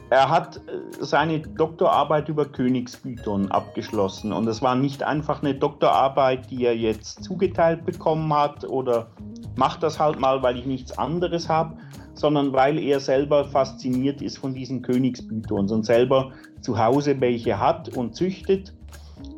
Er 0.10 0.30
hat 0.30 0.58
äh, 0.58 0.60
seine 0.99 1.39
Doktorarbeit 1.39 2.30
über 2.30 2.45
Königsbüton 2.45 3.51
abgeschlossen 3.51 4.32
und 4.34 4.47
es 4.47 4.62
war 4.62 4.76
nicht 4.76 5.04
einfach 5.04 5.41
eine 5.41 5.56
Doktorarbeit, 5.56 6.51
die 6.51 6.66
er 6.66 6.76
jetzt 6.76 7.24
zugeteilt 7.24 7.86
bekommen 7.86 8.34
hat 8.34 8.66
oder 8.66 9.08
macht 9.56 9.84
das 9.84 9.99
halt 9.99 10.20
mal, 10.20 10.43
weil 10.43 10.58
ich 10.58 10.66
nichts 10.66 10.97
anderes 10.97 11.49
habe, 11.49 11.78
sondern 12.14 12.54
weil 12.54 12.78
er 12.80 12.99
selber 12.99 13.45
fasziniert 13.45 14.22
ist 14.22 14.38
von 14.38 14.54
diesen 14.54 14.82
Königsbütons 14.82 15.72
und 15.72 15.84
selber 15.84 16.32
zu 16.62 16.78
Hause 16.78 17.20
welche 17.20 17.60
hat 17.60 17.89
und 17.89 18.16
züchtet, 18.16 18.74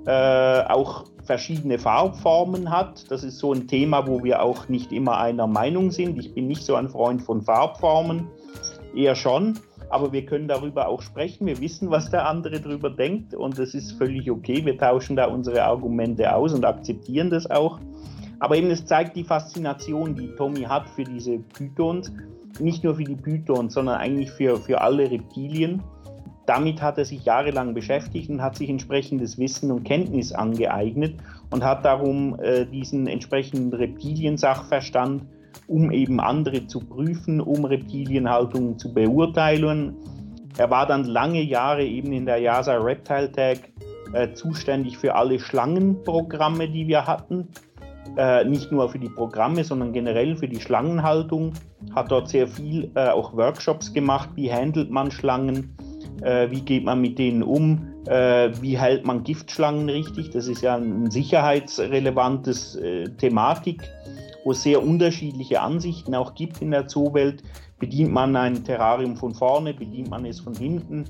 äh, 0.05 0.63
auch 0.63 1.05
verschiedene 1.23 1.79
Farbformen 1.79 2.69
hat. 2.69 3.09
Das 3.09 3.23
ist 3.23 3.39
so 3.39 3.53
ein 3.53 3.67
Thema, 3.67 4.07
wo 4.07 4.23
wir 4.23 4.41
auch 4.41 4.69
nicht 4.69 4.91
immer 4.91 5.17
einer 5.17 5.47
Meinung 5.47 5.91
sind. 5.91 6.19
Ich 6.19 6.33
bin 6.33 6.47
nicht 6.47 6.63
so 6.63 6.75
ein 6.75 6.89
Freund 6.89 7.21
von 7.21 7.41
Farbformen, 7.41 8.27
eher 8.95 9.15
schon 9.15 9.59
aber 9.89 10.11
wir 10.11 10.25
können 10.25 10.47
darüber 10.47 10.87
auch 10.87 11.01
sprechen. 11.01 11.45
Wir 11.47 11.59
wissen, 11.59 11.89
was 11.89 12.09
der 12.09 12.27
andere 12.27 12.59
darüber 12.59 12.89
denkt 12.89 13.33
und 13.33 13.57
das 13.57 13.73
ist 13.73 13.93
völlig 13.93 14.29
okay. 14.29 14.65
Wir 14.65 14.77
tauschen 14.77 15.15
da 15.15 15.25
unsere 15.25 15.63
Argumente 15.63 16.33
aus 16.33 16.53
und 16.53 16.65
akzeptieren 16.65 17.29
das 17.29 17.49
auch. 17.49 17.79
Aber 18.39 18.57
eben 18.57 18.69
es 18.69 18.85
zeigt 18.85 19.15
die 19.15 19.23
Faszination, 19.23 20.15
die 20.15 20.29
Tommy 20.35 20.61
hat 20.61 20.89
für 20.89 21.03
diese 21.03 21.39
Pythons. 21.39 22.11
Nicht 22.59 22.83
nur 22.83 22.95
für 22.95 23.03
die 23.03 23.15
Pythons, 23.15 23.73
sondern 23.73 23.97
eigentlich 23.97 24.31
für, 24.31 24.57
für 24.57 24.81
alle 24.81 25.09
Reptilien. 25.09 25.81
Damit 26.45 26.81
hat 26.81 26.97
er 26.97 27.05
sich 27.05 27.25
jahrelang 27.25 27.73
beschäftigt 27.73 28.29
und 28.29 28.41
hat 28.41 28.55
sich 28.55 28.69
entsprechendes 28.69 29.39
Wissen 29.39 29.71
und 29.71 29.83
Kenntnis 29.83 30.31
angeeignet 30.31 31.15
und 31.49 31.63
hat 31.63 31.83
darum 31.85 32.39
äh, 32.39 32.65
diesen 32.65 33.07
entsprechenden 33.07 33.73
Reptiliensachverstand 33.73 35.23
um 35.67 35.91
eben 35.91 36.19
andere 36.19 36.67
zu 36.67 36.79
prüfen, 36.79 37.41
um 37.41 37.65
Reptilienhaltung 37.65 38.77
zu 38.77 38.93
beurteilen. 38.93 39.95
Er 40.57 40.69
war 40.69 40.85
dann 40.87 41.03
lange 41.03 41.41
Jahre 41.41 41.83
eben 41.83 42.13
in 42.13 42.25
der 42.25 42.37
JASA 42.37 42.77
Reptile 42.77 43.31
Tag 43.31 43.57
äh, 44.13 44.33
zuständig 44.33 44.97
für 44.97 45.15
alle 45.15 45.39
Schlangenprogramme, 45.39 46.69
die 46.69 46.87
wir 46.87 47.05
hatten. 47.05 47.49
Äh, 48.17 48.45
nicht 48.45 48.71
nur 48.71 48.89
für 48.89 48.99
die 48.99 49.09
Programme, 49.09 49.63
sondern 49.63 49.91
generell 49.91 50.37
für 50.37 50.47
die 50.47 50.61
Schlangenhaltung. 50.61 51.53
Hat 51.93 52.11
dort 52.11 52.29
sehr 52.29 52.47
viel 52.47 52.89
äh, 52.95 53.09
auch 53.09 53.35
Workshops 53.35 53.91
gemacht. 53.93 54.29
Wie 54.35 54.51
handelt 54.51 54.89
man 54.91 55.11
Schlangen? 55.11 55.75
Äh, 56.21 56.49
wie 56.51 56.61
geht 56.61 56.85
man 56.85 57.01
mit 57.01 57.19
denen 57.19 57.43
um? 57.43 57.87
Äh, 58.07 58.51
wie 58.61 58.77
hält 58.77 59.05
man 59.05 59.23
Giftschlangen 59.23 59.89
richtig? 59.89 60.29
Das 60.29 60.47
ist 60.47 60.61
ja 60.61 60.75
ein 60.75 61.11
sicherheitsrelevantes 61.11 62.75
äh, 62.75 63.09
Thematik 63.17 63.83
wo 64.45 64.51
es 64.51 64.61
sehr 64.61 64.81
unterschiedliche 64.81 65.59
Ansichten 65.59 66.15
auch 66.15 66.35
gibt 66.35 66.61
in 66.61 66.71
der 66.71 66.87
Zoowelt. 66.87 67.43
Bedient 67.79 68.13
man 68.13 68.35
ein 68.35 68.63
Terrarium 68.63 69.17
von 69.17 69.33
vorne, 69.33 69.73
bedient 69.73 70.09
man 70.09 70.23
es 70.23 70.39
von 70.39 70.53
hinten? 70.53 71.05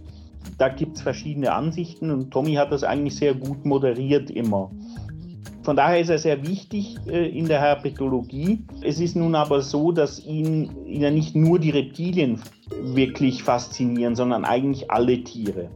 Da 0.58 0.70
gibt 0.70 0.96
es 0.96 1.04
verschiedene 1.04 1.52
Ansichten 1.52 2.10
und 2.12 2.32
Tommy 2.32 2.54
hat 2.54 2.72
das 2.72 2.84
eigentlich 2.84 3.18
sehr 3.18 3.36
gut 3.36 3.66
moderiert 3.66 4.32
immer. 4.32 4.72
Von 5.64 5.76
daher 5.76 6.00
ist 6.00 6.10
er 6.10 6.18
sehr 6.18 6.48
wichtig 6.48 6.96
äh, 7.08 7.28
in 7.28 7.48
der 7.48 7.60
Herpetologie. 7.60 8.64
Es 8.82 9.00
ist 9.00 9.16
nun 9.16 9.36
aber 9.36 9.62
so, 9.62 9.92
dass 9.92 10.24
ihn, 10.24 10.70
ihn 10.86 11.02
ja 11.02 11.12
nicht 11.12 11.36
nur 11.36 11.60
die 11.60 11.72
Reptilien 11.72 12.40
wirklich 12.82 13.44
faszinieren, 13.44 14.16
sondern 14.16 14.46
eigentlich 14.46 14.92
alle 14.92 15.24
Tiere. 15.24 15.70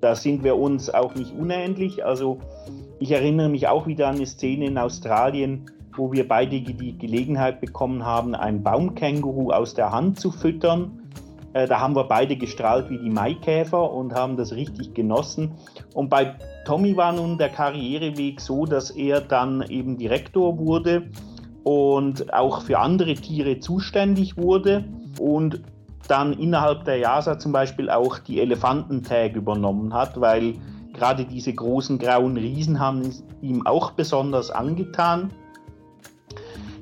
Da 0.00 0.16
sind 0.16 0.42
wir 0.42 0.56
uns 0.56 0.90
auch 0.92 1.14
nicht 1.14 1.32
unähnlich. 1.38 2.04
Also 2.04 2.38
ich 2.98 3.12
erinnere 3.12 3.48
mich 3.48 3.68
auch 3.68 3.86
wieder 3.86 4.08
an 4.08 4.16
eine 4.16 4.26
Szene 4.26 4.66
in 4.66 4.78
Australien, 4.78 5.66
wo 5.96 6.12
wir 6.12 6.26
beide 6.26 6.60
die 6.60 6.98
Gelegenheit 6.98 7.60
bekommen 7.60 8.04
haben, 8.04 8.34
ein 8.34 8.62
Baumkänguru 8.62 9.50
aus 9.50 9.74
der 9.74 9.92
Hand 9.92 10.20
zu 10.20 10.30
füttern. 10.30 11.02
Äh, 11.52 11.66
da 11.66 11.80
haben 11.80 11.96
wir 11.96 12.04
beide 12.04 12.36
gestrahlt 12.36 12.90
wie 12.90 12.98
die 12.98 13.10
Maikäfer 13.10 13.92
und 13.92 14.14
haben 14.14 14.36
das 14.36 14.52
richtig 14.52 14.94
genossen. 14.94 15.52
Und 15.94 16.10
bei 16.10 16.36
Tommy 16.64 16.96
war 16.96 17.12
nun 17.12 17.38
der 17.38 17.48
Karriereweg 17.48 18.40
so, 18.40 18.66
dass 18.66 18.90
er 18.90 19.20
dann 19.20 19.62
eben 19.68 19.96
Direktor 19.96 20.58
wurde 20.58 21.08
und 21.64 22.32
auch 22.32 22.62
für 22.62 22.78
andere 22.78 23.14
Tiere 23.14 23.58
zuständig 23.58 24.36
wurde 24.36 24.84
und 25.18 25.62
dann 26.08 26.32
innerhalb 26.34 26.84
der 26.84 26.98
JASA 26.98 27.38
zum 27.38 27.52
Beispiel 27.52 27.90
auch 27.90 28.18
die 28.18 28.40
Elefantentag 28.40 29.34
übernommen 29.34 29.92
hat, 29.92 30.20
weil 30.20 30.54
gerade 30.92 31.24
diese 31.24 31.52
großen 31.52 31.98
grauen 31.98 32.36
Riesen 32.36 32.78
haben 32.78 33.02
ihm 33.42 33.66
auch 33.66 33.92
besonders 33.92 34.50
angetan. 34.50 35.30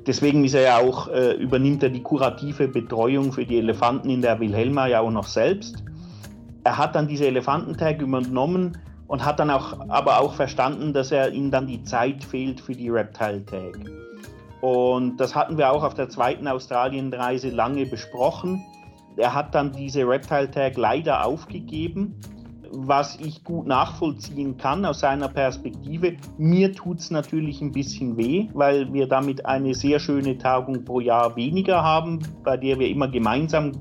Deswegen 0.07 0.43
ist 0.45 0.53
er 0.53 0.61
ja 0.61 0.77
auch, 0.77 1.07
äh, 1.07 1.33
übernimmt 1.33 1.81
er 1.81 1.89
die 1.89 2.03
kurative 2.03 2.67
Betreuung 2.67 3.31
für 3.31 3.45
die 3.45 3.57
Elefanten 3.57 4.09
in 4.09 4.21
der 4.21 4.39
Wilhelma 4.39 4.87
ja 4.87 4.99
auch 4.99 5.11
noch 5.11 5.27
selbst. 5.27 5.83
Er 6.63 6.77
hat 6.77 6.95
dann 6.95 7.07
diese 7.07 7.25
Elefantentag 7.27 8.01
übernommen 8.01 8.77
und 9.07 9.25
hat 9.25 9.39
dann 9.39 9.49
auch, 9.49 9.79
aber 9.89 10.19
auch 10.19 10.33
verstanden, 10.33 10.93
dass 10.93 11.11
er 11.11 11.31
ihm 11.31 11.49
dann 11.49 11.67
die 11.67 11.83
Zeit 11.83 12.23
fehlt 12.23 12.59
für 12.59 12.73
die 12.73 12.89
Reptile 12.89 13.43
Tag. 13.45 13.79
Und 14.61 15.17
das 15.17 15.35
hatten 15.35 15.57
wir 15.57 15.71
auch 15.71 15.83
auf 15.83 15.93
der 15.93 16.09
zweiten 16.09 16.47
Australienreise 16.47 17.49
lange 17.49 17.85
besprochen. 17.85 18.63
Er 19.17 19.33
hat 19.33 19.53
dann 19.55 19.71
diese 19.71 20.07
Reptile 20.07 20.49
Tag 20.49 20.77
leider 20.77 21.25
aufgegeben 21.25 22.19
was 22.75 23.17
ich 23.19 23.43
gut 23.43 23.67
nachvollziehen 23.67 24.57
kann 24.57 24.85
aus 24.85 24.99
seiner 24.99 25.29
Perspektive. 25.29 26.17
Mir 26.37 26.73
tut 26.73 26.99
es 26.99 27.11
natürlich 27.11 27.61
ein 27.61 27.71
bisschen 27.71 28.17
weh, 28.17 28.47
weil 28.53 28.91
wir 28.93 29.07
damit 29.07 29.45
eine 29.45 29.73
sehr 29.73 29.99
schöne 29.99 30.37
Tagung 30.37 30.83
pro 30.83 30.99
Jahr 30.99 31.35
weniger 31.35 31.83
haben, 31.83 32.19
bei 32.43 32.57
der 32.57 32.79
wir 32.79 32.89
immer 32.89 33.07
gemeinsam 33.07 33.71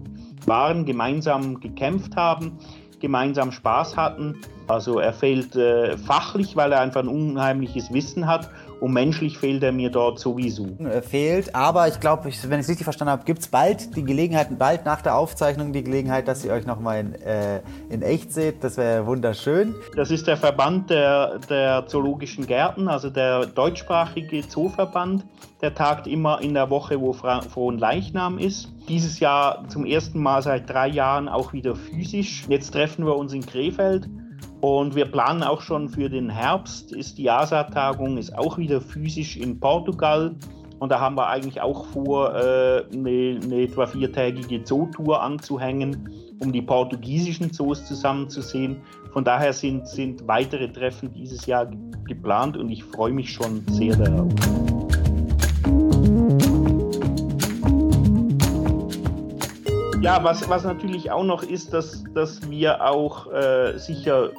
waren, 0.46 0.84
gemeinsam 0.84 1.60
gekämpft 1.60 2.16
haben, 2.16 2.58
gemeinsam 3.00 3.52
Spaß 3.52 3.96
hatten. 3.96 4.36
Also 4.66 4.98
er 4.98 5.12
fehlt 5.12 5.56
äh, 5.56 5.98
fachlich, 5.98 6.56
weil 6.56 6.72
er 6.72 6.80
einfach 6.80 7.02
ein 7.02 7.08
unheimliches 7.08 7.92
Wissen 7.92 8.26
hat 8.26 8.50
und 8.84 8.92
menschlich 8.92 9.38
fehlt 9.38 9.62
er 9.62 9.72
mir 9.72 9.88
dort 9.88 10.18
sowieso. 10.18 10.76
Er 10.78 11.02
fehlt, 11.02 11.54
aber 11.54 11.88
ich 11.88 12.00
glaube, 12.00 12.24
wenn 12.24 12.30
ich 12.30 12.64
es 12.64 12.68
richtig 12.68 12.84
verstanden 12.84 13.12
habe, 13.12 13.24
gibt 13.24 13.38
es 13.38 13.48
bald 13.48 13.96
die 13.96 14.04
Gelegenheit, 14.04 14.58
bald 14.58 14.84
nach 14.84 15.00
der 15.00 15.16
Aufzeichnung 15.16 15.72
die 15.72 15.82
Gelegenheit, 15.82 16.28
dass 16.28 16.44
ihr 16.44 16.52
euch 16.52 16.66
nochmal 16.66 17.00
in, 17.00 17.14
äh, 17.14 17.62
in 17.88 18.02
echt 18.02 18.30
seht. 18.30 18.62
Das 18.62 18.76
wäre 18.76 19.06
wunderschön. 19.06 19.74
Das 19.96 20.10
ist 20.10 20.26
der 20.26 20.36
Verband 20.36 20.90
der, 20.90 21.38
der 21.48 21.86
Zoologischen 21.86 22.46
Gärten, 22.46 22.88
also 22.88 23.08
der 23.08 23.46
deutschsprachige 23.46 24.46
Zooverband. 24.46 25.24
Der 25.62 25.74
tagt 25.74 26.06
immer 26.06 26.42
in 26.42 26.52
der 26.52 26.68
Woche, 26.68 27.00
wo 27.00 27.14
Frohen 27.14 27.78
Leichnam 27.78 28.36
ist. 28.36 28.68
Dieses 28.86 29.18
Jahr 29.18 29.66
zum 29.68 29.86
ersten 29.86 30.20
Mal 30.20 30.42
seit 30.42 30.68
drei 30.68 30.88
Jahren 30.88 31.30
auch 31.30 31.54
wieder 31.54 31.74
physisch. 31.74 32.44
Jetzt 32.50 32.72
treffen 32.72 33.06
wir 33.06 33.16
uns 33.16 33.32
in 33.32 33.46
Krefeld 33.46 34.10
und 34.64 34.94
wir 34.94 35.04
planen 35.04 35.42
auch 35.42 35.60
schon 35.60 35.90
für 35.90 36.08
den 36.08 36.30
Herbst, 36.30 36.90
ist 36.90 37.18
die 37.18 37.28
ASA-Tagung, 37.28 38.16
ist 38.16 38.34
auch 38.38 38.56
wieder 38.56 38.80
physisch 38.80 39.36
in 39.36 39.60
Portugal. 39.60 40.34
Und 40.78 40.88
da 40.88 41.00
haben 41.00 41.16
wir 41.18 41.28
eigentlich 41.28 41.60
auch 41.60 41.84
vor, 41.88 42.34
äh, 42.34 42.82
eine, 42.90 43.40
eine 43.42 43.60
etwa 43.60 43.86
viertägige 43.86 44.64
Zootour 44.64 45.22
anzuhängen, 45.22 46.08
um 46.38 46.50
die 46.50 46.62
portugiesischen 46.62 47.52
Zoos 47.52 47.84
zusammenzusehen. 47.84 48.78
Von 49.12 49.22
daher 49.22 49.52
sind, 49.52 49.86
sind 49.86 50.26
weitere 50.26 50.72
Treffen 50.72 51.12
dieses 51.12 51.44
Jahr 51.44 51.70
geplant 52.06 52.56
und 52.56 52.70
ich 52.70 52.84
freue 52.84 53.12
mich 53.12 53.30
schon 53.30 53.62
sehr 53.68 53.94
darauf. 53.96 54.32
Ja, 60.00 60.22
was, 60.22 60.46
was 60.50 60.64
natürlich 60.64 61.10
auch 61.10 61.24
noch 61.24 61.42
ist, 61.42 61.72
dass, 61.72 62.04
dass 62.14 62.50
wir 62.50 62.82
auch 62.86 63.30
äh, 63.32 63.78
sicher 63.78 64.30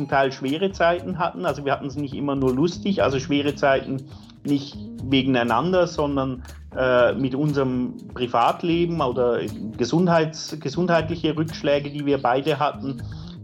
zum 0.00 0.08
Teil 0.08 0.32
schwere 0.32 0.72
Zeiten 0.72 1.18
hatten. 1.18 1.44
Also 1.44 1.64
wir 1.66 1.72
hatten 1.72 1.86
es 1.86 1.96
nicht 1.96 2.14
immer 2.14 2.34
nur 2.34 2.54
lustig, 2.54 3.02
also 3.02 3.20
schwere 3.20 3.54
Zeiten 3.54 4.08
nicht 4.44 4.78
gegeneinander, 5.10 5.86
sondern 5.86 6.42
äh, 6.74 7.12
mit 7.12 7.34
unserem 7.34 7.98
Privatleben 8.14 9.02
oder 9.02 9.40
Gesundheits, 9.76 10.56
gesundheitliche 10.58 11.36
Rückschläge, 11.36 11.90
die 11.90 12.06
wir 12.06 12.22
beide 12.22 12.58
hatten, 12.58 13.02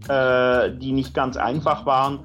äh, 0.08 0.70
die 0.78 0.92
nicht 0.92 1.12
ganz 1.12 1.36
einfach 1.36 1.84
waren. 1.84 2.20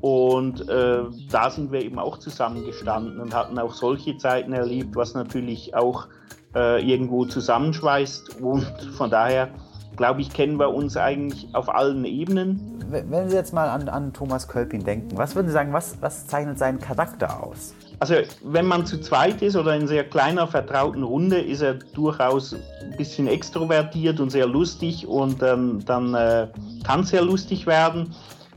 Und 0.00 0.68
äh, 0.68 1.00
da 1.30 1.50
sind 1.50 1.72
wir 1.72 1.82
eben 1.82 1.98
auch 1.98 2.18
zusammengestanden 2.18 3.20
und 3.20 3.34
hatten 3.34 3.58
auch 3.58 3.74
solche 3.74 4.16
Zeiten 4.16 4.52
erlebt, 4.52 4.94
was 4.94 5.14
natürlich 5.14 5.74
auch 5.74 6.06
äh, 6.54 6.88
irgendwo 6.88 7.24
zusammenschweißt. 7.24 8.40
Und 8.40 8.64
von 8.96 9.10
daher 9.10 9.48
glaube 9.96 10.20
ich, 10.20 10.32
kennen 10.32 10.58
wir 10.58 10.74
uns 10.74 10.96
eigentlich 10.96 11.54
auf 11.54 11.68
allen 11.68 12.04
Ebenen 12.04 12.68
wenn 12.92 13.30
Sie 13.30 13.36
jetzt 13.36 13.54
mal 13.54 13.70
an, 13.70 13.88
an 13.88 14.12
Thomas 14.12 14.48
Kölpin 14.48 14.84
denken, 14.84 15.16
was 15.16 15.34
würden 15.34 15.46
Sie 15.46 15.54
sagen, 15.54 15.72
was, 15.72 15.96
was 16.02 16.26
zeichnet 16.26 16.58
seinen 16.58 16.78
Charakter 16.78 17.42
aus? 17.42 17.72
also 18.02 18.16
wenn 18.42 18.66
man 18.66 18.84
zu 18.84 19.00
zweit 19.00 19.42
ist 19.42 19.54
oder 19.54 19.76
in 19.76 19.86
sehr 19.86 20.02
kleiner 20.02 20.48
vertrauten 20.48 21.04
Runde, 21.04 21.38
ist 21.38 21.60
er 21.60 21.74
durchaus 21.74 22.52
ein 22.52 22.96
bisschen 22.96 23.28
extrovertiert 23.28 24.18
und 24.18 24.30
sehr 24.30 24.48
lustig 24.48 25.06
und 25.06 25.40
ähm, 25.40 25.84
dann 25.86 26.12
äh, 26.12 26.48
kann 26.82 27.02
es 27.02 27.10
sehr 27.10 27.22
lustig 27.22 27.64
werden. 27.64 28.12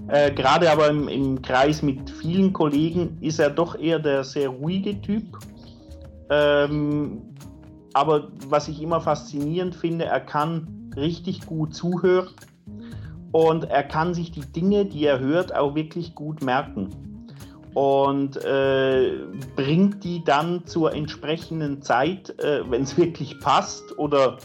Äh, 0.07 0.31
Gerade 0.31 0.71
aber 0.71 0.89
im, 0.89 1.07
im, 1.07 1.43
Kreis 1.43 1.83
mit 1.83 2.09
vielen 2.09 2.53
Kollegen 2.53 3.19
ist 3.21 3.37
er 3.37 3.51
doch 3.51 3.77
eher 3.77 3.99
der 3.99 4.23
sehr 4.23 4.49
ruhige 4.49 4.99
Typ. 4.99 5.37
Ähm, 6.31 7.21
aber 7.93 8.29
was 8.47 8.67
ich 8.67 8.81
immer 8.81 8.99
faszinierend 8.99 9.75
finde, 9.75 10.05
er 10.05 10.21
kann 10.21 10.84
richtig 10.95 11.45
gut 11.45 11.73
zuhören 11.73 12.29
und 13.31 13.65
er 13.65 13.83
kann 13.83 14.13
sich 14.13 14.31
die 14.31 14.41
Dinge, 14.41 14.85
die 14.85 15.05
er 15.05 15.19
hört, 15.19 15.55
auch 15.55 15.75
wirklich 15.75 16.15
gut 16.15 16.41
merken 16.43 16.89
und 17.75 18.37
äh, 18.37 19.11
bringt 19.57 20.03
die 20.05 20.23
dann 20.23 20.65
zur 20.65 20.93
entsprechenden 20.93 21.81
Zeit, 21.81 22.29
äh, 22.39 22.61
wenn 22.69 22.83
es 22.83 22.97
wirklich 22.97 23.39
passt 23.39 23.97
oder 23.97 24.37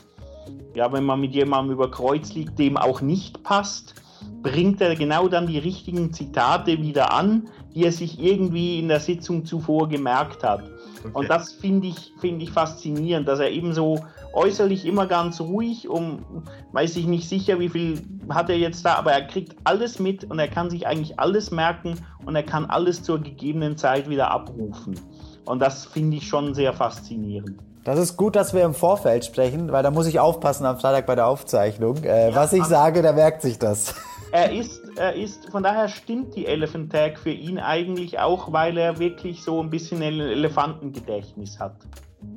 ja, 0.74 0.93
wenn 0.93 1.05
man 1.05 1.20
mit 1.20 1.32
jemandem 1.32 1.74
über 1.74 1.90
Kreuz 1.90 2.35
liegt, 2.35 2.59
dem 2.59 2.77
auch 2.77 3.01
nicht 3.01 3.43
passt, 3.44 3.94
bringt 4.43 4.81
er 4.81 4.97
genau 4.97 5.28
dann 5.28 5.47
die 5.47 5.59
richtigen 5.59 6.12
Zitate 6.12 6.82
wieder 6.82 7.12
an, 7.12 7.48
die 7.74 7.85
er 7.85 7.93
sich 7.93 8.20
irgendwie 8.20 8.78
in 8.78 8.89
der 8.89 9.01
Sitzung 9.01 9.44
zuvor 9.44 9.89
gemerkt 9.89 10.43
hat. 10.43 10.62
Okay. 10.62 11.10
Und 11.12 11.31
das 11.31 11.52
finde 11.52 11.89
ich, 11.89 12.12
find 12.20 12.43
ich 12.43 12.51
faszinierend, 12.51 13.28
dass 13.28 13.39
er 13.39 13.51
eben 13.51 13.72
so 13.72 14.01
äußerlich 14.32 14.86
immer 14.86 15.07
ganz 15.07 15.40
ruhig, 15.40 15.89
um, 15.89 16.44
weiß 16.73 16.97
ich 16.97 17.07
nicht 17.07 17.28
sicher, 17.28 17.59
wie 17.59 17.69
viel 17.69 18.02
hat 18.28 18.48
er 18.48 18.59
jetzt 18.59 18.85
da, 18.85 18.94
aber 18.94 19.12
er 19.12 19.27
kriegt 19.27 19.57
alles 19.65 19.98
mit 19.98 20.24
und 20.24 20.39
er 20.39 20.48
kann 20.48 20.70
sich 20.70 20.86
eigentlich 20.86 21.19
alles 21.19 21.51
merken 21.51 21.94
und 22.24 22.36
er 22.36 22.43
kann 22.43 22.66
alles 22.66 23.02
zur 23.02 23.20
gegebenen 23.20 23.77
Zeit 23.77 24.09
wieder 24.09 24.31
abrufen. 24.31 24.98
Und 25.44 25.61
das 25.61 25.86
finde 25.86 26.19
ich 26.19 26.28
schon 26.28 26.55
sehr 26.55 26.73
faszinierend. 26.73 27.59
Das 27.85 27.98
ist 27.98 28.16
gut, 28.16 28.36
dass 28.36 28.52
wir 28.52 28.62
im 28.62 28.74
Vorfeld 28.74 29.24
sprechen, 29.24 29.73
weil 29.73 29.82
da 29.82 29.90
muss 29.90 30.07
ich 30.07 30.20
aufpassen 30.20 30.66
am 30.66 30.78
Freitag 30.78 31.07
bei 31.07 31.15
der 31.15 31.27
Aufzeichnung. 31.27 32.05
Äh, 32.05 32.28
ja, 32.28 32.36
was 32.36 32.52
ich 32.52 32.65
sage, 32.65 33.01
da 33.02 33.12
merkt 33.12 33.43
sich 33.43 33.59
das. 33.59 33.94
Er 34.32 34.52
ist, 34.52 34.81
er 34.97 35.16
ist, 35.16 35.51
von 35.51 35.65
daher 35.65 35.89
stimmt 35.89 36.36
die 36.36 36.47
Elephant 36.47 36.93
Tag 36.93 37.19
für 37.19 37.32
ihn 37.32 37.59
eigentlich 37.59 38.20
auch, 38.20 38.52
weil 38.52 38.78
er 38.78 39.01
wirklich 39.01 39.43
so 39.43 39.61
ein 39.61 39.70
bisschen 39.70 40.02
ein 40.02 40.20
Elefantengedächtnis 40.20 41.59
hat. 41.59 41.74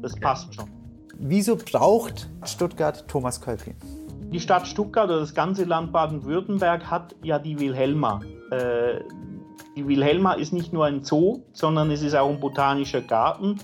Das 0.02 0.16
passt 0.16 0.56
schon. 0.56 0.83
Wieso 1.26 1.56
braucht 1.56 2.30
Stuttgart 2.44 3.08
Thomas 3.08 3.40
Kölpin? 3.40 3.76
Die 4.34 4.42
Stadt 4.42 4.68
Stuttgart 4.68 5.06
oder 5.06 5.22
das 5.22 5.34
ganze 5.34 5.64
Land 5.64 5.94
Baden-Württemberg 5.94 6.92
hat 6.92 7.16
ja 7.24 7.40
die 7.40 7.58
Wilhelma. 7.58 8.20
Äh, 8.52 9.00
die 9.78 9.88
Wilhelma 9.88 10.34
ist 10.34 10.52
nicht 10.52 10.74
nur 10.74 10.86
ein 10.86 11.02
Zoo, 11.06 11.44
sondern 11.54 11.92
es 11.92 12.02
ist 12.02 12.14
auch 12.14 12.30
ein 12.30 12.42
botanischer 12.42 13.00
Garten. 13.00 13.58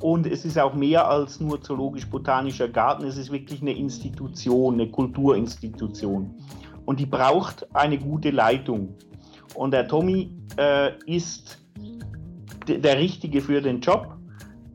Und 0.00 0.26
es 0.26 0.44
ist 0.44 0.58
auch 0.58 0.74
mehr 0.74 1.08
als 1.08 1.38
nur 1.38 1.62
zoologisch-botanischer 1.62 2.68
Garten. 2.68 3.04
Es 3.04 3.16
ist 3.16 3.30
wirklich 3.30 3.62
eine 3.62 3.74
Institution, 3.74 4.74
eine 4.74 4.90
Kulturinstitution. 4.90 6.34
Und 6.84 6.98
die 6.98 7.06
braucht 7.06 7.72
eine 7.76 7.96
gute 7.96 8.32
Leitung. 8.32 8.96
Und 9.54 9.70
der 9.70 9.86
Tommy 9.86 10.36
äh, 10.56 10.90
ist 11.06 11.58
der 12.66 12.98
Richtige 12.98 13.40
für 13.40 13.62
den 13.62 13.80
Job. 13.80 14.13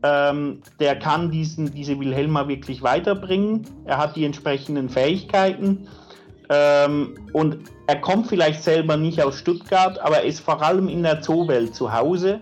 Ähm, 0.02 0.62
der 0.78 0.98
kann 0.98 1.30
diesen, 1.30 1.72
diese 1.74 1.98
Wilhelma 2.00 2.48
wirklich 2.48 2.82
weiterbringen. 2.82 3.66
Er 3.84 3.98
hat 3.98 4.16
die 4.16 4.24
entsprechenden 4.24 4.88
Fähigkeiten. 4.88 5.88
Ähm, 6.48 7.14
und 7.32 7.58
er 7.86 8.00
kommt 8.00 8.26
vielleicht 8.26 8.62
selber 8.62 8.96
nicht 8.96 9.22
aus 9.22 9.38
Stuttgart, 9.38 9.98
aber 10.00 10.18
er 10.18 10.24
ist 10.24 10.40
vor 10.40 10.62
allem 10.62 10.88
in 10.88 11.02
der 11.02 11.20
Zoowelt 11.20 11.74
zu 11.74 11.92
Hause 11.92 12.40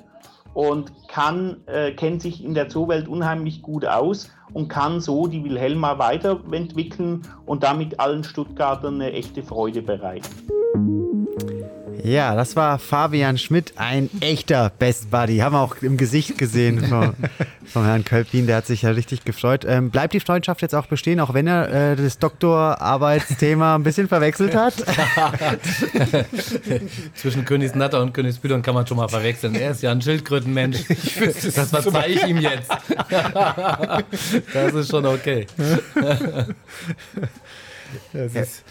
und 0.54 0.92
kann, 1.08 1.58
äh, 1.66 1.92
kennt 1.92 2.22
sich 2.22 2.42
in 2.42 2.54
der 2.54 2.68
Zoowelt 2.68 3.06
unheimlich 3.06 3.60
gut 3.60 3.84
aus 3.84 4.30
und 4.52 4.68
kann 4.68 5.00
so 5.00 5.26
die 5.26 5.44
Wilhelma 5.44 5.98
weiterentwickeln 5.98 7.22
und 7.44 7.62
damit 7.62 8.00
allen 8.00 8.24
Stuttgartern 8.24 8.94
eine 8.94 9.12
echte 9.12 9.42
Freude 9.42 9.82
bereiten. 9.82 10.26
Ja, 12.04 12.34
das 12.34 12.54
war 12.56 12.78
Fabian 12.78 13.38
Schmidt, 13.38 13.72
ein 13.76 14.08
echter 14.20 14.70
Best 14.78 15.10
Buddy. 15.10 15.38
Haben 15.38 15.54
wir 15.54 15.60
auch 15.60 15.76
im 15.82 15.96
Gesicht 15.96 16.38
gesehen 16.38 16.84
vom, 16.84 17.14
vom 17.66 17.84
Herrn 17.84 18.04
Kölpin. 18.04 18.46
Der 18.46 18.56
hat 18.56 18.66
sich 18.66 18.82
ja 18.82 18.90
richtig 18.90 19.24
gefreut. 19.24 19.64
Ähm, 19.66 19.90
bleibt 19.90 20.12
die 20.14 20.20
Freundschaft 20.20 20.62
jetzt 20.62 20.74
auch 20.74 20.86
bestehen, 20.86 21.20
auch 21.20 21.34
wenn 21.34 21.46
er 21.46 21.92
äh, 21.92 21.96
das 21.96 22.18
Doktorarbeitsthema 22.18 23.74
ein 23.74 23.82
bisschen 23.82 24.08
verwechselt 24.08 24.54
hat? 24.54 24.74
Zwischen 27.14 27.44
Königsnatter 27.44 28.00
und 28.00 28.14
Königsbüdern 28.14 28.62
kann 28.62 28.74
man 28.74 28.86
schon 28.86 28.96
mal 28.96 29.08
verwechseln. 29.08 29.54
Er 29.54 29.72
ist 29.72 29.82
ja 29.82 29.90
ein 29.90 30.02
Schildkrötenmensch. 30.02 30.78
Das 31.58 31.70
verzeihe 31.70 32.14
ich 32.14 32.26
ihm 32.26 32.38
jetzt. 32.38 32.70
Das 34.52 34.74
ist 34.74 34.90
schon 34.90 35.06
okay. 35.06 35.46
Das 38.12 38.34
ist 38.34 38.64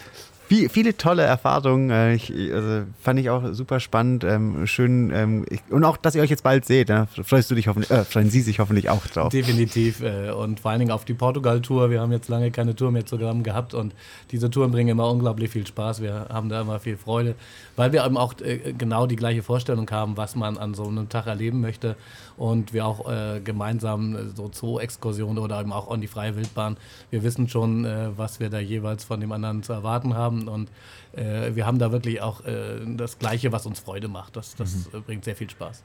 viel, 0.48 0.68
viele 0.70 0.96
tolle 0.96 1.22
Erfahrungen. 1.22 1.90
Äh, 1.90 2.14
ich, 2.14 2.32
also 2.52 2.84
fand 3.00 3.20
ich 3.20 3.28
auch 3.28 3.52
super 3.52 3.80
spannend. 3.80 4.24
Ähm, 4.24 4.66
schön. 4.66 5.10
Ähm, 5.14 5.44
ich, 5.50 5.60
und 5.70 5.84
auch, 5.84 5.96
dass 5.98 6.14
ihr 6.14 6.22
euch 6.22 6.30
jetzt 6.30 6.42
bald 6.42 6.64
seht. 6.64 6.88
Ne? 6.88 7.06
Freust 7.22 7.50
du 7.50 7.54
dich 7.54 7.68
hoffentlich, 7.68 7.90
äh, 7.90 8.04
freuen 8.04 8.30
Sie 8.30 8.40
sich 8.40 8.58
hoffentlich 8.58 8.88
auch 8.88 9.06
drauf. 9.06 9.28
Definitiv. 9.28 10.00
Äh, 10.00 10.30
und 10.30 10.60
vor 10.60 10.70
allen 10.70 10.80
Dingen 10.80 10.90
auf 10.90 11.04
die 11.04 11.14
Portugal-Tour. 11.14 11.90
Wir 11.90 12.00
haben 12.00 12.12
jetzt 12.12 12.28
lange 12.28 12.50
keine 12.50 12.74
Tour 12.74 12.90
mehr 12.90 13.04
zusammen 13.04 13.42
gehabt 13.42 13.74
und 13.74 13.94
diese 14.30 14.50
Touren 14.50 14.70
bringen 14.70 14.88
immer 14.88 15.10
unglaublich 15.10 15.50
viel 15.50 15.66
Spaß. 15.66 16.00
Wir 16.00 16.26
haben 16.30 16.48
da 16.48 16.62
immer 16.62 16.80
viel 16.80 16.96
Freude, 16.96 17.34
weil 17.76 17.92
wir 17.92 18.04
eben 18.04 18.16
auch 18.16 18.34
äh, 18.40 18.72
genau 18.72 19.06
die 19.06 19.16
gleiche 19.16 19.42
Vorstellung 19.42 19.88
haben, 19.90 20.16
was 20.16 20.34
man 20.34 20.56
an 20.56 20.72
so 20.72 20.88
einem 20.88 21.10
Tag 21.10 21.26
erleben 21.26 21.60
möchte 21.60 21.94
und 22.38 22.72
wir 22.72 22.86
auch 22.86 23.10
äh, 23.10 23.40
gemeinsam 23.40 24.16
äh, 24.16 24.28
so 24.34 24.50
Zoo-Exkursionen 24.52 25.38
oder 25.38 25.60
eben 25.60 25.72
auch 25.72 25.88
on 25.88 26.00
die 26.00 26.06
freie 26.06 26.36
Wildbahn. 26.36 26.76
Wir 27.10 27.22
wissen 27.22 27.48
schon, 27.48 27.84
äh, 27.84 28.10
was 28.16 28.40
wir 28.40 28.48
da 28.48 28.60
jeweils 28.60 29.04
von 29.04 29.20
dem 29.20 29.32
anderen 29.32 29.62
zu 29.62 29.72
erwarten 29.72 30.14
haben 30.14 30.48
und 30.48 30.70
äh, 31.12 31.54
wir 31.54 31.66
haben 31.66 31.78
da 31.78 31.92
wirklich 31.92 32.22
auch 32.22 32.44
äh, 32.44 32.80
das 32.96 33.18
Gleiche, 33.18 33.52
was 33.52 33.66
uns 33.66 33.80
Freude 33.80 34.08
macht. 34.08 34.36
Das, 34.36 34.54
das 34.54 34.88
mhm. 34.92 35.02
bringt 35.02 35.24
sehr 35.24 35.36
viel 35.36 35.50
Spaß. 35.50 35.82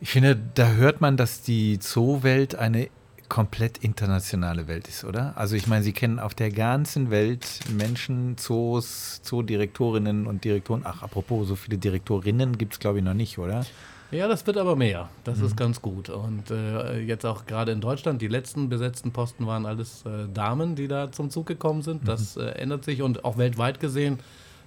Ich 0.00 0.10
finde, 0.10 0.36
da 0.54 0.72
hört 0.72 1.00
man, 1.00 1.16
dass 1.16 1.42
die 1.42 1.78
Zoowelt 1.78 2.56
eine 2.56 2.88
komplett 3.28 3.78
internationale 3.78 4.68
Welt 4.68 4.88
ist, 4.88 5.04
oder? 5.04 5.32
Also 5.36 5.56
ich 5.56 5.66
meine, 5.66 5.82
Sie 5.82 5.92
kennen 5.92 6.18
auf 6.18 6.34
der 6.34 6.50
ganzen 6.50 7.10
Welt 7.10 7.60
Menschen, 7.74 8.36
Zoos, 8.36 9.22
Zoodirektorinnen 9.22 10.26
und 10.26 10.44
Direktoren. 10.44 10.82
Ach, 10.84 11.02
apropos, 11.02 11.48
so 11.48 11.56
viele 11.56 11.78
Direktorinnen 11.78 12.58
gibt 12.58 12.74
es, 12.74 12.78
glaube 12.78 12.98
ich, 12.98 13.04
noch 13.04 13.14
nicht, 13.14 13.38
oder? 13.38 13.64
Ja, 14.12 14.28
das 14.28 14.46
wird 14.46 14.58
aber 14.58 14.76
mehr. 14.76 15.08
Das 15.24 15.38
mhm. 15.38 15.46
ist 15.46 15.56
ganz 15.56 15.80
gut. 15.80 16.10
Und 16.10 16.50
äh, 16.50 17.00
jetzt 17.00 17.24
auch 17.24 17.46
gerade 17.46 17.72
in 17.72 17.80
Deutschland, 17.80 18.20
die 18.20 18.28
letzten 18.28 18.68
besetzten 18.68 19.10
Posten 19.10 19.46
waren 19.46 19.64
alles 19.64 20.04
äh, 20.04 20.28
Damen, 20.32 20.76
die 20.76 20.86
da 20.86 21.10
zum 21.10 21.30
Zug 21.30 21.46
gekommen 21.46 21.82
sind. 21.82 22.06
Das 22.06 22.36
mhm. 22.36 22.42
äh, 22.42 22.50
ändert 22.50 22.84
sich 22.84 23.02
und 23.02 23.24
auch 23.24 23.38
weltweit 23.38 23.80
gesehen 23.80 24.18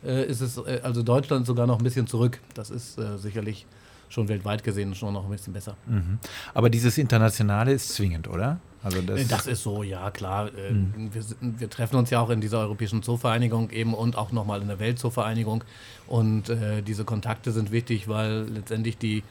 äh, 0.04 0.26
ist 0.26 0.42
es, 0.42 0.58
äh, 0.58 0.82
also 0.84 1.04
Deutschland 1.04 1.46
sogar 1.46 1.68
noch 1.68 1.78
ein 1.78 1.84
bisschen 1.84 2.08
zurück. 2.08 2.40
Das 2.54 2.70
ist 2.70 2.98
äh, 2.98 3.18
sicherlich 3.18 3.66
schon 4.10 4.28
weltweit 4.28 4.64
gesehen 4.64 4.96
schon 4.96 5.14
noch 5.14 5.26
ein 5.26 5.32
bisschen 5.32 5.54
besser. 5.54 5.76
Mhm. 5.88 6.20
Aber 6.54 6.70
dieses 6.70 6.98
Internationale 6.98 7.74
ist 7.74 7.94
zwingend, 7.94 8.28
oder? 8.28 8.60
Also 8.84 9.02
das, 9.02 9.28
das 9.28 9.48
ist 9.48 9.64
so, 9.64 9.82
ja 9.82 10.12
klar. 10.12 10.52
Mhm. 10.70 11.10
Wir, 11.12 11.24
wir, 11.60 11.70
treffen 11.70 11.96
uns 11.96 12.12
ja 12.12 12.20
auch 12.20 12.30
in 12.30 12.40
dieser 12.40 12.60
Europäischen 12.60 13.02
Zoovereinigung 13.02 13.72
eben 13.72 13.96
und 13.96 14.16
auch 14.16 14.32
nochmal 14.32 14.62
in 14.62 14.68
der 14.68 14.80
Weltzoovereinigung. 14.80 15.64
Und 16.06 16.50
äh, 16.50 16.84
diese 16.84 17.04
Kontakte 17.04 17.52
sind 17.52 17.72
wichtig, 17.72 18.08
weil 18.08 18.44
letztendlich 18.44 19.00
die 19.00 19.24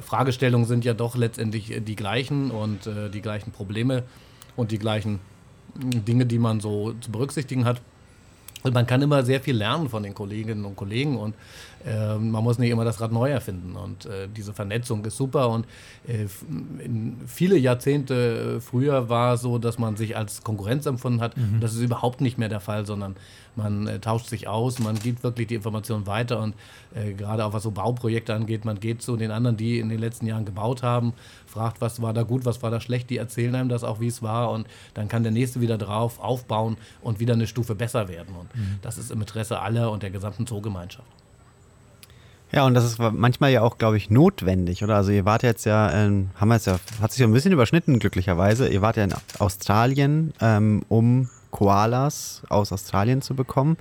Fragestellungen 0.00 0.66
sind 0.66 0.84
ja 0.84 0.94
doch 0.94 1.16
letztendlich 1.16 1.72
die 1.80 1.96
gleichen 1.96 2.50
und 2.50 2.86
äh, 2.86 3.08
die 3.08 3.22
gleichen 3.22 3.52
Probleme 3.52 4.02
und 4.56 4.72
die 4.72 4.78
gleichen 4.78 5.20
Dinge, 5.76 6.26
die 6.26 6.38
man 6.38 6.60
so 6.60 6.94
zu 7.00 7.12
berücksichtigen 7.12 7.64
hat. 7.64 7.80
Und 8.64 8.74
man 8.74 8.86
kann 8.86 9.00
immer 9.02 9.22
sehr 9.22 9.40
viel 9.40 9.56
lernen 9.56 9.88
von 9.88 10.02
den 10.02 10.14
Kolleginnen 10.14 10.64
und 10.64 10.74
Kollegen 10.74 11.16
und 11.16 11.34
äh, 11.77 11.77
man 11.84 12.44
muss 12.44 12.58
nicht 12.58 12.70
immer 12.70 12.84
das 12.84 13.00
Rad 13.00 13.12
neu 13.12 13.30
erfinden. 13.30 13.76
Und 13.76 14.06
äh, 14.06 14.28
diese 14.28 14.52
Vernetzung 14.52 15.04
ist 15.04 15.16
super. 15.16 15.48
Und 15.50 15.66
äh, 16.06 16.26
viele 17.26 17.56
Jahrzehnte 17.56 18.60
früher 18.60 19.08
war 19.08 19.34
es 19.34 19.42
so, 19.42 19.58
dass 19.58 19.78
man 19.78 19.96
sich 19.96 20.16
als 20.16 20.42
Konkurrenz 20.42 20.86
empfunden 20.86 21.20
hat. 21.20 21.36
Mhm. 21.36 21.60
Das 21.60 21.74
ist 21.74 21.80
überhaupt 21.80 22.20
nicht 22.20 22.38
mehr 22.38 22.48
der 22.48 22.60
Fall, 22.60 22.84
sondern 22.86 23.16
man 23.58 23.86
äh, 23.86 23.98
tauscht 23.98 24.28
sich 24.28 24.48
aus, 24.48 24.78
man 24.78 24.98
gibt 24.98 25.22
wirklich 25.22 25.48
die 25.48 25.56
Informationen 25.56 26.06
weiter. 26.06 26.40
Und 26.40 26.54
äh, 26.94 27.12
gerade 27.12 27.44
auch 27.44 27.52
was 27.52 27.62
so 27.62 27.70
Bauprojekte 27.70 28.34
angeht, 28.34 28.64
man 28.64 28.80
geht 28.80 29.02
zu 29.02 29.16
den 29.16 29.30
anderen, 29.30 29.56
die 29.56 29.78
in 29.78 29.88
den 29.88 29.98
letzten 29.98 30.26
Jahren 30.26 30.44
gebaut 30.44 30.82
haben, 30.82 31.12
fragt, 31.46 31.80
was 31.80 32.00
war 32.00 32.12
da 32.12 32.22
gut, 32.22 32.44
was 32.44 32.62
war 32.62 32.70
da 32.70 32.80
schlecht. 32.80 33.10
Die 33.10 33.18
erzählen 33.18 33.54
einem 33.54 33.68
das 33.68 33.84
auch, 33.84 34.00
wie 34.00 34.06
es 34.06 34.22
war. 34.22 34.50
Und 34.50 34.66
dann 34.94 35.08
kann 35.08 35.22
der 35.22 35.32
nächste 35.32 35.60
wieder 35.60 35.78
drauf 35.78 36.20
aufbauen 36.20 36.76
und 37.02 37.20
wieder 37.20 37.34
eine 37.34 37.46
Stufe 37.46 37.74
besser 37.74 38.08
werden. 38.08 38.34
Und 38.34 38.54
mhm. 38.54 38.78
das 38.82 38.98
ist 38.98 39.10
im 39.10 39.20
Interesse 39.20 39.60
aller 39.60 39.90
und 39.90 40.02
der 40.02 40.10
gesamten 40.10 40.46
Zoogemeinschaft. 40.46 41.08
Ja, 42.50 42.64
und 42.64 42.74
das 42.74 42.84
ist 42.84 42.98
manchmal 42.98 43.50
ja 43.50 43.62
auch, 43.62 43.76
glaube 43.76 43.98
ich, 43.98 44.08
notwendig, 44.08 44.82
oder? 44.82 44.96
Also 44.96 45.10
ihr 45.10 45.24
wart 45.24 45.42
jetzt 45.42 45.66
ja, 45.66 45.92
ähm, 45.92 46.30
haben 46.36 46.48
wir 46.48 46.54
jetzt 46.54 46.66
ja, 46.66 46.78
hat 47.02 47.12
sich 47.12 47.20
ja 47.20 47.26
ein 47.26 47.32
bisschen 47.32 47.52
überschnitten, 47.52 47.98
glücklicherweise. 47.98 48.68
Ihr 48.68 48.80
wart 48.80 48.96
ja 48.96 49.04
in 49.04 49.14
Australien, 49.38 50.32
ähm, 50.40 50.82
um 50.88 51.28
Koalas 51.50 52.42
aus 52.48 52.72
Australien 52.72 53.22
zu 53.22 53.34
bekommen. 53.34 53.76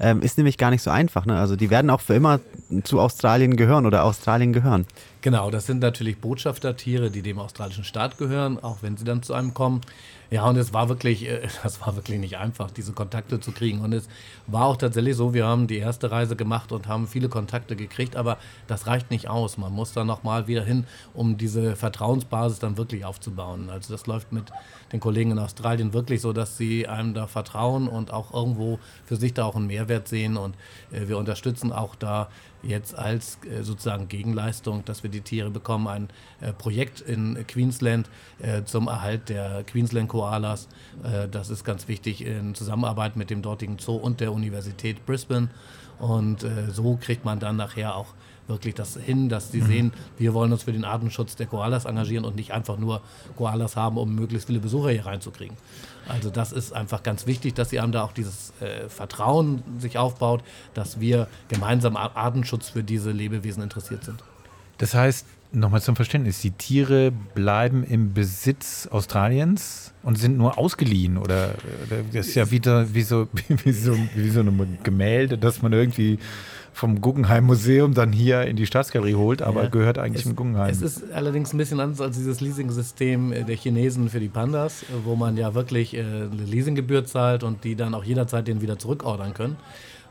Ähm, 0.00 0.22
ist 0.22 0.36
nämlich 0.36 0.58
gar 0.58 0.70
nicht 0.70 0.82
so 0.82 0.90
einfach, 0.90 1.26
ne? 1.26 1.38
Also 1.38 1.56
die 1.56 1.70
werden 1.70 1.90
auch 1.90 2.00
für 2.00 2.14
immer 2.14 2.40
zu 2.84 3.00
Australien 3.00 3.56
gehören 3.56 3.86
oder 3.86 4.04
Australien 4.04 4.52
gehören. 4.52 4.86
Genau, 5.20 5.50
das 5.50 5.66
sind 5.66 5.80
natürlich 5.80 6.18
Botschaftertiere, 6.18 7.10
die 7.10 7.22
dem 7.22 7.38
australischen 7.38 7.84
Staat 7.84 8.18
gehören, 8.18 8.62
auch 8.62 8.78
wenn 8.82 8.96
sie 8.96 9.04
dann 9.04 9.22
zu 9.22 9.34
einem 9.34 9.54
kommen. 9.54 9.80
Ja, 10.30 10.46
und 10.46 10.56
es 10.58 10.74
war 10.74 10.90
wirklich, 10.90 11.26
äh, 11.26 11.48
das 11.62 11.80
war 11.80 11.96
wirklich 11.96 12.18
nicht 12.18 12.36
einfach, 12.36 12.70
diese 12.70 12.92
Kontakte 12.92 13.40
zu 13.40 13.52
kriegen. 13.52 13.80
Und 13.80 13.92
es 13.92 14.08
war 14.46 14.66
auch 14.66 14.76
tatsächlich 14.76 15.16
so, 15.16 15.32
wir 15.32 15.46
haben 15.46 15.66
die 15.66 15.78
erste 15.78 16.10
Reise 16.10 16.36
gemacht 16.36 16.70
und 16.70 16.86
haben 16.86 17.06
viele 17.06 17.28
Kontakte 17.28 17.76
gekriegt, 17.76 18.14
aber 18.14 18.36
das 18.66 18.86
reicht 18.86 19.10
nicht 19.10 19.28
aus. 19.28 19.56
Man 19.56 19.72
muss 19.72 19.92
da 19.92 20.04
nochmal 20.04 20.46
wieder 20.46 20.62
hin, 20.62 20.84
um 21.14 21.38
diese 21.38 21.76
Vertrauensbasis 21.76 22.58
dann 22.58 22.76
wirklich 22.76 23.04
aufzubauen. 23.04 23.70
Also 23.70 23.92
das 23.94 24.06
läuft 24.06 24.32
mit 24.32 24.44
den 24.92 25.00
Kollegen 25.00 25.30
in 25.30 25.38
Australien 25.38 25.92
wirklich 25.92 26.20
so, 26.20 26.32
dass 26.32 26.56
sie 26.58 26.86
einem 26.86 27.14
da 27.14 27.26
vertrauen 27.26 27.88
und 27.88 28.12
auch 28.12 28.32
irgendwo 28.34 28.78
für 29.06 29.16
sich 29.16 29.32
da 29.32 29.44
auch 29.44 29.56
einen 29.56 29.66
Mehrwert 29.66 30.08
sehen. 30.08 30.36
Und 30.36 30.54
äh, 30.92 31.08
wir 31.08 31.16
unterstützen 31.16 31.72
auch 31.72 31.94
da 31.94 32.28
jetzt 32.62 32.98
als 32.98 33.38
äh, 33.44 33.62
sozusagen 33.62 34.08
Gegenleistung, 34.08 34.84
dass 34.84 35.02
wir 35.02 35.10
die 35.10 35.20
Tiere 35.20 35.50
bekommen, 35.50 35.86
ein 35.86 36.08
äh, 36.40 36.52
Projekt 36.52 37.00
in 37.00 37.46
Queensland 37.46 38.08
äh, 38.40 38.64
zum 38.64 38.88
Erhalt 38.88 39.28
der 39.28 39.64
Queensland 39.64 40.08
Koalas. 40.08 40.68
Äh, 41.02 41.28
das 41.28 41.50
ist 41.50 41.64
ganz 41.64 41.88
wichtig 41.88 42.24
in 42.24 42.54
Zusammenarbeit 42.54 43.16
mit 43.16 43.30
dem 43.30 43.42
dortigen 43.42 43.78
Zoo 43.78 43.96
und 43.96 44.20
der 44.20 44.32
Universität 44.32 45.04
Brisbane. 45.06 45.48
Und 45.98 46.44
äh, 46.44 46.70
so 46.70 46.96
kriegt 47.00 47.24
man 47.24 47.40
dann 47.40 47.56
nachher 47.56 47.96
auch 47.96 48.14
wirklich 48.46 48.74
das 48.74 48.96
hin, 48.96 49.28
dass 49.28 49.52
sie 49.52 49.60
sehen, 49.60 49.92
wir 50.16 50.32
wollen 50.32 50.52
uns 50.52 50.62
für 50.62 50.72
den 50.72 50.84
Artenschutz 50.84 51.36
der 51.36 51.46
Koalas 51.46 51.84
engagieren 51.84 52.24
und 52.24 52.34
nicht 52.34 52.52
einfach 52.52 52.78
nur 52.78 53.02
Koalas 53.36 53.76
haben, 53.76 53.98
um 53.98 54.14
möglichst 54.14 54.46
viele 54.46 54.60
Besucher 54.60 54.90
hier 54.90 55.04
reinzukriegen. 55.04 55.56
Also 56.08 56.30
das 56.30 56.52
ist 56.52 56.72
einfach 56.72 57.02
ganz 57.02 57.26
wichtig, 57.26 57.54
dass 57.54 57.70
sie 57.70 57.80
haben 57.80 57.92
da 57.92 58.02
auch 58.02 58.12
dieses 58.12 58.52
äh, 58.60 58.88
Vertrauen 58.88 59.62
sich 59.78 59.98
aufbaut, 59.98 60.42
dass 60.74 61.00
wir 61.00 61.28
gemeinsam 61.48 61.96
Ar- 61.96 62.16
Artenschutz 62.16 62.70
für 62.70 62.82
diese 62.82 63.10
Lebewesen 63.10 63.62
interessiert 63.62 64.04
sind. 64.04 64.22
Das 64.78 64.94
heißt, 64.94 65.26
nochmal 65.52 65.82
zum 65.82 65.96
Verständnis, 65.96 66.40
die 66.40 66.52
Tiere 66.52 67.12
bleiben 67.34 67.84
im 67.84 68.14
Besitz 68.14 68.86
Australiens 68.86 69.92
und 70.02 70.16
sind 70.18 70.38
nur 70.38 70.58
ausgeliehen 70.58 71.16
oder, 71.16 71.54
oder 71.86 72.02
das 72.12 72.28
ist 72.28 72.34
ja 72.34 72.50
wieder 72.50 72.94
wie 72.94 73.02
so, 73.02 73.28
wie, 73.64 73.72
so, 73.72 73.96
wie 74.14 74.30
so 74.30 74.40
ein 74.40 74.78
Gemälde, 74.82 75.36
das 75.38 75.62
man 75.62 75.72
irgendwie 75.72 76.18
vom 76.78 77.00
Guggenheim 77.00 77.44
Museum 77.44 77.92
dann 77.92 78.12
hier 78.12 78.42
in 78.42 78.54
die 78.54 78.64
Staatsgalerie 78.64 79.16
holt, 79.16 79.42
aber 79.42 79.64
Ja. 79.64 79.68
gehört 79.68 79.98
eigentlich 79.98 80.22
Es- 80.24 80.30
im 80.30 80.36
Guggenheim. 80.36 80.70
Es 80.70 80.80
ist 80.80 81.10
allerdings 81.12 81.52
ein 81.52 81.58
bisschen 81.58 81.80
anders 81.80 82.00
als 82.00 82.16
dieses 82.16 82.40
Leasing-System 82.40 83.30
der 83.48 83.56
Chinesen 83.56 84.08
für 84.08 84.20
die 84.20 84.28
Pandas, 84.28 84.84
wo 85.04 85.16
man 85.16 85.36
ja 85.36 85.54
wirklich 85.54 85.94
äh, 85.94 86.00
eine 86.00 86.28
Leasinggebühr 86.46 87.04
zahlt 87.04 87.42
und 87.42 87.64
die 87.64 87.74
dann 87.74 87.94
auch 87.94 88.04
jederzeit 88.04 88.46
den 88.46 88.60
wieder 88.60 88.78
zurückordern 88.78 89.34
können. 89.34 89.56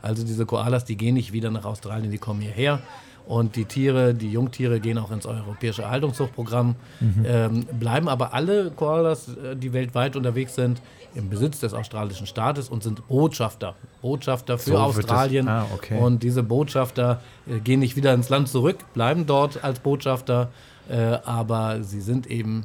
Also 0.02 0.24
diese 0.26 0.44
Koalas, 0.44 0.84
die 0.84 0.96
gehen 0.96 1.14
nicht 1.14 1.32
wieder 1.32 1.50
nach 1.50 1.64
Australien, 1.64 2.10
die 2.10 2.18
kommen 2.18 2.42
hierher. 2.42 2.80
Und 3.26 3.56
die 3.56 3.64
Tiere, 3.66 4.14
die 4.14 4.30
Jungtiere 4.30 4.78
gehen 4.80 4.96
auch 4.98 5.10
ins 5.10 5.26
europäische 5.26 5.82
Erhaltungszuchtprogramm, 5.82 6.76
ähm, 7.26 7.64
bleiben 7.78 8.08
aber 8.08 8.32
alle 8.34 8.70
Koalas, 8.70 9.28
äh, 9.28 9.56
die 9.56 9.72
weltweit 9.72 10.16
unterwegs 10.16 10.54
sind, 10.54 10.80
im 11.14 11.28
Besitz 11.30 11.60
des 11.60 11.74
australischen 11.74 12.26
Staates 12.26 12.68
und 12.68 12.82
sind 12.82 13.06
Botschafter. 13.08 13.74
Botschafter 14.02 14.58
für 14.58 14.70
So 14.70 14.78
Australien. 14.78 15.48
ah, 15.48 15.66
okay. 15.74 15.98
Und 15.98 16.22
diese 16.22 16.42
Botschafter 16.42 17.20
äh, 17.48 17.58
gehen 17.60 17.80
nicht 17.80 17.96
wieder 17.96 18.14
ins 18.14 18.28
Land 18.28 18.48
zurück, 18.48 18.76
bleiben 18.94 19.26
dort 19.26 19.64
als 19.64 19.80
Botschafter, 19.80 20.50
äh, 20.88 20.96
aber 21.24 21.82
sie 21.82 22.00
sind 22.00 22.26
eben 22.28 22.64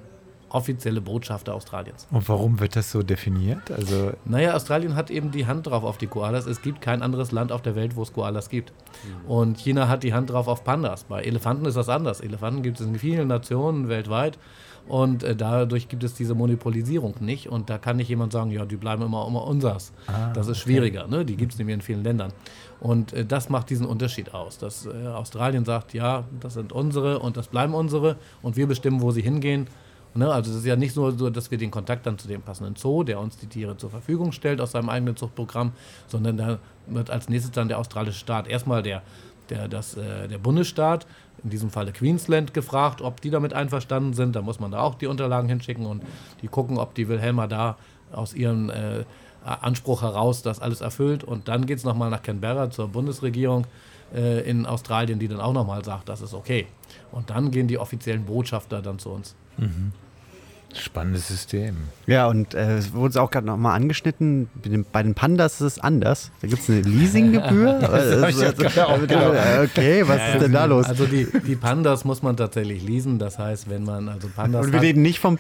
offizielle 0.54 1.02
Botschafter 1.02 1.54
Australiens. 1.54 2.08
und 2.12 2.30
warum 2.30 2.60
wird 2.60 2.76
das 2.76 2.92
so 2.92 3.04
definiert? 3.04 3.72
Also 3.72 4.12
Naja, 4.26 4.54
Australien 4.54 4.96
hat 4.96 5.10
eben 5.10 5.32
die 5.32 5.48
Hand 5.48 5.68
drauf 5.68 5.84
auf 5.84 5.98
die 5.98 6.08
Koalas. 6.08 6.46
Es 6.46 6.62
gibt 6.62 6.80
kein 6.80 7.02
anderes 7.02 7.32
Land 7.32 7.52
auf 7.52 7.62
der 7.62 7.76
Welt, 7.76 7.96
wo 7.96 8.04
es 8.04 8.14
Koalas 8.14 8.50
gibt. 8.50 8.72
Und 9.28 9.58
China 9.58 9.88
hat 9.88 10.04
die 10.04 10.14
Hand 10.14 10.30
drauf 10.30 10.48
auf 10.48 10.64
Pandas. 10.64 11.06
Bei 11.06 11.22
Elefanten 11.24 11.66
ist 11.66 11.76
das 11.76 11.90
anders. 11.90 12.22
Elefanten 12.22 12.62
gibt 12.62 12.80
es 12.80 12.86
in 12.86 12.98
vielen 12.98 13.28
Nationen 13.28 13.90
weltweit. 13.90 14.38
Und 14.88 15.24
äh, 15.24 15.36
dadurch 15.36 15.88
gibt 15.88 16.04
es 16.04 16.14
diese 16.14 16.36
Monopolisierung 16.36 17.16
nicht. 17.22 17.48
Und 17.48 17.70
da 17.70 17.78
kann 17.78 17.98
nicht 17.98 18.10
jemand 18.10 18.34
sagen, 18.34 18.52
ja, 18.52 18.66
die 18.66 18.76
bleiben 18.76 19.02
immer, 19.02 19.26
immer 19.28 19.48
unsers. 19.48 19.94
das 20.34 20.48
ist 20.48 20.60
schwieriger. 20.60 21.08
Ne? 21.08 21.26
Die 21.26 21.36
gibt 21.38 21.54
es 21.54 21.58
nämlich 21.58 21.76
in 21.76 21.82
vielen 21.82 22.04
Ländern. 22.04 22.34
Und 22.80 23.14
äh, 23.14 23.26
das 23.26 23.50
macht 23.50 23.70
diesen 23.70 23.86
Unterschied 23.86 24.34
aus. 24.34 24.58
Dass 24.58 24.86
äh, 24.86 25.08
Australien 25.08 25.66
sagt, 25.66 25.94
ja, 25.94 26.26
das 26.40 26.56
sind 26.56 26.74
unsere 26.74 27.20
und 27.20 27.38
das 27.38 27.48
bleiben 27.48 27.74
unsere. 27.74 28.18
Und 28.42 28.58
wir 28.58 28.68
bestimmen, 28.68 29.02
wo 29.02 29.12
sie 29.12 29.22
hingehen. 29.22 29.68
Ne, 30.16 30.32
also 30.32 30.52
es 30.52 30.58
ist 30.58 30.66
ja 30.66 30.76
nicht 30.76 30.96
nur 30.96 31.12
so, 31.12 31.32
dass 31.32 31.50
wir 31.50 31.58
den 31.58 31.72
Kontakt 31.72 32.06
dann 32.06 32.20
zu 32.20 32.28
dem 32.28 32.42
passenden 32.44 32.76
Zoo, 32.76 33.04
der 33.04 33.20
uns 33.20 33.38
die 33.38 33.48
Tiere 33.48 33.78
zur 33.78 33.90
Verfügung 33.90 34.32
stellt 34.32 34.62
aus 34.62 34.72
seinem 34.72 34.90
eigenen 34.90 35.16
Zuchtprogramm, 35.16 35.72
sondern 36.08 36.38
da 36.38 36.60
wird 36.86 37.10
als 37.10 37.30
nächstes 37.30 37.52
dann 37.52 37.68
der 37.68 37.80
australische 37.80 38.20
Staat 38.20 38.48
erstmal 38.48 38.84
der, 38.84 39.02
der, 39.50 39.68
das, 39.68 39.98
äh, 39.98 40.28
der 40.28 40.38
Bundesstaat, 40.38 41.08
in 41.44 41.50
diesem 41.50 41.72
Falle 41.72 41.92
Queensland, 41.92 42.54
gefragt, 42.54 43.02
ob 43.02 43.22
die 43.22 43.32
damit 43.32 43.54
einverstanden 43.54 44.14
sind. 44.14 44.36
Da 44.36 44.44
muss 44.44 44.60
man 44.60 44.72
da 44.72 44.82
auch 44.82 44.96
die 44.96 45.08
Unterlagen 45.08 45.50
hinschicken 45.50 45.88
und 45.88 46.04
die 46.44 46.48
gucken, 46.48 46.78
ob 46.78 46.94
die 46.94 47.08
Wilhelma 47.08 47.48
da 47.48 47.78
aus 48.12 48.36
ihrem 48.36 48.70
äh, 48.70 49.04
Anspruch 49.44 50.04
heraus 50.04 50.44
das 50.44 50.60
alles 50.60 50.82
erfüllt. 50.82 51.24
Und 51.24 51.48
dann 51.48 51.66
geht 51.66 51.80
es 51.80 51.84
nochmal 51.84 52.12
nach 52.12 52.22
Canberra 52.22 52.70
zur 52.70 52.88
Bundesregierung 52.90 53.66
äh, 54.14 54.50
in 54.50 54.66
Australien, 54.66 55.20
die 55.20 55.28
dann 55.28 55.40
auch 55.40 55.54
nochmal 55.54 55.84
sagt, 55.84 56.10
das 56.10 56.22
ist 56.22 56.34
okay. 56.34 56.68
Und 57.12 57.30
dann 57.30 57.52
gehen 57.52 57.68
die 57.68 57.78
offiziellen 57.78 58.26
Botschafter 58.26 58.82
dann 58.82 59.00
zu 59.00 59.10
uns. 59.10 59.36
Spannendes 60.74 61.28
System. 61.28 61.76
Ja, 62.08 62.28
und 62.28 62.54
äh, 62.54 62.78
es 62.78 62.94
wurde 62.94 63.10
es 63.12 63.18
auch 63.18 63.32
gerade 63.32 63.46
nochmal 63.48 63.76
angeschnitten, 63.76 64.50
bei 64.62 64.70
den, 64.70 64.86
bei 64.92 65.04
den 65.04 65.14
Pandas 65.14 65.56
ist 65.56 65.62
es 65.62 65.80
anders. 65.80 66.32
Da 66.42 66.48
gibt 66.48 66.62
es 66.62 66.70
eine 66.70 66.82
Leasinggebühr. 66.82 67.80
Also, 67.94 68.42
ja 68.42 68.52
gedacht. 68.52 68.78
okay, 69.64 70.04
was 70.08 70.18
ist 70.34 70.42
denn 70.42 70.52
da 70.54 70.66
los? 70.66 70.86
Also 70.86 71.06
die, 71.06 71.28
die 71.46 71.56
Pandas 71.56 72.06
muss 72.06 72.22
man 72.22 72.36
tatsächlich 72.38 72.84
leasen. 72.84 73.20
Das 73.20 73.38
heißt, 73.40 73.70
wenn 73.70 73.84
man 73.84 74.10
also 74.10 74.28
Pandas 74.36 74.66
Und 74.66 74.72
wir 74.72 74.80
hat, 74.80 74.86
reden 74.86 75.02
nicht 75.02 75.20
vom 75.20 75.38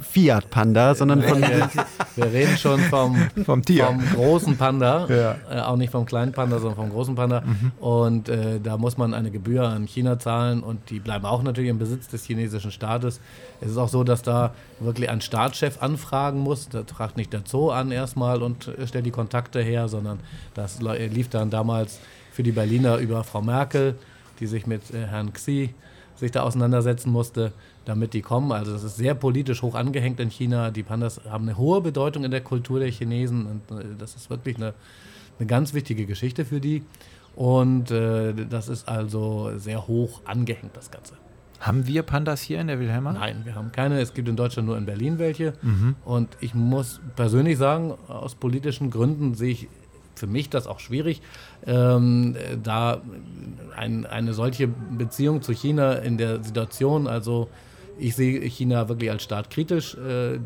Fiat 0.00 0.50
Panda, 0.50 0.94
sondern 0.94 1.22
von 1.22 1.40
wir, 1.40 1.68
wir 2.16 2.32
reden 2.32 2.56
schon 2.56 2.80
vom, 2.80 3.16
Vom 3.44 3.62
Tier. 3.62 3.86
vom 3.86 4.02
großen 4.14 4.56
Panda, 4.56 5.06
Ja. 5.08 5.36
äh, 5.50 5.60
auch 5.60 5.76
nicht 5.76 5.90
vom 5.90 6.06
kleinen 6.06 6.32
Panda, 6.32 6.58
sondern 6.58 6.76
vom 6.76 6.90
großen 6.90 7.14
Panda. 7.14 7.42
Und 7.80 8.28
äh, 8.28 8.60
da 8.60 8.76
muss 8.76 8.96
man 8.96 9.14
eine 9.14 9.30
Gebühr 9.30 9.62
an 9.68 9.86
China 9.86 10.18
zahlen 10.18 10.62
und 10.62 10.90
die 10.90 11.00
bleiben 11.00 11.24
auch 11.24 11.42
natürlich 11.42 11.70
im 11.70 11.78
Besitz 11.78 12.08
des 12.08 12.24
chinesischen 12.24 12.70
Staates. 12.70 13.20
Es 13.60 13.70
ist 13.70 13.76
auch 13.78 13.88
so, 13.88 14.04
dass 14.04 14.22
da 14.22 14.52
wirklich 14.78 15.08
ein 15.08 15.20
Staatschef 15.20 15.82
anfragen 15.82 16.40
muss. 16.40 16.68
Da 16.68 16.84
fragt 16.84 17.16
nicht 17.16 17.32
der 17.32 17.42
Zoo 17.46 17.70
an 17.70 17.90
erstmal 17.90 18.42
und 18.42 18.70
stellt 18.86 19.06
die 19.06 19.10
Kontakte 19.10 19.62
her, 19.62 19.88
sondern 19.88 20.20
das 20.54 20.80
lief 20.80 21.28
dann 21.28 21.50
damals 21.50 22.00
für 22.32 22.42
die 22.42 22.52
Berliner 22.52 22.98
über 22.98 23.24
Frau 23.24 23.40
Merkel, 23.40 23.96
die 24.40 24.46
sich 24.46 24.66
mit 24.66 24.92
äh, 24.92 25.06
Herrn 25.06 25.32
Xi 25.32 25.70
sich 26.16 26.30
da 26.30 26.42
auseinandersetzen 26.42 27.10
musste, 27.10 27.52
damit 27.84 28.14
die 28.14 28.22
kommen. 28.22 28.52
Also 28.52 28.72
das 28.72 28.82
ist 28.82 28.96
sehr 28.96 29.14
politisch 29.14 29.62
hoch 29.62 29.74
angehängt 29.74 30.18
in 30.20 30.30
China. 30.30 30.70
Die 30.70 30.82
Pandas 30.82 31.20
haben 31.28 31.44
eine 31.44 31.56
hohe 31.56 31.80
Bedeutung 31.80 32.24
in 32.24 32.30
der 32.30 32.40
Kultur 32.40 32.80
der 32.80 32.90
Chinesen 32.90 33.46
und 33.46 33.78
äh, 33.78 33.84
das 33.98 34.16
ist 34.16 34.30
wirklich 34.30 34.56
eine, 34.56 34.74
eine 35.38 35.46
ganz 35.46 35.74
wichtige 35.74 36.06
Geschichte 36.06 36.44
für 36.44 36.60
die. 36.60 36.82
Und 37.34 37.90
äh, 37.90 38.32
das 38.48 38.68
ist 38.68 38.88
also 38.88 39.52
sehr 39.58 39.86
hoch 39.86 40.22
angehängt, 40.24 40.74
das 40.74 40.90
Ganze. 40.90 41.14
Haben 41.60 41.86
wir 41.86 42.02
Pandas 42.02 42.42
hier 42.42 42.60
in 42.60 42.66
der 42.66 42.78
Wilhelma? 42.80 43.12
Nein, 43.12 43.42
wir 43.44 43.54
haben 43.54 43.72
keine. 43.72 44.00
Es 44.00 44.14
gibt 44.14 44.28
in 44.28 44.36
Deutschland 44.36 44.68
nur 44.68 44.76
in 44.76 44.86
Berlin 44.86 45.18
welche. 45.18 45.54
Und 46.04 46.36
ich 46.40 46.54
muss 46.54 47.00
persönlich 47.16 47.58
sagen, 47.58 47.94
aus 48.08 48.34
politischen 48.34 48.90
Gründen 48.90 49.34
sehe 49.34 49.52
ich 49.52 49.68
für 50.18 50.26
mich 50.26 50.50
das 50.50 50.66
auch 50.66 50.80
schwierig, 50.80 51.20
ähm, 51.66 52.36
äh, 52.36 52.56
da 52.62 53.02
ein, 53.76 54.06
eine 54.06 54.32
solche 54.32 54.66
Beziehung 54.66 55.42
zu 55.42 55.52
China 55.52 55.92
in 55.94 56.16
der 56.16 56.42
Situation, 56.42 57.06
also 57.06 57.48
ich 57.98 58.14
sehe 58.14 58.40
China 58.42 58.88
wirklich 58.88 59.10
als 59.10 59.22
Staat 59.22 59.50
kritisch, 59.50 59.94
äh, 59.94 60.38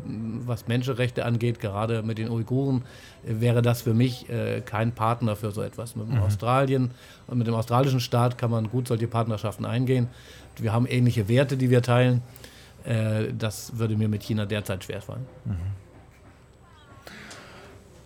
was 0.45 0.67
Menschenrechte 0.67 1.25
angeht, 1.25 1.59
gerade 1.59 2.01
mit 2.03 2.17
den 2.17 2.29
Uiguren, 2.29 2.83
äh, 3.25 3.41
wäre 3.41 3.61
das 3.61 3.81
für 3.81 3.93
mich 3.93 4.29
äh, 4.29 4.61
kein 4.61 4.93
Partner 4.93 5.35
für 5.35 5.51
so 5.51 5.61
etwas. 5.61 5.95
Mit 5.95 6.07
dem 6.07 6.19
Australien 6.19 6.91
und 7.27 7.37
mit 7.37 7.47
dem 7.47 7.53
australischen 7.53 7.99
Staat 7.99 8.37
kann 8.37 8.51
man 8.51 8.69
gut 8.69 8.87
solche 8.87 9.07
Partnerschaften 9.07 9.65
eingehen. 9.65 10.07
Wir 10.57 10.73
haben 10.73 10.85
ähnliche 10.87 11.27
Werte, 11.27 11.57
die 11.57 11.69
wir 11.69 11.81
teilen. 11.81 12.21
Äh, 12.83 13.33
das 13.37 13.77
würde 13.77 13.95
mir 13.95 14.07
mit 14.07 14.23
China 14.23 14.45
derzeit 14.45 14.83
schwerfallen. 14.83 15.25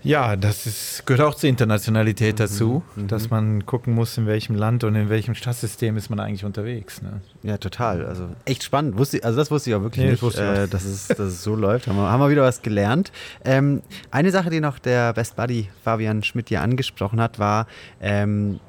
Ja, 0.05 0.35
das 0.35 0.67
ist, 0.67 1.07
gehört 1.07 1.27
auch 1.27 1.33
zur 1.33 1.49
Internationalität 1.49 2.39
dazu, 2.39 2.83
dass 2.95 3.31
man 3.31 3.65
gucken 3.65 3.95
muss, 3.95 4.15
in 4.19 4.27
welchem 4.27 4.53
Land 4.53 4.83
und 4.83 4.93
in 4.93 5.09
welchem 5.09 5.33
Stadtsystem 5.33 5.97
ist 5.97 6.11
man 6.11 6.19
eigentlich 6.19 6.45
unterwegs. 6.45 7.01
Ne? 7.01 7.21
Ja, 7.41 7.57
total. 7.57 8.05
Also 8.05 8.29
echt 8.45 8.63
spannend. 8.63 8.99
Wusste, 8.99 9.23
also 9.23 9.39
das 9.39 9.49
wusste 9.49 9.71
ich 9.71 9.75
auch 9.75 9.81
wirklich 9.81 10.05
Nee, 10.05 10.11
das 10.11 10.21
nicht, 10.21 10.37
auch 10.37 10.39
äh, 10.39 10.67
dass, 10.67 10.85
es, 10.85 11.07
dass 11.07 11.19
es 11.19 11.43
so 11.43 11.55
läuft. 11.55 11.87
Haben 11.87 11.95
wir, 11.95 12.11
haben 12.11 12.19
wir 12.19 12.29
wieder 12.29 12.43
was 12.43 12.61
gelernt. 12.61 13.11
Ähm, 13.43 13.81
eine 14.11 14.29
Sache, 14.29 14.51
die 14.51 14.59
noch 14.59 14.77
der 14.77 15.11
Best 15.13 15.35
Buddy 15.37 15.69
Fabian 15.83 16.21
Schmidt 16.21 16.49
hier 16.49 16.61
angesprochen 16.61 17.19
hat, 17.19 17.39
war 17.39 17.65
ähm, 17.99 18.59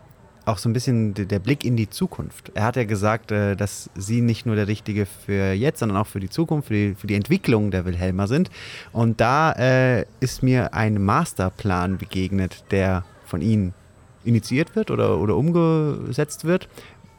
auch 0.47 0.59
so 0.59 0.69
ein 0.69 0.73
bisschen 0.73 1.13
de- 1.13 1.27
der 1.27 1.39
Blick 1.41 1.65
in 1.65 1.77
die 1.77 1.91
Zukunft. 1.91 2.51
Er 2.55 2.65
hat 2.65 2.77
ja 2.77 2.85
gesagt, 2.85 3.31
äh, 3.33 3.57
dass 3.57 3.91
Sie 3.95 4.21
nicht 4.23 4.47
nur 4.47 4.57
der 4.57 4.69
Richtige 4.69 5.05
für 5.05 5.53
jetzt, 5.53 5.81
sondern 5.81 5.99
auch 5.99 6.07
für 6.07 6.21
die 6.21 6.31
Zukunft, 6.31 6.69
für 6.69 6.75
die, 6.75 6.95
für 6.95 7.07
die 7.09 7.17
Entwicklung 7.17 7.71
der 7.71 7.85
Wilhelma 7.85 8.27
sind. 8.27 8.51
Und 8.93 9.21
da 9.21 9.53
äh, 9.53 10.07
ist 10.21 10.43
mir 10.43 10.73
ein 10.73 11.03
Masterplan 11.05 11.99
begegnet, 11.99 12.65
der 12.71 13.05
von 13.27 13.43
Ihnen 13.43 13.75
initiiert 14.25 14.75
wird 14.77 14.91
oder, 14.91 15.19
oder 15.19 15.37
umgesetzt 15.37 16.45
wird. 16.45 16.69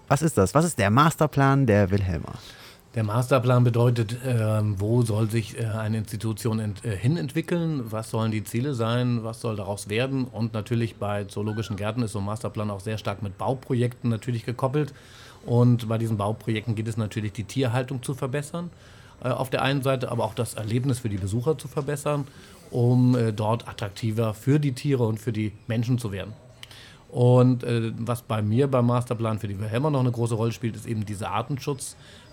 Was 0.07 0.21
ist 0.21 0.37
das? 0.37 0.55
Was 0.55 0.65
ist 0.65 0.79
der 0.79 0.89
Masterplan 0.89 1.65
der 1.67 1.91
Wilhelma? 1.91 2.33
Der 2.97 3.03
Masterplan 3.03 3.63
bedeutet, 3.63 4.17
ähm, 4.25 4.73
wo 4.79 5.03
soll 5.03 5.29
sich 5.29 5.55
äh, 5.59 5.65
eine 5.65 5.99
Institution 5.99 6.59
ent 6.59 6.83
äh, 6.83 6.97
hinentwickeln, 6.97 7.91
was 7.91 8.09
sollen 8.09 8.31
die 8.31 8.43
Ziele 8.43 8.73
sein, 8.73 9.23
was 9.23 9.39
soll 9.39 9.55
daraus 9.55 9.87
werden. 9.87 10.23
Und 10.23 10.55
natürlich 10.55 10.95
bei 10.95 11.25
zoologischen 11.25 11.75
Gärten 11.75 12.01
ist 12.01 12.13
so 12.13 12.17
ein 12.17 12.25
Masterplan 12.25 12.71
auch 12.71 12.79
sehr 12.79 12.97
stark 12.97 13.21
mit 13.21 13.37
Bauprojekten 13.37 14.09
natürlich 14.09 14.47
gekoppelt. 14.47 14.95
Und 15.45 15.87
bei 15.87 15.99
diesen 15.99 16.17
Bauprojekten 16.17 16.73
geht 16.73 16.87
es 16.87 16.97
natürlich, 16.97 17.33
die 17.33 17.43
Tierhaltung 17.43 18.01
zu 18.01 18.15
verbessern. 18.15 18.71
Äh, 19.23 19.27
auf 19.27 19.51
der 19.51 19.61
einen 19.61 19.83
Seite, 19.83 20.09
aber 20.09 20.23
auch 20.23 20.33
das 20.33 20.55
Erlebnis 20.55 20.97
für 20.97 21.09
die 21.09 21.17
Besucher 21.17 21.55
zu 21.55 21.67
verbessern, 21.67 22.25
um 22.71 23.15
äh, 23.15 23.31
dort 23.31 23.67
attraktiver 23.67 24.33
für 24.33 24.59
die 24.59 24.71
Tiere 24.71 25.05
und 25.05 25.19
für 25.19 25.31
die 25.31 25.51
Menschen 25.67 25.99
zu 25.99 26.11
werden. 26.11 26.33
Und 27.09 27.63
äh, 27.63 27.93
was 27.97 28.21
bei 28.21 28.41
mir 28.41 28.67
beim 28.67 28.87
Masterplan 28.87 29.39
für 29.39 29.47
die 29.47 29.59
Wilhelma 29.59 29.89
noch 29.89 30.01
eine 30.01 30.11
große 30.11 30.35
Rolle 30.35 30.51
spielt, 30.51 30.75
ist 30.75 30.85
eben 30.85 31.05
diese 31.05 31.29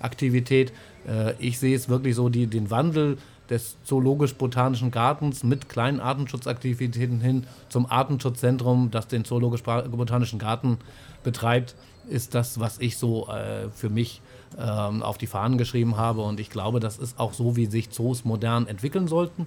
Artenschutzaktivität. 0.00 0.72
Äh, 1.06 1.34
ich 1.38 1.58
sehe 1.58 1.74
es 1.74 1.88
wirklich 1.88 2.14
so, 2.14 2.28
die, 2.28 2.46
den 2.46 2.70
Wandel 2.70 3.18
des 3.50 3.76
zoologisch-botanischen 3.84 4.90
Gartens 4.90 5.44
mit 5.44 5.68
kleinen 5.68 6.00
Artenschutzaktivitäten 6.00 7.20
hin 7.20 7.46
zum 7.68 7.86
Artenschutzzentrum, 7.90 8.90
das 8.90 9.06
den 9.06 9.24
zoologisch-botanischen 9.24 10.38
Garten 10.38 10.78
betreibt, 11.22 11.74
ist 12.08 12.34
das, 12.34 12.58
was 12.58 12.78
ich 12.78 12.96
so 12.96 13.28
äh, 13.28 13.68
für 13.70 13.90
mich 13.90 14.22
ähm, 14.58 15.02
auf 15.02 15.18
die 15.18 15.26
Fahnen 15.26 15.58
geschrieben 15.58 15.96
habe. 15.96 16.22
Und 16.22 16.40
ich 16.40 16.48
glaube, 16.48 16.80
das 16.80 16.96
ist 16.96 17.18
auch 17.18 17.34
so, 17.34 17.56
wie 17.56 17.66
sich 17.66 17.90
Zoos 17.90 18.24
modern 18.24 18.66
entwickeln 18.66 19.08
sollten. 19.08 19.46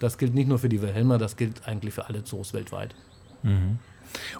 Das 0.00 0.18
gilt 0.18 0.34
nicht 0.34 0.48
nur 0.48 0.58
für 0.58 0.68
die 0.68 0.82
Wilhelma, 0.82 1.18
das 1.18 1.36
gilt 1.36 1.66
eigentlich 1.66 1.94
für 1.94 2.06
alle 2.06 2.24
Zoos 2.24 2.52
weltweit. 2.52 2.94
Mhm. 3.42 3.78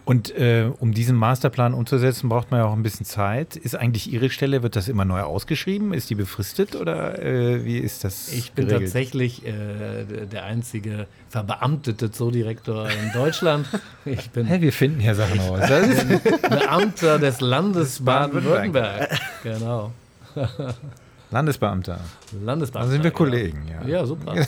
Und 0.05 0.37
äh, 0.37 0.71
um 0.79 0.93
diesen 0.93 1.17
Masterplan 1.17 1.75
umzusetzen, 1.75 2.29
braucht 2.29 2.51
man 2.51 2.61
ja 2.61 2.67
auch 2.67 2.73
ein 2.73 2.83
bisschen 2.83 3.07
Zeit. 3.07 3.57
Ist 3.57 3.75
eigentlich 3.75 4.13
Ihre 4.13 4.31
Stelle, 4.31 4.63
wird 4.63 4.77
das 4.77 4.89
immer 4.89 5.05
neu 5.05 5.21
ausgeschrieben? 5.21 5.93
Ist 5.93 6.11
die 6.11 6.15
befristet 6.15 6.77
oder 6.77 7.23
äh, 7.23 7.65
wie 7.65 7.79
ist 7.79 8.05
das? 8.05 8.33
Ich 8.33 8.53
bin 8.53 8.67
geregelt? 8.67 8.89
tatsächlich 8.89 9.47
äh, 9.47 10.05
der 10.31 10.45
einzige 10.45 11.07
verbeamtete 11.29 12.11
Zoodirektor 12.11 12.89
in 12.89 13.13
Deutschland. 13.13 13.67
Ich 14.05 14.31
bin, 14.31 14.47
hey, 14.47 14.61
wir 14.61 14.73
finden 14.73 15.01
hier 15.01 15.15
Sachen 15.15 15.41
aus. 15.41 15.69
Beamter 16.49 17.19
des 17.19 17.41
Landes 17.41 18.05
Baden-Württemberg. 18.05 19.19
Genau. 19.43 19.93
Landesbeamter. 21.31 22.01
Landesbeamter. 22.43 22.87
Da 22.87 22.93
sind 22.93 23.05
wir 23.05 23.11
Kollegen, 23.11 23.67
ja. 23.69 23.87
Ja, 23.87 24.07
super. 24.07 24.35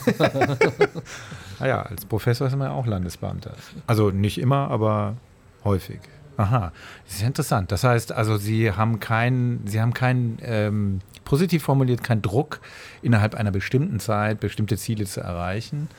naja, 1.59 1.81
als 1.81 2.05
Professor 2.05 2.47
ist 2.47 2.55
man 2.55 2.69
ja 2.69 2.73
auch 2.73 2.85
Landesbeamter. 2.85 3.53
Also 3.85 4.11
nicht 4.11 4.39
immer, 4.39 4.71
aber 4.71 5.17
häufig. 5.63 5.99
Aha, 6.37 6.71
das 7.05 7.15
ist 7.15 7.23
interessant. 7.23 7.69
Das 7.71 7.83
heißt, 7.83 8.13
also 8.13 8.37
Sie 8.37 8.71
haben 8.71 9.01
keinen, 9.01 9.67
Sie 9.67 9.81
haben 9.81 9.93
keinen, 9.93 10.37
ähm, 10.41 11.01
positiv 11.25 11.63
formuliert, 11.63 12.01
keinen 12.01 12.21
Druck, 12.21 12.61
innerhalb 13.01 13.35
einer 13.35 13.51
bestimmten 13.51 13.99
Zeit 13.99 14.39
bestimmte 14.39 14.77
Ziele 14.77 15.05
zu 15.05 15.19
erreichen, 15.19 15.89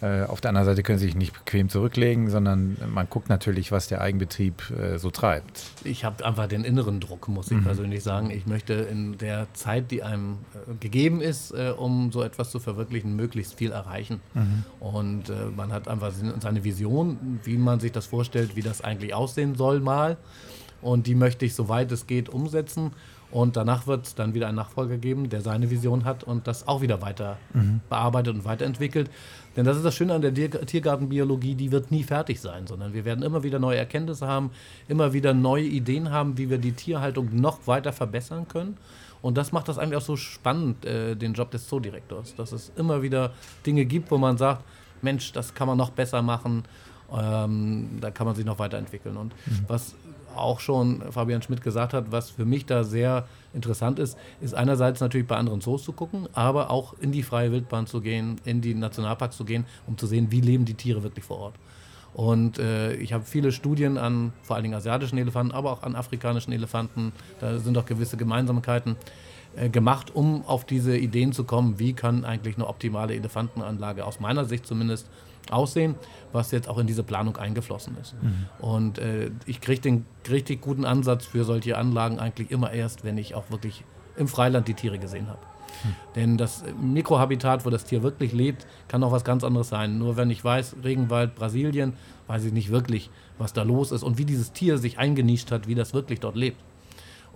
auf 0.00 0.40
der 0.40 0.50
anderen 0.50 0.66
Seite 0.66 0.82
können 0.82 0.98
sie 0.98 1.06
sich 1.06 1.14
nicht 1.14 1.32
bequem 1.32 1.68
zurücklegen, 1.68 2.28
sondern 2.28 2.76
man 2.92 3.08
guckt 3.08 3.28
natürlich, 3.28 3.72
was 3.72 3.88
der 3.88 4.02
Eigenbetrieb 4.02 4.70
äh, 4.70 4.98
so 4.98 5.10
treibt. 5.10 5.62
Ich 5.84 6.04
habe 6.04 6.24
einfach 6.24 6.46
den 6.48 6.64
inneren 6.64 7.00
Druck, 7.00 7.28
muss 7.28 7.50
ich 7.50 7.56
mhm. 7.56 7.64
persönlich 7.64 8.02
sagen. 8.02 8.30
Ich 8.30 8.46
möchte 8.46 8.74
in 8.74 9.16
der 9.18 9.46
Zeit, 9.54 9.90
die 9.90 10.02
einem 10.02 10.38
äh, 10.54 10.74
gegeben 10.80 11.20
ist, 11.20 11.52
äh, 11.52 11.72
um 11.76 12.12
so 12.12 12.22
etwas 12.22 12.50
zu 12.50 12.60
verwirklichen, 12.60 13.16
möglichst 13.16 13.54
viel 13.54 13.72
erreichen. 13.72 14.20
Mhm. 14.34 14.64
Und 14.80 15.30
äh, 15.30 15.46
man 15.56 15.72
hat 15.72 15.88
einfach 15.88 16.12
seine 16.40 16.64
Vision, 16.64 17.40
wie 17.44 17.56
man 17.56 17.80
sich 17.80 17.92
das 17.92 18.06
vorstellt, 18.06 18.56
wie 18.56 18.62
das 18.62 18.82
eigentlich 18.82 19.14
aussehen 19.14 19.54
soll 19.54 19.80
mal. 19.80 20.16
Und 20.82 21.06
die 21.06 21.14
möchte 21.14 21.46
ich, 21.46 21.54
soweit 21.54 21.90
es 21.90 22.06
geht, 22.06 22.28
umsetzen. 22.28 22.92
Und 23.30 23.56
danach 23.56 23.86
wird 23.86 24.06
es 24.06 24.14
dann 24.14 24.34
wieder 24.34 24.46
einen 24.46 24.56
Nachfolger 24.56 24.98
geben, 24.98 25.28
der 25.28 25.40
seine 25.40 25.70
Vision 25.70 26.04
hat 26.04 26.22
und 26.22 26.46
das 26.46 26.68
auch 26.68 26.80
wieder 26.80 27.02
weiter 27.02 27.38
mhm. 27.54 27.80
bearbeitet 27.88 28.34
und 28.34 28.44
weiterentwickelt. 28.44 29.10
Denn 29.56 29.64
das 29.64 29.76
ist 29.76 29.84
das 29.84 29.94
Schöne 29.94 30.14
an 30.14 30.22
der 30.22 30.34
Tiergartenbiologie, 30.34 31.54
die 31.54 31.72
wird 31.72 31.90
nie 31.90 32.02
fertig 32.02 32.40
sein, 32.40 32.66
sondern 32.66 32.92
wir 32.92 33.04
werden 33.04 33.24
immer 33.24 33.42
wieder 33.42 33.58
neue 33.58 33.78
Erkenntnisse 33.78 34.26
haben, 34.26 34.50
immer 34.86 35.12
wieder 35.14 35.32
neue 35.32 35.64
Ideen 35.64 36.10
haben, 36.10 36.36
wie 36.36 36.50
wir 36.50 36.58
die 36.58 36.72
Tierhaltung 36.72 37.30
noch 37.32 37.66
weiter 37.66 37.92
verbessern 37.92 38.46
können. 38.48 38.76
Und 39.22 39.38
das 39.38 39.52
macht 39.52 39.68
das 39.68 39.78
eigentlich 39.78 39.96
auch 39.96 40.02
so 40.02 40.16
spannend, 40.16 40.84
äh, 40.84 41.16
den 41.16 41.32
Job 41.32 41.50
des 41.50 41.68
Zoodirektors, 41.68 42.34
dass 42.36 42.52
es 42.52 42.70
immer 42.76 43.02
wieder 43.02 43.32
Dinge 43.64 43.86
gibt, 43.86 44.10
wo 44.10 44.18
man 44.18 44.36
sagt, 44.36 44.62
Mensch, 45.02 45.32
das 45.32 45.54
kann 45.54 45.66
man 45.66 45.78
noch 45.78 45.90
besser 45.90 46.22
machen, 46.22 46.64
ähm, 47.12 47.98
da 48.00 48.10
kann 48.10 48.26
man 48.26 48.36
sich 48.36 48.44
noch 48.44 48.58
weiterentwickeln. 48.58 49.16
Und 49.16 49.32
mhm. 49.46 49.64
was 49.68 49.94
auch 50.38 50.60
schon 50.60 51.02
Fabian 51.10 51.42
Schmidt 51.42 51.62
gesagt 51.62 51.92
hat, 51.92 52.12
was 52.12 52.30
für 52.30 52.44
mich 52.44 52.66
da 52.66 52.84
sehr 52.84 53.26
interessant 53.54 53.98
ist, 53.98 54.18
ist 54.40 54.54
einerseits 54.54 55.00
natürlich 55.00 55.26
bei 55.26 55.36
anderen 55.36 55.60
Zoos 55.60 55.84
zu 55.84 55.92
gucken, 55.92 56.28
aber 56.32 56.70
auch 56.70 56.94
in 57.00 57.12
die 57.12 57.22
freie 57.22 57.52
Wildbahn 57.52 57.86
zu 57.86 58.00
gehen, 58.00 58.40
in 58.44 58.60
die 58.60 58.74
Nationalparks 58.74 59.36
zu 59.36 59.44
gehen, 59.44 59.64
um 59.86 59.96
zu 59.96 60.06
sehen, 60.06 60.30
wie 60.30 60.40
leben 60.40 60.64
die 60.64 60.74
Tiere 60.74 61.02
wirklich 61.02 61.24
vor 61.24 61.38
Ort. 61.38 61.54
Und 62.14 62.58
äh, 62.58 62.94
ich 62.94 63.12
habe 63.12 63.24
viele 63.24 63.52
Studien 63.52 63.98
an 63.98 64.32
vor 64.42 64.56
allen 64.56 64.62
Dingen 64.62 64.74
asiatischen 64.74 65.18
Elefanten, 65.18 65.52
aber 65.52 65.70
auch 65.70 65.82
an 65.82 65.94
afrikanischen 65.94 66.52
Elefanten, 66.52 67.12
da 67.40 67.58
sind 67.58 67.76
auch 67.76 67.84
gewisse 67.84 68.16
Gemeinsamkeiten 68.16 68.96
äh, 69.54 69.68
gemacht, 69.68 70.14
um 70.14 70.42
auf 70.46 70.64
diese 70.64 70.96
Ideen 70.96 71.32
zu 71.32 71.44
kommen, 71.44 71.78
wie 71.78 71.92
kann 71.92 72.24
eigentlich 72.24 72.56
eine 72.56 72.66
optimale 72.66 73.14
Elefantenanlage 73.14 74.04
aus 74.04 74.18
meiner 74.18 74.46
Sicht 74.46 74.66
zumindest 74.66 75.10
aussehen, 75.52 75.94
was 76.32 76.50
jetzt 76.50 76.68
auch 76.68 76.78
in 76.78 76.86
diese 76.86 77.02
Planung 77.02 77.36
eingeflossen 77.36 77.96
ist. 78.00 78.14
Mhm. 78.22 78.46
Und 78.58 78.98
äh, 78.98 79.30
ich 79.46 79.60
kriege 79.60 79.80
den 79.80 80.04
richtig 80.28 80.60
guten 80.60 80.84
Ansatz 80.84 81.26
für 81.26 81.44
solche 81.44 81.76
Anlagen 81.76 82.18
eigentlich 82.18 82.50
immer 82.50 82.72
erst, 82.72 83.04
wenn 83.04 83.18
ich 83.18 83.34
auch 83.34 83.50
wirklich 83.50 83.84
im 84.16 84.28
Freiland 84.28 84.68
die 84.68 84.74
Tiere 84.74 84.98
gesehen 84.98 85.28
habe. 85.28 85.40
Mhm. 85.84 85.94
Denn 86.14 86.36
das 86.38 86.64
Mikrohabitat, 86.80 87.64
wo 87.64 87.70
das 87.70 87.84
Tier 87.84 88.02
wirklich 88.02 88.32
lebt, 88.32 88.66
kann 88.88 89.02
auch 89.04 89.12
was 89.12 89.24
ganz 89.24 89.44
anderes 89.44 89.68
sein. 89.68 89.98
Nur 89.98 90.16
wenn 90.16 90.30
ich 90.30 90.44
weiß, 90.44 90.76
Regenwald, 90.84 91.34
Brasilien, 91.34 91.94
weiß 92.26 92.44
ich 92.44 92.52
nicht 92.52 92.70
wirklich, 92.70 93.10
was 93.38 93.52
da 93.52 93.62
los 93.62 93.92
ist 93.92 94.02
und 94.02 94.18
wie 94.18 94.24
dieses 94.24 94.52
Tier 94.52 94.78
sich 94.78 94.98
eingenischt 94.98 95.50
hat, 95.50 95.68
wie 95.68 95.74
das 95.74 95.94
wirklich 95.94 96.20
dort 96.20 96.36
lebt. 96.36 96.58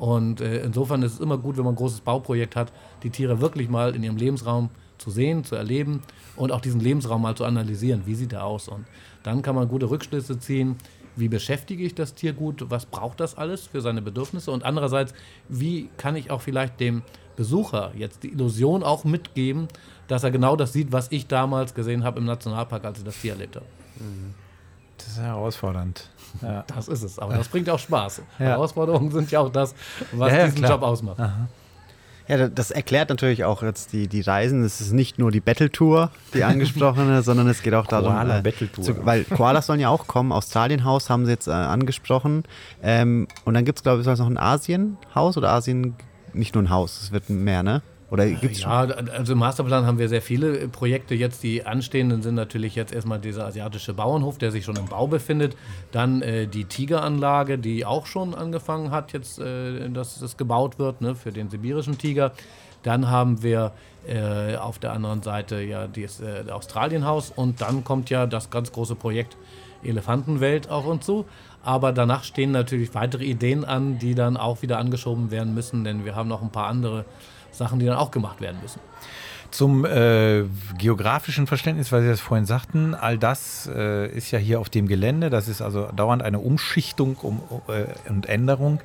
Und 0.01 0.41
äh, 0.41 0.63
insofern 0.65 1.03
ist 1.03 1.15
es 1.15 1.21
immer 1.21 1.37
gut, 1.37 1.59
wenn 1.59 1.65
man 1.65 1.75
ein 1.75 1.77
großes 1.77 2.01
Bauprojekt 2.01 2.57
hat, 2.57 2.73
die 3.03 3.11
Tiere 3.11 3.43
wirklich 3.43 3.69
mal 3.69 3.95
in 3.95 4.03
ihrem 4.03 4.17
Lebensraum 4.17 4.71
zu 5.01 5.11
sehen, 5.11 5.45
zu 5.45 5.57
erleben 5.57 6.03
und 6.37 6.53
auch 6.53 6.61
diesen 6.61 6.81
Lebensraum 6.81 7.23
mal 7.23 7.35
zu 7.35 7.45
analysieren. 7.45 8.03
Wie 8.07 8.15
sieht 8.15 8.33
er 8.33 8.45
aus? 8.45 8.69
Und 8.69 8.85
dann 9.23 9.43
kann 9.43 9.55
man 9.55 9.69
gute 9.69 9.91
Rückschlüsse 9.91 10.39
ziehen. 10.39 10.77
Wie 11.17 11.29
beschäftige 11.29 11.85
ich 11.85 11.95
das 11.95 12.15
Tier 12.15 12.33
gut? 12.33 12.67
Was 12.69 12.87
braucht 12.87 13.21
das 13.21 13.37
alles 13.37 13.67
für 13.67 13.81
seine 13.81 14.03
Bedürfnisse? 14.03 14.51
Und 14.51 14.65
andererseits, 14.65 15.13
wie 15.49 15.89
kann 15.97 16.17
ich 16.17 16.31
auch 16.31 16.41
vielleicht 16.41 16.79
dem 16.81 17.03
Besucher 17.37 17.93
jetzt 17.97 18.23
die 18.23 18.33
Illusion 18.33 18.83
auch 18.83 19.05
mitgeben, 19.05 19.69
dass 20.09 20.25
er 20.25 20.31
genau 20.31 20.57
das 20.57 20.73
sieht, 20.73 20.93
was 20.93 21.11
ich 21.11 21.27
damals 21.27 21.75
gesehen 21.75 22.05
habe 22.05 22.19
im 22.19 22.27
Nationalpark, 22.27 22.85
als 22.85 22.99
ich 22.99 23.05
das 23.05 23.21
Tier 23.21 23.33
erlebt 23.33 23.57
habe. 23.57 23.67
Das 24.99 25.07
ist 25.09 25.19
herausfordernd. 25.19 26.09
Ja. 26.43 26.63
Das 26.69 26.87
ist 26.87 27.03
es, 27.03 27.19
aber 27.19 27.35
das 27.35 27.49
bringt 27.49 27.69
auch 27.69 27.79
Spaß. 27.81 28.23
Ja. 28.39 28.47
Herausforderungen 28.47 29.11
sind 29.11 29.33
ja 29.33 29.41
auch 29.41 29.51
das, 29.51 29.75
was 30.13 30.33
ja, 30.33 30.45
diesen 30.45 30.59
klar. 30.59 30.71
Job 30.71 30.83
ausmacht. 30.83 31.19
Aha. 31.19 31.49
Ja, 32.31 32.49
das 32.49 32.71
erklärt 32.71 33.09
natürlich 33.09 33.43
auch 33.45 33.65
jetzt 33.65 33.93
die, 33.93 34.07
die 34.07 34.21
Reisen. 34.21 34.63
Es 34.63 34.81
ist 34.81 34.93
nicht 34.93 35.19
nur 35.19 35.33
die 35.33 35.41
Battle-Tour, 35.41 36.13
die 36.33 36.45
angesprochene, 36.45 37.23
sondern 37.25 37.49
es 37.49 37.61
geht 37.61 37.75
auch 37.75 37.89
darum, 37.89 38.13
Koala 38.13 38.39
äh, 38.39 38.53
zu, 38.81 39.05
weil 39.05 39.25
Koalas 39.25 39.67
sollen 39.67 39.81
ja 39.81 39.89
auch 39.89 40.07
kommen. 40.07 40.31
Australienhaus 40.31 41.11
haben 41.11 41.25
sie 41.25 41.33
jetzt 41.33 41.49
äh, 41.49 41.51
angesprochen. 41.51 42.45
Ähm, 42.85 43.27
und 43.45 43.55
dann 43.55 43.65
gibt 43.65 43.81
es, 43.81 43.83
glaube 43.83 44.01
ich, 44.01 44.07
noch 44.07 44.29
ein 44.29 44.39
Asienhaus 44.39 45.37
oder 45.37 45.51
Asien, 45.51 45.97
nicht 46.33 46.55
nur 46.55 46.63
ein 46.63 46.71
Haus, 46.71 47.03
es 47.03 47.11
wird 47.11 47.31
mehr, 47.31 47.65
ne? 47.65 47.83
Oder 48.11 48.27
gibt's 48.27 48.61
ja, 48.61 48.81
also 48.81 49.35
im 49.35 49.39
Masterplan 49.39 49.87
haben 49.87 49.99
wir 49.99 50.09
sehr 50.09 50.23
viele 50.23 50.67
Projekte 50.69 51.15
jetzt. 51.15 51.43
Die 51.45 51.65
anstehenden 51.65 52.23
sind 52.23 52.35
natürlich 52.35 52.75
jetzt 52.75 52.93
erstmal 52.93 53.21
dieser 53.21 53.47
asiatische 53.47 53.95
Bauernhof, 53.95 54.37
der 54.39 54.51
sich 54.51 54.65
schon 54.65 54.77
im 54.77 54.87
Bau 54.87 55.07
befindet. 55.07 55.57
Dann 55.93 56.21
äh, 56.23 56.49
die 56.49 56.65
Tigeranlage, 56.65 57.59
die 57.59 57.87
auch 57.87 58.07
schon 58.07 58.35
angefangen 58.35 58.91
hat, 58.91 59.13
jetzt, 59.13 59.39
äh, 59.39 59.89
dass 59.91 60.19
das 60.19 60.37
gebaut 60.37 60.79
wird 60.79 61.01
ne, 61.01 61.15
für 61.15 61.31
den 61.31 61.51
sibirischen 61.51 61.99
Tiger. 61.99 62.33
Dann 62.83 63.11
haben 63.11 63.43
wir 63.43 63.73
äh, 64.09 64.57
auf 64.57 64.79
der 64.79 64.93
anderen 64.93 65.23
Seite 65.23 65.61
ja 65.61 65.87
das 65.87 66.21
äh, 66.21 66.51
Australienhaus 66.51 67.31
und 67.35 67.61
dann 67.61 67.85
kommt 67.85 68.11
ja 68.11 68.27
das 68.27 68.51
ganz 68.51 68.73
große 68.73 68.97
Projekt 68.97 69.37
Elefantenwelt 69.85 70.69
auf 70.69 70.87
uns 70.87 71.07
zu. 71.07 71.27
Aber 71.63 71.93
danach 71.93 72.25
stehen 72.25 72.53
natürlich 72.53 72.95
weitere 72.95 73.25
Ideen 73.25 73.65
an, 73.65 73.99
die 73.99 74.15
dann 74.15 74.37
auch 74.37 74.63
wieder 74.63 74.79
angeschoben 74.79 75.31
werden 75.31 75.55
müssen, 75.55 75.85
denn 75.85 76.05
wir 76.05 76.17
haben 76.17 76.29
noch 76.29 76.43
ein 76.43 76.51
paar 76.51 76.67
andere 76.67 77.05
Sachen, 77.53 77.79
die 77.79 77.87
dann 77.87 77.97
auch 77.97 78.11
gemacht 78.11 78.41
werden 78.41 78.59
müssen. 78.63 78.81
Zum 79.51 79.85
äh, 79.85 80.45
geografischen 80.79 81.49
Verständnis, 81.49 81.91
weil 81.91 82.03
Sie 82.03 82.09
das 82.09 82.21
vorhin 82.21 82.47
sagten, 82.47 82.95
all 82.95 83.19
das 83.19 83.69
äh, 83.75 84.07
ist 84.07 84.31
ja 84.31 84.39
hier 84.39 84.61
auf 84.61 84.71
dem 84.71 84.87
Gelände. 84.87 85.29
Das 85.29 85.49
ist 85.49 85.61
also 85.61 85.89
dauernd 85.95 86.23
eine 86.23 86.39
Umschichtung 86.39 87.17
um, 87.17 87.43
äh, 87.67 87.87
und 88.09 88.27
Änderung. 88.27 88.81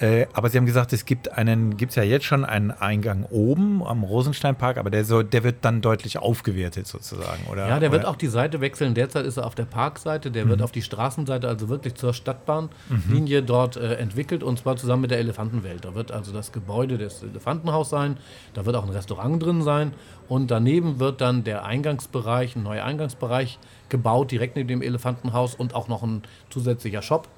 Äh, 0.00 0.26
aber 0.32 0.48
Sie 0.48 0.58
haben 0.58 0.66
gesagt, 0.66 0.92
es 0.92 1.04
gibt 1.04 1.32
einen, 1.32 1.76
gibt 1.76 1.90
es 1.90 1.96
ja 1.96 2.02
jetzt 2.02 2.24
schon 2.24 2.44
einen 2.44 2.70
Eingang 2.70 3.24
oben 3.30 3.82
am 3.84 4.04
Rosensteinpark, 4.04 4.78
aber 4.78 4.90
der, 4.90 5.04
so, 5.04 5.22
der 5.22 5.42
wird 5.42 5.56
dann 5.62 5.80
deutlich 5.80 6.18
aufgewertet 6.18 6.86
sozusagen, 6.86 7.46
oder? 7.50 7.68
Ja, 7.68 7.80
der 7.80 7.90
wird 7.90 8.02
oder? 8.02 8.10
auch 8.10 8.16
die 8.16 8.28
Seite 8.28 8.60
wechseln. 8.60 8.94
Derzeit 8.94 9.26
ist 9.26 9.38
er 9.38 9.46
auf 9.46 9.54
der 9.54 9.64
Parkseite, 9.64 10.30
der 10.30 10.48
wird 10.48 10.62
auf 10.62 10.70
die 10.70 10.82
Straßenseite, 10.82 11.48
also 11.48 11.68
wirklich 11.68 11.94
zur 11.94 12.14
Stadtbahnlinie 12.14 13.42
dort 13.42 13.76
äh, 13.76 13.94
entwickelt 13.94 14.42
und 14.42 14.58
zwar 14.58 14.76
zusammen 14.76 15.02
mit 15.02 15.10
der 15.10 15.18
Elefantenwelt. 15.18 15.84
Da 15.84 15.94
wird 15.94 16.12
also 16.12 16.32
das 16.32 16.52
Gebäude 16.52 16.98
des 16.98 17.22
Elefantenhaus 17.22 17.90
sein, 17.90 18.18
da 18.54 18.66
wird 18.66 18.76
auch 18.76 18.84
ein 18.84 18.90
Restaurant 18.90 19.42
drin 19.42 19.62
sein 19.62 19.92
und 20.28 20.50
daneben 20.50 21.00
wird 21.00 21.20
dann 21.20 21.42
der 21.42 21.64
Eingangsbereich, 21.64 22.54
ein 22.54 22.62
neuer 22.62 22.84
Eingangsbereich 22.84 23.58
gebaut, 23.88 24.30
direkt 24.30 24.56
neben 24.56 24.68
dem 24.68 24.82
Elefantenhaus 24.82 25.54
und 25.54 25.74
auch 25.74 25.88
noch 25.88 26.02
ein 26.02 26.22
zusätzlicher 26.50 27.02
Shop, 27.02 27.28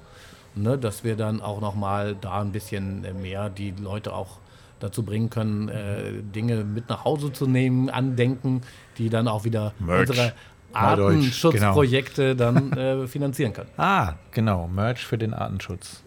ne, 0.55 0.77
dass 0.77 1.03
wir 1.03 1.15
dann 1.15 1.41
auch 1.41 1.61
nochmal 1.61 2.15
da 2.19 2.41
ein 2.41 2.51
bisschen 2.51 3.03
äh, 3.05 3.13
mehr 3.13 3.49
die 3.49 3.71
Leute 3.71 4.13
auch 4.13 4.39
dazu 4.79 5.03
bringen 5.03 5.29
können, 5.29 5.69
äh, 5.69 6.21
Dinge 6.35 6.63
mit 6.63 6.89
nach 6.89 7.05
Hause 7.05 7.31
zu 7.31 7.47
nehmen, 7.47 7.89
andenken, 7.89 8.61
die 8.97 9.09
dann 9.09 9.27
auch 9.27 9.43
wieder 9.43 9.73
Merch. 9.79 10.09
unsere 10.09 10.33
Neudeutsch, 10.73 10.73
Artenschutzprojekte 10.73 12.35
dann 12.35 12.71
äh, 12.73 13.07
finanzieren 13.07 13.53
können. 13.53 13.69
Ah, 13.77 14.13
genau, 14.31 14.67
Merch 14.67 15.05
für 15.05 15.17
den 15.17 15.33
Artenschutz. 15.33 16.03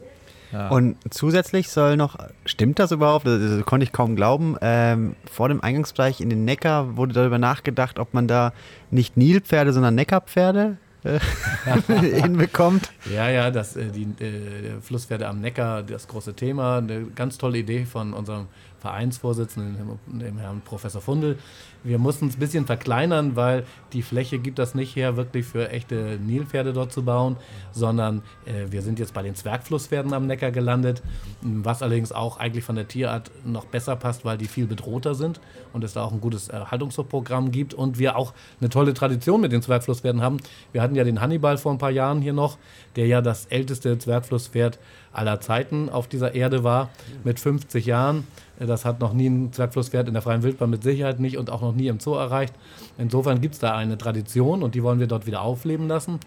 Und 0.70 0.96
zusätzlich 1.10 1.68
soll 1.68 1.96
noch, 1.96 2.16
stimmt 2.46 2.78
das 2.78 2.92
überhaupt? 2.92 3.26
Das, 3.26 3.40
das 3.40 3.64
konnte 3.64 3.82
ich 3.82 3.92
kaum 3.92 4.14
glauben. 4.14 4.56
Ähm, 4.60 5.16
vor 5.28 5.48
dem 5.48 5.60
Eingangsbereich 5.60 6.20
in 6.20 6.30
den 6.30 6.44
Neckar 6.44 6.96
wurde 6.96 7.12
darüber 7.12 7.38
nachgedacht, 7.38 7.98
ob 7.98 8.14
man 8.14 8.28
da 8.28 8.52
nicht 8.90 9.16
Nilpferde, 9.16 9.72
sondern 9.72 9.96
Neckarpferde 9.96 10.76
hinbekommt. 11.86 12.90
Ja, 13.12 13.28
ja, 13.28 13.50
das, 13.50 13.76
äh, 13.76 13.90
die 13.90 14.04
äh, 14.24 14.80
Flusspferde 14.80 15.28
am 15.28 15.40
Neckar, 15.40 15.82
das 15.82 16.08
große 16.08 16.34
Thema. 16.34 16.78
Eine 16.78 17.06
ganz 17.14 17.38
tolle 17.38 17.58
Idee 17.58 17.84
von 17.84 18.12
unserem 18.14 18.46
Vereinsvorsitzenden, 18.80 19.98
dem 20.06 20.38
Herrn 20.38 20.62
Professor 20.62 21.00
Fundel. 21.00 21.38
Wir 21.84 21.98
mussten 21.98 22.28
es 22.28 22.36
ein 22.36 22.40
bisschen 22.40 22.64
verkleinern, 22.64 23.36
weil 23.36 23.64
die 23.92 24.02
Fläche 24.02 24.38
gibt 24.38 24.58
das 24.58 24.74
nicht 24.74 24.96
her, 24.96 25.16
wirklich 25.16 25.44
für 25.44 25.68
echte 25.68 26.18
Nilpferde 26.18 26.72
dort 26.72 26.92
zu 26.92 27.04
bauen, 27.04 27.36
sondern 27.72 28.22
äh, 28.46 28.72
wir 28.72 28.80
sind 28.80 28.98
jetzt 28.98 29.12
bei 29.12 29.22
den 29.22 29.34
Zwergflusspferden 29.34 30.14
am 30.14 30.26
Neckar 30.26 30.50
gelandet, 30.50 31.02
was 31.42 31.82
allerdings 31.82 32.10
auch 32.10 32.38
eigentlich 32.38 32.64
von 32.64 32.76
der 32.76 32.88
Tierart 32.88 33.30
noch 33.44 33.66
besser 33.66 33.96
passt, 33.96 34.24
weil 34.24 34.38
die 34.38 34.46
viel 34.46 34.66
bedrohter 34.66 35.14
sind 35.14 35.40
und 35.74 35.84
es 35.84 35.92
da 35.92 36.02
auch 36.04 36.12
ein 36.12 36.22
gutes 36.22 36.48
Erhaltungsprogramm 36.48 37.50
gibt 37.50 37.74
und 37.74 37.98
wir 37.98 38.16
auch 38.16 38.32
eine 38.60 38.70
tolle 38.70 38.94
Tradition 38.94 39.42
mit 39.42 39.52
den 39.52 39.60
Zwergflusspferden 39.60 40.22
haben. 40.22 40.38
Wir 40.72 40.80
hatten 40.80 40.94
ja 40.94 41.04
den 41.04 41.20
Hannibal 41.20 41.58
vor 41.58 41.72
ein 41.72 41.78
paar 41.78 41.90
Jahren 41.90 42.22
hier 42.22 42.32
noch, 42.32 42.56
der 42.96 43.06
ja 43.06 43.20
das 43.20 43.44
älteste 43.46 43.98
Zwergflusspferd 43.98 44.78
aller 45.12 45.40
Zeiten 45.40 45.88
auf 45.90 46.08
dieser 46.08 46.34
Erde 46.34 46.64
war, 46.64 46.90
mit 47.24 47.38
50 47.38 47.86
Jahren. 47.86 48.26
Das 48.58 48.84
hat 48.84 49.00
noch 49.00 49.12
nie 49.12 49.26
ein 49.28 49.52
Zwergflusspferd 49.52 50.06
in 50.08 50.14
der 50.14 50.22
freien 50.22 50.42
Wildbahn 50.42 50.70
mit 50.70 50.82
Sicherheit 50.82 51.18
nicht 51.18 51.38
und 51.38 51.50
auch 51.50 51.60
noch 51.60 51.74
nie 51.74 51.88
im 51.88 51.98
Zoo 51.98 52.14
erreicht. 52.14 52.54
Insofern 52.98 53.40
gibt 53.40 53.54
es 53.54 53.60
da 53.60 53.74
eine 53.74 53.98
Tradition 53.98 54.62
und 54.62 54.74
die 54.74 54.82
wollen 54.82 55.00
wir 55.00 55.06
dort 55.08 55.26
wieder 55.26 55.42
aufleben 55.42 55.88
lassen. 55.88 56.20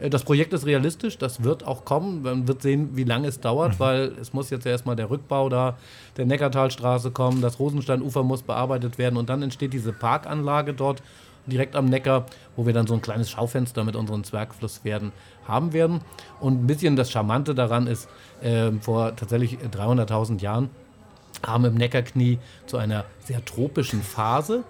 Äh, 0.00 0.08
Das 0.10 0.24
Projekt 0.24 0.52
ist 0.52 0.64
realistisch, 0.66 1.18
das 1.18 1.42
wird 1.44 1.66
auch 1.66 1.84
kommen. 1.84 2.22
Man 2.22 2.48
wird 2.48 2.62
sehen, 2.62 2.90
wie 2.94 3.04
lange 3.04 3.28
es 3.28 3.40
dauert, 3.40 3.78
weil 3.80 4.12
es 4.20 4.32
muss 4.32 4.50
jetzt 4.50 4.64
erstmal 4.66 4.96
der 4.96 5.10
Rückbau 5.10 5.48
da 5.48 5.76
der 6.16 6.26
Neckartalstraße 6.26 7.10
kommen, 7.10 7.42
das 7.42 7.58
Rosensteinufer 7.58 8.22
muss 8.22 8.42
bearbeitet 8.42 8.96
werden 8.98 9.16
und 9.16 9.28
dann 9.28 9.42
entsteht 9.42 9.72
diese 9.72 9.92
Parkanlage 9.92 10.72
dort 10.72 11.02
direkt 11.46 11.76
am 11.76 11.84
Neckar, 11.84 12.24
wo 12.56 12.64
wir 12.64 12.72
dann 12.72 12.86
so 12.86 12.94
ein 12.94 13.02
kleines 13.02 13.30
Schaufenster 13.30 13.84
mit 13.84 13.96
unseren 13.96 14.24
Zwergflusspferden 14.24 15.12
haben 15.46 15.74
werden. 15.74 16.00
Und 16.40 16.64
ein 16.64 16.66
bisschen 16.66 16.96
das 16.96 17.10
Charmante 17.10 17.54
daran 17.54 17.86
ist, 17.86 18.08
äh, 18.40 18.70
vor 18.80 19.14
tatsächlich 19.14 19.58
300.000 19.70 20.40
Jahren 20.40 20.70
haben 21.46 21.64
im 21.64 21.74
Neckarknie 21.74 22.38
zu 22.66 22.76
einer 22.76 23.04
sehr 23.24 23.44
tropischen 23.44 24.02
Phase 24.02 24.64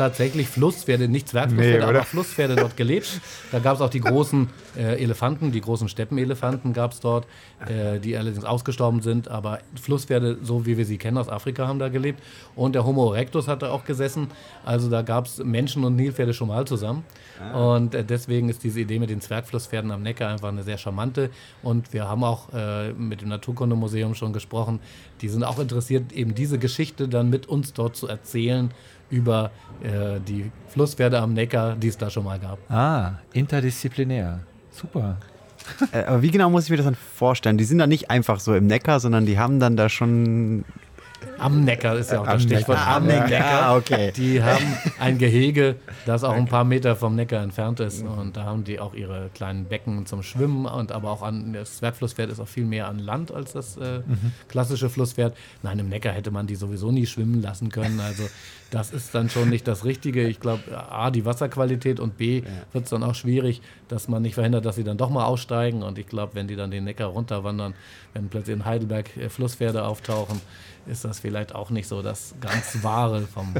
tatsächlich 0.00 0.48
Flusspferde, 0.48 1.08
nicht 1.08 1.28
Zwergflusspferde, 1.28 1.78
Nee, 1.78 1.84
aber 1.84 2.04
Flusspferde 2.04 2.56
dort 2.56 2.76
gelebt. 2.76 3.20
Da 3.52 3.58
gab 3.58 3.74
es 3.74 3.82
auch 3.82 3.90
die 3.90 4.00
großen 4.00 4.48
äh, 4.78 5.02
Elefanten, 5.02 5.52
die 5.52 5.60
großen 5.60 5.90
Steppenelefanten 5.90 6.72
gab 6.72 6.92
es 6.92 7.00
dort, 7.00 7.26
äh, 7.66 7.98
die 7.98 8.16
allerdings 8.16 8.44
ausgestorben 8.44 9.02
sind. 9.02 9.28
Aber 9.28 9.58
Flusspferde, 9.80 10.38
so 10.42 10.64
wie 10.64 10.78
wir 10.78 10.86
sie 10.86 10.96
kennen 10.96 11.18
aus 11.18 11.28
Afrika, 11.28 11.68
haben 11.68 11.78
da 11.78 11.88
gelebt. 11.88 12.22
Und 12.56 12.74
der 12.74 12.86
Homo 12.86 13.12
erectus 13.12 13.46
hat 13.46 13.60
da 13.60 13.70
auch 13.70 13.84
gesessen. 13.84 14.28
Also 14.64 14.88
da 14.88 15.02
gab 15.02 15.26
es 15.26 15.36
Menschen 15.38 15.84
und 15.84 15.96
Nilpferde 15.96 16.32
schon 16.32 16.48
mal 16.48 16.66
zusammen. 16.66 17.04
Und 17.54 17.94
äh, 17.94 18.04
deswegen 18.04 18.48
ist 18.48 18.62
diese 18.64 18.80
Idee 18.80 18.98
mit 18.98 19.10
den 19.10 19.20
Zwergflusspferden 19.20 19.90
am 19.90 20.02
Neckar 20.02 20.30
einfach 20.30 20.48
eine 20.48 20.62
sehr 20.62 20.78
charmante. 20.78 21.30
Und 21.62 21.92
wir 21.92 22.08
haben 22.08 22.24
auch 22.24 22.52
äh, 22.52 22.92
mit 22.92 23.22
dem 23.22 23.28
Naturkundemuseum 23.28 24.14
schon 24.14 24.32
gesprochen. 24.32 24.80
Die 25.20 25.28
sind 25.28 25.44
auch 25.44 25.58
interessiert, 25.58 26.12
eben 26.12 26.34
diese 26.34 26.58
Geschichte 26.58 27.08
dann 27.08 27.30
mit 27.30 27.46
uns 27.46 27.72
dort 27.72 27.96
zu 27.96 28.06
erzählen 28.06 28.70
über 29.10 29.50
äh, 29.82 30.20
die 30.20 30.50
Flusspferde 30.68 31.18
am 31.18 31.32
Neckar, 31.34 31.76
die 31.76 31.88
es 31.88 31.98
da 31.98 32.10
schon 32.10 32.24
mal 32.24 32.38
gab. 32.38 32.58
Ah, 32.70 33.18
interdisziplinär. 33.32 34.40
Super. 34.70 35.16
Äh, 35.92 36.04
aber 36.04 36.22
wie 36.22 36.30
genau 36.30 36.50
muss 36.50 36.64
ich 36.64 36.70
mir 36.70 36.76
das 36.76 36.86
dann 36.86 36.94
vorstellen? 36.94 37.58
Die 37.58 37.64
sind 37.64 37.78
dann 37.78 37.88
nicht 37.88 38.10
einfach 38.10 38.40
so 38.40 38.54
im 38.54 38.66
Neckar, 38.66 39.00
sondern 39.00 39.26
die 39.26 39.38
haben 39.38 39.60
dann 39.60 39.76
da 39.76 39.88
schon. 39.88 40.64
Am 41.40 41.64
Neckar 41.64 41.96
ist 41.96 42.10
ja 42.12 42.20
auch 42.20 42.26
das 42.26 42.42
Stichwort. 42.42 42.78
Neckar. 42.78 42.96
Am 42.96 43.08
Ja, 43.08 43.28
Neckar. 43.28 43.76
okay. 43.76 44.12
Die 44.16 44.42
haben 44.42 44.64
ein 44.98 45.18
Gehege, 45.18 45.76
das 46.06 46.22
auch 46.24 46.32
ein 46.32 46.46
paar 46.46 46.64
Meter 46.64 46.96
vom 46.96 47.16
Neckar 47.16 47.42
entfernt 47.42 47.80
ist. 47.80 48.02
Und 48.04 48.36
da 48.36 48.44
haben 48.44 48.64
die 48.64 48.78
auch 48.78 48.94
ihre 48.94 49.30
kleinen 49.34 49.64
Becken 49.64 50.06
zum 50.06 50.22
Schwimmen. 50.22 50.66
Und 50.66 50.92
aber 50.92 51.10
auch 51.10 51.22
an 51.22 51.52
das 51.52 51.78
Zwergflusspferd 51.78 52.30
ist 52.30 52.40
auch 52.40 52.48
viel 52.48 52.64
mehr 52.64 52.88
an 52.88 52.98
Land 52.98 53.32
als 53.32 53.52
das 53.52 53.76
äh, 53.76 54.00
klassische 54.48 54.88
Flusspferd. 54.90 55.36
Nein, 55.62 55.78
im 55.78 55.88
Neckar 55.88 56.12
hätte 56.12 56.30
man 56.30 56.46
die 56.46 56.56
sowieso 56.56 56.92
nie 56.92 57.06
schwimmen 57.06 57.40
lassen 57.42 57.70
können. 57.70 58.00
Also 58.00 58.24
das 58.70 58.92
ist 58.92 59.14
dann 59.14 59.28
schon 59.30 59.48
nicht 59.48 59.66
das 59.66 59.84
Richtige. 59.84 60.28
Ich 60.28 60.38
glaube, 60.38 60.62
A, 60.90 61.10
die 61.10 61.24
Wasserqualität 61.24 61.98
und 61.98 62.16
B, 62.18 62.42
wird 62.72 62.84
es 62.84 62.90
dann 62.90 63.02
auch 63.02 63.14
schwierig, 63.16 63.62
dass 63.88 64.06
man 64.08 64.22
nicht 64.22 64.34
verhindert, 64.34 64.64
dass 64.64 64.76
sie 64.76 64.84
dann 64.84 64.96
doch 64.96 65.10
mal 65.10 65.24
aussteigen. 65.24 65.82
Und 65.82 65.98
ich 65.98 66.06
glaube, 66.06 66.34
wenn 66.34 66.46
die 66.46 66.54
dann 66.56 66.70
den 66.70 66.84
Neckar 66.84 67.08
runterwandern, 67.08 67.74
wenn 68.14 68.28
plötzlich 68.28 68.54
in 68.56 68.64
Heidelberg 68.64 69.16
äh, 69.16 69.28
Flusspferde 69.28 69.84
auftauchen, 69.84 70.40
ist 70.86 71.04
das 71.04 71.18
vielleicht 71.20 71.29
auch 71.54 71.70
nicht 71.70 71.88
so 71.88 72.02
das 72.02 72.34
ganz 72.40 72.82
Wahre 72.82 73.22
vom 73.22 73.54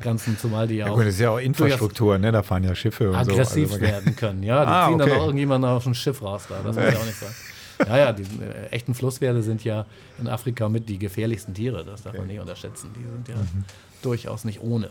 Ganzen, 0.00 0.38
zumal 0.38 0.66
die 0.68 0.76
ja 0.76 0.86
Ja, 0.86 0.92
auch 0.92 0.96
gut, 0.96 1.06
das 1.06 1.14
ist 1.14 1.20
ja 1.20 1.30
auch 1.30 1.38
Infrastruktur, 1.38 2.18
ne? 2.18 2.32
Da 2.32 2.42
fahren 2.42 2.64
ja 2.64 2.74
Schiffe 2.74 3.10
und 3.10 3.16
aggressiv 3.16 3.68
so. 3.68 3.74
Also, 3.74 3.80
werden 3.86 4.16
können. 4.16 4.42
Ja, 4.42 4.64
die 4.64 4.70
Ah, 4.72 4.88
ziehen 4.88 4.98
dann 4.98 5.08
okay. 5.10 5.18
auch 5.18 5.24
irgendjemanden 5.26 5.70
auf 5.70 5.86
ein 5.86 5.94
Schiff 5.94 6.22
raus 6.22 6.44
da. 6.48 6.56
Das 6.64 6.74
muss 6.76 6.84
ja 6.84 6.98
auch 7.00 7.04
nicht 7.06 7.18
sein. 7.18 7.34
Ja, 7.86 7.98
ja, 7.98 8.12
die 8.14 8.22
äh, 8.22 8.68
echten 8.70 8.94
Flusspferde 8.94 9.42
sind 9.42 9.62
ja 9.62 9.84
in 10.18 10.28
Afrika 10.28 10.66
mit 10.70 10.88
die 10.88 10.98
gefährlichsten 10.98 11.52
Tiere. 11.52 11.84
Das 11.84 12.02
darf 12.02 12.16
man 12.16 12.26
nicht 12.26 12.40
unterschätzen. 12.40 12.88
Die 12.98 13.02
sind 13.04 13.28
ja 13.28 13.34
Mhm. 13.34 13.64
durchaus 14.00 14.44
nicht 14.44 14.62
ohne. 14.62 14.88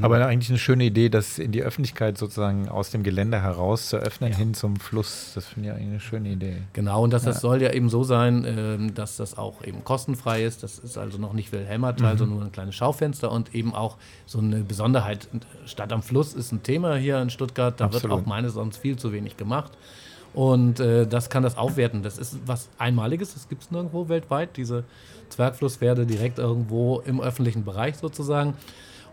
Aber 0.00 0.24
eigentlich 0.24 0.50
eine 0.50 0.58
schöne 0.58 0.84
Idee, 0.84 1.08
das 1.08 1.38
in 1.38 1.50
die 1.50 1.62
Öffentlichkeit 1.62 2.16
sozusagen 2.16 2.68
aus 2.68 2.90
dem 2.90 3.02
Gelände 3.02 3.42
heraus 3.42 3.88
zu 3.88 3.96
öffnen, 3.96 4.32
hin 4.32 4.54
zum 4.54 4.76
Fluss. 4.76 5.32
Das 5.34 5.46
finde 5.46 5.68
ich 5.68 5.74
eigentlich 5.74 5.88
eine 5.88 6.00
schöne 6.00 6.28
Idee. 6.28 6.56
Genau, 6.74 7.02
und 7.02 7.12
das, 7.12 7.24
das 7.24 7.40
soll 7.40 7.60
ja 7.60 7.72
eben 7.72 7.88
so 7.88 8.04
sein, 8.04 8.44
ähm, 8.46 8.94
dass 8.94 9.16
das 9.16 9.36
auch 9.36 9.64
eben 9.64 9.82
kostenfrei 9.82 10.44
ist. 10.44 10.62
Das 10.62 10.78
ist 10.78 10.96
also 10.96 11.18
noch 11.18 11.32
nicht 11.32 11.50
Wilhelmertal, 11.50 12.16
sondern 12.16 12.38
nur 12.38 12.46
ein 12.46 12.52
kleines 12.52 12.76
Schaufenster 12.76 13.32
und 13.32 13.54
eben 13.54 13.74
auch 13.74 13.96
so 14.26 14.38
eine 14.38 14.62
Besonderheit. 14.62 15.28
Stadt 15.66 15.92
am 15.92 16.02
Fluss 16.02 16.34
ist 16.34 16.52
ein 16.52 16.62
Thema 16.62 16.94
hier 16.94 17.20
in 17.20 17.30
Stuttgart. 17.30 17.80
Da 17.80 17.86
wird 17.86 17.96
Absolut. 17.96 18.22
auch 18.22 18.26
meines 18.26 18.54
Erachtens 18.54 18.76
viel 18.76 18.96
zu 18.96 19.12
wenig 19.12 19.36
gemacht. 19.36 19.72
Und 20.34 20.78
äh, 20.78 21.06
das 21.06 21.30
kann 21.30 21.42
das 21.42 21.56
aufwerten. 21.56 22.02
Das 22.02 22.18
ist 22.18 22.38
was 22.46 22.68
Einmaliges, 22.78 23.34
das 23.34 23.48
gibt 23.48 23.62
es 23.62 23.70
nirgendwo 23.70 24.08
weltweit, 24.08 24.56
diese 24.56 24.84
Zwergflusspferde 25.30 26.06
direkt 26.06 26.38
irgendwo 26.38 27.00
im 27.00 27.20
öffentlichen 27.20 27.64
Bereich 27.64 27.96
sozusagen. 27.96 28.54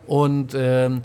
Und 0.08 0.54
ähm, 0.56 1.02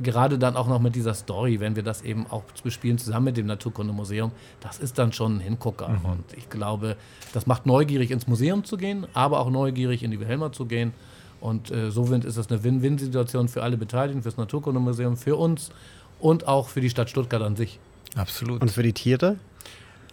gerade 0.00 0.38
dann 0.38 0.56
auch 0.56 0.68
noch 0.68 0.80
mit 0.80 0.94
dieser 0.94 1.14
Story, 1.14 1.60
wenn 1.60 1.76
wir 1.76 1.82
das 1.82 2.02
eben 2.02 2.26
auch 2.28 2.42
bespielen 2.62 2.98
zusammen 2.98 3.26
mit 3.26 3.36
dem 3.36 3.46
Naturkundemuseum, 3.46 4.32
das 4.60 4.78
ist 4.78 4.98
dann 4.98 5.12
schon 5.12 5.36
ein 5.36 5.40
Hingucker. 5.40 5.88
Und 6.04 6.24
ich 6.36 6.48
glaube, 6.48 6.96
das 7.32 7.46
macht 7.46 7.66
neugierig 7.66 8.10
ins 8.10 8.26
Museum 8.26 8.64
zu 8.64 8.76
gehen, 8.76 9.06
aber 9.14 9.40
auch 9.40 9.50
neugierig 9.50 10.02
in 10.02 10.10
die 10.10 10.20
Wilhelma 10.20 10.52
zu 10.52 10.66
gehen. 10.66 10.92
Und 11.40 11.70
äh, 11.70 11.90
so 11.90 12.04
ist 12.04 12.38
das 12.38 12.50
eine 12.50 12.62
Win-Win-Situation 12.64 13.48
für 13.48 13.62
alle 13.62 13.76
Beteiligten, 13.76 14.22
für 14.22 14.30
das 14.30 14.38
Naturkundemuseum, 14.38 15.16
für 15.16 15.36
uns 15.36 15.70
und 16.18 16.48
auch 16.48 16.68
für 16.68 16.80
die 16.80 16.90
Stadt 16.90 17.10
Stuttgart 17.10 17.42
an 17.42 17.56
sich. 17.56 17.78
Absolut. 18.14 18.62
Und 18.62 18.70
für 18.70 18.82
die 18.82 18.92
Tiere? 18.92 19.36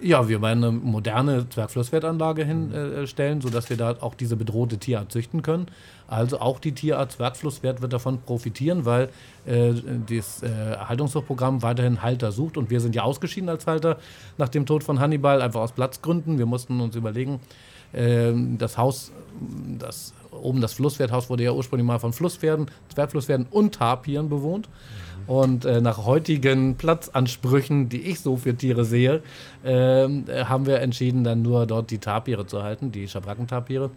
Ja, 0.03 0.27
wir 0.27 0.41
werden 0.41 0.65
eine 0.65 0.73
moderne 0.73 1.47
Zwergflusswertanlage 1.47 2.43
hinstellen, 2.43 3.39
sodass 3.39 3.69
wir 3.69 3.77
da 3.77 3.95
auch 4.01 4.15
diese 4.15 4.35
bedrohte 4.35 4.77
Tierart 4.77 5.13
züchten 5.13 5.41
können. 5.41 5.67
Also 6.07 6.41
auch 6.41 6.59
die 6.59 6.73
Tierart 6.73 7.13
Zwergflusswert 7.13 7.81
wird 7.81 7.93
davon 7.93 8.19
profitieren, 8.21 8.83
weil 8.83 9.09
äh, 9.45 9.71
das 10.09 10.43
äh, 10.43 10.49
Erhaltungsprogramm 10.49 11.61
weiterhin 11.61 12.01
Halter 12.01 12.33
sucht. 12.33 12.57
Und 12.57 12.69
wir 12.69 12.81
sind 12.81 12.95
ja 12.95 13.03
ausgeschieden 13.03 13.47
als 13.47 13.65
Halter 13.65 13.97
nach 14.37 14.49
dem 14.49 14.65
Tod 14.65 14.83
von 14.83 14.99
Hannibal, 14.99 15.41
einfach 15.41 15.61
aus 15.61 15.71
Platzgründen. 15.71 16.37
Wir 16.37 16.47
mussten 16.47 16.81
uns 16.81 16.97
überlegen, 16.97 17.39
ähm, 17.93 18.57
das 18.57 18.77
Haus, 18.77 19.13
das 19.79 20.13
oben 20.31 20.59
das 20.59 20.73
Flusspferdhaus 20.73 21.29
wurde 21.29 21.43
ja 21.43 21.53
ursprünglich 21.53 21.87
mal 21.87 21.99
von 21.99 22.11
Flusspferden, 22.11 22.69
Zwergflusspferden 22.93 23.47
und 23.49 23.75
Tapiren 23.75 24.27
bewohnt. 24.27 24.67
Und 25.27 25.65
äh, 25.65 25.81
nach 25.81 26.05
heutigen 26.05 26.75
Platzansprüchen, 26.75 27.89
die 27.89 28.01
ich 28.01 28.19
so 28.19 28.37
für 28.37 28.55
Tiere 28.55 28.85
sehe, 28.85 29.21
äh, 29.63 30.07
haben 30.45 30.65
wir 30.65 30.79
entschieden, 30.81 31.23
dann 31.23 31.41
nur 31.41 31.65
dort 31.65 31.91
die 31.91 31.99
Tapire 31.99 32.45
zu 32.45 32.63
halten, 32.63 32.91
die 32.91 33.07
Schabrackentapire. 33.07 33.91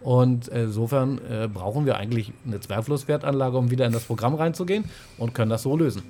Und 0.00 0.48
insofern 0.48 1.20
äh, 1.30 1.48
brauchen 1.48 1.86
wir 1.86 1.96
eigentlich 1.96 2.32
eine 2.44 2.58
Zwergflusswertanlage, 2.60 3.56
um 3.56 3.70
wieder 3.70 3.86
in 3.86 3.92
das 3.92 4.04
Programm 4.04 4.34
reinzugehen 4.34 4.84
und 5.16 5.34
können 5.34 5.50
das 5.50 5.62
so 5.62 5.76
lösen. 5.76 6.02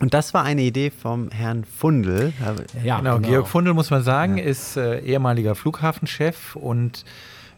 Und 0.00 0.14
das 0.14 0.34
war 0.34 0.42
eine 0.44 0.62
Idee 0.62 0.90
vom 0.90 1.30
Herrn 1.30 1.64
Fundel. 1.64 2.32
Ja, 2.82 2.98
Genau, 2.98 3.18
Georg 3.18 3.46
Fundel, 3.46 3.74
muss 3.74 3.90
man 3.90 4.02
sagen, 4.02 4.38
ist 4.38 4.76
äh, 4.76 4.98
ehemaliger 5.00 5.54
Flughafenchef 5.54 6.56
und 6.56 7.04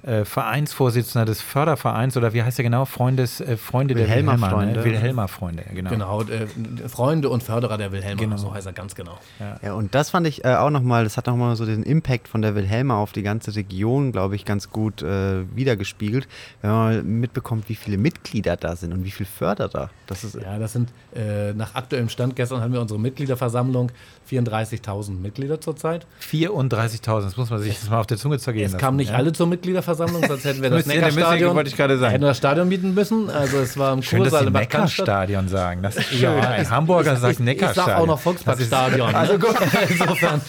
äh, 0.07 0.25
Vereinsvorsitzender 0.25 1.25
des 1.25 1.41
Fördervereins 1.41 2.17
oder 2.17 2.33
wie 2.35 2.43
heißt 2.43 2.59
der 2.59 2.63
genau? 2.65 2.85
Freundes, 2.85 3.41
äh, 3.41 3.57
Freunde 3.57 3.95
Wilhelmer 3.95 4.33
der 4.33 4.41
Wilhelmer. 4.43 4.51
Freunde. 4.51 4.79
Ne? 4.81 4.85
Wilhelmer 4.85 5.29
Freunde, 5.29 5.63
ja, 5.67 5.75
genau. 5.75 5.91
Genau, 5.91 6.23
äh, 6.23 6.89
Freunde 6.89 7.29
und 7.31 7.43
Förderer 7.43 7.79
der 7.79 7.91
Wilhelma, 7.93 8.21
Genau. 8.21 8.37
so 8.37 8.53
heißt 8.53 8.67
er 8.67 8.73
ganz 8.73 8.95
genau. 8.95 9.19
Ja, 9.63 9.73
und 9.75 9.95
das 9.95 10.11
fand 10.11 10.27
ich 10.27 10.45
äh, 10.45 10.55
auch 10.55 10.71
nochmal, 10.71 11.05
das 11.05 11.17
hat 11.17 11.27
nochmal 11.27 11.57
so 11.57 11.65
den 11.67 11.83
Impact 11.83 12.29
von 12.29 12.43
der 12.43 12.55
Wilhelma 12.55 12.97
auf 12.99 13.13
die 13.13 13.23
ganze 13.23 13.55
Region, 13.57 14.13
glaube 14.13 14.37
ich, 14.37 14.45
ganz 14.45 14.71
gut 14.71 15.03
äh, 15.03 15.45
wiedergespiegelt, 15.57 16.29
wenn 16.61 16.71
man 16.71 16.79
mal 16.79 17.03
mitbekommt, 17.03 17.69
wie 17.69 17.75
viele 17.75 17.97
Mitglieder 17.99 18.57
da 18.57 18.77
sind 18.77 18.93
und 18.93 19.05
wie 19.05 19.11
viele 19.11 19.29
Förderer. 19.29 19.91
Das 20.07 20.23
ist, 20.25 20.35
Ja, 20.35 20.59
das 20.59 20.73
sind 20.75 20.91
äh, 21.15 21.53
nach 21.55 21.75
aktuellem 21.75 22.09
Stand, 22.11 22.37
gestern 22.37 22.61
hatten 22.61 22.73
wir 22.73 22.81
unsere 22.81 23.01
Mitgliederversammlung, 23.01 23.91
34.000 24.31 25.21
Mitglieder 25.21 25.61
zurzeit. 25.61 26.07
34.000, 26.31 27.23
das 27.23 27.37
muss 27.37 27.51
man 27.51 27.61
sich 27.61 27.79
das 27.79 27.91
mal 27.91 28.01
auf 28.01 28.07
der 28.07 28.17
Zunge 28.17 28.39
zergehen 28.39 28.67
Es 28.67 28.73
lassen. 28.73 28.81
kamen 28.81 28.97
nicht 28.97 29.11
ja? 29.11 29.17
alle 29.17 29.33
zur 29.33 29.47
Mitgliederversammlung, 29.47 30.25
sonst 30.27 30.45
hätten 30.45 30.63
wir 30.63 30.71
das 30.71 30.87
Neckarstadion. 30.87 31.55
wollte 31.55 31.71
ich 31.71 31.77
gerade 31.77 31.99
sagen. 31.99 32.13
Hätten 32.13 32.23
wir 32.25 32.29
das 32.29 32.37
Stadion 32.39 32.69
mieten 32.69 32.95
müssen. 32.95 33.31
Also 33.31 33.59
es 33.59 33.77
war 33.77 33.93
im 33.93 34.03
Schön, 34.03 34.21
dass 34.25 34.31
Kursaal 34.33 34.45
Cannstatt. 34.53 34.73
Neckarstadion 34.73 35.49
sagen. 35.49 35.83
Das 35.83 35.97
ist 35.97 36.05
schön. 36.15 36.29
Ein 36.41 36.71
Hamburger 36.71 37.17
sagt 37.17 37.35
Ich 37.35 37.39
Neckarstadion. 37.41 37.95
sag 37.97 38.03
auch 38.03 38.07
noch 38.07 38.21
Volksparkstadion. 38.21 39.11
ne? 39.13 39.17
Also 39.19 39.39
gut. 39.39 39.55
Insofern. 39.89 40.41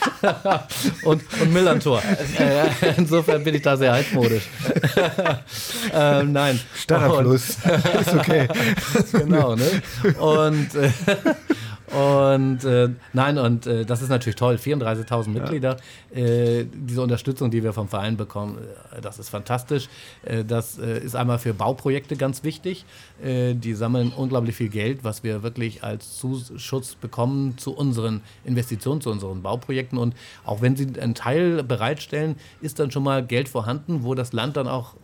und, 1.04 1.22
und 1.42 1.54
Millantor. 1.54 2.02
Äh, 2.38 2.94
insofern 2.98 3.44
bin 3.44 3.56
ich 3.56 3.62
da 3.62 3.78
sehr 3.78 3.94
altmodisch. 3.94 4.44
ähm, 5.94 6.32
nein. 6.32 6.60
Stadterfluss. 6.76 7.50
ist 7.50 8.14
okay. 8.16 8.48
genau, 9.12 9.56
ne? 9.56 9.66
Und, 10.20 10.74
äh, 10.76 10.92
und 11.92 12.64
äh, 12.64 12.90
nein, 13.14 13.38
und 13.38 13.68
äh, 13.68 13.86
das 13.86 14.02
ist 14.02 14.10
natürlich 14.10 14.36
toll. 14.36 14.56
34.000 14.56 15.30
Mitglieder. 15.30 15.78
Äh, 16.14 16.66
diese 16.74 17.02
Unterstützung, 17.02 17.52
die 17.52 17.64
wir 17.64 17.74
vom 17.74 17.88
Verein 17.88 18.18
bekommen, 18.18 18.58
äh, 18.92 19.02
das 19.02 19.20
ist 19.20 19.30
fantastisch. 19.30 19.88
Äh, 20.24 20.44
das 20.44 20.80
äh, 20.80 21.00
ist 21.00 21.16
einmal 21.16 21.38
für 21.38 21.54
Bauprojekte 21.54 22.16
ganz 22.16 22.44
wichtig. 22.44 22.86
Die 23.24 23.74
sammeln 23.74 24.12
unglaublich 24.16 24.56
viel 24.56 24.68
Geld, 24.68 25.04
was 25.04 25.24
wir 25.24 25.42
wirklich 25.42 25.84
als 25.84 26.18
Zuschuss 26.18 26.96
bekommen 26.96 27.58
zu 27.58 27.74
unseren 27.74 28.22
Investitionen, 28.44 29.00
zu 29.00 29.10
unseren 29.10 29.42
Bauprojekten. 29.42 29.98
Und 29.98 30.16
auch 30.44 30.62
wenn 30.62 30.76
sie 30.76 31.00
einen 31.00 31.16
Teil 31.16 31.64
bereitstellen, 31.64 32.36
ist 32.62 32.80
dann 32.80 32.92
schon 32.92 33.04
mal 33.04 33.26
Geld 33.26 33.48
vorhanden, 33.48 34.04
wo 34.04 34.16
das 34.16 34.34
Land 34.34 34.58
dann 34.58 34.68
auch 34.68 34.96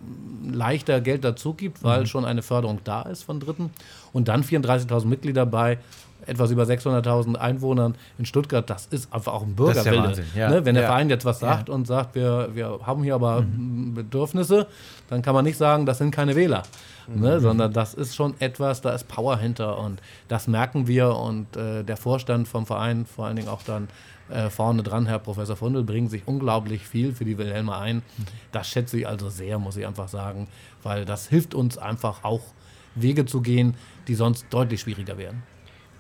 leichter 0.46 1.00
Geld 1.00 1.24
dazu 1.24 1.54
gibt, 1.54 1.84
weil 1.84 2.06
schon 2.06 2.26
eine 2.26 2.42
Förderung 2.42 2.80
da 2.84 3.04
ist 3.04 3.24
von 3.24 3.40
Dritten. 3.40 3.70
Und 4.12 4.28
dann 4.28 4.44
34.000 4.44 5.06
Mitglieder 5.06 5.46
bei 5.46 5.78
etwas 6.32 6.52
über 6.52 6.64
600.000 6.64 7.36
Einwohnern 7.36 7.96
in 8.18 8.26
Stuttgart, 8.26 8.68
das 8.70 8.88
ist 8.88 9.14
einfach 9.14 9.34
auch 9.34 9.44
ein 9.44 9.56
Das 9.56 9.78
ist 9.78 9.86
der 9.86 9.92
Bürgerwille. 9.92 10.08
Wahnsinn, 10.08 10.26
ja. 10.36 10.50
ne? 10.50 10.66
Wenn 10.66 10.76
der. 10.76 10.86
Verein 10.86 11.10
jetzt 11.10 11.26
was 11.26 11.40
sagt 11.40 11.70
und 11.70 11.86
sagt, 11.86 12.16
wir, 12.16 12.50
wir 12.54 12.80
haben 12.86 13.04
hier 13.04 13.16
aber 13.16 13.42
Mhm. 13.42 13.94
Bedürfnisse, 13.94 14.68
dann 15.10 15.22
kann 15.22 15.34
man 15.34 15.46
nicht 15.46 15.58
sagen, 15.58 15.86
das 15.86 15.98
sind 15.98 16.12
keine 16.12 16.36
Wähler. 16.36 16.64
Mhm. 17.08 17.22
Ne? 17.22 17.40
Sondern 17.40 17.74
das 17.74 17.94
ist 17.94 18.16
schon 18.16 18.34
etwas, 18.40 18.82
da 18.82 18.92
ist 18.92 19.08
Power 19.08 19.38
hinter 19.38 19.78
und 19.78 20.02
das 20.28 20.48
merken 20.48 20.88
wir 20.88 21.16
und 21.16 21.56
äh, 21.56 21.84
der 21.84 21.98
Vorstand 21.98 22.48
vom 22.48 22.66
Verein, 22.66 23.06
vor 23.06 23.26
allen 23.26 23.36
Dingen 23.36 23.48
auch 23.50 23.64
dann 23.64 23.88
äh, 24.30 24.50
vorne 24.50 24.84
dran, 24.84 25.06
Herr 25.08 25.20
Professor 25.20 25.56
Fundel, 25.56 25.84
bringen 25.84 26.10
sich 26.10 26.24
unglaublich 26.26 26.88
viel 26.88 27.14
für 27.14 27.26
die 27.26 27.38
Wilhelma 27.38 27.80
ein. 27.80 27.98
Mhm. 27.98 28.26
Das 28.52 28.68
schätze 28.68 28.98
ich 29.00 29.08
also 29.08 29.30
sehr, 29.30 29.60
muss 29.60 29.78
ich 29.78 29.86
einfach 29.86 30.08
sagen, 30.08 30.48
weil 30.84 31.06
das 31.06 31.28
hilft 31.28 31.54
uns 31.54 31.78
einfach 31.78 32.24
auch 32.24 32.42
Wege 32.96 33.26
zu 33.26 33.42
gehen, 33.42 33.76
die 34.08 34.16
sonst 34.16 34.46
deutlich 34.50 34.82
schwieriger 34.82 35.18
werden. 35.18 35.44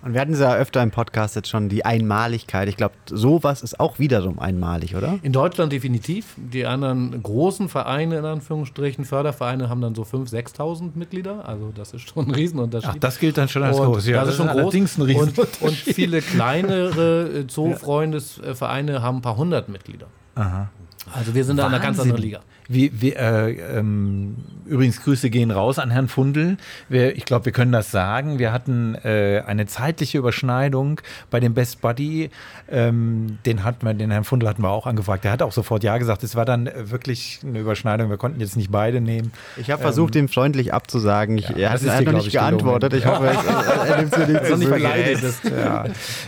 Und 0.03 0.14
wir 0.14 0.22
hatten 0.22 0.34
ja 0.34 0.56
öfter 0.56 0.82
im 0.82 0.90
Podcast 0.90 1.36
jetzt 1.36 1.49
schon 1.49 1.69
die 1.69 1.86
Einmaligkeit. 1.86 2.68
Ich 2.68 2.78
glaube, 2.78 2.95
sowas 3.07 3.61
ist 3.61 3.80
auch 3.80 3.99
wiederum 3.99 4.40
einmalig, 4.40 4.95
oder? 4.95 5.19
In 5.22 5.32
Deutschland 5.32 5.72
definitiv. 5.72 6.36
Die 6.38 6.65
anderen 6.65 7.22
großen 7.22 7.69
Vereine, 7.69 8.18
in 8.18 8.26
Anführungsstrichen, 8.26 9.06
Fördervereine, 9.06 9.69
haben 9.69 9.82
dann 9.82 9.94
so 9.94 10.02
5.000, 10.02 10.56
6.000 10.56 10.91
Mitglieder. 10.95 11.48
Also 11.48 11.72
das 11.76 11.94
ist 11.94 12.10
schon 12.10 12.28
ein 12.28 12.32
Riesenunterschied. 12.32 12.91
Ach, 12.95 12.99
das 12.99 13.19
gilt 13.19 13.38
dann 13.38 13.48
schon 13.48 13.61
als 13.64 13.78
Und 13.80 13.86
groß. 13.86 14.07
Ja, 14.07 14.22
das, 14.22 14.32
ist 14.32 14.38
schon 14.38 14.48
groß. 14.48 14.57
allerdings 14.57 14.98
ein 14.98 15.02
und, 15.02 15.07
Riesenunterschied. 15.10 15.61
und 15.61 15.76
viele 15.76 16.22
kleinere 16.22 17.30
äh, 17.41 17.48
Zoofreundesvereine 17.48 19.02
haben 19.03 19.18
ein 19.18 19.22
paar 19.22 19.38
hundert 19.38 19.69
Mitglieder. 19.69 20.07
Also 21.14 21.34
wir 21.36 21.44
sind 21.44 21.57
da 21.57 21.68
in 21.68 21.73
einer 21.73 21.84
ganz 21.84 21.98
Wahnsinn. 21.98 22.14
anderen 22.14 22.23
Liga. 22.23 22.40
Wie, 22.72 22.91
wie, 23.02 23.14
äh, 23.14 23.52
ähm, 23.77 24.35
übrigens, 24.65 25.02
Grüße 25.03 25.30
gehen 25.30 25.52
raus 25.52 25.77
an 25.80 25.91
Herrn 25.91 26.07
Fundel. 26.07 26.57
Wir, 26.88 27.15
ich 27.18 27.26
glaube, 27.26 27.45
wir 27.45 27.52
können 27.52 27.72
das 27.72 27.91
sagen. 27.91 28.39
Wir 28.39 28.53
hatten 28.53 28.95
äh, 29.03 29.43
eine 29.45 29.65
zeitliche 29.65 30.18
Überschneidung 30.19 31.02
bei 31.30 31.39
dem 31.39 31.53
Best 31.53 31.81
Buddy. 31.81 32.30
Ähm, 32.69 33.39
den, 33.45 33.64
hatten 33.65 33.85
wir, 33.85 33.93
den 33.93 34.11
Herrn 34.11 34.23
Fundel 34.23 34.48
hatten 34.48 34.61
wir 34.64 34.69
auch 34.69 34.88
angefragt. 34.88 35.23
Der 35.26 35.31
hat 35.31 35.41
auch 35.41 35.52
sofort 35.52 35.84
Ja 35.84 35.98
gesagt. 35.98 36.23
Es 36.23 36.35
war 36.35 36.45
dann 36.45 36.68
äh, 36.68 36.89
wirklich 36.91 37.41
eine 37.45 37.60
Überschneidung. 37.60 38.10
Wir 38.10 38.18
konnten 38.18 38.39
jetzt 38.39 38.56
nicht 38.56 38.72
beide 38.72 39.02
nehmen. 39.02 39.34
Ich 39.57 39.69
habe 39.69 39.81
versucht, 39.81 40.15
ihm 40.15 40.30
freundlich 40.30 40.73
abzusagen. 40.73 41.38
Ich, 41.38 41.49
ja, 41.49 41.57
er 41.57 41.72
hat 41.72 41.84
er 41.84 41.95
noch 41.95 42.02
glaub 42.03 42.15
nicht 42.15 42.31
geantwortet. 42.31 42.93
Ich 42.93 43.06
hoffe, 43.06 43.26
er, 43.27 43.85
er 43.85 43.98
nimmt 43.98 44.14
es 44.14 44.18
mir 44.18 44.27
nicht 44.27 44.41
Also 44.52 44.56
nicht. 44.56 45.43
Ja, 45.43 45.85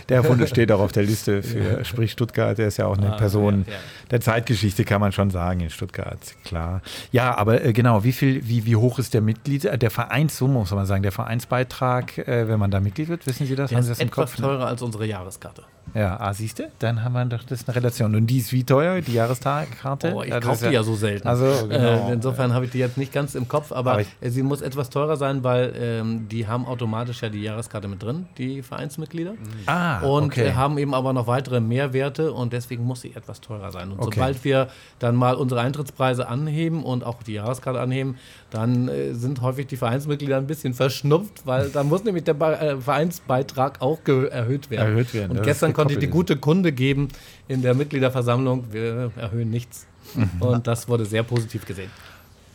der 0.08 0.16
Herr 0.22 0.24
Fundel 0.24 0.46
steht 0.46 0.70
auch 0.72 0.80
auf 0.80 0.92
der 0.92 1.04
Liste 1.04 1.42
für 1.42 1.84
Sprich 1.84 2.12
Stuttgart. 2.12 2.58
Der 2.58 2.68
ist 2.68 2.76
ja 2.76 2.86
auch 2.86 2.98
eine 2.98 3.14
Ah, 3.14 3.16
Person 3.16 3.64
ja, 3.66 3.72
ja. 3.74 3.78
der 4.10 4.20
Zeitgeschichte, 4.20 4.84
kann 4.84 5.00
man 5.00 5.12
schon 5.12 5.30
sagen, 5.30 5.60
in 5.60 5.70
Stuttgart. 5.70 6.18
Klar. 6.44 6.82
Ja, 7.12 7.36
aber 7.36 7.64
äh, 7.64 7.72
genau, 7.72 8.04
wie 8.04 8.12
viel, 8.12 8.46
wie, 8.46 8.66
wie 8.66 8.76
hoch 8.76 8.98
ist 8.98 9.14
der 9.14 9.20
Mitglied, 9.20 9.64
äh, 9.64 9.78
der 9.78 9.90
Vereinssumme, 9.90 10.54
muss 10.54 10.70
man 10.70 10.86
sagen, 10.86 11.02
der 11.02 11.12
Vereinsbeitrag, 11.12 12.18
äh, 12.18 12.48
wenn 12.48 12.58
man 12.58 12.70
da 12.70 12.80
Mitglied 12.80 13.08
wird? 13.08 13.26
Wissen 13.26 13.46
Sie 13.46 13.56
das? 13.56 13.70
Der 13.70 13.78
Haben 13.78 13.84
Sie 13.84 13.92
ist 13.92 13.98
das 13.98 14.02
im 14.02 14.08
etwas 14.08 14.32
Kopf? 14.32 14.40
Teurer 14.40 14.66
als 14.66 14.82
unsere 14.82 15.06
Jahreskarte. 15.06 15.64
Ja, 15.92 16.18
ah, 16.18 16.32
siehst 16.34 16.58
du? 16.58 16.70
Dann 16.78 17.04
haben 17.04 17.12
wir 17.12 17.24
doch 17.26 17.44
das 17.44 17.68
eine 17.68 17.76
Relation. 17.76 18.14
Und 18.14 18.26
die 18.26 18.38
ist 18.38 18.52
wie 18.52 18.64
teuer, 18.64 19.00
die 19.00 19.12
Jahreskarte? 19.12 20.12
Oh, 20.14 20.22
ich 20.22 20.30
Ja, 20.30 20.40
das 20.40 20.48
kaufe 20.48 20.68
die 20.68 20.74
ja 20.74 20.82
so 20.82 20.94
selten. 20.96 21.28
Also, 21.28 21.68
genau. 21.68 22.08
äh, 22.08 22.12
insofern 22.14 22.52
habe 22.52 22.64
ich 22.64 22.72
die 22.72 22.78
jetzt 22.78 22.96
nicht 22.96 23.12
ganz 23.12 23.34
im 23.34 23.46
Kopf, 23.46 23.70
aber, 23.70 23.92
Aber 23.92 24.02
äh, 24.20 24.30
sie 24.30 24.42
muss 24.42 24.60
etwas 24.60 24.90
teurer 24.90 25.16
sein, 25.16 25.44
weil 25.44 25.72
ähm, 25.78 26.28
die 26.28 26.48
haben 26.48 26.66
automatisch 26.66 27.22
ja 27.22 27.28
die 27.28 27.42
Jahreskarte 27.42 27.86
mit 27.86 28.02
drin, 28.02 28.26
die 28.38 28.62
Vereinsmitglieder. 28.62 29.34
Ah, 29.66 30.00
und 30.00 30.26
okay. 30.26 30.48
äh, 30.48 30.52
haben 30.54 30.78
eben 30.78 30.94
aber 30.94 31.12
noch 31.12 31.26
weitere 31.26 31.60
Mehrwerte 31.60 32.32
und 32.32 32.52
deswegen 32.52 32.84
muss 32.84 33.02
sie 33.02 33.12
etwas 33.14 33.40
teurer 33.40 33.70
sein. 33.70 33.92
Und 33.92 34.00
Okay. 34.00 34.14
sobald 34.16 34.44
wir 34.44 34.68
dann 34.98 35.14
mal 35.14 35.34
unsere 35.34 35.60
Eintrittspreise 35.60 36.28
anheben 36.28 36.82
und 36.82 37.04
auch 37.04 37.22
die 37.22 37.34
Jahreskarte 37.34 37.80
anheben, 37.80 38.18
dann 38.54 38.88
äh, 38.88 39.14
sind 39.14 39.42
häufig 39.42 39.66
die 39.66 39.76
Vereinsmitglieder 39.76 40.36
ein 40.36 40.46
bisschen 40.46 40.74
verschnupft, 40.74 41.44
weil 41.44 41.70
da 41.70 41.82
muss 41.82 42.04
nämlich 42.04 42.22
der 42.22 42.40
äh, 42.40 42.80
Vereinsbeitrag 42.80 43.82
auch 43.82 43.98
erhöht 44.06 44.70
werden. 44.70 44.92
Erhöht 44.92 45.12
werden, 45.12 45.36
Und 45.36 45.42
gestern 45.42 45.70
es 45.70 45.76
konnte 45.76 45.94
ich 45.94 46.00
die 46.00 46.06
gute 46.06 46.36
Kunde 46.36 46.70
geben 46.70 47.08
in 47.48 47.62
der 47.62 47.74
Mitgliederversammlung, 47.74 48.66
wir 48.70 49.10
erhöhen 49.16 49.50
nichts. 49.50 49.86
Mhm. 50.14 50.30
Und 50.40 50.66
das 50.68 50.88
wurde 50.88 51.04
sehr 51.04 51.24
positiv 51.24 51.66
gesehen. 51.66 51.90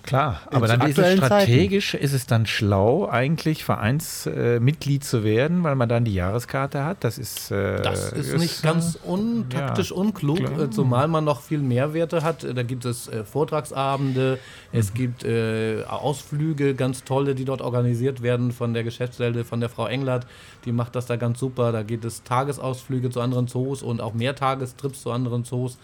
Klar, 0.10 0.42
aber 0.52 0.66
dann 0.68 0.82
ist 0.90 0.98
es 0.98 1.18
strategisch, 1.18 1.94
ist 1.94 2.14
es 2.14 2.26
dann 2.26 2.48
schlau, 2.48 3.08
eigentlich 3.08 3.64
Vereinsmitglied 3.64 5.04
äh, 5.04 5.06
zu 5.06 5.24
werden, 5.24 5.64
weil 5.64 5.76
man 5.76 5.88
dann 5.88 6.04
die 6.04 6.16
Jahreskarte 6.16 6.84
hat. 6.84 7.04
Das 7.04 7.20
ist, 7.20 7.52
äh, 7.52 7.80
Das 7.84 8.12
ist 8.14 8.36
nicht 8.40 8.64
ganz 8.64 8.98
untaktisch 9.06 9.92
ja, 9.92 9.96
unklug, 9.98 10.38
klar. 10.38 10.62
äh, 10.62 10.70
zumal 10.72 11.08
man 11.08 11.26
noch 11.26 11.42
viel 11.42 11.60
Mehrwerte 11.60 12.24
hat. 12.24 12.44
Äh, 12.44 12.56
Da 12.56 12.64
gibt 12.64 12.86
es 12.86 13.08
äh, 13.08 13.24
Vortragsabende, 13.24 14.40
Mhm. 14.72 14.80
es 14.80 14.94
gibt 14.96 15.24
äh, 15.26 15.84
Ausflüge, 15.88 16.74
ganz 16.74 17.04
tolle, 17.04 17.36
die 17.36 17.46
dort 17.46 17.62
organisiert 17.62 18.24
werden 18.24 18.52
von 18.52 18.74
der 18.74 18.84
Geschäftsstelle, 18.84 19.46
von 19.46 19.60
der 19.60 19.70
Frau 19.70 19.86
Englert. 19.86 20.26
Die 20.66 20.72
macht 20.72 20.96
das 20.96 21.06
da 21.06 21.18
ganz 21.18 21.40
super. 21.40 21.72
Da 21.72 21.84
geht 21.84 22.04
es 22.04 22.24
Tagesausflüge 22.24 23.12
zu 23.12 23.22
anderen 23.22 23.48
Zoos 23.48 23.84
und 23.84 24.02
auch 24.02 24.16
Mehrtagestrips 24.16 25.04
zu 25.04 25.12
anderen 25.12 25.44
Zoos. 25.44 25.78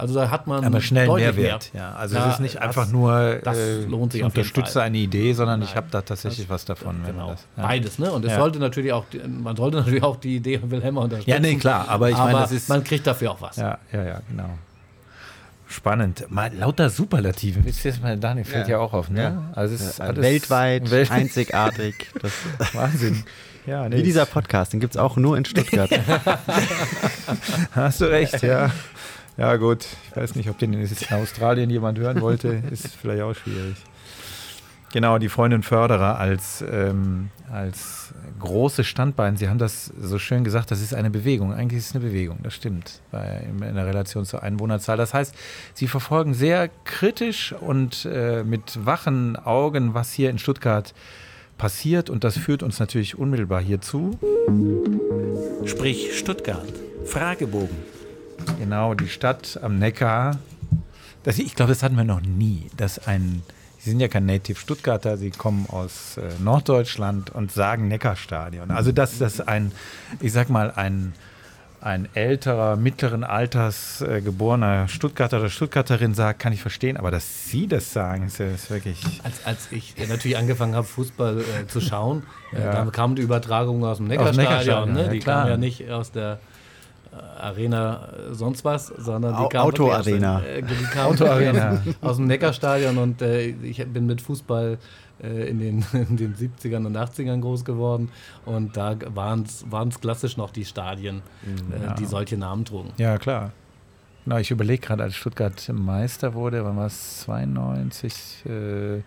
Also 0.00 0.14
da 0.14 0.30
hat 0.30 0.46
man 0.46 0.64
Aber 0.64 0.80
schnell 0.80 1.06
deutlich 1.06 1.26
Mehrwert. 1.36 1.70
mehr. 1.74 1.82
Ja, 1.82 1.92
also 1.92 2.16
Ja, 2.16 2.26
es 2.28 2.34
ist 2.34 2.40
nicht 2.40 2.54
das- 2.56 2.62
einfach 2.62 2.88
nur, 2.88 3.36
das 3.44 3.56
äh, 3.58 3.84
lohnt 3.84 4.12
sich 4.12 4.20
ich 4.20 4.24
unterstütze 4.24 4.82
eine 4.82 4.98
Idee, 4.98 5.32
sondern 5.32 5.60
ich 5.62 5.68
Nein. 5.68 5.76
habe 5.76 5.86
da 5.90 6.02
tatsächlich 6.02 6.48
was 6.48 6.64
davon. 6.64 6.96
wenn 7.04 7.14
man 7.16 7.26
Genau, 7.26 7.30
das, 7.32 7.46
ja. 7.56 7.62
beides, 7.66 7.98
ne? 7.98 8.10
Und 8.10 8.24
es 8.24 8.32
Ja. 8.32 8.38
sollte 8.38 8.58
natürlich 8.58 8.92
auch, 8.92 9.04
man 9.42 9.54
sollte 9.56 9.76
natürlich 9.78 10.02
auch 10.02 10.16
die 10.16 10.36
Idee 10.36 10.58
von 10.58 10.70
Wilhelma 10.70 11.02
unterstützen. 11.02 11.30
Ja, 11.30 11.38
nee, 11.38 11.54
klar, 11.56 11.86
aber 11.88 12.10
ich 12.10 12.16
meine, 12.16 12.38
das 12.40 12.52
ist- 12.52 12.68
man 12.68 12.82
kriegt 12.82 13.06
dafür 13.06 13.32
auch 13.32 13.40
was. 13.40 13.56
Ja, 13.56 13.78
ja, 13.92 14.02
ja, 14.02 14.20
genau. 14.28 14.50
Spannend. 15.68 16.26
Mal 16.30 16.52
lauter 16.52 16.90
Superlativen. 16.90 17.64
Ist 17.64 17.84
jetzt 17.84 18.02
mal 18.02 18.16
Daniel 18.18 18.44
fällt 18.44 18.66
ja, 18.66 18.78
Ja. 18.78 18.78
auch 18.80 18.92
auf, 18.92 19.08
ne? 19.08 19.22
Ja. 19.22 19.42
Also 19.54 19.74
es 19.76 19.80
ist 19.82 19.98
Ja, 20.00 20.06
alles 20.06 20.20
weltweit, 20.22 20.90
Welt 20.90 21.10
einzigartig. 21.12 22.08
Das, 22.22 22.32
Wahnsinn. 22.74 23.22
Ja, 23.66 23.88
nee, 23.88 23.98
wie 23.98 24.02
dieser 24.02 24.26
Podcast, 24.26 24.72
den 24.72 24.80
gibt 24.80 24.94
es 24.94 25.00
auch 25.00 25.16
nur 25.16 25.36
in 25.36 25.44
Stuttgart. 25.44 25.90
Hast 27.72 28.00
du 28.00 28.06
recht, 28.06 28.42
ja. 28.42 28.70
Ja, 29.36 29.56
gut. 29.56 29.86
Ich 30.10 30.16
weiß 30.16 30.34
nicht, 30.34 30.50
ob 30.50 30.58
den 30.58 30.72
in 30.72 30.88
Australien 31.10 31.70
jemand 31.70 31.98
hören 31.98 32.20
wollte. 32.20 32.62
Ist 32.70 32.94
vielleicht 32.94 33.22
auch 33.22 33.34
schwierig. 33.34 33.76
Genau, 34.92 35.18
die 35.18 35.28
Freundin 35.28 35.62
Förderer 35.62 36.18
als, 36.18 36.64
ähm, 36.68 37.30
als 37.50 38.12
großes 38.40 38.86
Standbein. 38.86 39.36
Sie 39.36 39.48
haben 39.48 39.58
das 39.58 39.92
so 40.00 40.18
schön 40.18 40.42
gesagt, 40.42 40.72
das 40.72 40.80
ist 40.80 40.94
eine 40.94 41.10
Bewegung. 41.10 41.52
Eigentlich 41.52 41.78
ist 41.78 41.90
es 41.90 41.94
eine 41.94 42.04
Bewegung, 42.04 42.38
das 42.42 42.54
stimmt, 42.54 43.00
bei, 43.12 43.44
in 43.48 43.74
der 43.76 43.86
Relation 43.86 44.24
zur 44.24 44.42
Einwohnerzahl. 44.42 44.96
Das 44.96 45.14
heißt, 45.14 45.32
Sie 45.74 45.86
verfolgen 45.86 46.34
sehr 46.34 46.68
kritisch 46.84 47.52
und 47.52 48.04
äh, 48.04 48.42
mit 48.42 48.84
wachen 48.84 49.36
Augen, 49.36 49.94
was 49.94 50.12
hier 50.12 50.28
in 50.28 50.40
Stuttgart 50.40 50.92
passiert. 51.56 52.10
Und 52.10 52.24
das 52.24 52.36
führt 52.36 52.64
uns 52.64 52.80
natürlich 52.80 53.16
unmittelbar 53.16 53.60
hierzu. 53.60 54.18
Sprich 55.66 56.18
Stuttgart. 56.18 56.66
Fragebogen. 57.04 57.99
Genau, 58.58 58.94
die 58.94 59.08
Stadt 59.08 59.58
am 59.62 59.78
Neckar. 59.78 60.38
Das, 61.22 61.38
ich 61.38 61.54
glaube, 61.54 61.72
das 61.72 61.82
hatten 61.82 61.96
wir 61.96 62.04
noch 62.04 62.20
nie, 62.22 62.70
dass 62.76 63.06
ein 63.06 63.42
Sie 63.82 63.88
sind 63.88 64.00
ja 64.00 64.08
kein 64.08 64.26
Native 64.26 64.58
Stuttgarter, 64.58 65.16
Sie 65.16 65.30
kommen 65.30 65.64
aus 65.70 66.18
äh, 66.18 66.22
Norddeutschland 66.42 67.30
und 67.30 67.50
sagen 67.50 67.88
Neckarstadion. 67.88 68.70
Also, 68.70 68.92
dass 68.92 69.16
das 69.18 69.40
ein, 69.40 69.72
ich 70.20 70.34
sag 70.34 70.50
mal, 70.50 70.70
ein, 70.70 71.14
ein 71.80 72.06
älterer, 72.12 72.76
mittleren 72.76 73.24
Alters 73.24 74.02
äh, 74.02 74.20
geborener 74.20 74.86
Stuttgarter 74.86 75.38
oder 75.40 75.48
Stuttgarterin 75.48 76.12
sagt, 76.12 76.40
kann 76.40 76.52
ich 76.52 76.60
verstehen. 76.60 76.98
Aber 76.98 77.10
dass 77.10 77.46
Sie 77.48 77.68
das 77.68 77.90
sagen, 77.90 78.26
ist, 78.26 78.38
ist 78.38 78.68
wirklich. 78.70 79.00
Als, 79.24 79.46
als 79.46 79.72
ich 79.72 79.94
natürlich 80.10 80.36
angefangen 80.36 80.74
habe, 80.74 80.86
Fußball 80.86 81.40
äh, 81.40 81.66
zu 81.66 81.80
schauen, 81.80 82.24
äh, 82.52 82.62
Ja. 82.62 82.84
da 82.84 82.90
kam 82.90 83.16
die 83.16 83.22
Übertragung 83.22 83.82
aus 83.82 83.96
dem 83.96 84.10
Aus 84.10 84.10
dem 84.10 84.36
Neckarstadion. 84.36 84.36
Neckarstadion, 84.36 84.92
Ne? 84.92 85.02
ja, 85.04 85.08
Die 85.10 85.18
klar. 85.20 85.40
kam 85.44 85.48
ja 85.52 85.56
nicht 85.56 85.90
aus 85.90 86.12
der 86.12 86.38
Arena 87.40 88.08
äh, 88.30 88.34
sonst 88.34 88.64
was, 88.64 88.86
sondern 88.86 89.32
die 89.36 89.48
kam 89.48 89.50
dem- 89.50 89.60
Autoarena. 89.84 90.42
äh, 90.44 90.62
die 90.62 90.84
kam 90.92 91.06
Autoarena. 91.12 91.82
aus 92.00 92.16
dem 92.16 92.26
Neckarstadion 92.26 92.98
und 92.98 93.20
äh, 93.22 93.46
ich 93.48 93.84
bin 93.86 94.06
mit 94.06 94.20
Fußball 94.20 94.78
äh, 95.22 95.48
in, 95.50 95.58
den, 95.58 95.84
in 95.92 96.16
den 96.16 96.34
70ern 96.36 96.86
und 96.86 96.96
80ern 96.96 97.40
groß 97.40 97.64
geworden 97.64 98.10
und 98.46 98.76
da 98.76 98.96
waren 99.14 99.42
es 99.44 100.00
klassisch 100.00 100.36
noch 100.36 100.50
die 100.52 100.64
Stadien, 100.64 101.22
äh, 101.72 101.94
die 101.98 102.04
solche 102.06 102.36
Namen 102.36 102.64
trugen. 102.64 102.90
Ja, 102.96 103.18
klar. 103.18 103.50
Na, 104.26 104.38
ich 104.38 104.50
überlege 104.50 104.86
gerade, 104.86 105.02
als 105.02 105.16
Stuttgart 105.16 105.68
Meister 105.72 106.34
wurde, 106.34 106.64
wann 106.64 106.76
war 106.76 106.86
es 106.86 107.20
92, 107.20 108.44
äh, 108.46 109.00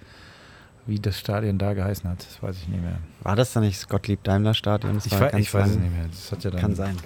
wie 0.86 1.00
das 1.00 1.18
Stadion 1.20 1.58
da 1.58 1.74
geheißen 1.74 2.10
hat, 2.10 2.20
das 2.20 2.44
weiß 2.44 2.58
ich 2.58 2.68
nicht 2.68 2.82
mehr. 2.82 2.98
War 3.22 3.36
das 3.38 3.54
dann 3.54 3.64
nicht 3.64 3.80
das 3.80 3.88
Gottlieb-Daimler-Stadion? 3.88 4.96
Das 4.96 5.06
Ich, 5.06 5.18
war 5.18 5.34
ich 5.36 5.54
weiß 5.54 5.70
es 5.70 5.78
nicht 5.78 5.96
mehr. 5.96 6.08
Das 6.12 6.32
hat 6.32 6.44
ja 6.44 6.52
dann, 6.52 6.60
Kann 6.60 6.76
sein. 6.76 6.98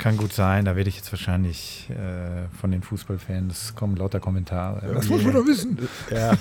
Kann 0.00 0.16
gut 0.16 0.32
sein, 0.32 0.64
da 0.64 0.74
werde 0.76 0.88
ich 0.88 0.96
jetzt 0.96 1.12
wahrscheinlich 1.12 1.88
äh, 1.90 2.48
von 2.58 2.70
den 2.70 2.82
Fußballfans 2.82 3.74
kommen 3.76 3.96
lauter 3.96 4.18
Kommentare. 4.18 4.94
das 4.94 5.08
muss 5.08 5.22
man 5.22 5.34
doch 5.34 5.46
wissen. 5.46 5.78
Ja. 6.10 6.32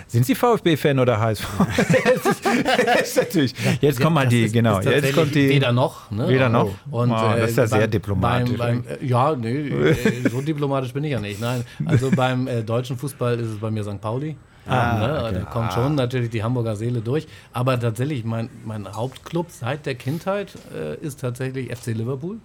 Sind 0.08 0.24
Sie 0.26 0.34
VfB-Fan 0.34 0.98
oder 0.98 1.20
HSV? 1.20 1.44
ist, 3.02 3.16
natürlich. 3.16 3.54
Jetzt 3.80 4.00
kommt 4.00 4.14
mal 4.14 4.26
die, 4.26 4.44
ist- 4.44 4.52
genau. 4.52 4.78
ist 4.78 4.86
Jetzt 4.86 5.12
kommt 5.14 5.34
die. 5.34 5.48
Weder 5.50 5.72
noch. 5.72 6.10
Ne? 6.10 6.26
Weder 6.28 6.48
noch? 6.48 6.74
Und, 6.90 7.10
Oh, 7.12 7.14
das 7.36 7.50
ist 7.50 7.56
ja 7.58 7.64
äh, 7.64 7.68
sehr 7.68 7.78
beim- 7.80 7.90
diplomatisch. 7.90 8.56
Beim, 8.58 8.82
beim, 8.82 8.98
äh, 9.00 9.04
ja, 9.06 9.36
nee, 9.36 9.68
äh, 9.68 10.28
so 10.30 10.40
diplomatisch 10.40 10.92
bin 10.92 11.04
ich 11.04 11.12
ja 11.12 11.20
nicht. 11.20 11.40
Nein, 11.40 11.64
also 11.84 12.10
beim 12.16 12.48
äh, 12.48 12.62
deutschen 12.62 12.96
Fußball 12.96 13.38
ist 13.38 13.48
es 13.48 13.58
bei 13.58 13.70
mir 13.70 13.84
St. 13.84 14.00
Pauli. 14.00 14.36
Ah, 14.66 14.98
ne? 14.98 15.24
okay. 15.24 15.34
Da 15.34 15.40
kommt 15.44 15.72
schon 15.72 15.94
natürlich 15.94 16.30
die 16.30 16.42
Hamburger 16.42 16.76
Seele 16.76 17.00
durch. 17.00 17.26
Aber 17.52 17.78
tatsächlich, 17.78 18.24
mein, 18.24 18.50
mein 18.64 18.92
Hauptclub 18.94 19.50
seit 19.50 19.86
der 19.86 19.94
Kindheit 19.94 20.52
äh, 20.74 20.96
ist 20.96 21.20
tatsächlich 21.20 21.74
FC 21.74 21.88
Liverpool. 21.88 22.38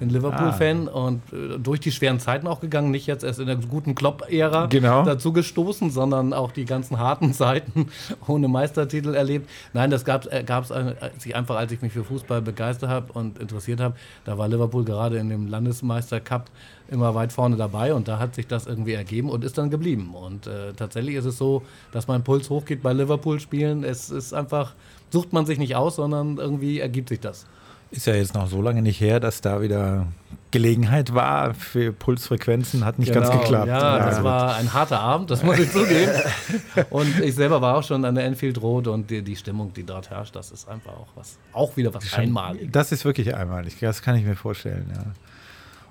Bin 0.00 0.10
Liverpool-Fan 0.10 0.88
und 0.88 1.22
äh, 1.32 1.58
durch 1.58 1.78
die 1.78 1.92
schweren 1.92 2.18
Zeiten 2.18 2.46
auch 2.48 2.60
gegangen, 2.60 2.90
nicht 2.90 3.06
jetzt 3.06 3.22
erst 3.22 3.38
in 3.38 3.46
der 3.46 3.56
guten 3.56 3.94
Klopp-Ära 3.94 4.66
Genau. 4.66 5.04
dazu 5.04 5.32
gestoßen, 5.32 5.90
sondern 5.90 6.32
auch 6.32 6.50
die 6.50 6.64
ganzen 6.64 6.98
harten 6.98 7.32
Zeiten 7.32 7.86
ohne 8.26 8.48
Meistertitel 8.48 9.14
erlebt. 9.14 9.48
Nein, 9.72 9.90
das 9.90 10.04
gab 10.04 10.24
es 10.24 10.30
äh, 10.30 10.40
äh, 10.40 10.94
als 11.00 11.24
ich 11.24 11.36
einfach, 11.36 11.56
als 11.56 11.70
ich 11.70 11.80
mich 11.80 11.92
für 11.92 12.02
Fußball 12.04 12.42
begeistert 12.42 12.90
habe 12.90 13.12
und 13.12 13.38
interessiert 13.38 13.80
habe, 13.80 13.94
da 14.24 14.36
war 14.36 14.48
Liverpool 14.48 14.84
gerade 14.84 15.18
in 15.18 15.28
dem 15.28 15.46
Landesmeister-Cup 15.46 16.50
immer 16.88 17.14
weit 17.14 17.32
vorne 17.32 17.56
dabei 17.56 17.94
und 17.94 18.08
da 18.08 18.18
hat 18.18 18.34
sich 18.34 18.46
das 18.46 18.66
irgendwie 18.66 18.92
ergeben 18.92 19.30
und 19.30 19.44
ist 19.44 19.56
dann 19.58 19.70
geblieben. 19.70 20.14
Und 20.14 20.46
äh, 20.46 20.72
tatsächlich 20.74 21.14
ist 21.14 21.24
es 21.24 21.38
so, 21.38 21.62
dass 21.92 22.08
mein 22.08 22.22
Puls 22.24 22.50
hochgeht 22.50 22.82
bei 22.82 22.92
Liverpool-Spielen. 22.92 23.84
Es 23.84 24.10
ist 24.10 24.34
einfach, 24.34 24.74
sucht 25.10 25.32
man 25.32 25.46
sich 25.46 25.58
nicht 25.58 25.76
aus, 25.76 25.96
sondern 25.96 26.36
irgendwie 26.38 26.80
ergibt 26.80 27.08
sich 27.08 27.20
das. 27.20 27.46
Ist 27.94 28.06
ja 28.08 28.14
jetzt 28.14 28.34
noch 28.34 28.48
so 28.48 28.60
lange 28.60 28.82
nicht 28.82 29.00
her, 29.00 29.20
dass 29.20 29.40
da 29.40 29.62
wieder 29.62 30.08
Gelegenheit 30.50 31.14
war 31.14 31.54
für 31.54 31.92
Pulsfrequenzen. 31.92 32.84
Hat 32.84 32.98
nicht 32.98 33.12
ganz 33.12 33.28
Genau, 33.28 33.40
geklappt. 33.40 33.68
Ja, 33.68 33.98
das 33.98 34.16
gut. 34.16 34.24
war 34.24 34.56
ein 34.56 34.72
harter 34.72 34.98
Abend, 34.98 35.30
das 35.30 35.44
muss 35.44 35.58
ich 35.60 35.70
zugeben. 35.70 36.10
Und 36.90 37.20
ich 37.20 37.36
selber 37.36 37.60
war 37.62 37.76
auch 37.76 37.84
schon 37.84 38.04
an 38.04 38.16
der 38.16 38.24
Enfield 38.24 38.60
Road 38.60 38.88
und 38.88 39.10
die, 39.10 39.22
die 39.22 39.36
Stimmung, 39.36 39.72
die 39.72 39.84
dort 39.84 40.10
herrscht, 40.10 40.34
das 40.34 40.50
ist 40.50 40.68
einfach 40.68 40.92
auch 40.92 41.08
was, 41.14 41.38
auch 41.52 41.76
wieder 41.76 41.94
was 41.94 42.12
Einmaliges. 42.14 42.72
Das 42.72 42.90
ist 42.90 43.04
wirklich 43.04 43.34
einmalig. 43.34 43.78
Das 43.80 44.02
kann 44.02 44.16
ich 44.16 44.24
mir 44.24 44.34
vorstellen, 44.36 44.90
ja. 44.94 45.04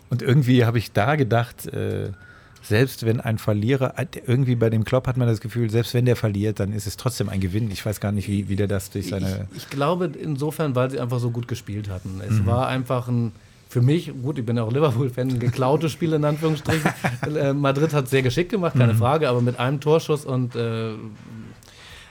Und 0.09 0.21
irgendwie 0.21 0.65
habe 0.65 0.77
ich 0.77 0.91
da 0.91 1.15
gedacht, 1.15 1.65
äh, 1.67 2.11
selbst 2.64 3.06
wenn 3.06 3.19
ein 3.19 3.38
Verlierer, 3.38 3.94
äh, 3.99 4.06
irgendwie 4.26 4.56
bei 4.56 4.69
dem 4.69 4.84
Klopp 4.85 5.06
hat 5.07 5.18
man 5.18 5.27
das 5.27 5.41
Gefühl, 5.41 5.69
selbst 5.69 5.94
wenn 5.94 6.06
der 6.06 6.15
verliert, 6.15 6.60
dann 6.60 6.72
ist 6.73 6.88
es 6.88 6.95
trotzdem 6.98 7.30
ein 7.30 7.40
Gewinn. 7.41 7.69
Ich 7.72 7.85
weiß 7.85 7.99
gar 7.99 8.11
nicht, 8.11 8.27
wie, 8.30 8.48
wie 8.49 8.56
der 8.56 8.68
das 8.68 8.90
durch 8.90 9.10
seine. 9.10 9.48
Ich, 9.52 9.57
ich 9.64 9.69
glaube 9.69 10.06
insofern, 10.19 10.73
weil 10.76 10.90
sie 10.90 10.99
einfach 10.99 11.19
so 11.19 11.30
gut 11.30 11.48
gespielt 11.48 11.90
hatten. 11.90 12.22
Es 12.27 12.40
Mhm. 12.40 12.45
war 12.45 12.68
einfach 12.68 13.07
ein, 13.07 13.34
für 13.69 13.81
mich, 13.81 14.11
gut, 14.22 14.38
ich 14.40 14.45
bin 14.45 14.56
ja 14.56 14.64
auch 14.64 14.72
Liverpool-Fan, 14.72 15.30
ein 15.30 15.40
geklautes 15.40 15.91
Spiel 15.91 16.14
in 16.14 16.23
Anführungsstrichen. 16.23 16.90
äh, 17.35 17.53
Madrid 17.53 17.94
hat 17.94 18.06
es 18.06 18.11
sehr 18.11 18.22
geschickt 18.22 18.52
gemacht, 18.52 18.76
Mhm. 18.76 18.80
keine 18.80 18.95
Frage, 18.95 19.27
aber 19.30 19.41
mit 19.41 19.60
einem 19.60 19.80
Torschuss 19.80 20.26
und 20.26 20.56
äh, 20.56 20.91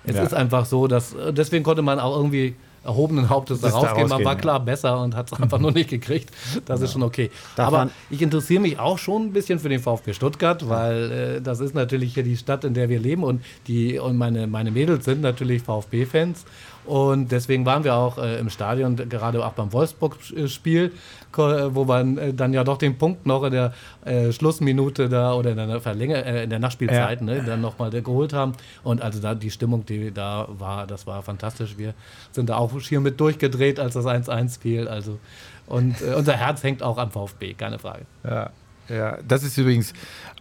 es 0.05 0.16
Ja. 0.16 0.23
ist 0.24 0.35
einfach 0.35 0.66
so, 0.66 0.87
dass 0.89 1.15
deswegen 1.31 1.62
konnte 1.65 1.83
man 1.83 1.99
auch 2.01 2.16
irgendwie 2.16 2.57
erhobenen 2.85 3.29
Hauptes 3.29 3.61
da 3.61 3.69
rausgehen. 3.69 4.09
Man 4.09 4.25
war 4.25 4.35
ja. 4.35 4.39
klar 4.39 4.61
besser 4.61 5.01
und 5.01 5.15
hat 5.15 5.33
es 5.33 5.41
einfach 5.41 5.59
nur 5.59 5.73
nicht 5.73 5.91
gekriegt. 5.91 6.31
Das 6.65 6.81
ist 6.81 6.93
schon 6.93 7.03
okay. 7.03 7.31
Darf 7.57 7.69
Aber 7.69 7.91
ich 8.11 8.23
interessiere 8.23 8.61
mich 8.61 8.79
auch 8.79 8.99
schon 8.99 9.27
ein 9.27 9.33
bisschen 9.33 9.59
für 9.59 9.69
den 9.69 9.81
VfB 9.81 10.13
Stuttgart, 10.13 10.69
weil 10.69 11.11
äh, 11.11 11.41
das 11.41 11.61
ist 11.61 11.75
natürlich 11.75 12.15
hier 12.15 12.23
die 12.23 12.37
Stadt, 12.37 12.65
in 12.65 12.75
der 12.75 12.89
wir 12.89 13.01
leben 13.01 13.23
und, 13.23 13.43
die, 13.67 13.99
und 13.99 14.17
meine, 14.17 14.47
meine 14.47 14.71
Mädels 14.71 15.05
sind 15.05 15.21
natürlich 15.21 15.63
VfB-Fans. 15.63 16.45
Und 16.85 17.31
deswegen 17.31 17.65
waren 17.65 17.85
wir 17.85 17.95
auch 17.95 18.19
äh, 18.19 18.39
im 18.39 18.51
Stadion, 18.51 18.97
gerade 18.97 19.45
auch 19.45 19.53
beim 19.53 19.73
Wolfsburg-Spiel, 19.73 20.87
äh, 20.87 20.91
wo 21.37 21.87
wir 21.87 22.01
äh, 22.19 22.35
dann 22.35 22.53
ja 22.53 22.65
doch 22.65 22.79
den 22.79 22.99
Punkt 22.99 23.25
noch 23.25 23.45
in 23.45 23.53
der 23.53 23.73
äh, 24.05 24.33
Schlussminute 24.33 25.09
da 25.09 25.35
oder 25.35 25.51
in 25.51 25.57
der, 25.57 25.81
Verlänger 25.81 26.27
äh, 26.27 26.45
in 26.45 26.51
der 26.51 26.59
Nachspielzeit 26.59 27.21
Ja. 27.21 27.25
ne, 27.25 27.43
dann 27.45 27.61
nochmal 27.61 27.91
geholt 27.91 28.33
haben. 28.33 28.53
Und 28.83 29.01
also 29.01 29.21
da 29.21 29.35
die 29.35 29.51
Stimmung, 29.51 29.87
die 29.87 30.13
da 30.13 30.49
war, 30.49 30.87
das 30.87 31.07
war 31.07 31.23
fantastisch. 31.23 31.79
Wir 31.79 31.95
sind 32.33 32.49
da 32.49 32.57
auch 32.57 32.79
schier 32.81 33.01
mit 33.01 33.21
durchgedreht, 33.21 33.79
als 33.79 33.95
das 33.95 34.07
1-1 34.07 34.61
fiel. 34.61 34.89
Also, 34.89 35.19
und 35.67 36.01
äh, 36.03 36.15
unser 36.15 36.35
Herz 36.35 36.63
hängt 36.65 36.83
auch 36.83 36.99
am 36.99 37.13
VfB, 37.13 37.55
keine 37.55 37.79
Frage. 37.79 38.07
Ja, 38.25 38.51
ja, 38.89 39.19
das 39.27 39.45
ist 39.45 39.57
übrigens 39.57 39.93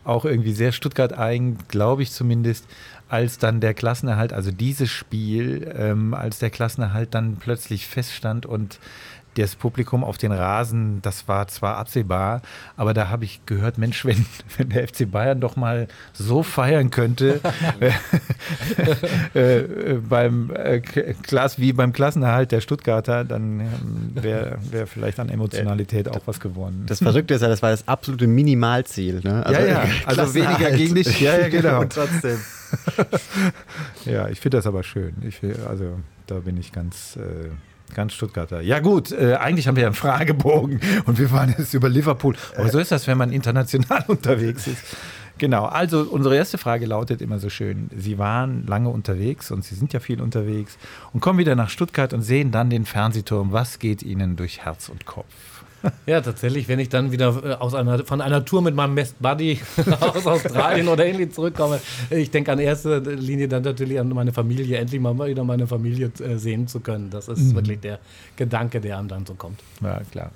auch 0.03 0.25
irgendwie 0.25 0.53
sehr 0.53 0.71
Stuttgart-eigen, 0.71 1.59
glaube 1.67 2.01
ich 2.01 2.11
zumindest, 2.11 2.65
als 3.11 3.37
dann 3.37 3.59
der 3.59 3.73
Klassenerhalt, 3.73 4.31
also 4.31 4.51
dieses 4.51 4.89
Spiel, 4.89 5.69
ähm, 5.75 6.13
als 6.13 6.39
der 6.39 6.49
Klassenerhalt 6.49 7.13
dann 7.13 7.35
plötzlich 7.35 7.85
feststand 7.85 8.45
und 8.45 8.79
das 9.35 9.55
Publikum 9.55 10.03
auf 10.03 10.17
den 10.17 10.31
Rasen, 10.31 11.01
das 11.01 11.27
war 11.27 11.47
zwar 11.47 11.77
absehbar, 11.77 12.41
aber 12.75 12.93
da 12.93 13.09
habe 13.09 13.23
ich 13.23 13.45
gehört, 13.45 13.77
Mensch, 13.77 14.05
wenn, 14.05 14.25
wenn 14.57 14.69
der 14.69 14.87
FC 14.87 15.09
Bayern 15.09 15.39
doch 15.39 15.55
mal 15.55 15.87
so 16.13 16.43
feiern 16.43 16.89
könnte, 16.89 17.39
äh, 19.35 19.59
äh, 19.59 19.93
beim 19.97 20.51
äh, 20.53 20.79
Klass, 20.79 21.59
wie 21.59 21.73
beim 21.73 21.93
Klassenerhalt 21.93 22.51
der 22.51 22.61
Stuttgarter, 22.61 23.23
dann 23.23 23.59
ähm, 23.61 24.11
wäre 24.13 24.57
wär 24.69 24.87
vielleicht 24.87 25.19
an 25.19 25.29
Emotionalität 25.29 26.09
auch 26.09 26.21
was 26.25 26.39
geworden. 26.39 26.83
Das 26.87 26.99
Verrückte 26.99 27.33
ist 27.33 27.41
ja, 27.41 27.47
das 27.47 27.61
war 27.61 27.71
das 27.71 27.87
absolute 27.87 28.27
Minimalziel. 28.27 29.21
Ne? 29.23 29.43
ja, 29.49 29.65
ja, 29.65 29.85
also 30.05 30.33
weniger 30.33 30.55
Klassenerhalt. 30.55 30.77
gegen 30.77 30.95
dich. 30.95 31.21
Ja, 31.21 31.37
ja, 31.37 31.49
genau. 31.49 31.81
Und 31.81 31.93
trotzdem. 31.93 32.37
Ja, 34.05 34.29
ich 34.29 34.39
finde 34.39 34.57
das 34.57 34.67
aber 34.67 34.83
schön. 34.83 35.13
Ich, 35.27 35.41
also 35.67 35.99
da 36.27 36.39
bin 36.39 36.57
ich 36.57 36.71
ganz, 36.71 37.17
äh, 37.17 37.49
ganz 37.93 38.13
Stuttgarter. 38.13 38.61
Ja 38.61 38.79
gut, 38.79 39.11
äh, 39.11 39.35
eigentlich 39.35 39.67
haben 39.67 39.75
wir 39.75 39.83
ja 39.83 39.87
einen 39.87 39.95
Fragebogen 39.95 40.79
und 41.05 41.19
wir 41.19 41.31
waren 41.31 41.53
jetzt 41.57 41.73
über 41.73 41.89
Liverpool. 41.89 42.35
Aber 42.55 42.69
so 42.69 42.79
ist 42.79 42.91
das, 42.91 43.07
wenn 43.07 43.17
man 43.17 43.31
international 43.31 44.03
unterwegs 44.07 44.67
ist. 44.67 44.83
Genau, 45.37 45.65
also 45.65 46.01
unsere 46.01 46.35
erste 46.35 46.59
Frage 46.59 46.85
lautet 46.85 47.21
immer 47.21 47.39
so 47.39 47.49
schön, 47.49 47.89
Sie 47.95 48.19
waren 48.19 48.67
lange 48.67 48.89
unterwegs 48.89 49.49
und 49.49 49.63
Sie 49.65 49.73
sind 49.73 49.91
ja 49.91 49.99
viel 49.99 50.21
unterwegs 50.21 50.77
und 51.13 51.19
kommen 51.19 51.39
wieder 51.39 51.55
nach 51.55 51.69
Stuttgart 51.69 52.13
und 52.13 52.21
sehen 52.21 52.51
dann 52.51 52.69
den 52.69 52.85
Fernsehturm. 52.85 53.51
Was 53.51 53.79
geht 53.79 54.03
Ihnen 54.03 54.35
durch 54.35 54.63
Herz 54.63 54.89
und 54.89 55.05
Kopf? 55.05 55.50
Ja, 56.05 56.21
tatsächlich, 56.21 56.67
wenn 56.67 56.79
ich 56.79 56.89
dann 56.89 57.11
wieder 57.11 57.41
äh, 57.43 57.53
aus 57.53 57.73
einer, 57.73 58.05
von 58.05 58.21
einer 58.21 58.45
Tour 58.45 58.61
mit 58.61 58.75
meinem 58.75 58.95
Best 58.95 59.19
Buddy 59.19 59.59
aus 59.99 60.27
Australien 60.27 60.87
oder 60.87 61.05
ähnlich 61.05 61.33
zurückkomme, 61.33 61.79
ich 62.09 62.31
denke 62.31 62.51
an 62.51 62.59
erster 62.59 62.99
Linie 62.99 63.47
dann 63.47 63.63
natürlich 63.63 63.99
an 63.99 64.09
meine 64.09 64.33
Familie, 64.33 64.77
endlich 64.77 65.01
mal 65.01 65.17
wieder 65.27 65.43
meine 65.43 65.67
Familie 65.67 66.11
äh, 66.19 66.37
sehen 66.37 66.67
zu 66.67 66.79
können. 66.79 67.09
Das 67.09 67.27
ist 67.27 67.55
wirklich 67.55 67.79
der 67.79 67.99
Gedanke, 68.35 68.81
der 68.81 68.97
einem 68.97 69.07
dann 69.07 69.25
so 69.25 69.33
kommt. 69.33 69.59
Ja, 69.81 70.01
klar. 70.11 70.31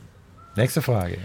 Nächste 0.55 0.81
Frage. 0.81 1.17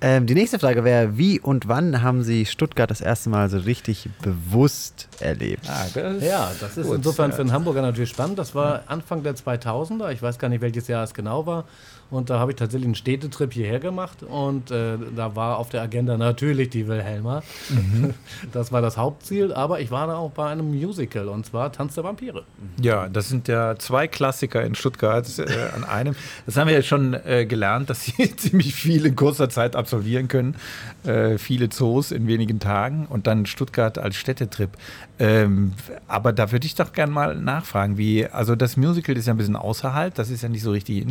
Ähm, 0.00 0.26
die 0.26 0.34
nächste 0.34 0.60
Frage 0.60 0.84
wäre, 0.84 1.18
wie 1.18 1.40
und 1.40 1.66
wann 1.66 2.02
haben 2.02 2.22
Sie 2.22 2.46
Stuttgart 2.46 2.88
das 2.88 3.00
erste 3.00 3.30
Mal 3.30 3.50
so 3.50 3.58
richtig 3.58 4.08
bewusst 4.22 5.08
erlebt? 5.18 5.68
Ah, 5.68 5.86
das 5.92 6.22
Ja, 6.22 6.52
das 6.60 6.76
ist 6.76 6.86
gut, 6.86 6.96
insofern 6.96 7.30
ja. 7.30 7.36
für 7.36 7.42
einen 7.42 7.52
Hamburger 7.52 7.82
natürlich 7.82 8.10
spannend. 8.10 8.38
Das 8.38 8.54
war 8.54 8.82
Anfang 8.86 9.24
der 9.24 9.34
2000er. 9.34 10.12
Ich 10.12 10.22
weiß 10.22 10.38
gar 10.38 10.50
nicht, 10.50 10.60
welches 10.60 10.86
Jahr 10.86 11.02
es 11.02 11.14
genau 11.14 11.46
war. 11.46 11.64
Und 12.10 12.30
da 12.30 12.38
habe 12.38 12.52
ich 12.52 12.56
tatsächlich 12.56 12.86
einen 12.86 12.94
Städtetrip 12.94 13.52
hierher 13.52 13.80
gemacht. 13.80 14.22
Und 14.22 14.70
äh, 14.70 14.96
da 15.14 15.36
war 15.36 15.58
auf 15.58 15.68
der 15.68 15.82
Agenda 15.82 16.16
natürlich 16.16 16.70
die 16.70 16.88
Wilhelma. 16.88 17.42
Mhm. 17.68 18.14
Das 18.52 18.72
war 18.72 18.80
das 18.80 18.96
Hauptziel. 18.96 19.52
Aber 19.52 19.80
ich 19.80 19.90
war 19.90 20.06
da 20.06 20.16
auch 20.16 20.30
bei 20.30 20.50
einem 20.50 20.70
Musical. 20.70 21.28
Und 21.28 21.44
zwar 21.46 21.72
Tanz 21.72 21.94
der 21.94 22.04
Vampire. 22.04 22.44
Ja, 22.80 23.08
das 23.08 23.28
sind 23.28 23.48
ja 23.48 23.76
zwei 23.78 24.06
Klassiker 24.08 24.62
in 24.64 24.74
Stuttgart 24.74 25.26
äh, 25.38 25.74
an 25.74 25.84
einem. 25.84 26.14
Das 26.46 26.56
haben 26.56 26.68
wir 26.68 26.74
ja 26.74 26.82
schon 26.82 27.14
äh, 27.14 27.46
gelernt, 27.46 27.90
dass 27.90 28.04
sie 28.04 28.36
ziemlich 28.36 28.74
viel 28.74 29.04
in 29.06 29.16
kurzer 29.16 29.48
Zeit 29.50 29.76
absolvieren 29.76 30.28
können. 30.28 30.56
Äh, 31.04 31.38
viele 31.38 31.68
Zoos 31.68 32.10
in 32.10 32.26
wenigen 32.26 32.60
Tagen 32.60 33.06
und 33.06 33.26
dann 33.26 33.46
Stuttgart 33.46 33.98
als 33.98 34.16
Städtetrip. 34.16 34.70
Ähm, 35.18 35.72
aber 36.06 36.32
da 36.32 36.52
würde 36.52 36.66
ich 36.66 36.74
doch 36.74 36.92
gerne 36.92 37.12
mal 37.12 37.34
nachfragen, 37.34 37.98
wie, 37.98 38.26
also 38.26 38.54
das 38.54 38.76
Musical 38.76 39.16
ist 39.16 39.26
ja 39.26 39.34
ein 39.34 39.36
bisschen 39.36 39.56
außerhalb, 39.56 40.14
das 40.14 40.30
ist 40.30 40.42
ja 40.42 40.48
nicht 40.48 40.62
so 40.62 40.70
richtig 40.70 40.98
in 40.98 41.10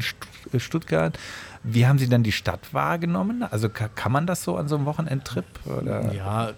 äh, 0.54 0.60
Stuttgart. 0.88 1.20
Wie 1.64 1.86
haben 1.86 2.00
Sie 2.00 2.08
dann 2.08 2.24
die 2.24 2.32
Stadt 2.32 2.74
wahrgenommen? 2.74 3.44
Also 3.44 3.68
ka 3.68 3.90
kann 3.94 4.12
man 4.14 4.26
das 4.26 4.44
so 4.44 4.56
an 4.56 4.68
so 4.70 4.76
einem 4.78 4.86
Wochenendtrip? 4.86 5.44
Oder? 5.66 6.14
Ja, 6.14 6.52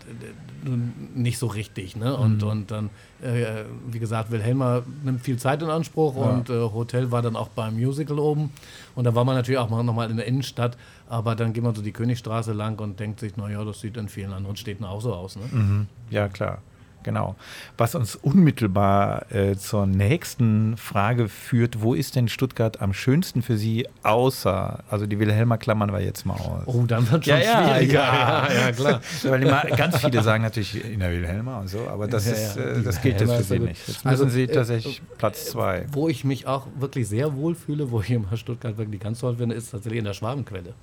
nicht 1.15 1.39
so 1.39 1.47
richtig. 1.47 1.95
Ne? 1.95 2.15
Und, 2.15 2.43
Mhm. 2.43 2.47
und 2.47 2.71
dann, 2.71 2.89
äh, 3.23 3.63
wie 3.87 3.97
gesagt, 3.97 4.29
Wilhelma 4.29 4.83
nimmt 5.03 5.21
viel 5.21 5.37
Zeit 5.37 5.63
in 5.63 5.69
Anspruch 5.69 6.15
und 6.15 6.49
äh, 6.49 6.53
Hotel 6.53 7.11
war 7.11 7.21
dann 7.23 7.35
auch 7.35 7.47
beim 7.49 7.75
Musical 7.75 8.19
oben. 8.19 8.51
Und 8.93 9.05
da 9.05 9.15
war 9.15 9.25
man 9.25 9.35
natürlich 9.35 9.57
auch 9.57 9.69
mal 9.69 9.83
nochmal 9.83 10.11
in 10.11 10.17
der 10.17 10.27
Innenstadt, 10.27 10.77
aber 11.07 11.35
dann 11.35 11.53
geht 11.53 11.63
man 11.63 11.73
so 11.73 11.81
die 11.81 11.93
Königstraße 11.93 12.53
lang 12.53 12.79
und 12.79 12.99
denkt 12.99 13.19
sich, 13.21 13.35
naja, 13.35 13.63
das 13.63 13.79
sieht 13.79 13.97
in 13.97 14.09
vielen 14.09 14.33
anderen 14.33 14.57
Städten 14.57 14.83
auch 14.85 15.01
so 15.01 15.13
aus. 15.15 15.37
Ne? 15.37 15.43
Mhm. 15.51 15.87
Ja, 16.11 16.27
klar. 16.27 16.59
Genau. 17.03 17.35
Was 17.77 17.95
uns 17.95 18.15
unmittelbar 18.15 19.31
äh, 19.31 19.55
zur 19.55 19.85
nächsten 19.85 20.75
Frage 20.77 21.29
führt, 21.29 21.81
wo 21.81 21.93
ist 21.93 22.15
denn 22.15 22.27
Stuttgart 22.27 22.81
am 22.81 22.93
schönsten 22.93 23.41
für 23.41 23.57
Sie 23.57 23.87
außer, 24.03 24.83
also 24.89 25.05
die 25.05 25.17
Wilhelmer 25.19 25.57
klammern 25.57 25.91
wir 25.93 26.01
jetzt 26.01 26.25
mal 26.25 26.33
aus. 26.35 26.63
Oh, 26.65 26.83
dann 26.87 27.09
wird 27.09 27.25
schon 27.25 27.39
Ja, 27.39 27.73
schwieriger. 27.75 27.93
ja. 27.93 28.47
ja, 28.49 28.53
ja, 28.67 28.71
klar. 28.71 29.01
Weil 29.23 29.41
immer 29.43 29.61
ganz 29.77 29.97
viele 29.97 30.21
sagen 30.23 30.43
natürlich 30.43 30.83
in 30.83 30.99
der 30.99 31.11
Wilhelma 31.11 31.59
und 31.59 31.67
so, 31.69 31.87
aber 31.87 32.07
das, 32.07 32.25
Ja, 32.25 32.33
ist, 32.33 32.57
äh, 32.57 32.81
das 32.83 33.01
gilt 33.01 33.21
jetzt 33.21 33.33
für 33.33 33.43
Sie 33.43 33.59
nicht. 33.59 33.87
Jetzt 33.87 34.05
Also, 34.05 34.25
müssen 34.25 34.35
Sie 34.35 34.43
äh, 34.43 34.47
tatsächlich 34.47 35.01
Platz 35.17 35.45
zwei. 35.45 35.85
Wo 35.91 36.09
ich 36.09 36.23
mich 36.25 36.47
auch 36.47 36.67
wirklich 36.77 37.07
sehr 37.07 37.33
wohl 37.35 37.55
fühle, 37.55 37.91
wo 37.91 38.01
ich 38.01 38.11
immer 38.11 38.35
Stuttgart 38.35 38.77
wirklich 38.77 38.99
ganz 39.01 39.19
toll 39.19 39.35
finde, 39.37 39.55
ist 39.55 39.71
tatsächlich 39.71 39.99
in 39.99 40.05
der 40.05 40.13
Schwabenquelle. 40.13 40.73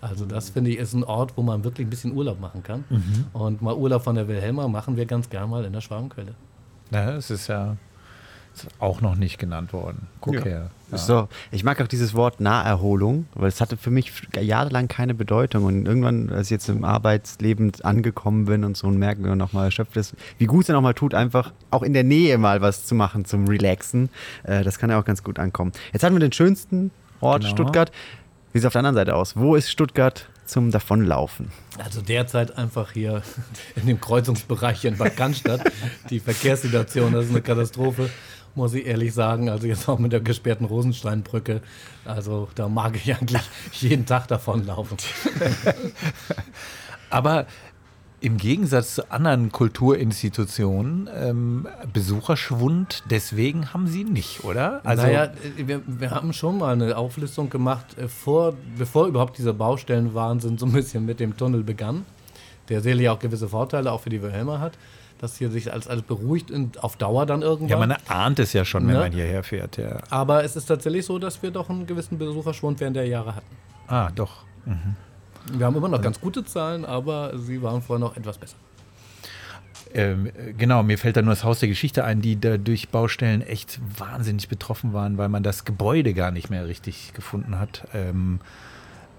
Also 0.00 0.24
das 0.26 0.50
finde 0.50 0.70
ich 0.70 0.78
ist 0.78 0.94
ein 0.94 1.04
Ort, 1.04 1.32
wo 1.36 1.42
man 1.42 1.64
wirklich 1.64 1.86
ein 1.86 1.90
bisschen 1.90 2.12
Urlaub 2.16 2.40
machen 2.40 2.62
kann. 2.62 2.84
Mhm. 2.88 3.24
Und 3.32 3.62
mal 3.62 3.74
Urlaub 3.74 4.02
von 4.04 4.14
der 4.14 4.28
Wilhelma 4.28 4.68
machen 4.68 4.96
wir 4.96 5.06
ganz 5.06 5.28
gern 5.28 5.50
mal 5.50 5.64
in 5.64 5.72
der 5.72 5.80
Schwabenquelle. 5.80 6.34
Ja, 6.90 7.16
es 7.16 7.30
ist 7.30 7.48
ja 7.48 7.76
ist 8.54 8.66
auch 8.80 9.00
noch 9.00 9.14
nicht 9.14 9.38
genannt 9.38 9.72
worden. 9.72 10.08
Guck 10.20 10.34
Ja. 10.36 10.42
her. 10.42 10.70
Ja. 10.90 10.98
So, 10.98 11.28
ich 11.52 11.64
mag 11.64 11.80
auch 11.80 11.86
dieses 11.86 12.14
Wort 12.14 12.40
Naherholung, 12.40 13.26
weil 13.34 13.48
es 13.48 13.60
hatte 13.60 13.76
für 13.76 13.90
mich 13.90 14.10
jahrelang 14.40 14.88
keine 14.88 15.14
Bedeutung 15.14 15.64
und 15.64 15.86
irgendwann, 15.86 16.30
als 16.30 16.46
ich 16.46 16.52
jetzt 16.52 16.68
im 16.68 16.82
Arbeitsleben 16.82 17.72
angekommen 17.82 18.46
bin 18.46 18.64
und 18.64 18.76
so 18.76 18.86
und 18.86 18.98
merken 18.98 19.22
wir 19.24 19.36
nochmal 19.36 19.66
erschöpft 19.66 19.96
ist, 19.96 20.14
wie 20.38 20.46
gut 20.46 20.62
es 20.62 20.68
ja 20.68 20.74
nochmal 20.74 20.94
tut, 20.94 21.12
einfach 21.14 21.52
auch 21.70 21.82
in 21.82 21.92
der 21.92 22.04
Nähe 22.04 22.38
mal 22.38 22.60
was 22.60 22.86
zu 22.86 22.94
machen 22.94 23.24
zum 23.26 23.46
Relaxen. 23.46 24.08
Äh, 24.44 24.64
das 24.64 24.78
kann 24.78 24.90
ja 24.90 24.98
auch 24.98 25.04
ganz 25.04 25.22
gut 25.22 25.38
ankommen. 25.38 25.72
Jetzt 25.92 26.02
hatten 26.02 26.14
wir 26.14 26.20
den 26.20 26.32
schönsten 26.32 26.90
Ort 27.20 27.42
Genau. 27.42 27.52
Stuttgart. 27.54 27.92
Wie 28.52 28.58
sieht 28.58 28.62
es 28.62 28.66
auf 28.66 28.72
der 28.72 28.80
anderen 28.80 28.94
Seite 28.94 29.14
aus? 29.14 29.36
Wo 29.36 29.56
ist 29.56 29.70
Stuttgart 29.70 30.26
zum 30.46 30.70
Davonlaufen? 30.70 31.52
Also 31.76 32.00
derzeit 32.00 32.56
einfach 32.56 32.92
hier 32.92 33.22
in 33.76 33.86
dem 33.86 34.00
Kreuzungsbereich 34.00 34.80
hier 34.80 34.92
in 34.92 34.96
Bad 34.96 35.16
Cannstatt. 35.18 35.70
Die 36.08 36.18
Verkehrssituation, 36.18 37.12
das 37.12 37.26
ist 37.26 37.30
eine 37.30 37.42
Katastrophe, 37.42 38.08
muss 38.54 38.72
ich 38.72 38.86
ehrlich 38.86 39.12
sagen. 39.12 39.50
Also 39.50 39.66
jetzt 39.66 39.86
auch 39.86 39.98
mit 39.98 40.12
der 40.12 40.20
gesperrten 40.20 40.64
Rosensteinbrücke. 40.64 41.60
Also 42.06 42.48
da 42.54 42.68
mag 42.68 42.96
ich 42.96 43.14
eigentlich 43.14 43.42
jeden 43.72 44.06
Tag 44.06 44.28
davonlaufen. 44.28 44.96
Aber 47.10 47.46
im 48.20 48.36
Gegensatz 48.36 48.96
zu 48.96 49.10
anderen 49.12 49.52
Kulturinstitutionen, 49.52 51.08
ähm, 51.14 51.68
Besucherschwund 51.92 53.04
deswegen 53.10 53.72
haben 53.72 53.86
sie 53.86 54.04
nicht, 54.04 54.44
oder? 54.44 54.80
Also, 54.84 55.04
naja, 55.04 55.30
wir, 55.56 55.82
wir 55.86 56.10
haben 56.10 56.32
schon 56.32 56.58
mal 56.58 56.72
eine 56.72 56.96
Auflistung 56.96 57.48
gemacht, 57.50 57.96
äh, 57.96 58.08
vor, 58.08 58.54
bevor 58.76 59.06
überhaupt 59.06 59.38
diese 59.38 59.54
Baustellenwahnsinn 59.54 60.58
so 60.58 60.66
ein 60.66 60.72
bisschen 60.72 61.06
mit 61.06 61.20
dem 61.20 61.36
Tunnel 61.36 61.62
begann, 61.62 62.04
der 62.68 62.80
sicherlich 62.80 63.08
auch 63.08 63.18
gewisse 63.20 63.48
Vorteile 63.48 63.92
auch 63.92 64.00
für 64.00 64.10
die 64.10 64.20
Wilhelma 64.20 64.58
hat, 64.58 64.72
dass 65.20 65.36
hier 65.36 65.50
sich 65.50 65.72
als, 65.72 65.88
als 65.88 66.02
beruhigt 66.02 66.50
und 66.50 66.82
auf 66.84 66.96
Dauer 66.96 67.24
dann 67.26 67.42
irgendwann. 67.42 67.68
ja, 67.68 67.76
man 67.86 67.96
ahnt 68.08 68.38
es 68.38 68.52
ja 68.52 68.64
schon, 68.64 68.86
wenn 68.86 68.94
Ne? 68.94 69.00
man 69.00 69.12
hierher 69.12 69.42
fährt. 69.42 69.76
Ja. 69.76 69.98
Aber 70.10 70.44
es 70.44 70.54
ist 70.56 70.66
tatsächlich 70.66 71.06
so, 71.06 71.18
dass 71.18 71.42
wir 71.42 71.50
doch 71.50 71.70
einen 71.70 71.86
gewissen 71.86 72.18
Besucherschwund 72.18 72.78
während 72.80 72.96
der 72.96 73.06
Jahre 73.06 73.34
hatten. 73.36 73.56
Ah, 73.88 74.10
doch. 74.14 74.44
Wir 75.52 75.66
haben 75.66 75.76
immer 75.76 75.88
noch 75.88 76.02
ganz 76.02 76.20
gute 76.20 76.44
Zahlen, 76.44 76.84
aber 76.84 77.38
sie 77.38 77.62
waren 77.62 77.82
vorher 77.82 78.00
noch 78.00 78.16
etwas 78.16 78.38
besser. 78.38 78.56
Ähm, 79.94 80.26
äh, 80.26 80.52
genau, 80.52 80.82
mir 80.82 80.98
fällt 80.98 81.16
da 81.16 81.22
nur 81.22 81.32
das 81.32 81.44
Haus 81.44 81.60
der 81.60 81.68
Geschichte 81.68 82.04
ein, 82.04 82.20
die 82.20 82.38
da 82.38 82.58
durch 82.58 82.90
Baustellen 82.90 83.42
echt 83.42 83.80
wahnsinnig 83.98 84.48
betroffen 84.48 84.92
waren, 84.92 85.18
weil 85.18 85.28
man 85.28 85.42
das 85.42 85.64
Gebäude 85.64 86.14
gar 86.14 86.30
nicht 86.30 86.50
mehr 86.50 86.66
richtig 86.66 87.12
gefunden 87.14 87.58
hat. 87.58 87.88
Ähm, 87.94 88.40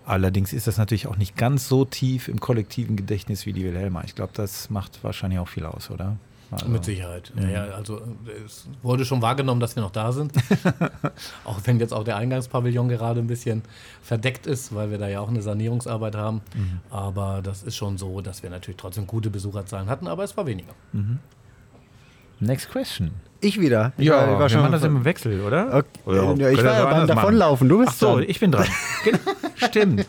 allerdings 0.06 0.53
ist 0.53 0.68
das 0.68 0.77
natürlich 0.77 1.07
auch 1.07 1.18
nicht 1.18 1.35
ganz 1.38 1.68
so 1.68 1.85
tief 1.85 2.27
im 2.27 2.39
kollektiven 2.39 2.95
Gedächtnis 2.95 3.45
wie 3.45 3.53
die 3.53 3.64
Wilhelma. 3.64 4.03
Ich 4.06 4.15
glaube, 4.15 4.34
das 4.35 4.69
macht 4.69 5.03
wahrscheinlich 5.03 5.39
auch 5.39 5.47
viel 5.47 5.65
aus, 5.65 5.89
oder? 5.89 6.18
Also, 6.52 6.68
Mit 6.68 6.84
Sicherheit. 6.84 7.32
Ja, 7.40 7.48
ja, 7.48 7.64
also 7.76 8.02
es 8.46 8.68
wurde 8.82 9.06
schon 9.06 9.22
wahrgenommen, 9.22 9.62
dass 9.62 9.76
wir 9.76 9.84
noch 9.84 9.92
da 9.92 10.12
sind. 10.12 10.34
auch 11.46 11.60
wenn 11.66 11.80
jetzt 11.80 11.94
auch 11.94 12.04
der 12.04 12.18
Eingangspavillon 12.18 12.90
gerade 12.90 13.20
ein 13.20 13.28
bisschen 13.28 13.62
verdeckt 14.02 14.48
ist, 14.48 14.74
weil 14.74 14.90
wir 14.90 14.98
da 14.98 15.08
ja 15.08 15.20
auch 15.20 15.30
eine 15.30 15.42
Sanierungsarbeit 15.44 16.16
haben. 16.16 16.42
Aber 16.90 17.42
das 17.44 17.62
ist 17.62 17.76
schon 17.76 17.98
so, 18.00 18.22
dass 18.22 18.42
wir 18.42 18.50
natürlich 18.50 18.78
trotzdem 18.78 19.06
gute 19.06 19.30
Besucherzahlen 19.30 19.90
hatten, 19.90 20.08
aber 20.08 20.24
es 20.24 20.36
war 20.38 20.48
weniger. 20.48 20.74
Next 22.40 22.70
question. 22.72 23.12
Ich 23.42 23.60
wieder. 23.60 23.94
Ich 23.98 24.06
Ja, 24.08 24.16
war, 24.16 24.24
ich 24.24 24.30
war 24.32 24.40
wir 24.42 24.50
schon 24.50 24.62
machen 24.62 24.72
das 24.72 24.84
im 24.84 25.06
Wechsel, 25.06 25.42
oder? 25.42 25.68
Okay. 25.74 25.88
Oder 26.06 26.36
Ja, 26.36 26.50
ich 26.50 26.58
war 26.58 26.74
ja 26.74 26.80
wir 26.86 26.90
beim? 26.90 27.08
Davonlaufen. 27.08 27.70
Du 27.70 27.78
bist 27.80 27.92
Ach 27.92 27.96
so, 27.96 28.16
dran. 28.16 28.26
ich 28.28 28.40
bin 28.40 28.52
dran. 28.52 28.68
genau, 29.04 29.20
stimmt. 29.56 30.06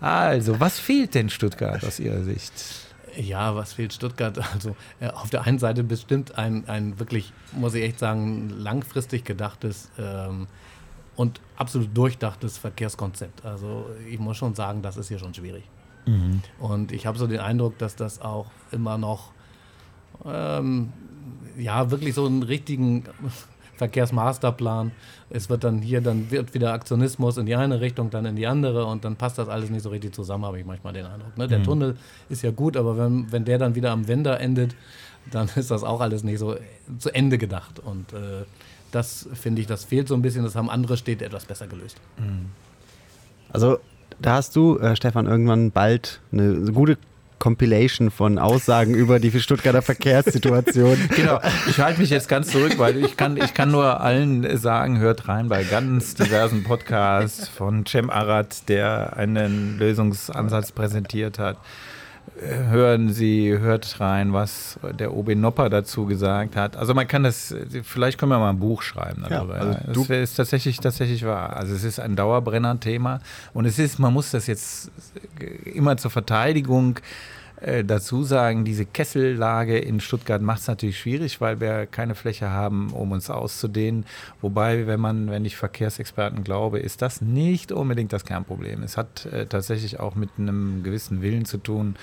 Also, 0.00 0.58
was 0.60 0.78
fehlt 0.78 1.14
denn 1.14 1.30
Stuttgart 1.30 1.84
aus 1.84 1.98
Ihrer 2.00 2.22
Sicht? 2.24 2.52
Ja, 3.18 3.56
was 3.56 3.72
fehlt 3.72 3.92
Stuttgart? 3.92 4.38
Also 4.54 4.76
äh, 5.00 5.08
auf 5.08 5.30
der 5.30 5.42
einen 5.42 5.58
Seite 5.58 5.82
bestimmt 5.82 6.38
ein, 6.38 6.68
ein 6.68 6.98
wirklich, 6.98 7.32
muss 7.52 7.74
ich 7.74 7.82
echt 7.82 7.98
sagen, 7.98 8.48
langfristig 8.50 9.24
gedachtes 9.24 9.90
ähm, 9.98 10.46
und 11.16 11.40
absolut 11.56 11.96
durchdachtes 11.96 12.58
Verkehrskonzept. 12.58 13.44
Also 13.44 13.86
ich 14.08 14.18
muss 14.18 14.36
schon 14.36 14.54
sagen, 14.54 14.82
das 14.82 14.96
ist 14.96 15.08
hier 15.08 15.18
schon 15.18 15.34
schwierig. 15.34 15.64
Und 16.60 16.92
ich 16.92 17.06
habe 17.06 17.18
so 17.18 17.26
den 17.26 17.40
Eindruck, 17.40 17.76
dass 17.78 17.96
das 17.96 18.20
auch 18.20 18.46
immer 18.70 18.96
noch 18.98 19.32
ähm, 20.24 20.92
ja 21.58 21.90
wirklich 21.90 22.14
so 22.14 22.24
einen 22.24 22.42
richtigen 22.42 23.04
Verkehrsmasterplan. 23.78 24.92
Es 25.30 25.48
wird 25.48 25.64
dann 25.64 25.80
hier, 25.80 26.00
dann 26.00 26.30
wird 26.30 26.54
wieder 26.54 26.72
Aktionismus 26.72 27.38
in 27.38 27.46
die 27.46 27.54
eine 27.54 27.80
Richtung, 27.80 28.10
dann 28.10 28.26
in 28.26 28.36
die 28.36 28.46
andere 28.46 28.84
und 28.84 29.04
dann 29.04 29.16
passt 29.16 29.38
das 29.38 29.48
alles 29.48 29.70
nicht 29.70 29.82
so 29.82 29.90
richtig 29.90 30.14
zusammen, 30.14 30.44
habe 30.44 30.58
ich 30.58 30.66
manchmal 30.66 30.92
den 30.92 31.06
Eindruck. 31.06 31.36
Ne? 31.38 31.48
Der 31.48 31.62
Tunnel 31.62 31.96
ist 32.28 32.42
ja 32.42 32.50
gut, 32.50 32.76
aber 32.76 32.98
wenn, 32.98 33.30
wenn 33.32 33.44
der 33.44 33.58
dann 33.58 33.74
wieder 33.74 33.90
am 33.90 34.08
Wender 34.08 34.40
endet, 34.40 34.74
dann 35.30 35.48
ist 35.56 35.70
das 35.70 35.84
auch 35.84 36.00
alles 36.00 36.22
nicht 36.24 36.38
so 36.38 36.56
zu 36.98 37.14
Ende 37.14 37.38
gedacht. 37.38 37.78
Und 37.78 38.12
äh, 38.12 38.44
das 38.90 39.28
finde 39.34 39.60
ich, 39.60 39.66
das 39.66 39.84
fehlt 39.84 40.08
so 40.08 40.14
ein 40.14 40.22
bisschen. 40.22 40.44
Das 40.44 40.56
haben 40.56 40.70
andere 40.70 40.96
Städte 40.96 41.24
etwas 41.24 41.44
besser 41.44 41.66
gelöst. 41.66 42.00
Also, 43.52 43.78
da 44.20 44.34
hast 44.34 44.56
du, 44.56 44.78
äh, 44.78 44.96
Stefan, 44.96 45.26
irgendwann 45.26 45.70
bald 45.70 46.20
eine 46.32 46.72
gute 46.72 46.98
Compilation 47.38 48.10
von 48.10 48.38
Aussagen 48.38 48.94
über 48.94 49.20
die 49.20 49.38
Stuttgarter 49.40 49.82
Verkehrssituation. 49.82 50.96
Genau, 51.18 51.40
ich 51.68 51.78
halte 51.80 52.00
mich 52.00 52.10
jetzt 52.10 52.28
ganz 52.28 52.48
zurück, 52.48 52.74
weil 52.78 52.96
ich 52.96 53.16
kann, 53.16 53.36
ich 53.36 53.54
kann 53.54 53.70
nur 53.70 54.00
allen 54.00 54.56
sagen, 54.56 54.98
hört 54.98 55.26
rein 55.28 55.48
bei 55.48 55.64
ganz 55.64 56.14
diversen 56.14 56.64
Podcasts 56.64 57.48
von 57.48 57.84
Cem 57.86 58.10
Arad, 58.10 58.68
der 58.68 59.16
einen 59.16 59.78
Lösungsansatz 59.78 60.72
präsentiert 60.72 61.38
hat. 61.38 61.56
Hören 62.70 63.12
Sie, 63.12 63.56
hört 63.58 64.00
rein, 64.00 64.32
was 64.32 64.78
der 64.98 65.14
OB 65.16 65.34
Nopper 65.34 65.68
dazu 65.70 66.06
gesagt 66.06 66.56
hat. 66.56 66.76
Also 66.76 66.94
man 66.94 67.06
kann 67.08 67.22
das, 67.24 67.54
vielleicht 67.82 68.18
können 68.18 68.30
wir 68.32 68.38
mal 68.38 68.50
ein 68.50 68.58
Buch 68.58 68.82
schreiben 68.82 69.24
darüber. 69.28 69.56
Ja, 69.56 69.60
also 69.62 69.72
Ja, 69.86 69.92
du- 69.92 70.00
das 70.04 70.30
ist 70.30 70.34
tatsächlich, 70.36 70.78
tatsächlich 70.78 71.24
wahr. 71.24 71.56
Also 71.56 71.74
es 71.74 71.84
ist 71.84 71.98
ein 72.00 72.16
Dauerbrenner-Thema 72.16 73.20
und 73.54 73.64
es 73.66 73.78
ist, 73.78 73.98
man 73.98 74.12
muss 74.12 74.30
das 74.30 74.46
jetzt 74.46 74.90
immer 75.64 75.96
zur 75.96 76.10
Verteidigung 76.10 76.98
äh, 77.60 77.84
dazu 77.84 78.22
sagen, 78.22 78.64
diese 78.64 78.86
Kessellage 78.86 79.78
in 79.78 80.00
Stuttgart 80.00 80.40
macht 80.40 80.60
es 80.60 80.68
natürlich 80.68 80.98
schwierig, 80.98 81.40
weil 81.40 81.60
wir 81.60 81.86
keine 81.86 82.14
Fläche 82.14 82.50
haben, 82.50 82.90
um 82.92 83.12
uns 83.12 83.30
auszudehnen. 83.30 84.04
Wobei, 84.40 84.86
wenn 84.86 85.00
man, 85.00 85.30
wenn 85.30 85.44
ich 85.44 85.56
Verkehrsexperten 85.56 86.44
glaube, 86.44 86.78
ist 86.78 87.02
das 87.02 87.20
nicht 87.20 87.72
unbedingt 87.72 88.12
das 88.12 88.24
Kernproblem. 88.24 88.82
Es 88.82 88.96
hat 88.96 89.26
äh, 89.26 89.46
tatsächlich 89.46 89.98
auch 89.98 90.14
mit 90.14 90.30
einem 90.38 90.82
gewissen 90.82 91.22
Willen 91.22 91.44
zu 91.44 91.58
tun, 91.58 91.96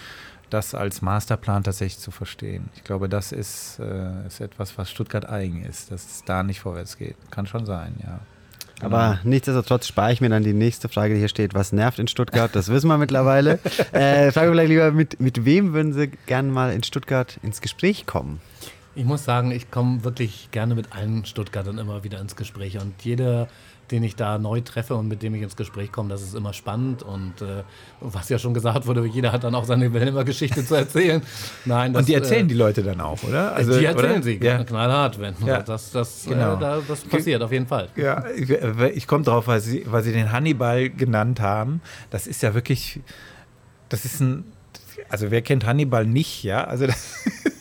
das 0.50 0.76
als 0.76 1.02
Masterplan 1.02 1.64
tatsächlich 1.64 2.00
zu 2.00 2.12
verstehen. 2.12 2.70
Ich 2.76 2.84
glaube, 2.84 3.10
das 3.10 3.32
ist, 3.32 3.80
äh, 3.80 4.28
ist 4.28 4.42
etwas, 4.42 4.78
was 4.78 4.92
Stuttgart 4.92 5.28
eigen 5.28 5.64
ist, 5.64 5.92
dass 5.92 6.06
es 6.06 6.24
da 6.24 6.44
nicht 6.44 6.60
vorwärts 6.60 6.98
geht. 6.98 7.16
Kann 7.32 7.48
schon 7.48 7.66
sein, 7.66 7.96
ja. 8.04 8.20
Aber 8.82 9.20
nichtsdestotrotz 9.24 9.88
spare 9.88 10.12
ich 10.12 10.22
mir 10.22 10.30
dann 10.30 10.44
die 10.44 10.54
nächste 10.54 10.90
Frage, 10.90 11.14
die 11.14 11.20
hier 11.20 11.30
steht. 11.30 11.54
Was 11.54 11.72
nervt 11.72 12.00
in 12.00 12.08
Stuttgart? 12.08 12.54
Das 12.54 12.70
wissen 12.70 12.88
wir 12.88 12.98
mittlerweile. 12.98 13.60
äh, 13.94 14.32
fragen 14.32 14.48
wir 14.48 14.52
vielleicht 14.52 14.70
lieber, 14.70 14.92
mit, 14.92 15.20
mit 15.20 15.46
wem 15.46 15.74
würden 15.74 15.94
Sie 15.94 16.08
gerne 16.26 16.52
mal 16.52 16.74
in 16.74 16.84
Stuttgart 16.84 17.40
ins 17.42 17.62
Gespräch 17.62 18.06
kommen? 18.06 18.42
Ich 18.96 19.06
muss 19.06 19.26
sagen, 19.26 19.52
ich 19.52 19.72
komme 19.72 20.04
wirklich 20.04 20.50
gerne 20.52 20.76
mit 20.76 20.94
allen 20.94 21.26
Stuttgartern 21.26 21.78
immer 21.78 22.04
wieder 22.04 22.20
ins 22.20 22.36
Gespräch. 22.36 22.78
Und 22.80 22.94
jeder 23.04 23.48
den 23.92 24.04
ich 24.04 24.16
da 24.16 24.38
neu 24.38 24.62
treffe 24.62 24.96
und 24.96 25.08
mit 25.08 25.22
dem 25.22 25.36
ich 25.36 25.42
ins 25.42 25.56
Gespräch 25.56 25.92
komme, 25.92 26.10
das 26.10 26.22
ist 26.22 26.36
immer 26.36 26.54
spannend. 26.54 27.04
Und 27.04 27.42
äh, 27.42 27.64
was 28.02 28.30
ja 28.30 28.40
schon 28.40 28.54
gesagt 28.54 28.88
wurde, 28.88 29.06
jeder 29.06 29.32
hat 29.32 29.44
dann 29.44 29.54
auch 29.56 29.66
seine 29.66 29.94
Wilhelmer 29.94 30.24
Geschichte 30.24 30.66
zu 30.66 30.76
erzählen. 30.76 31.22
Nein, 31.66 31.94
das, 31.94 32.02
und 32.02 32.10
die 32.10 32.14
erzählen 32.16 32.46
äh, 32.46 32.50
die 32.50 32.56
Leute 32.56 32.84
dann 32.84 33.00
auch, 33.02 33.22
oder? 33.24 33.54
Also, 33.56 33.78
die 33.78 33.86
erzählen 33.86 34.14
oder? 34.14 34.24
sie 34.24 34.40
ja. 34.42 34.64
knallhart, 34.64 35.20
wenn 35.20 35.36
Ja. 35.46 35.62
das, 35.62 35.92
das, 35.92 36.26
Genau. 36.26 36.56
äh, 36.56 36.60
da, 36.60 36.82
das 36.88 37.02
passiert 37.02 37.42
auf 37.42 37.52
jeden 37.52 37.68
Fall. 37.68 37.90
Ja, 37.96 38.24
ich, 38.36 38.50
ich 38.50 39.08
komme 39.08 39.24
drauf, 39.24 39.48
weil 39.48 39.60
sie, 39.62 39.84
weil 39.88 40.04
sie 40.04 40.12
den 40.14 40.32
Hannibal 40.32 40.90
genannt 40.90 41.40
haben. 41.40 41.82
Das 42.10 42.28
ist 42.28 42.42
ja 42.42 42.54
wirklich, 42.54 43.00
das 43.90 44.06
ist 44.06 44.20
ein, 44.20 44.46
also 45.10 45.30
wer 45.30 45.42
kennt 45.42 45.66
Hannibal 45.66 46.06
nicht, 46.06 46.44
ja? 46.44 46.64
Also 46.64 46.88
das, 46.88 47.24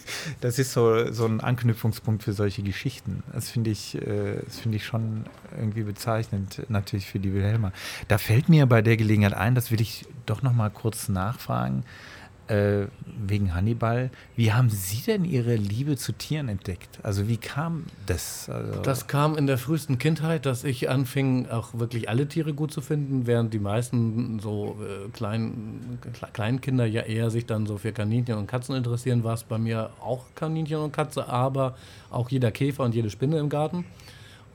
das 0.45 0.59
ist 0.59 0.75
so, 0.75 1.11
so 1.11 1.25
ein 1.25 1.41
Anknüpfungspunkt 1.41 2.23
für 2.23 2.35
solche 2.35 2.63
Geschichten. 2.63 3.23
Das 3.33 3.49
finde 3.49 3.71
ich, 3.71 3.95
äh, 3.95 4.43
das 4.45 4.59
finde 4.61 4.77
ich 4.77 4.85
schon 4.85 5.25
irgendwie 5.59 5.85
bezeichnend, 5.85 6.67
natürlich 6.69 7.07
für 7.07 7.19
die 7.19 7.33
Wilhelma. 7.33 7.73
Da 8.09 8.19
fällt 8.19 8.51
mir 8.51 8.67
bei 8.67 8.83
der 8.83 8.99
Gelegenheit 8.99 9.33
ein, 9.33 9.55
das 9.55 9.71
will 9.71 9.81
ich 9.81 10.05
doch 10.27 10.43
noch 10.43 10.53
mal 10.53 10.69
kurz 10.69 11.09
nachfragen. 11.09 11.85
Äh, 12.47 12.89
wegen 13.27 13.55
Hannibal. 13.55 14.11
Wie 14.37 14.53
haben 14.53 14.69
Sie 14.69 15.01
denn 15.07 15.25
Ihre 15.25 15.57
Liebe 15.57 15.97
zu 15.97 16.13
Tieren 16.13 16.49
entdeckt? 16.49 16.99
Also 17.03 17.27
wie 17.27 17.39
kam 17.39 17.85
das? 18.05 18.51
Also, 18.51 18.83
Das 18.83 19.07
kam 19.07 19.37
in 19.37 19.47
der 19.47 19.57
frühesten 19.57 19.97
Kindheit, 19.97 20.45
dass 20.45 20.63
ich 20.63 20.91
anfing, 20.91 21.49
auch 21.49 21.71
wirklich 21.73 22.11
alle 22.11 22.29
Tiere 22.29 22.53
gut 22.53 22.71
zu 22.71 22.83
finden, 22.83 23.27
während 23.27 23.55
die 23.55 23.59
meisten 23.59 24.41
so 24.41 24.77
äh, 24.83 25.09
kleinen 25.11 25.99
Kle 26.13 26.29
Kleinkinder 26.35 26.85
ja 26.85 27.03
eher 27.03 27.31
sich 27.31 27.47
dann 27.47 27.65
so 27.65 27.79
für 27.79 27.93
Kaninchen 27.93 28.37
und 28.37 28.47
Katzen 28.47 28.75
interessieren, 28.77 29.25
war 29.25 29.35
es 29.35 29.45
bei 29.45 29.57
mir 29.57 29.91
auch 30.03 30.25
Kaninchen 30.35 30.79
und 30.79 30.93
Katze, 30.93 31.27
aber 31.29 31.77
auch 32.11 32.29
jeder 32.29 32.51
Käfer 32.51 32.85
und 32.85 32.95
jede 32.95 33.09
Spinne 33.09 33.39
im 33.39 33.49
Garten. 33.49 33.87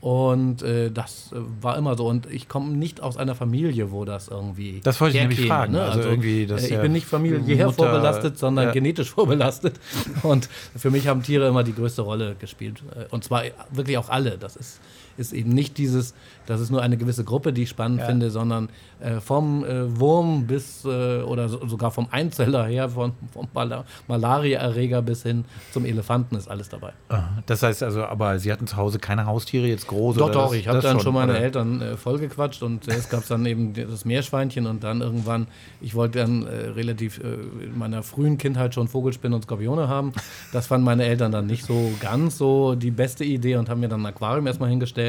Und 0.02 0.62
äh, 0.62 0.92
das 0.92 1.32
äh, 1.34 1.38
war 1.62 1.78
immer 1.78 1.96
so. 1.98 2.08
Und 2.08 2.26
ich 2.32 2.48
komme 2.48 2.72
nicht 2.72 3.02
aus 3.02 3.18
einer 3.18 3.36
Familie, 3.36 3.92
wo 3.92 4.06
das 4.06 4.30
irgendwie. 4.30 4.80
Das 4.84 5.02
wollte 5.02 5.18
ich 5.18 5.24
nämlich 5.24 5.46
fragen. 5.48 5.74
Ne? 5.74 5.82
Also 5.82 6.00
irgendwie, 6.08 6.46
dass 6.46 6.62
äh, 6.64 6.66
ich 6.66 6.72
ja 6.72 6.82
bin 6.82 6.94
nicht 6.94 7.06
familiär 7.06 7.66
Mutter- 7.66 7.78
vorbelastet, 7.90 8.38
sondern 8.38 8.66
ja. 8.68 8.72
genetisch 8.72 9.10
vorbelastet. 9.16 9.80
Und 10.24 10.48
für 10.76 10.90
mich 10.90 11.08
haben 11.08 11.22
Tiere 11.22 11.48
immer 11.50 11.64
die 11.64 11.76
größte 11.76 12.02
Rolle 12.02 12.36
gespielt. 12.40 12.82
Äh, 12.96 13.06
Und 13.14 13.24
zwar 13.26 13.44
wirklich 13.72 13.98
auch 13.98 14.10
alle. 14.10 14.38
Das 14.38 14.56
ist, 14.56 14.80
ist 15.20 15.34
eben 15.34 15.50
nicht 15.52 15.78
dieses, 15.78 16.14
das 16.48 16.62
ist 16.62 16.72
nur 16.72 16.82
eine 16.82 16.98
gewisse 16.98 17.24
Gruppe, 17.24 17.54
die 17.54 17.64
ich 17.64 17.70
spannend 17.70 18.00
Ja. 18.00 18.06
finde, 18.08 18.32
sondern 18.32 18.70
äh, 19.00 19.20
vom 19.20 19.64
äh, 19.64 20.00
Wurm 20.00 20.48
bis 20.48 20.84
äh, 20.86 21.22
oder 21.22 21.50
so, 21.50 21.66
sogar 21.68 21.92
vom 21.92 22.08
Einzeller 22.12 22.66
her, 22.66 22.90
von, 22.90 23.12
vom 23.34 23.48
Mal 23.54 23.84
Malaria-Erreger 24.08 25.02
bis 25.02 25.24
hin 25.24 25.46
zum 25.72 25.86
Elefanten 25.86 26.36
ist 26.36 26.48
alles 26.50 26.70
dabei. 26.70 26.94
Aha. 27.10 27.44
Das 27.46 27.64
heißt 27.64 27.84
also, 27.84 28.04
aber 28.04 28.40
Sie 28.40 28.52
hatten 28.52 28.68
zu 28.68 28.78
Hause 28.78 29.00
keine 29.00 29.26
Haustiere, 29.26 29.68
jetzt 29.68 29.88
groß 29.88 30.16
Doch, 30.18 30.26
oder 30.26 30.34
doch, 30.34 30.44
das- 30.50 30.54
ich 30.60 30.68
habe 30.68 30.80
dann 30.80 31.00
schon 31.00 31.14
meine 31.14 31.34
oder? 31.34 31.42
Eltern 31.42 31.82
äh, 31.82 31.98
vollgequatscht 31.98 32.62
und 32.64 32.84
zuerst 32.84 33.10
gab 33.10 33.22
es 33.22 33.28
dann 33.28 33.46
eben 33.46 33.74
das 33.74 34.06
Meerschweinchen 34.06 34.66
und 34.68 34.84
dann 34.84 35.02
irgendwann, 35.02 35.48
ich 35.82 35.96
wollte 35.96 36.20
dann 36.20 36.46
äh, 36.46 36.70
relativ 36.70 37.20
äh, 37.20 37.64
in 37.66 37.78
meiner 37.78 38.04
frühen 38.04 38.38
Kindheit 38.38 38.74
schon 38.74 38.88
Vogelspinnen 38.88 39.34
und 39.36 39.44
Skorpione 39.44 39.88
haben. 39.88 40.14
Das 40.54 40.68
fanden 40.68 40.86
meine 40.86 41.04
Eltern 41.06 41.32
dann 41.32 41.48
nicht 41.48 41.66
so 41.66 41.92
ganz 42.00 42.38
so 42.38 42.76
die 42.76 42.92
beste 42.92 43.24
Idee 43.24 43.56
und 43.56 43.70
haben 43.70 43.80
mir 43.80 43.90
dann 43.90 44.02
ein 44.02 44.06
Aquarium 44.06 44.46
erstmal 44.48 44.70
hingestellt. 44.70 45.09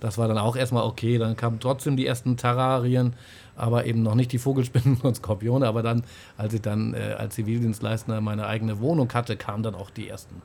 Das 0.00 0.18
war 0.18 0.26
dann 0.26 0.38
auch 0.38 0.56
erstmal 0.56 0.82
okay, 0.84 1.16
dann 1.18 1.36
kamen 1.36 1.60
trotzdem 1.60 1.96
die 1.96 2.06
ersten 2.06 2.36
Terrarien, 2.36 3.14
aber 3.56 3.86
eben 3.86 4.02
noch 4.02 4.16
nicht 4.16 4.32
die 4.32 4.38
Vogelspinnen 4.38 4.96
und 5.02 5.14
Skorpione. 5.16 5.66
Aber 5.66 5.82
dann, 5.82 6.04
als 6.36 6.54
ich 6.54 6.60
dann 6.60 6.94
äh, 6.94 7.14
als 7.18 7.36
Zivildienstleister 7.36 8.20
meine 8.20 8.46
eigene 8.46 8.80
Wohnung 8.80 9.12
hatte, 9.14 9.36
kamen 9.36 9.62
dann 9.62 9.74
auch 9.74 9.90
die 9.90 10.08
ersten 10.08 10.42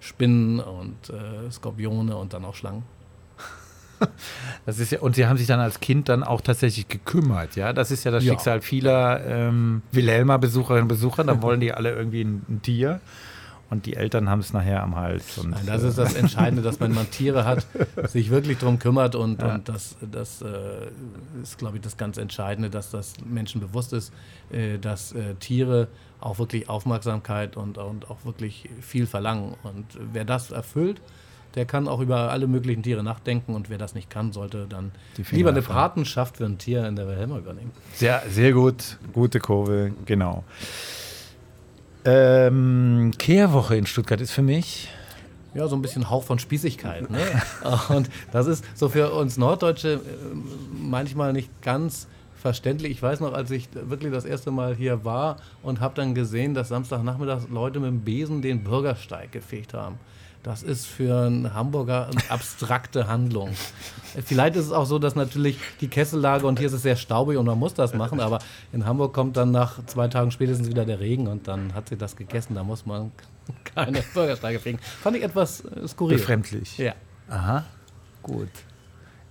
Spinnen 0.00 0.60
und 0.60 1.10
äh, 1.10 1.50
Skorpione 1.50 2.16
und 2.16 2.32
dann 2.32 2.44
auch 2.44 2.54
Schlangen. 2.54 2.82
Das 4.66 4.78
ist 4.80 4.90
ja, 4.92 5.00
und 5.00 5.14
Sie 5.14 5.26
haben 5.26 5.36
sich 5.36 5.46
dann 5.46 5.60
als 5.60 5.80
Kind 5.80 6.08
dann 6.08 6.24
auch 6.24 6.40
tatsächlich 6.40 6.88
gekümmert, 6.88 7.56
ja? 7.56 7.72
Das 7.72 7.90
ist 7.90 8.04
ja 8.04 8.10
das 8.10 8.24
Ja. 8.24 8.32
Schicksal 8.32 8.60
vieler 8.60 9.24
ähm, 9.24 9.82
Wilhelma-Besucherinnen 9.92 10.82
und 10.82 10.88
Besucher. 10.88 11.24
Dann 11.24 11.42
wollen 11.42 11.60
die 11.60 11.72
alle 11.72 11.94
irgendwie 11.94 12.22
ein, 12.22 12.42
ein 12.48 12.60
Tier 12.62 13.00
und 13.70 13.86
die 13.86 13.94
Eltern 13.96 14.28
haben 14.28 14.40
es 14.40 14.52
nachher 14.52 14.82
am 14.82 14.94
Hals. 14.96 15.38
Und, 15.38 15.50
Nein, 15.50 15.66
das 15.66 15.82
ist 15.82 15.98
das 15.98 16.14
Entscheidende, 16.14 16.62
dass 16.62 16.80
wenn 16.80 16.92
man 16.92 17.10
Tiere 17.10 17.44
hat, 17.44 17.66
sich 18.08 18.30
wirklich 18.30 18.58
drum 18.58 18.78
kümmert 18.78 19.14
und, 19.14 19.40
Ja. 19.40 19.54
und 19.54 19.68
das, 19.68 19.96
das 20.00 20.42
äh, 20.42 20.46
ist, 21.42 21.58
glaube 21.58 21.76
ich, 21.76 21.82
das 21.82 21.96
ganz 21.96 22.16
Entscheidende, 22.18 22.70
dass 22.70 22.90
das 22.90 23.14
Menschen 23.24 23.60
bewusst 23.60 23.92
ist, 23.92 24.12
äh, 24.52 24.78
dass 24.78 25.12
äh, 25.12 25.34
Tiere 25.40 25.88
auch 26.20 26.38
wirklich 26.38 26.68
Aufmerksamkeit 26.68 27.56
und, 27.56 27.78
und 27.78 28.10
auch 28.10 28.24
wirklich 28.24 28.68
viel 28.80 29.06
verlangen. 29.06 29.54
Und 29.62 29.86
wer 30.12 30.24
das 30.24 30.50
erfüllt, 30.50 31.00
der 31.54 31.66
kann 31.66 31.86
auch 31.86 32.00
über 32.00 32.30
alle 32.30 32.46
möglichen 32.46 32.82
Tiere 32.82 33.02
nachdenken 33.04 33.54
und 33.54 33.70
wer 33.70 33.78
das 33.78 33.94
nicht 33.94 34.10
kann, 34.10 34.32
sollte 34.32 34.66
dann 34.68 34.90
lieber 35.30 35.50
eine. 35.50 35.62
Patenschaft 35.62 36.38
für 36.38 36.44
ein 36.46 36.58
Tier 36.58 36.86
in 36.86 36.96
der 36.96 37.06
Wilhelma 37.06 37.38
übernehmen. 37.38 37.70
Sehr, 37.94 38.22
sehr 38.28 38.52
gut, 38.52 38.98
gute 39.12 39.38
Kurve, 39.38 39.92
genau. 40.04 40.42
Ähm, 42.04 43.12
Kehrwoche 43.18 43.76
in 43.76 43.86
Stuttgart 43.86 44.20
ist 44.20 44.32
für 44.32 44.42
mich. 44.42 44.88
Ja, 45.54 45.68
so 45.68 45.76
ein 45.76 45.82
bisschen 45.82 46.10
Hauch 46.10 46.24
von 46.24 46.38
Spießigkeit. 46.38 47.08
Ne? 47.10 47.20
Und 47.88 48.10
das 48.32 48.46
ist 48.46 48.64
so 48.74 48.88
für 48.88 49.12
uns 49.12 49.36
Norddeutsche 49.36 49.94
äh, 49.94 49.98
manchmal 50.76 51.32
nicht 51.32 51.48
ganz 51.62 52.08
verständlich. 52.44 52.92
Ich 52.92 53.02
weiß 53.02 53.20
noch, 53.20 53.32
als 53.32 53.50
ich 53.50 53.68
wirklich 53.72 54.12
das 54.12 54.26
erste 54.26 54.50
Mal 54.50 54.74
hier 54.74 55.04
war 55.04 55.36
und 55.62 55.80
habe 55.80 55.94
dann 55.94 56.14
gesehen, 56.14 56.52
dass 56.52 56.68
Samstagnachmittag 56.68 57.48
Leute 57.50 57.80
mit 57.80 57.88
dem 57.88 58.00
Besen 58.00 58.42
den 58.42 58.62
Bürgersteig 58.62 59.32
gefegt 59.32 59.72
haben. 59.72 59.98
Das 60.44 60.62
ist 60.62 60.84
für 60.84 61.24
einen 61.24 61.54
Hamburger 61.54 62.06
eine 62.08 62.20
abstrakte 62.30 63.08
Handlung. 63.08 63.48
Vielleicht 64.26 64.56
ist 64.56 64.66
es 64.66 64.72
auch 64.72 64.84
so, 64.84 64.98
dass 64.98 65.16
natürlich 65.16 65.58
die 65.80 65.88
Kessellage 65.88 66.46
und 66.46 66.58
hier 66.58 66.68
ist 66.68 66.74
es 66.74 66.82
sehr 66.82 66.96
staubig 66.96 67.38
und 67.38 67.46
man 67.46 67.58
muss 67.58 67.72
das 67.72 67.94
machen, 67.94 68.20
aber 68.20 68.40
in 68.70 68.84
Hamburg 68.84 69.14
kommt 69.14 69.38
dann 69.38 69.52
nach 69.52 69.84
zwei 69.86 70.06
Tagen 70.08 70.30
spätestens 70.30 70.68
wieder 70.68 70.84
der 70.84 71.00
Regen 71.00 71.28
und 71.28 71.48
dann 71.48 71.74
hat 71.74 71.88
sie 71.88 71.96
das 71.96 72.14
gegessen. 72.14 72.54
Da 72.54 72.62
muss 72.62 72.84
man 72.84 73.10
keine 73.74 74.02
Bürgersteige 74.12 74.60
fegen. 74.60 74.78
Fand 75.02 75.16
ich 75.16 75.22
etwas 75.22 75.64
äh, 75.64 75.88
skurril. 75.88 76.18
Befremdlich. 76.18 76.76
Ja. 76.76 76.92
Aha, 77.30 77.64
gut. 78.22 78.50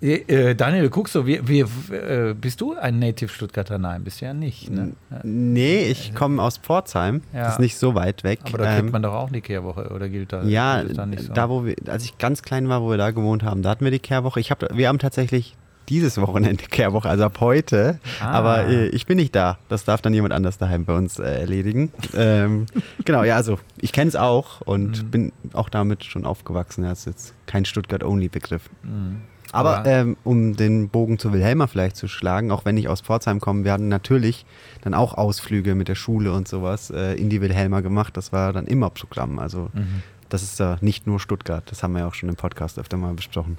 Äh, 0.04 0.16
äh, 0.52 0.56
Daniel, 0.56 0.90
guckst 0.90 1.16
du, 1.16 1.26
wie, 1.26 1.40
wie, 1.48 1.62
äh, 1.96 2.34
bist 2.34 2.60
du 2.60 2.74
ein 2.76 3.00
Native 3.00 3.30
Stuttgarter? 3.30 3.78
Nein, 3.78 4.04
bist 4.04 4.20
du 4.20 4.26
ja 4.26 4.34
nicht. 4.34 4.70
Ne? 4.70 4.92
Nee, 5.24 5.86
ich 5.86 6.14
komme 6.14 6.42
aus 6.44 6.58
Pforzheim. 6.58 7.22
Ja. 7.34 7.44
Das 7.46 7.54
ist 7.54 7.60
nicht 7.60 7.78
so 7.78 7.96
weit 7.96 8.24
weg. 8.26 8.40
Aber 8.44 8.58
da 8.58 8.74
kriegt 8.74 8.88
Ähm, 8.88 8.92
man 8.92 9.02
doch 9.02 9.14
auch 9.14 9.30
eine 9.30 9.42
Kehrwoche, 9.42 9.90
oder 9.92 10.10
gilt 10.10 10.34
da, 10.34 10.44
Ja, 10.44 10.82
gilt 10.84 10.98
da 10.98 11.06
nicht 11.06 11.24
so? 11.24 11.34
da 11.34 11.50
wo 11.50 11.66
wir, 11.66 11.76
als 11.88 12.04
ich 12.04 12.18
ganz 12.18 12.42
klein 12.42 12.68
war, 12.68 12.82
wo 12.82 12.90
wir 12.90 12.98
da 12.98 13.12
gewohnt 13.12 13.44
haben, 13.44 13.62
da 13.62 13.70
hatten 13.70 13.86
wir 13.86 13.92
die 13.92 14.00
Kehrwoche. 14.00 14.40
Ich 14.42 14.52
hab, 14.52 14.76
wir 14.76 14.88
haben 14.90 15.00
tatsächlich 15.00 15.56
dieses 15.90 16.18
Wochenende 16.20 16.64
Kehrwoche, 16.70 17.10
also 17.10 17.24
ab 17.26 17.38
heute. 17.40 18.00
Ah. 18.22 18.32
Aber 18.32 18.68
äh, 18.68 18.88
ich 18.88 19.06
bin 19.06 19.18
nicht 19.18 19.36
da. 19.36 19.58
Das 19.70 19.84
darf 19.86 20.02
dann 20.02 20.14
jemand 20.14 20.34
anders 20.34 20.58
daheim 20.58 20.86
bei 20.86 20.96
uns 20.96 21.20
äh, 21.20 21.24
erledigen. 21.42 21.92
ähm, 22.16 22.66
genau, 23.06 23.24
ja, 23.24 23.36
also 23.38 23.60
ich 23.80 23.92
kenne 23.94 24.08
es 24.10 24.16
auch 24.16 24.62
und 24.62 25.04
Mhm. 25.04 25.12
bin 25.12 25.32
auch 25.54 25.70
damit 25.70 26.04
schon 26.04 26.26
aufgewachsen. 26.26 26.84
Das 26.84 27.00
ist 27.00 27.06
jetzt 27.06 27.34
kein 27.46 27.64
Stuttgart-Only-Begriff. 27.66 28.70
Mhm. 28.84 29.22
Aber 29.54 29.86
ähm, 29.86 30.18
um 30.24 30.56
den 30.56 30.90
Bogen 30.90 31.20
zu 31.20 31.32
Wilhelma 31.32 31.68
vielleicht 31.68 31.96
zu 31.96 32.08
schlagen, 32.08 32.52
auch 32.52 32.66
wenn 32.66 32.76
ich 32.78 32.88
aus 32.90 33.02
Pforzheim 33.02 33.40
komme, 33.40 33.64
wir 33.64 33.72
hatten 33.72 33.88
natürlich 33.88 34.46
dann 34.82 34.94
auch 34.94 35.14
Ausflüge 35.14 35.76
mit 35.76 35.88
der 35.88 35.96
Schule 35.96 36.34
und 36.34 36.48
sowas 36.48 36.90
äh, 36.90 37.14
in 37.14 37.30
die 37.30 37.40
Wilhelma 37.42 37.82
gemacht. 37.82 38.18
Das 38.18 38.32
war 38.34 38.52
dann 38.54 38.66
immer 38.68 38.90
Programm. 38.90 39.40
Also 39.40 39.70
Mhm. 39.74 40.02
das 40.30 40.44
ist 40.44 40.60
da 40.60 40.78
nicht 40.82 41.08
nur 41.08 41.20
Stuttgart. 41.20 41.64
Das 41.70 41.84
haben 41.84 41.94
wir 41.94 42.00
ja 42.00 42.08
auch 42.08 42.14
schon 42.16 42.30
im 42.30 42.36
Podcast 42.36 42.80
öfter 42.80 42.98
mal 42.98 43.14
besprochen. 43.14 43.58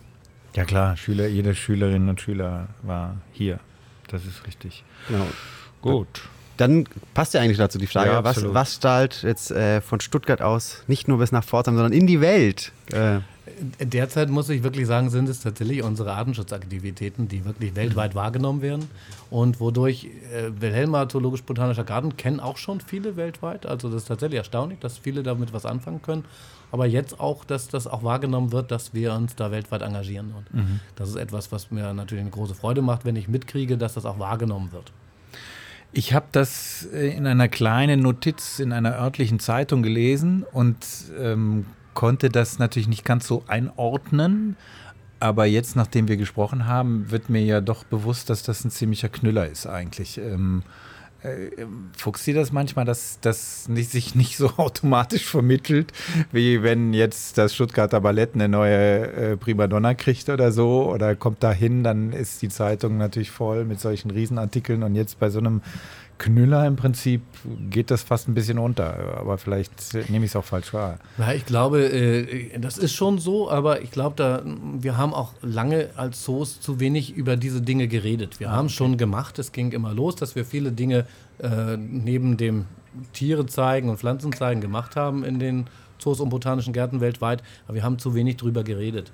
Ja 0.55 0.65
klar, 0.65 0.97
Schüler, 0.97 1.27
jede 1.27 1.55
Schülerin 1.55 2.09
und 2.09 2.21
Schüler 2.21 2.69
war 2.83 3.17
hier. 3.33 3.59
Das 4.09 4.25
ist 4.25 4.47
richtig. 4.47 4.85
Genau. 5.09 5.27
Gut. 5.83 6.23
Dann 6.57 6.85
passt 7.15 7.35
ja 7.35 7.41
eigentlich 7.41 7.59
dazu 7.59 7.79
die 7.79 7.89
Frage, 7.89 8.11
Ja, 8.11 8.23
was, 8.23 8.45
was 8.55 8.75
strahlt 8.77 9.23
jetzt 9.25 9.51
äh, 9.51 9.81
von 9.81 9.99
Stuttgart 9.99 10.41
aus 10.41 10.85
nicht 10.87 11.09
nur 11.09 11.19
bis 11.19 11.33
nach 11.33 11.43
Pforzheim, 11.43 11.75
sondern 11.75 11.93
in 11.93 12.07
die 12.07 12.21
Welt? 12.21 12.71
Äh, 12.93 13.19
derzeit 13.81 14.29
muss 14.31 14.49
ich 14.49 14.63
wirklich 14.63 14.87
sagen, 14.87 15.11
sind 15.11 15.29
es 15.29 15.41
tatsächlich 15.41 15.83
unsere 15.83 16.13
Artenschutzaktivitäten, 16.15 17.29
die 17.29 17.45
wirklich 17.45 17.75
weltweit 17.77 18.15
wahrgenommen 18.15 18.63
werden 18.63 18.89
und 19.31 19.61
wodurch 19.61 20.05
äh, 20.33 20.51
Wilhelma 20.61 21.09
Zoologisch-Botanischer 21.09 21.85
Garten 21.85 22.17
kennen 22.17 22.41
auch 22.41 22.57
schon 22.57 22.81
viele 22.81 23.17
weltweit. 23.17 23.67
Also 23.67 23.89
das 23.89 24.03
ist 24.03 24.09
tatsächlich 24.09 24.39
erstaunlich, 24.39 24.79
dass 24.81 24.99
viele 24.99 25.23
damit 25.23 25.53
was 25.53 25.67
anfangen 25.67 26.03
können. 26.03 26.25
Aber 26.73 26.87
jetzt 26.87 27.21
auch, 27.21 27.45
dass 27.45 27.69
das 27.69 27.87
auch 27.87 28.03
wahrgenommen 28.03 28.51
wird, 28.51 28.71
dass 28.71 28.95
wir 28.95 29.13
uns 29.13 29.37
da 29.37 29.51
weltweit 29.53 29.83
engagieren. 29.83 30.33
Und 30.37 30.53
Mhm. 30.53 30.81
das 30.97 31.09
ist 31.11 31.17
etwas, 31.17 31.53
was 31.53 31.71
mir 31.71 31.93
natürlich 31.95 32.23
eine 32.23 32.31
große 32.31 32.55
Freude 32.55 32.83
macht, 32.83 33.05
wenn 33.05 33.15
ich 33.17 33.29
mitkriege, 33.29 33.79
dass 33.79 33.95
das 33.95 34.05
auch 34.05 34.19
wahrgenommen 34.19 34.73
wird. 34.73 34.93
Ich 35.93 36.13
habe 36.13 36.27
das 36.33 36.89
äh, 36.93 37.15
in 37.17 37.27
einer 37.29 37.47
kleinen 37.49 38.01
Notiz 38.01 38.59
in 38.59 38.73
einer 38.73 38.99
örtlichen 38.99 39.39
Zeitung 39.39 39.85
gelesen 39.85 40.45
und 40.53 40.77
ähm, 41.21 41.67
konnte 41.95 42.29
das 42.29 42.59
natürlich 42.59 42.89
nicht 42.89 43.05
ganz 43.05 43.27
so 43.27 43.43
einordnen. 43.47 44.57
Aber 45.21 45.47
jetzt, 45.47 45.77
nachdem 45.77 46.09
wir 46.09 46.17
gesprochen 46.17 46.67
haben, 46.67 47.11
wird 47.11 47.31
mir 47.31 47.43
ja 47.43 47.61
doch 47.61 47.85
bewusst, 47.85 48.29
dass 48.29 48.43
das 48.43 48.65
ein 48.65 48.71
ziemlicher 48.71 49.09
Knüller 49.09 49.49
ist 49.49 49.67
eigentlich. 49.67 50.19
Ähm, 50.19 50.65
äh, 51.25 51.65
fuchst 51.97 52.25
Sie 52.25 52.35
das 52.35 52.53
manchmal, 52.53 52.85
dass 52.85 53.19
das 53.21 53.67
nicht, 53.69 53.91
sich 53.91 54.15
nicht 54.15 54.37
so 54.37 54.51
automatisch 54.59 55.25
vermittelt, 55.25 55.93
wie 56.31 56.63
wenn 56.63 56.93
jetzt 56.93 57.39
das 57.39 57.55
Stuttgarter 57.55 58.03
Ballett 58.03 58.35
eine 58.35 58.49
neue 58.49 59.13
äh, 59.13 59.37
Primadonna 59.39 59.95
kriegt 59.95 60.29
oder 60.29 60.53
so 60.53 60.91
oder 60.93 61.17
kommt 61.17 61.43
da 61.43 61.53
hin, 61.53 61.83
dann 61.83 62.13
ist 62.13 62.43
die 62.43 62.51
Zeitung 62.51 62.99
natürlich 62.99 63.31
voll 63.31 63.65
mit 63.65 63.81
solchen 63.81 64.11
Riesenartikeln 64.11 64.83
und 64.83 64.95
jetzt 64.95 65.19
bei 65.19 65.31
so 65.31 65.39
einem 65.39 65.63
Knüller 66.19 66.67
im 66.67 66.77
Prinzip 66.77 67.23
geht 67.71 67.91
das 67.91 68.03
fast 68.03 68.29
ein 68.29 68.35
bisschen 68.35 68.59
unter, 68.59 69.19
aber 69.19 69.37
vielleicht 69.37 69.95
nehme 70.09 70.25
ich 70.25 70.31
es 70.31 70.37
auch 70.37 70.45
falsch 70.45 70.73
wahr. 70.73 70.99
Ja, 71.19 71.33
ich 71.33 71.45
glaube, 71.45 71.85
äh, 71.85 72.59
das 72.59 72.79
ist 72.79 72.95
schon 72.95 73.19
so, 73.19 73.51
aber 73.51 73.83
ich 73.83 73.91
glaube, 73.91 74.17
da, 74.17 74.43
wir 74.79 74.97
haben 74.97 75.13
auch 75.13 75.33
lange 75.43 75.91
als 75.97 76.23
Zoos 76.25 76.61
zu 76.61 76.79
wenig 76.81 77.15
über 77.15 77.37
diese 77.37 77.63
Dinge 77.63 77.89
geredet. 77.89 78.39
Wir 78.41 78.51
haben 78.51 78.69
schon 78.69 78.97
gemacht, 78.97 79.39
es 79.39 79.53
ging 79.53 79.73
immer 79.73 79.93
los, 79.93 80.17
dass 80.17 80.37
wir 80.37 80.45
viele 80.45 80.73
Dinge 80.73 81.07
äh, 81.39 81.77
neben 81.77 82.37
dem 82.37 82.67
Tiere 83.13 83.47
zeigen 83.47 83.89
und 83.89 83.99
Pflanzen 83.99 84.33
zeigen 84.33 84.61
gemacht 84.61 84.97
haben 84.97 85.25
in 85.25 85.39
den 85.39 85.67
Zoos 85.99 86.21
und 86.21 86.29
botanischen 86.29 86.73
Gärten 86.73 87.01
weltweit, 87.01 87.43
aber 87.67 87.77
wir 87.77 87.83
haben 87.83 87.99
zu 87.99 88.15
wenig 88.15 88.37
drüber 88.37 88.63
geredet. 88.63 89.11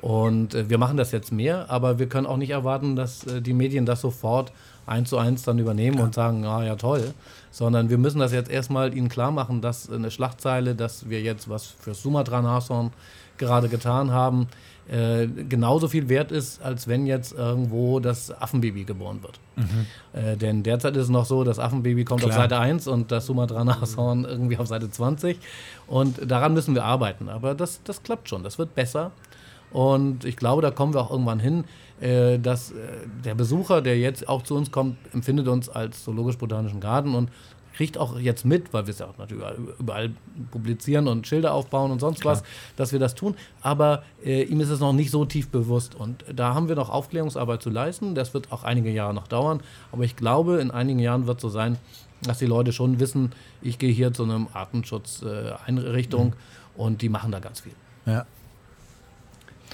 Und 0.00 0.54
äh, 0.54 0.68
wir 0.68 0.76
machen 0.76 0.98
das 0.98 1.12
jetzt 1.12 1.32
mehr, 1.32 1.70
aber 1.70 1.98
wir 1.98 2.08
können 2.08 2.26
auch 2.26 2.36
nicht 2.36 2.50
erwarten, 2.50 2.94
dass 2.94 3.26
äh, 3.26 3.40
die 3.40 3.54
Medien 3.54 3.86
das 3.86 4.02
sofort 4.02 4.52
eins 4.86 5.10
zu 5.10 5.18
eins 5.18 5.42
dann 5.42 5.58
übernehmen 5.58 6.00
und 6.00 6.14
sagen, 6.14 6.44
ah 6.44 6.64
ja 6.64 6.76
toll, 6.76 7.14
sondern 7.50 7.90
wir 7.90 7.98
müssen 7.98 8.18
das 8.18 8.32
jetzt 8.32 8.50
erstmal 8.50 8.96
ihnen 8.96 9.08
klar 9.08 9.30
machen, 9.30 9.60
dass 9.60 9.90
eine 9.90 10.10
Schlagzeile, 10.10 10.74
dass 10.74 11.08
wir 11.08 11.22
jetzt 11.22 11.48
was 11.48 11.66
für 11.66 11.94
Sumatra-Nashorn 11.94 12.92
gerade 13.38 13.68
getan 13.68 14.10
haben, 14.12 14.48
äh, 14.88 15.26
genauso 15.26 15.88
viel 15.88 16.08
wert 16.08 16.30
ist, 16.30 16.62
als 16.62 16.86
wenn 16.88 17.06
jetzt 17.06 17.32
irgendwo 17.32 18.00
das 18.00 18.30
Affenbaby 18.30 18.84
geboren 18.84 19.22
wird. 19.22 19.40
Äh, 20.12 20.36
denn 20.36 20.62
derzeit 20.62 20.94
ist 20.96 21.04
es 21.04 21.08
noch 21.08 21.24
so, 21.24 21.42
das 21.42 21.58
Affenbaby 21.58 22.04
kommt 22.04 22.22
auf 22.22 22.30
Klar. 22.30 22.42
Seite 22.42 22.58
1 22.58 22.86
und 22.86 23.10
das 23.10 23.26
Sumatra-Nashorn 23.26 24.24
irgendwie 24.24 24.58
auf 24.58 24.66
Seite 24.66 24.90
20. 24.90 25.38
Und 25.86 26.30
daran 26.30 26.52
müssen 26.52 26.74
wir 26.74 26.84
arbeiten. 26.84 27.28
Aber 27.28 27.54
das, 27.54 27.80
das 27.84 28.02
klappt 28.02 28.28
schon, 28.28 28.42
das 28.42 28.58
wird 28.58 28.74
besser. 28.74 29.12
Und 29.72 30.24
ich 30.24 30.36
glaube, 30.36 30.60
da 30.62 30.70
kommen 30.70 30.94
wir 30.94 31.00
auch 31.00 31.10
irgendwann 31.10 31.40
hin, 31.40 31.64
äh, 32.00 32.38
dass 32.38 32.72
äh, 32.72 32.74
der 33.24 33.34
Besucher, 33.34 33.80
der 33.80 33.98
jetzt 33.98 34.28
auch 34.28 34.42
zu 34.42 34.56
uns 34.56 34.70
kommt, 34.70 34.96
empfindet 35.12 35.48
uns 35.48 35.68
als 35.68 36.04
zoologisch-botanischen 36.04 36.80
Garten 36.80 37.14
und 37.14 37.30
kriegt 37.74 37.98
auch 37.98 38.18
jetzt 38.18 38.44
mit, 38.44 38.72
weil 38.72 38.86
wir 38.86 38.92
es 38.92 39.00
ja 39.00 39.06
auch 39.06 39.18
natürlich 39.18 39.44
überall, 39.78 40.10
publizieren 40.50 41.08
und 41.08 41.26
Schilder 41.26 41.52
aufbauen 41.52 41.90
und 41.90 42.00
sonst 42.00 42.24
was, 42.24 42.42
dass 42.76 42.92
wir 42.92 42.98
das 42.98 43.14
tun. 43.14 43.34
Aber 43.62 44.04
äh, 44.24 44.42
ihm 44.44 44.60
ist 44.60 44.70
es 44.70 44.80
noch 44.80 44.92
nicht 44.92 45.10
so 45.10 45.24
tief 45.24 45.48
bewusst. 45.48 45.94
Und 45.94 46.24
da 46.32 46.54
haben 46.54 46.68
wir 46.68 46.76
noch 46.76 46.90
Aufklärungsarbeit 46.90 47.62
zu 47.62 47.70
leisten. 47.70 48.14
Das 48.14 48.32
wird 48.32 48.52
auch 48.52 48.64
einige 48.64 48.90
Jahre 48.90 49.12
noch 49.12 49.26
dauern. 49.26 49.60
Aber 49.92 50.04
ich 50.04 50.16
glaube, 50.16 50.60
in 50.60 50.70
einigen 50.70 51.00
Jahren 51.00 51.26
wird 51.26 51.38
es 51.38 51.42
so 51.42 51.48
sein, 51.48 51.78
dass 52.22 52.38
die 52.38 52.46
Leute 52.46 52.72
schon 52.72 53.00
wissen, 53.00 53.32
ich 53.60 53.78
gehe 53.78 53.92
hier 53.92 54.12
zu 54.12 54.22
einem 54.22 54.48
Artenschutzeinrichtung 54.52 56.34
und 56.76 57.02
die 57.02 57.08
machen 57.08 57.32
da 57.32 57.40
ganz 57.40 57.60
viel. 57.60 57.74
Ja. 58.06 58.26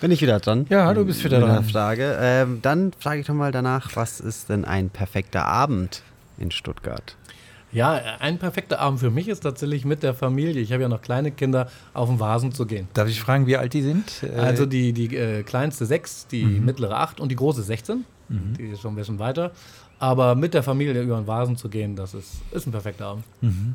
Bin 0.01 0.10
ich 0.10 0.22
wieder 0.22 0.40
dran? 0.40 0.66
Ja, 0.70 0.93
du 0.94 1.05
bist 1.05 1.22
wieder 1.24 1.40
dran. 1.40 1.64
Frage. 1.64 2.16
Ähm, 2.20 2.60
dann 2.62 2.93
frage 2.98 3.20
ich 3.20 3.27
doch 3.27 3.35
mal 3.35 3.52
danach, 3.52 3.94
was 3.97 4.20
ist 4.20 4.48
denn 4.48 4.64
ein 4.64 4.89
perfekter 4.90 5.44
Abend 5.47 6.02
in 6.39 6.51
Stuttgart? 6.51 7.16
Ja, 7.72 8.01
ein 8.18 8.39
perfekter 8.39 8.81
Abend 8.81 8.98
für 8.98 9.10
mich 9.10 9.28
ist 9.28 9.40
tatsächlich 9.40 9.85
mit 9.85 10.02
der 10.02 10.12
Familie. 10.14 10.60
Ich 10.60 10.72
habe 10.72 10.82
ja 10.82 10.89
noch 10.89 11.02
kleine 11.02 11.31
Kinder, 11.31 11.68
auf 11.94 12.09
den 12.09 12.18
Vasen 12.18 12.51
zu 12.51 12.66
gehen. 12.66 12.89
Darf 12.94 13.09
ich 13.09 13.20
fragen, 13.20 13.47
wie 13.47 13.56
alt 13.56 13.74
die 13.74 13.82
sind? 13.82 14.22
Äh, 14.24 14.39
Also 14.40 14.66
die, 14.66 14.93
die 14.93 15.14
äh, 15.16 15.43
kleinste 15.44 15.86
sechs, 15.86 16.27
die 16.27 16.44
Mhm. 16.44 16.64
mittlere 16.64 16.97
acht 16.97 17.20
und 17.20 17.28
die 17.28 17.36
große 17.36 17.62
16. 17.62 18.05
Die 18.32 18.66
ist 18.68 18.81
schon 18.81 18.93
ein 18.93 18.97
bisschen 18.97 19.18
weiter. 19.18 19.51
Aber 19.98 20.35
mit 20.36 20.55
der 20.55 20.62
Familie 20.62 21.02
über 21.02 21.16
den 21.16 21.27
Vasen 21.27 21.56
zu 21.56 21.68
gehen, 21.68 21.94
das 21.97 22.14
ist, 22.14 22.40
ist 22.52 22.66
ein 22.66 22.70
perfekter 22.72 23.06
Abend. 23.06 23.24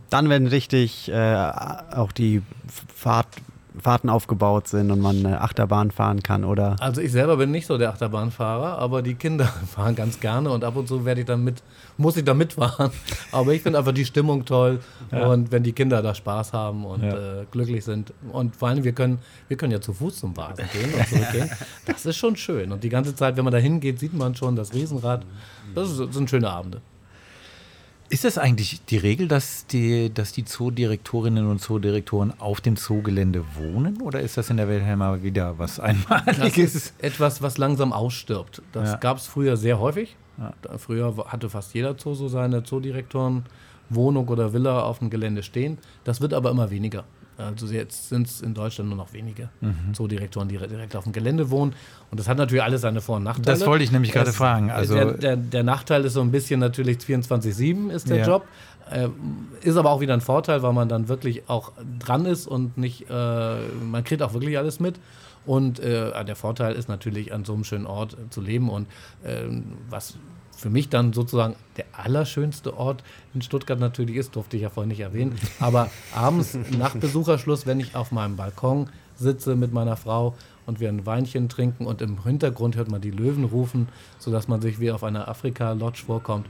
Dann, 0.09 0.29
wenn 0.29 0.47
richtig 0.47 1.09
äh, 1.11 1.35
auch 1.93 2.11
die 2.13 2.41
Fahrt, 2.93 3.27
Fahrten 3.81 4.09
aufgebaut 4.09 4.67
sind 4.67 4.91
und 4.91 4.99
man 5.01 5.17
eine 5.25 5.41
Achterbahn 5.41 5.91
fahren 5.91 6.23
kann 6.23 6.43
oder 6.43 6.75
Also 6.79 7.01
ich 7.01 7.11
selber 7.11 7.37
bin 7.37 7.51
nicht 7.51 7.67
so 7.67 7.77
der 7.77 7.89
Achterbahnfahrer, 7.89 8.77
aber 8.77 9.01
die 9.01 9.15
Kinder 9.15 9.45
fahren 9.67 9.95
ganz 9.95 10.19
gerne 10.19 10.49
und 10.51 10.63
ab 10.63 10.75
und 10.75 10.87
zu 10.87 11.05
werde 11.05 11.21
ich 11.21 11.27
dann 11.27 11.43
mit, 11.43 11.61
muss 11.97 12.17
ich 12.17 12.23
da 12.23 12.33
mitfahren. 12.33 12.91
Aber 13.31 13.53
ich 13.53 13.61
finde 13.61 13.79
einfach 13.79 13.91
die 13.93 14.05
Stimmung 14.05 14.45
toll 14.45 14.79
und 15.11 15.51
wenn 15.51 15.63
die 15.63 15.73
Kinder 15.73 16.01
da 16.01 16.13
Spaß 16.15 16.53
haben 16.53 16.85
und 16.85 17.03
Ja. 17.03 17.41
äh, 17.41 17.45
glücklich 17.51 17.83
sind 17.85 18.13
und 18.31 18.55
vor 18.55 18.69
allem 18.69 18.83
wir 18.83 18.93
können, 18.93 19.19
wir 19.47 19.57
können 19.57 19.71
ja 19.71 19.81
zu 19.81 19.93
Fuß 19.93 20.19
zum 20.19 20.35
Vasen 20.35 20.65
gehen 20.73 20.93
und 20.93 21.07
zurückgehen. 21.07 21.49
Das 21.85 22.05
ist 22.05 22.17
schon 22.17 22.35
schön 22.35 22.71
und 22.71 22.83
die 22.83 22.89
ganze 22.89 23.15
Zeit, 23.15 23.37
wenn 23.37 23.43
man 23.43 23.53
da 23.53 23.59
hingeht, 23.59 23.99
sieht 23.99 24.13
man 24.13 24.35
schon 24.35 24.55
das 24.55 24.73
Riesenrad. 24.73 25.25
Das, 25.73 25.89
ist, 25.91 25.99
das 25.99 26.15
sind 26.15 26.29
schöne 26.29 26.49
Abende. 26.49 26.81
Ist 28.09 28.23
das 28.23 28.37
eigentlich 28.37 28.85
die 28.85 28.97
Regel, 28.97 29.27
dass 29.27 29.65
die, 29.65 30.13
dass 30.13 30.31
die 30.31 30.45
Zoodirektorinnen 30.45 31.47
und 31.47 31.59
Zoodirektoren 31.59 32.33
auf 32.39 32.61
dem 32.61 32.75
Zoogelände 32.77 33.43
wohnen? 33.55 33.99
Oder 34.01 34.19
ist 34.21 34.37
das 34.37 34.49
in 34.51 34.57
der 34.57 34.67
Wilhelma 34.69 35.23
wieder 35.23 35.57
was 35.57 35.77
Das 35.77 35.85
Einmaliges? 35.85 36.75
ist 36.75 36.93
etwas, 36.99 37.41
was 37.41 37.57
langsam 37.57 37.91
ausstirbt. 37.93 38.61
Das 38.73 38.91
Ja. 38.91 38.97
gab 38.97 39.17
es 39.17 39.25
früher 39.25 39.57
sehr 39.57 39.79
häufig. 39.79 40.15
Da- 40.61 40.77
Früher 40.77 41.15
hatte 41.27 41.49
fast 41.49 41.73
jeder 41.73 41.95
Zoo 41.97 42.13
so 42.13 42.27
seine 42.27 42.63
Zoodirektoren 42.63 43.45
Wohnung 43.89 44.27
oder 44.27 44.53
Villa 44.53 44.81
auf 44.83 44.99
dem 44.99 45.09
Gelände 45.09 45.41
stehen. 45.43 45.77
Das 46.03 46.21
wird 46.21 46.33
aber 46.33 46.51
immer 46.51 46.69
weniger. 46.69 47.05
Also 47.37 47.67
jetzt 47.67 48.09
sind 48.09 48.27
es 48.27 48.41
in 48.41 48.53
Deutschland 48.53 48.89
nur 48.89 48.97
noch 48.97 49.11
wenige 49.13 49.49
Mhm. 49.61 49.93
Zoodirektoren, 49.93 50.47
die 50.47 50.57
direkt 50.57 50.95
auf 50.95 51.03
dem 51.03 51.13
Gelände 51.13 51.49
wohnen. 51.49 51.73
Und 52.11 52.19
das 52.19 52.27
hat 52.27 52.37
natürlich 52.37 52.63
alles 52.63 52.81
seine 52.81 53.01
Vor- 53.01 53.17
und 53.17 53.23
Nachteile. 53.23 53.57
Das 53.57 53.65
wollte 53.67 53.83
ich 53.83 53.91
nämlich 53.91 54.11
gerade 54.11 54.31
fragen. 54.31 54.71
Also- 54.71 54.93
der, 54.95 55.11
der, 55.13 55.35
der 55.37 55.63
Nachteil 55.63 56.05
ist 56.05 56.13
so 56.13 56.21
ein 56.21 56.31
bisschen 56.31 56.59
natürlich 56.59 56.97
24-7 56.99 57.89
ist 57.89 58.09
der 58.09 58.17
Ja. 58.19 58.27
Job. 58.27 58.45
Äh, 58.91 59.09
ist 59.61 59.77
aber 59.77 59.89
auch 59.89 59.99
wieder 59.99 60.13
ein 60.13 60.21
Vorteil, 60.21 60.61
weil 60.61 60.71
man 60.73 60.87
dann 60.87 61.07
wirklich 61.07 61.49
auch 61.49 61.71
dran 61.99 62.25
ist 62.25 62.47
und 62.47 62.77
nicht, 62.77 63.09
äh, 63.09 63.55
man 63.83 64.03
kriegt 64.03 64.21
auch 64.21 64.33
wirklich 64.33 64.57
alles 64.57 64.79
mit. 64.79 64.99
Und 65.47 65.79
äh, 65.79 66.23
der 66.25 66.35
Vorteil 66.35 66.73
ist 66.75 66.87
natürlich, 66.87 67.33
an 67.33 67.45
so 67.45 67.53
einem 67.53 67.63
schönen 67.63 67.85
Ort 67.85 68.13
äh, 68.13 68.29
zu 68.29 68.41
leben. 68.41 68.69
Und 68.69 68.87
ähm, 69.25 69.73
was 69.89 70.17
für 70.55 70.69
mich 70.69 70.89
dann 70.89 71.13
sozusagen 71.13 71.55
der 71.77 71.85
allerschönste 71.93 72.77
Ort 72.77 73.03
in 73.33 73.41
Stuttgart 73.41 73.79
natürlich 73.79 74.15
ist, 74.15 74.35
durfte 74.35 74.55
ich 74.55 74.63
ja 74.63 74.69
vorhin 74.69 74.89
nicht 74.89 75.01
erwähnen. 75.01 75.37
Aber 75.59 75.89
abends 76.13 76.57
nach 76.77 76.95
Besucherschluss, 76.95 77.65
wenn 77.65 77.79
ich 77.79 77.95
auf 77.95 78.11
meinem 78.11 78.35
Balkon 78.35 78.89
sitze 79.15 79.55
mit 79.55 79.73
meiner 79.73 79.97
Frau 79.97 80.35
und 80.65 80.79
wir 80.79 80.89
ein 80.89 81.05
Weinchen 81.05 81.49
trinken 81.49 81.85
und 81.85 82.01
im 82.01 82.23
Hintergrund 82.23 82.75
hört 82.75 82.89
man 82.89 83.01
die 83.01 83.11
Löwen 83.11 83.43
rufen, 83.45 83.87
sodass 84.17 84.47
man 84.47 84.61
sich 84.61 84.79
wie 84.79 84.91
auf 84.91 85.03
einer 85.03 85.27
Afrika-Lodge 85.27 86.03
vorkommt. 86.05 86.47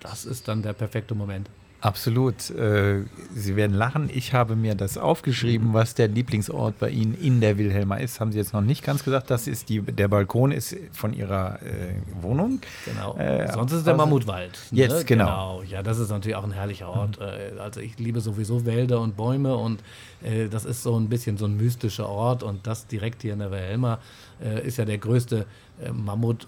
Das 0.00 0.24
ist 0.24 0.48
dann 0.48 0.62
der 0.62 0.72
perfekte 0.72 1.14
Moment. 1.14 1.50
Absolut. 1.82 2.50
Äh, 2.50 3.04
Sie 3.34 3.56
werden 3.56 3.74
lachen. 3.74 4.10
Ich 4.12 4.34
habe 4.34 4.54
mir 4.54 4.74
das 4.74 4.98
aufgeschrieben, 4.98 5.72
was 5.72 5.94
der 5.94 6.08
Lieblingsort 6.08 6.78
bei 6.78 6.90
Ihnen 6.90 7.14
in 7.14 7.40
der 7.40 7.56
Wilhelma 7.56 7.96
ist. 7.96 8.20
Haben 8.20 8.32
Sie 8.32 8.38
jetzt 8.38 8.52
noch 8.52 8.60
nicht 8.60 8.84
ganz 8.84 9.02
gesagt. 9.02 9.30
Das 9.30 9.46
ist 9.46 9.68
die, 9.70 9.80
der 9.80 10.08
Balkon 10.08 10.52
ist 10.52 10.76
von 10.92 11.12
Ihrer 11.14 11.58
äh, 11.62 11.94
Wohnung. 12.22 12.60
Genau. 12.84 13.16
Äh, 13.16 13.50
Sonst 13.52 13.72
ist 13.72 13.78
es 13.78 13.84
der 13.84 13.94
also- 13.94 14.04
Mammutwald. 14.04 14.58
Jetzt, 14.72 15.06
genau. 15.06 15.62
Ja, 15.62 15.82
das 15.82 15.98
ist 15.98 16.10
natürlich 16.10 16.36
auch 16.36 16.44
ein 16.44 16.52
herrlicher 16.52 16.88
Ort. 16.88 17.18
Äh, 17.18 17.58
Also 17.58 17.80
ich 17.80 17.98
liebe 17.98 18.20
sowieso 18.20 18.66
Wälder 18.66 19.00
und 19.00 19.16
Bäume 19.16 19.56
und 19.56 19.80
äh, 20.22 20.48
das 20.48 20.64
ist 20.66 20.82
so 20.82 20.98
ein 20.98 21.08
bisschen 21.08 21.38
so 21.38 21.46
ein 21.46 21.56
mystischer 21.56 22.08
Ort 22.08 22.42
und 22.42 22.66
das 22.66 22.86
direkt 22.88 23.22
hier 23.22 23.32
in 23.32 23.38
der 23.38 23.50
Wilhelma 23.50 23.98
äh, 24.42 24.66
ist 24.66 24.76
ja 24.76 24.84
der 24.84 24.98
größte 24.98 25.46
äh, 25.82 25.92
Mammut. 25.92 26.46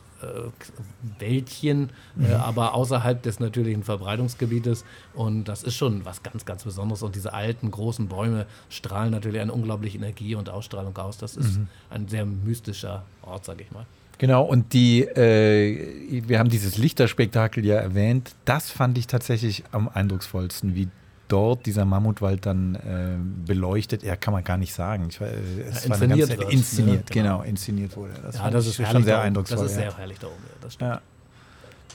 Wäldchen, 1.19 1.91
aber 2.39 2.75
außerhalb 2.75 3.21
des 3.25 3.41
natürlichen 3.41 3.83
Verbreitungsgebietes. 3.83 4.85
Und 5.15 5.47
das 5.47 5.65
ist 5.65 5.75
schon 5.75 6.05
was 6.05 6.23
ganz, 6.23 6.45
ganz 6.45 6.63
Besonderes. 6.63 7.03
Und 7.03 7.17
diese 7.17 7.33
alten, 7.33 7.73
großen 7.73 8.07
Bäume 8.07 8.47
strahlen 8.69 9.11
natürlich 9.11 9.41
eine 9.41 9.53
unglaubliche 9.53 9.99
Energie 9.99 10.37
und 10.37 10.49
Ausstrahlung 10.49 10.97
aus. 10.97 11.19
Das 11.19 11.37
ist 11.37 11.59
ein 11.91 12.07
sehr 12.07 12.25
mystischer 12.25 13.05
Ort, 13.23 13.45
sag 13.45 13.61
ich 13.61 13.73
mal. 13.73 13.85
Genau, 14.19 14.45
und 14.45 14.73
die, 14.73 15.01
äh, 15.03 16.23
wir 16.29 16.39
haben 16.39 16.51
dieses 16.51 16.79
Lichterspektakel 16.79 17.65
ja 17.65 17.77
erwähnt. 17.77 18.37
Das 18.45 18.71
fand 18.71 18.97
ich 18.99 19.09
tatsächlich 19.09 19.65
am 19.73 19.89
eindrucksvollsten, 19.89 20.77
wie 20.77 20.87
dort 21.29 21.67
dieser 21.67 21.85
Mammutwald 21.85 22.45
dann 22.47 22.75
äh, 22.75 23.17
beleuchtet, 23.47 24.03
ja, 24.03 24.17
kann 24.17 24.33
man 24.35 24.45
gar 24.45 24.57
nicht 24.59 24.75
sagen. 24.75 25.07
Ich, 25.09 25.21
es 25.21 25.85
Ja, 25.85 25.91
war 25.91 26.03
inszeniert 26.03 26.29
ganz- 26.29 26.41
wird, 26.41 26.53
inszeniert, 26.53 27.09
ne? 27.09 27.15
Genau. 27.15 27.39
genau, 27.39 27.43
inszeniert 27.49 27.97
wurde. 27.97 28.13
Das, 28.23 28.37
Ja, 28.37 28.51
das 28.51 28.67
ist 28.67 28.77
schon 28.87 29.05
sehr 29.05 29.21
eindrucksvoll. 29.21 29.59
Das 29.63 29.67
ist 29.71 29.75
sehr 29.77 29.97
herrlich 29.97 30.19
da 30.19 30.27
oben. 30.27 30.37
Ja, 30.47 30.55
das 30.61 30.75
stimmt. 30.75 30.91
Ja. 30.91 31.01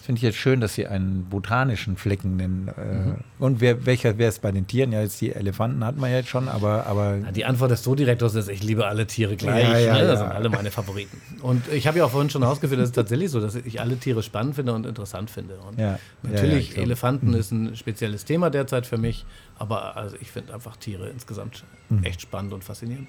Finde 0.08 0.20
ich 0.20 0.24
jetzt 0.24 0.38
schön, 0.38 0.62
dass 0.62 0.74
Sie 0.74 0.88
einen 0.88 1.26
botanischen 1.26 1.98
Flecken 1.98 2.38
nennen. 2.38 2.70
Äh, 2.70 2.96
Mhm. 2.96 3.16
Und 3.40 3.60
wer, 3.60 3.86
welcher 3.86 4.18
wäre 4.18 4.30
es 4.30 4.40
bei 4.40 4.54
den 4.54 4.66
Tieren? 4.66 4.94
Ja, 4.94 5.02
jetzt 5.02 5.20
die 5.20 5.34
Elefanten 5.34 5.84
hatten 5.84 6.00
wir 6.00 6.10
jetzt 6.10 6.30
schon, 6.30 6.48
aber, 6.48 6.86
aber 6.86 7.18
Ja, 7.18 7.32
Die 7.34 7.44
Antwort 7.44 7.72
des 7.72 7.84
Zoodirektors 7.84 8.34
ist, 8.36 8.48
ich 8.48 8.64
liebe 8.64 8.88
alle 8.88 9.06
Tiere 9.06 9.36
gleich. 9.36 9.64
Ja, 9.68 9.78
ja, 9.78 9.94
ne? 9.96 10.08
Das 10.08 10.22
ja. 10.22 10.26
sind 10.28 10.36
alle 10.38 10.48
meine 10.48 10.72
Favoriten. 10.72 11.18
Und 11.42 11.68
ich 11.74 11.88
habe 11.88 11.98
ja 11.98 12.06
auch 12.06 12.12
vorhin 12.12 12.30
schon 12.30 12.42
ausgeführt, 12.46 12.80
dass 12.80 12.88
es 12.88 12.96
tatsächlich 12.96 13.32
so, 13.32 13.42
dass 13.42 13.56
ich 13.56 13.82
alle 13.82 13.98
Tiere 13.98 14.24
spannend 14.24 14.56
finde 14.56 14.72
und 14.74 14.86
interessant 14.86 15.30
finde. 15.30 15.58
Und 15.58 15.78
Ja. 15.78 16.00
natürlich, 16.24 16.70
Ja, 16.72 16.78
ja. 16.78 16.84
Elefanten 16.84 17.34
ist 17.34 17.52
ein 17.52 17.76
spezielles 17.76 18.24
Thema 18.24 18.50
derzeit 18.50 18.88
für 18.88 18.98
mich, 18.98 19.26
aber 19.60 19.98
also 19.98 20.16
ich 20.22 20.32
finde 20.32 20.54
einfach 20.54 20.78
Tiere 20.78 21.10
insgesamt 21.10 21.66
Mhm. 21.90 22.04
echt 22.06 22.22
spannend 22.22 22.54
und 22.54 22.64
faszinierend. 22.64 23.08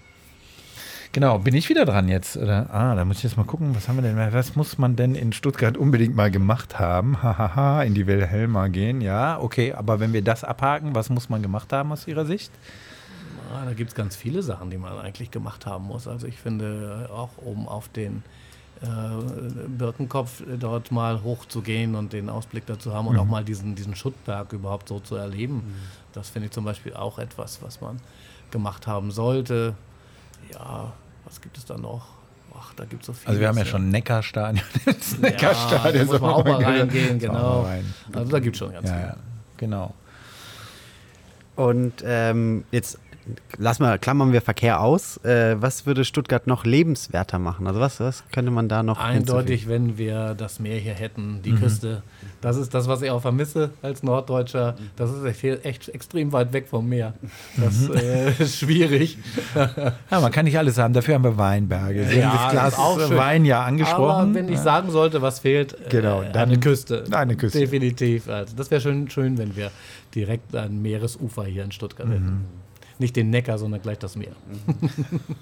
Genau, 1.12 1.38
bin 1.38 1.54
ich 1.54 1.68
wieder 1.68 1.86
dran 1.86 2.08
jetzt? 2.08 2.36
Oder? 2.36 2.72
Ah, 2.72 2.94
da 2.94 3.04
muss 3.04 3.18
ich 3.18 3.22
jetzt 3.22 3.36
mal 3.36 3.44
gucken, 3.44 3.74
was 3.74 3.88
haben 3.88 3.96
wir 3.96 4.02
denn? 4.02 4.16
Was 4.32 4.56
muss 4.56 4.76
man 4.76 4.94
denn 4.94 5.14
in 5.14 5.32
Stuttgart 5.32 5.76
unbedingt 5.76 6.14
mal 6.14 6.30
gemacht 6.30 6.78
haben? 6.78 7.22
Hahaha, 7.22 7.82
in 7.82 7.94
die 7.94 8.06
Wilhelma 8.06 8.68
gehen, 8.68 9.00
ja, 9.00 9.40
okay, 9.40 9.72
aber 9.72 10.00
wenn 10.00 10.12
wir 10.12 10.22
das 10.22 10.44
abhaken, 10.44 10.94
was 10.94 11.08
muss 11.08 11.30
man 11.30 11.42
gemacht 11.42 11.72
haben 11.72 11.92
aus 11.92 12.06
Ihrer 12.06 12.26
Sicht? 12.26 12.52
Ah, 13.54 13.64
da 13.64 13.72
gibt 13.72 13.90
es 13.90 13.96
ganz 13.96 14.16
viele 14.16 14.42
Sachen, 14.42 14.70
die 14.70 14.76
man 14.76 14.98
eigentlich 14.98 15.30
gemacht 15.30 15.64
haben 15.64 15.86
muss. 15.86 16.06
Also 16.06 16.26
ich 16.26 16.36
finde 16.36 17.08
äh, 17.08 17.12
auch 17.12 17.30
oben 17.42 17.66
auf 17.66 17.88
den 17.88 18.22
äh, 18.82 18.86
Birkenkopf 19.66 20.42
dort 20.60 20.92
mal 20.92 21.22
hochzugehen 21.22 21.94
und 21.94 22.12
den 22.12 22.28
Ausblick 22.28 22.66
dazu 22.66 22.92
haben 22.92 23.08
und 23.08 23.18
auch 23.18 23.24
mal 23.24 23.44
diesen, 23.44 23.74
diesen 23.74 23.96
Schuttberg 23.96 24.52
überhaupt 24.52 24.88
so 24.88 25.00
zu 25.00 25.16
erleben. 25.16 25.62
Das 26.12 26.28
finde 26.28 26.46
ich 26.46 26.52
zum 26.52 26.66
Beispiel 26.66 26.92
auch 26.92 27.18
etwas, 27.18 27.62
was 27.62 27.80
man 27.80 27.98
gemacht 28.50 28.86
haben 28.86 29.10
sollte. 29.10 29.74
Ja, 30.52 30.92
was 31.24 31.40
gibt 31.40 31.58
es 31.58 31.64
da 31.64 31.76
noch? 31.76 32.06
Ach, 32.60 32.72
da 32.74 32.84
gibt 32.84 33.02
es 33.02 33.06
so 33.06 33.12
viel. 33.12 33.28
Also 33.28 33.40
wir 33.40 33.48
haben 33.48 33.58
ja 33.58 33.64
schon 33.64 33.90
Neckarstadion. 33.90 34.64
Das 34.84 35.12
ja, 35.12 35.18
Neckarstadion 35.20 35.92
da 35.94 36.04
muss 36.06 36.14
ist 36.14 36.20
man 36.20 36.30
auch 36.32 36.44
mal 36.44 36.64
reingehen, 36.64 37.18
genau. 37.18 37.62
rein. 37.62 37.94
Also 38.12 38.30
da 38.32 38.40
gibt 38.40 38.56
es 38.56 38.58
schon 38.58 38.72
ganz 38.72 38.88
Ja, 38.88 38.94
viel. 38.94 39.04
ja, 39.06 39.16
genau. 39.56 39.94
Und 41.56 41.92
ähm, 42.04 42.64
jetzt 42.70 42.98
lassen 43.58 43.82
wir, 43.84 43.98
klammern 43.98 44.32
wir 44.32 44.40
Verkehr 44.40 44.80
aus. 44.80 45.16
Äh, 45.24 45.56
was 45.60 45.86
würde 45.86 46.04
Stuttgart 46.04 46.46
noch 46.46 46.64
lebenswerter 46.64 47.38
machen? 47.38 47.66
Also 47.66 47.80
was, 47.80 48.00
was 48.00 48.24
könnte 48.32 48.50
man 48.50 48.68
da 48.68 48.82
noch 48.82 48.98
Eindeutig, 48.98 49.68
wenn 49.68 49.98
wir 49.98 50.34
das 50.34 50.60
Meer 50.60 50.78
hier 50.78 50.94
hätten, 50.94 51.40
die 51.42 51.52
Küste. 51.52 52.02
Das 52.40 52.56
ist 52.56 52.72
das, 52.74 52.86
was 52.88 53.02
ich 53.02 53.10
auch 53.10 53.20
vermisse 53.22 53.70
als 53.82 54.02
Norddeutscher. 54.02 54.76
Das 54.96 55.10
ist 55.12 55.24
echt, 55.24 55.64
echt 55.64 55.88
extrem 55.88 56.32
weit 56.32 56.52
weg 56.52 56.68
vom 56.68 56.88
Meer. 56.88 57.14
Das 57.56 57.88
äh, 57.90 58.30
ist 58.38 58.56
schwierig. 58.58 59.18
Ja, 60.10 60.20
man 60.20 60.30
kann 60.32 60.44
nicht 60.44 60.56
alles 60.58 60.78
haben, 60.78 60.94
dafür 60.94 61.14
haben 61.14 61.24
wir 61.24 61.36
Weinberge. 61.36 62.04
Sie 62.06 62.24
haben 62.24 62.36
das 62.36 62.50
Glas 62.52 62.78
auch 62.78 63.00
schön. 63.00 63.16
Wein 63.16 63.44
ja 63.44 63.64
angesprochen. 63.64 64.02
Aber 64.30 64.34
wenn 64.34 64.48
ich 64.52 64.58
sagen 64.58 64.90
sollte, 64.90 65.20
was 65.22 65.40
fehlt, 65.40 65.72
äh, 65.74 65.88
Genau, 65.90 66.22
dann- 66.22 66.48
eine 66.48 66.60
Küste. 66.60 67.04
eine 67.10 67.36
Küste. 67.36 67.58
Definitiv. 67.58 68.28
Also 68.28 68.54
das 68.56 68.70
wäre 68.70 68.80
schön, 68.80 69.10
schön, 69.10 69.36
wenn 69.38 69.56
wir 69.56 69.70
direkt 70.14 70.54
ein 70.54 70.80
Meeresufer 70.80 71.44
hier 71.44 71.64
in 71.64 71.72
Stuttgart 71.72 72.08
hätten. 72.08 72.44
Nicht 73.00 73.14
den 73.16 73.30
Neckar, 73.30 73.58
sondern 73.58 73.80
gleich 73.80 73.98
das 73.98 74.16
Meer. 74.16 74.32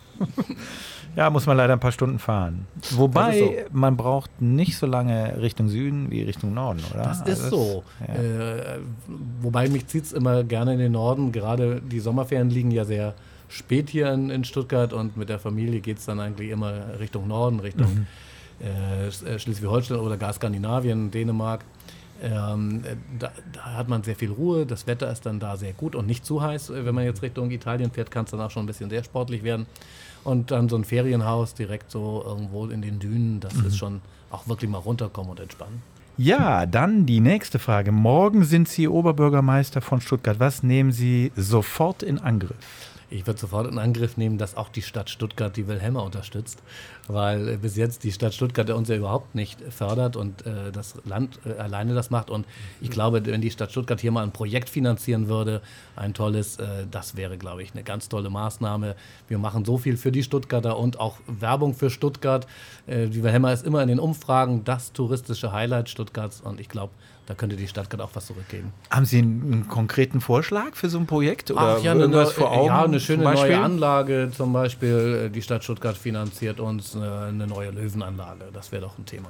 Ja, 1.14 1.30
muss 1.30 1.46
man 1.46 1.56
leider 1.56 1.72
ein 1.72 1.80
paar 1.80 1.92
Stunden 1.92 2.18
fahren. 2.18 2.66
Wobei, 2.90 3.38
ist 3.38 3.72
man 3.72 3.96
braucht 3.96 4.30
nicht 4.42 4.76
so 4.76 4.84
lange 4.86 5.40
Richtung 5.40 5.68
Süden 5.70 6.10
wie 6.10 6.20
Richtung 6.22 6.52
Norden, 6.52 6.82
oder? 6.92 7.04
Das 7.04 7.22
Also 7.22 7.32
ist 7.32 7.50
so. 7.50 7.84
ja. 8.06 8.14
Äh, 8.14 8.78
wobei 9.40 9.68
mich 9.70 9.86
zieht 9.86 10.04
es 10.04 10.12
immer 10.12 10.44
gerne 10.44 10.74
in 10.74 10.78
den 10.78 10.92
Norden. 10.92 11.32
Gerade 11.32 11.80
die 11.80 12.00
Sommerferien 12.00 12.50
liegen 12.50 12.70
ja 12.70 12.84
sehr 12.84 13.14
spät 13.48 13.88
hier 13.88 14.12
in, 14.12 14.28
in 14.28 14.44
Stuttgart 14.44 14.92
und 14.92 15.16
mit 15.16 15.30
der 15.30 15.38
Familie 15.38 15.80
geht 15.80 15.96
es 15.98 16.04
dann 16.04 16.20
eigentlich 16.20 16.50
immer 16.50 16.98
Richtung 17.00 17.28
Norden, 17.28 17.60
Richtung 17.60 18.06
äh, 18.60 19.08
Sch- 19.08 19.24
äh, 19.26 19.38
Schleswig-Holstein 19.38 19.96
oder 19.98 20.18
gar 20.18 20.34
Skandinavien, 20.34 21.10
Dänemark. 21.10 21.64
Ähm, 22.22 22.82
äh, 22.84 22.96
da, 23.18 23.32
da 23.52 23.74
hat 23.74 23.88
man 23.88 24.02
sehr 24.02 24.16
viel 24.16 24.30
Ruhe, 24.30 24.66
das 24.66 24.86
Wetter 24.86 25.10
ist 25.10 25.26
dann 25.26 25.40
da 25.40 25.56
sehr 25.56 25.72
gut 25.72 25.94
und 25.94 26.06
nicht 26.06 26.24
zu 26.24 26.42
heiß. 26.42 26.70
Äh, 26.70 26.84
Wenn 26.84 26.94
man 26.94 27.04
jetzt 27.04 27.22
Richtung 27.22 27.50
Italien 27.50 27.90
fährt, 27.90 28.10
kann 28.10 28.24
es 28.24 28.30
dann 28.30 28.40
auch 28.40 28.50
schon 28.50 28.64
ein 28.64 28.66
bisschen 28.66 28.90
sehr 28.90 29.04
sportlich 29.04 29.42
werden. 29.42 29.66
Und 30.24 30.50
dann 30.50 30.68
so 30.68 30.76
ein 30.76 30.84
Ferienhaus 30.84 31.54
direkt 31.54 31.90
so 31.90 32.22
irgendwo 32.26 32.66
in 32.66 32.82
den 32.82 32.98
Dünen, 32.98 33.40
das 33.40 33.54
ist 33.56 33.76
schon 33.76 34.00
auch 34.30 34.48
wirklich 34.48 34.70
mal 34.70 34.78
runterkommen 34.78 35.30
und 35.30 35.40
entspannen. 35.40 35.82
Ja, 36.18 36.64
dann 36.64 37.04
die 37.04 37.20
nächste 37.20 37.58
Frage. 37.58 37.92
Morgen 37.92 38.44
sind 38.44 38.68
Sie 38.68 38.88
Oberbürgermeister 38.88 39.82
von 39.82 40.00
Stuttgart. 40.00 40.40
Was 40.40 40.62
nehmen 40.62 40.90
Sie 40.90 41.30
sofort 41.36 42.02
in 42.02 42.18
Angriff? 42.18 42.56
Ich 43.10 43.26
würde 43.26 43.38
sofort 43.38 43.70
in 43.70 43.78
Angriff 43.78 44.16
nehmen, 44.16 44.36
dass 44.38 44.56
auch 44.56 44.68
die 44.68 44.82
Stadt 44.82 45.10
Stuttgart 45.10 45.56
die 45.56 45.68
Wilhelma 45.68 46.00
unterstützt, 46.00 46.60
weil 47.08 47.58
bis 47.58 47.76
jetzt 47.76 48.04
die 48.04 48.12
Stadt 48.12 48.34
Stuttgart 48.34 48.68
uns 48.70 48.88
ja 48.88 48.96
überhaupt 48.96 49.34
nicht 49.34 49.60
fördert 49.70 50.16
und 50.16 50.44
äh, 50.46 50.72
das 50.72 50.94
Land 51.04 51.38
äh, 51.44 51.58
alleine 51.60 51.94
das 51.94 52.10
macht. 52.10 52.30
Und 52.30 52.46
ich 52.80 52.90
glaube, 52.90 53.24
wenn 53.26 53.40
die 53.40 53.50
Stadt 53.50 53.70
Stuttgart 53.70 54.00
hier 54.00 54.12
mal 54.12 54.22
ein 54.22 54.32
Projekt 54.32 54.68
finanzieren 54.68 55.28
würde, 55.28 55.62
ein 55.94 56.14
tolles, 56.14 56.58
äh, 56.58 56.86
das 56.90 57.16
wäre, 57.16 57.38
glaube 57.38 57.62
ich, 57.62 57.72
eine 57.72 57.82
ganz 57.82 58.08
tolle 58.08 58.30
Maßnahme. 58.30 58.96
Wir 59.28 59.38
machen 59.38 59.64
so 59.64 59.78
viel 59.78 59.96
für 59.96 60.12
die 60.12 60.22
Stuttgarter 60.22 60.78
und 60.78 61.00
auch 61.00 61.16
Werbung 61.26 61.74
für 61.74 61.90
Stuttgart. 61.90 62.46
Äh, 62.86 63.08
die 63.08 63.22
Wilhelma 63.22 63.52
ist 63.52 63.64
immer 63.64 63.82
in 63.82 63.88
den 63.88 64.00
Umfragen 64.00 64.64
das 64.64 64.92
touristische 64.92 65.52
Highlight 65.52 65.88
Stuttgarts 65.88 66.40
und 66.40 66.60
ich 66.60 66.68
glaube, 66.68 66.92
da 67.26 67.34
könnte 67.34 67.56
die 67.56 67.66
Stadt 67.68 67.90
gerade 67.90 68.04
auch 68.04 68.10
was 68.14 68.26
zurückgeben. 68.26 68.72
Haben 68.90 69.04
Sie 69.04 69.18
einen, 69.18 69.66
konkreten 69.68 70.20
Vorschlag 70.20 70.74
für 70.74 70.88
so 70.88 70.98
ein 70.98 71.06
Projekt? 71.06 71.50
Oder 71.50 71.76
Ach 71.78 71.82
ja, 71.82 71.90
eine, 71.92 72.02
irgendwas 72.02 72.28
neu- 72.28 72.34
vor 72.34 72.52
Augen? 72.52 72.66
ja, 72.66 72.84
eine 72.84 73.00
schöne 73.00 73.24
neue 73.24 73.58
Anlage 73.60 74.30
zum 74.32 74.52
Beispiel. 74.52 75.28
Die 75.30 75.42
Stadt 75.42 75.64
Stuttgart 75.64 75.96
finanziert 75.96 76.60
uns 76.60 76.96
eine 76.96 77.46
neue 77.46 77.70
Löwenanlage. 77.70 78.46
Das 78.52 78.72
wäre 78.72 78.82
doch 78.82 78.96
ein 78.98 79.04
Thema. 79.06 79.28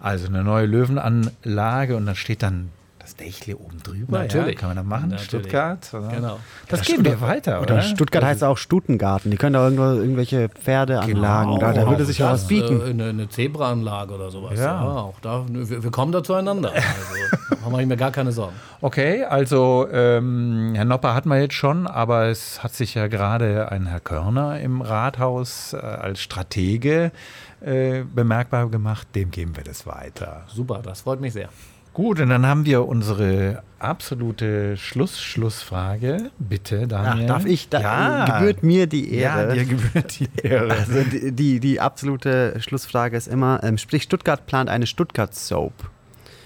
Also 0.00 0.26
eine 0.26 0.44
neue 0.44 0.66
Löwenanlage 0.66 1.96
und 1.96 2.06
dann 2.06 2.16
steht 2.16 2.42
dann 2.42 2.70
das 3.16 3.26
Dächle 3.26 3.56
oben 3.56 3.82
drüber. 3.82 4.18
Natürlich. 4.18 4.54
Ja, 4.54 4.60
kann 4.60 4.68
man 4.70 4.76
das 4.76 4.86
machen? 4.86 5.08
Natürlich. 5.08 5.24
Stuttgart? 5.24 5.94
Oder? 5.94 6.08
Genau. 6.08 6.38
Das 6.68 6.82
gehen 6.82 7.04
wir 7.04 7.20
weiter, 7.20 7.60
oder? 7.60 7.74
Oder 7.74 7.82
Stuttgart 7.82 8.24
heißt 8.24 8.44
auch 8.44 8.58
Stutengarten. 8.58 9.30
Die 9.30 9.36
können 9.36 9.54
da 9.54 9.64
irgendwo 9.64 9.84
irgendwelche 9.84 10.48
Pferdeanlagen. 10.48 11.54
Genau, 11.54 11.58
da, 11.58 11.72
da 11.72 11.88
würde 11.88 12.04
sich 12.04 12.18
ja 12.18 12.32
was 12.32 12.46
bieten. 12.46 12.80
Äh, 12.80 12.90
eine, 12.90 13.04
eine 13.10 13.28
Zebraanlage 13.28 14.14
oder 14.14 14.30
sowas. 14.30 14.58
Ja. 14.58 14.66
Ja, 14.66 14.82
auch 14.82 15.20
da, 15.20 15.44
wir, 15.48 15.82
wir 15.82 15.90
kommen 15.90 16.12
da 16.12 16.22
zueinander. 16.22 16.72
Also, 16.72 17.56
da 17.62 17.70
mache 17.70 17.82
ich 17.82 17.88
mir 17.88 17.96
gar 17.96 18.10
keine 18.10 18.32
Sorgen. 18.32 18.54
Okay, 18.80 19.24
also 19.24 19.88
ähm, 19.90 20.72
Herr 20.74 20.84
Nopper 20.84 21.14
hat 21.14 21.26
man 21.26 21.40
jetzt 21.40 21.54
schon, 21.54 21.86
aber 21.86 22.26
es 22.26 22.62
hat 22.62 22.74
sich 22.74 22.94
ja 22.94 23.06
gerade 23.06 23.70
ein 23.70 23.86
Herr 23.86 24.00
Körner 24.00 24.60
im 24.60 24.82
Rathaus 24.82 25.72
äh, 25.72 25.76
als 25.76 26.20
Stratege 26.20 27.12
äh, 27.60 28.02
bemerkbar 28.02 28.68
gemacht. 28.68 29.08
Dem 29.14 29.30
geben 29.30 29.56
wir 29.56 29.64
das 29.64 29.86
weiter. 29.86 30.44
Super, 30.48 30.80
das 30.82 31.02
freut 31.02 31.20
mich 31.20 31.32
sehr. 31.32 31.48
Gut, 31.96 32.20
und 32.20 32.28
dann 32.28 32.44
haben 32.44 32.66
wir 32.66 32.86
unsere 32.86 33.62
absolute 33.78 34.76
Schluss-Schlussfrage. 34.76 36.30
Bitte, 36.38 36.82
Ach, 36.84 36.88
Daniel. 36.88 37.26
darf 37.26 37.46
ich? 37.46 37.70
Da, 37.70 37.80
ja. 37.80 38.38
Gebührt 38.38 38.62
mir 38.62 38.86
die 38.86 39.14
Ehre. 39.14 39.48
Ja, 39.48 39.54
dir 39.54 39.64
gebührt 39.64 40.20
die 40.20 40.28
Ehre. 40.46 40.72
Also 40.74 41.02
die, 41.04 41.32
die, 41.32 41.58
die 41.58 41.80
absolute 41.80 42.60
Schlussfrage 42.60 43.16
ist 43.16 43.28
immer, 43.28 43.64
ähm, 43.64 43.78
sprich 43.78 44.02
Stuttgart 44.02 44.44
plant 44.44 44.68
eine 44.68 44.86
Stuttgart-Soap. 44.86 45.72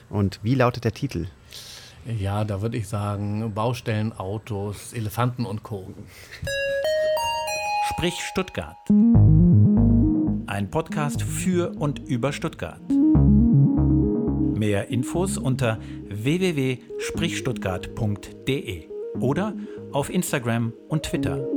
Und 0.08 0.38
wie 0.44 0.54
lautet 0.54 0.84
der 0.84 0.92
Titel? 0.92 1.26
Ja, 2.06 2.44
da 2.44 2.62
würde 2.62 2.76
ich 2.76 2.86
sagen, 2.86 3.52
Baustellen, 3.52 4.12
Autos, 4.12 4.92
Elefanten 4.92 5.46
und 5.46 5.64
Co. 5.64 5.92
Sprich 7.88 8.14
Stuttgart. 8.20 8.76
Ein 10.46 10.70
Podcast 10.70 11.22
für 11.22 11.72
und 11.76 11.98
über 11.98 12.32
Stuttgart. 12.32 12.80
Mehr 14.60 14.88
Infos 14.90 15.38
unter 15.38 15.78
www.sprichstuttgart.de 16.10 18.88
oder 19.18 19.54
auf 19.90 20.10
Instagram 20.10 20.74
und 20.86 21.04
Twitter. 21.04 21.48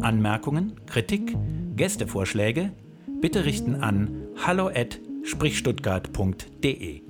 Anmerkungen, 0.00 0.80
Kritik, 0.86 1.36
Gästevorschläge 1.76 2.72
bitte 3.20 3.44
richten 3.44 3.74
an 3.74 4.28
hallo@sprichstuttgart.de. 4.46 7.02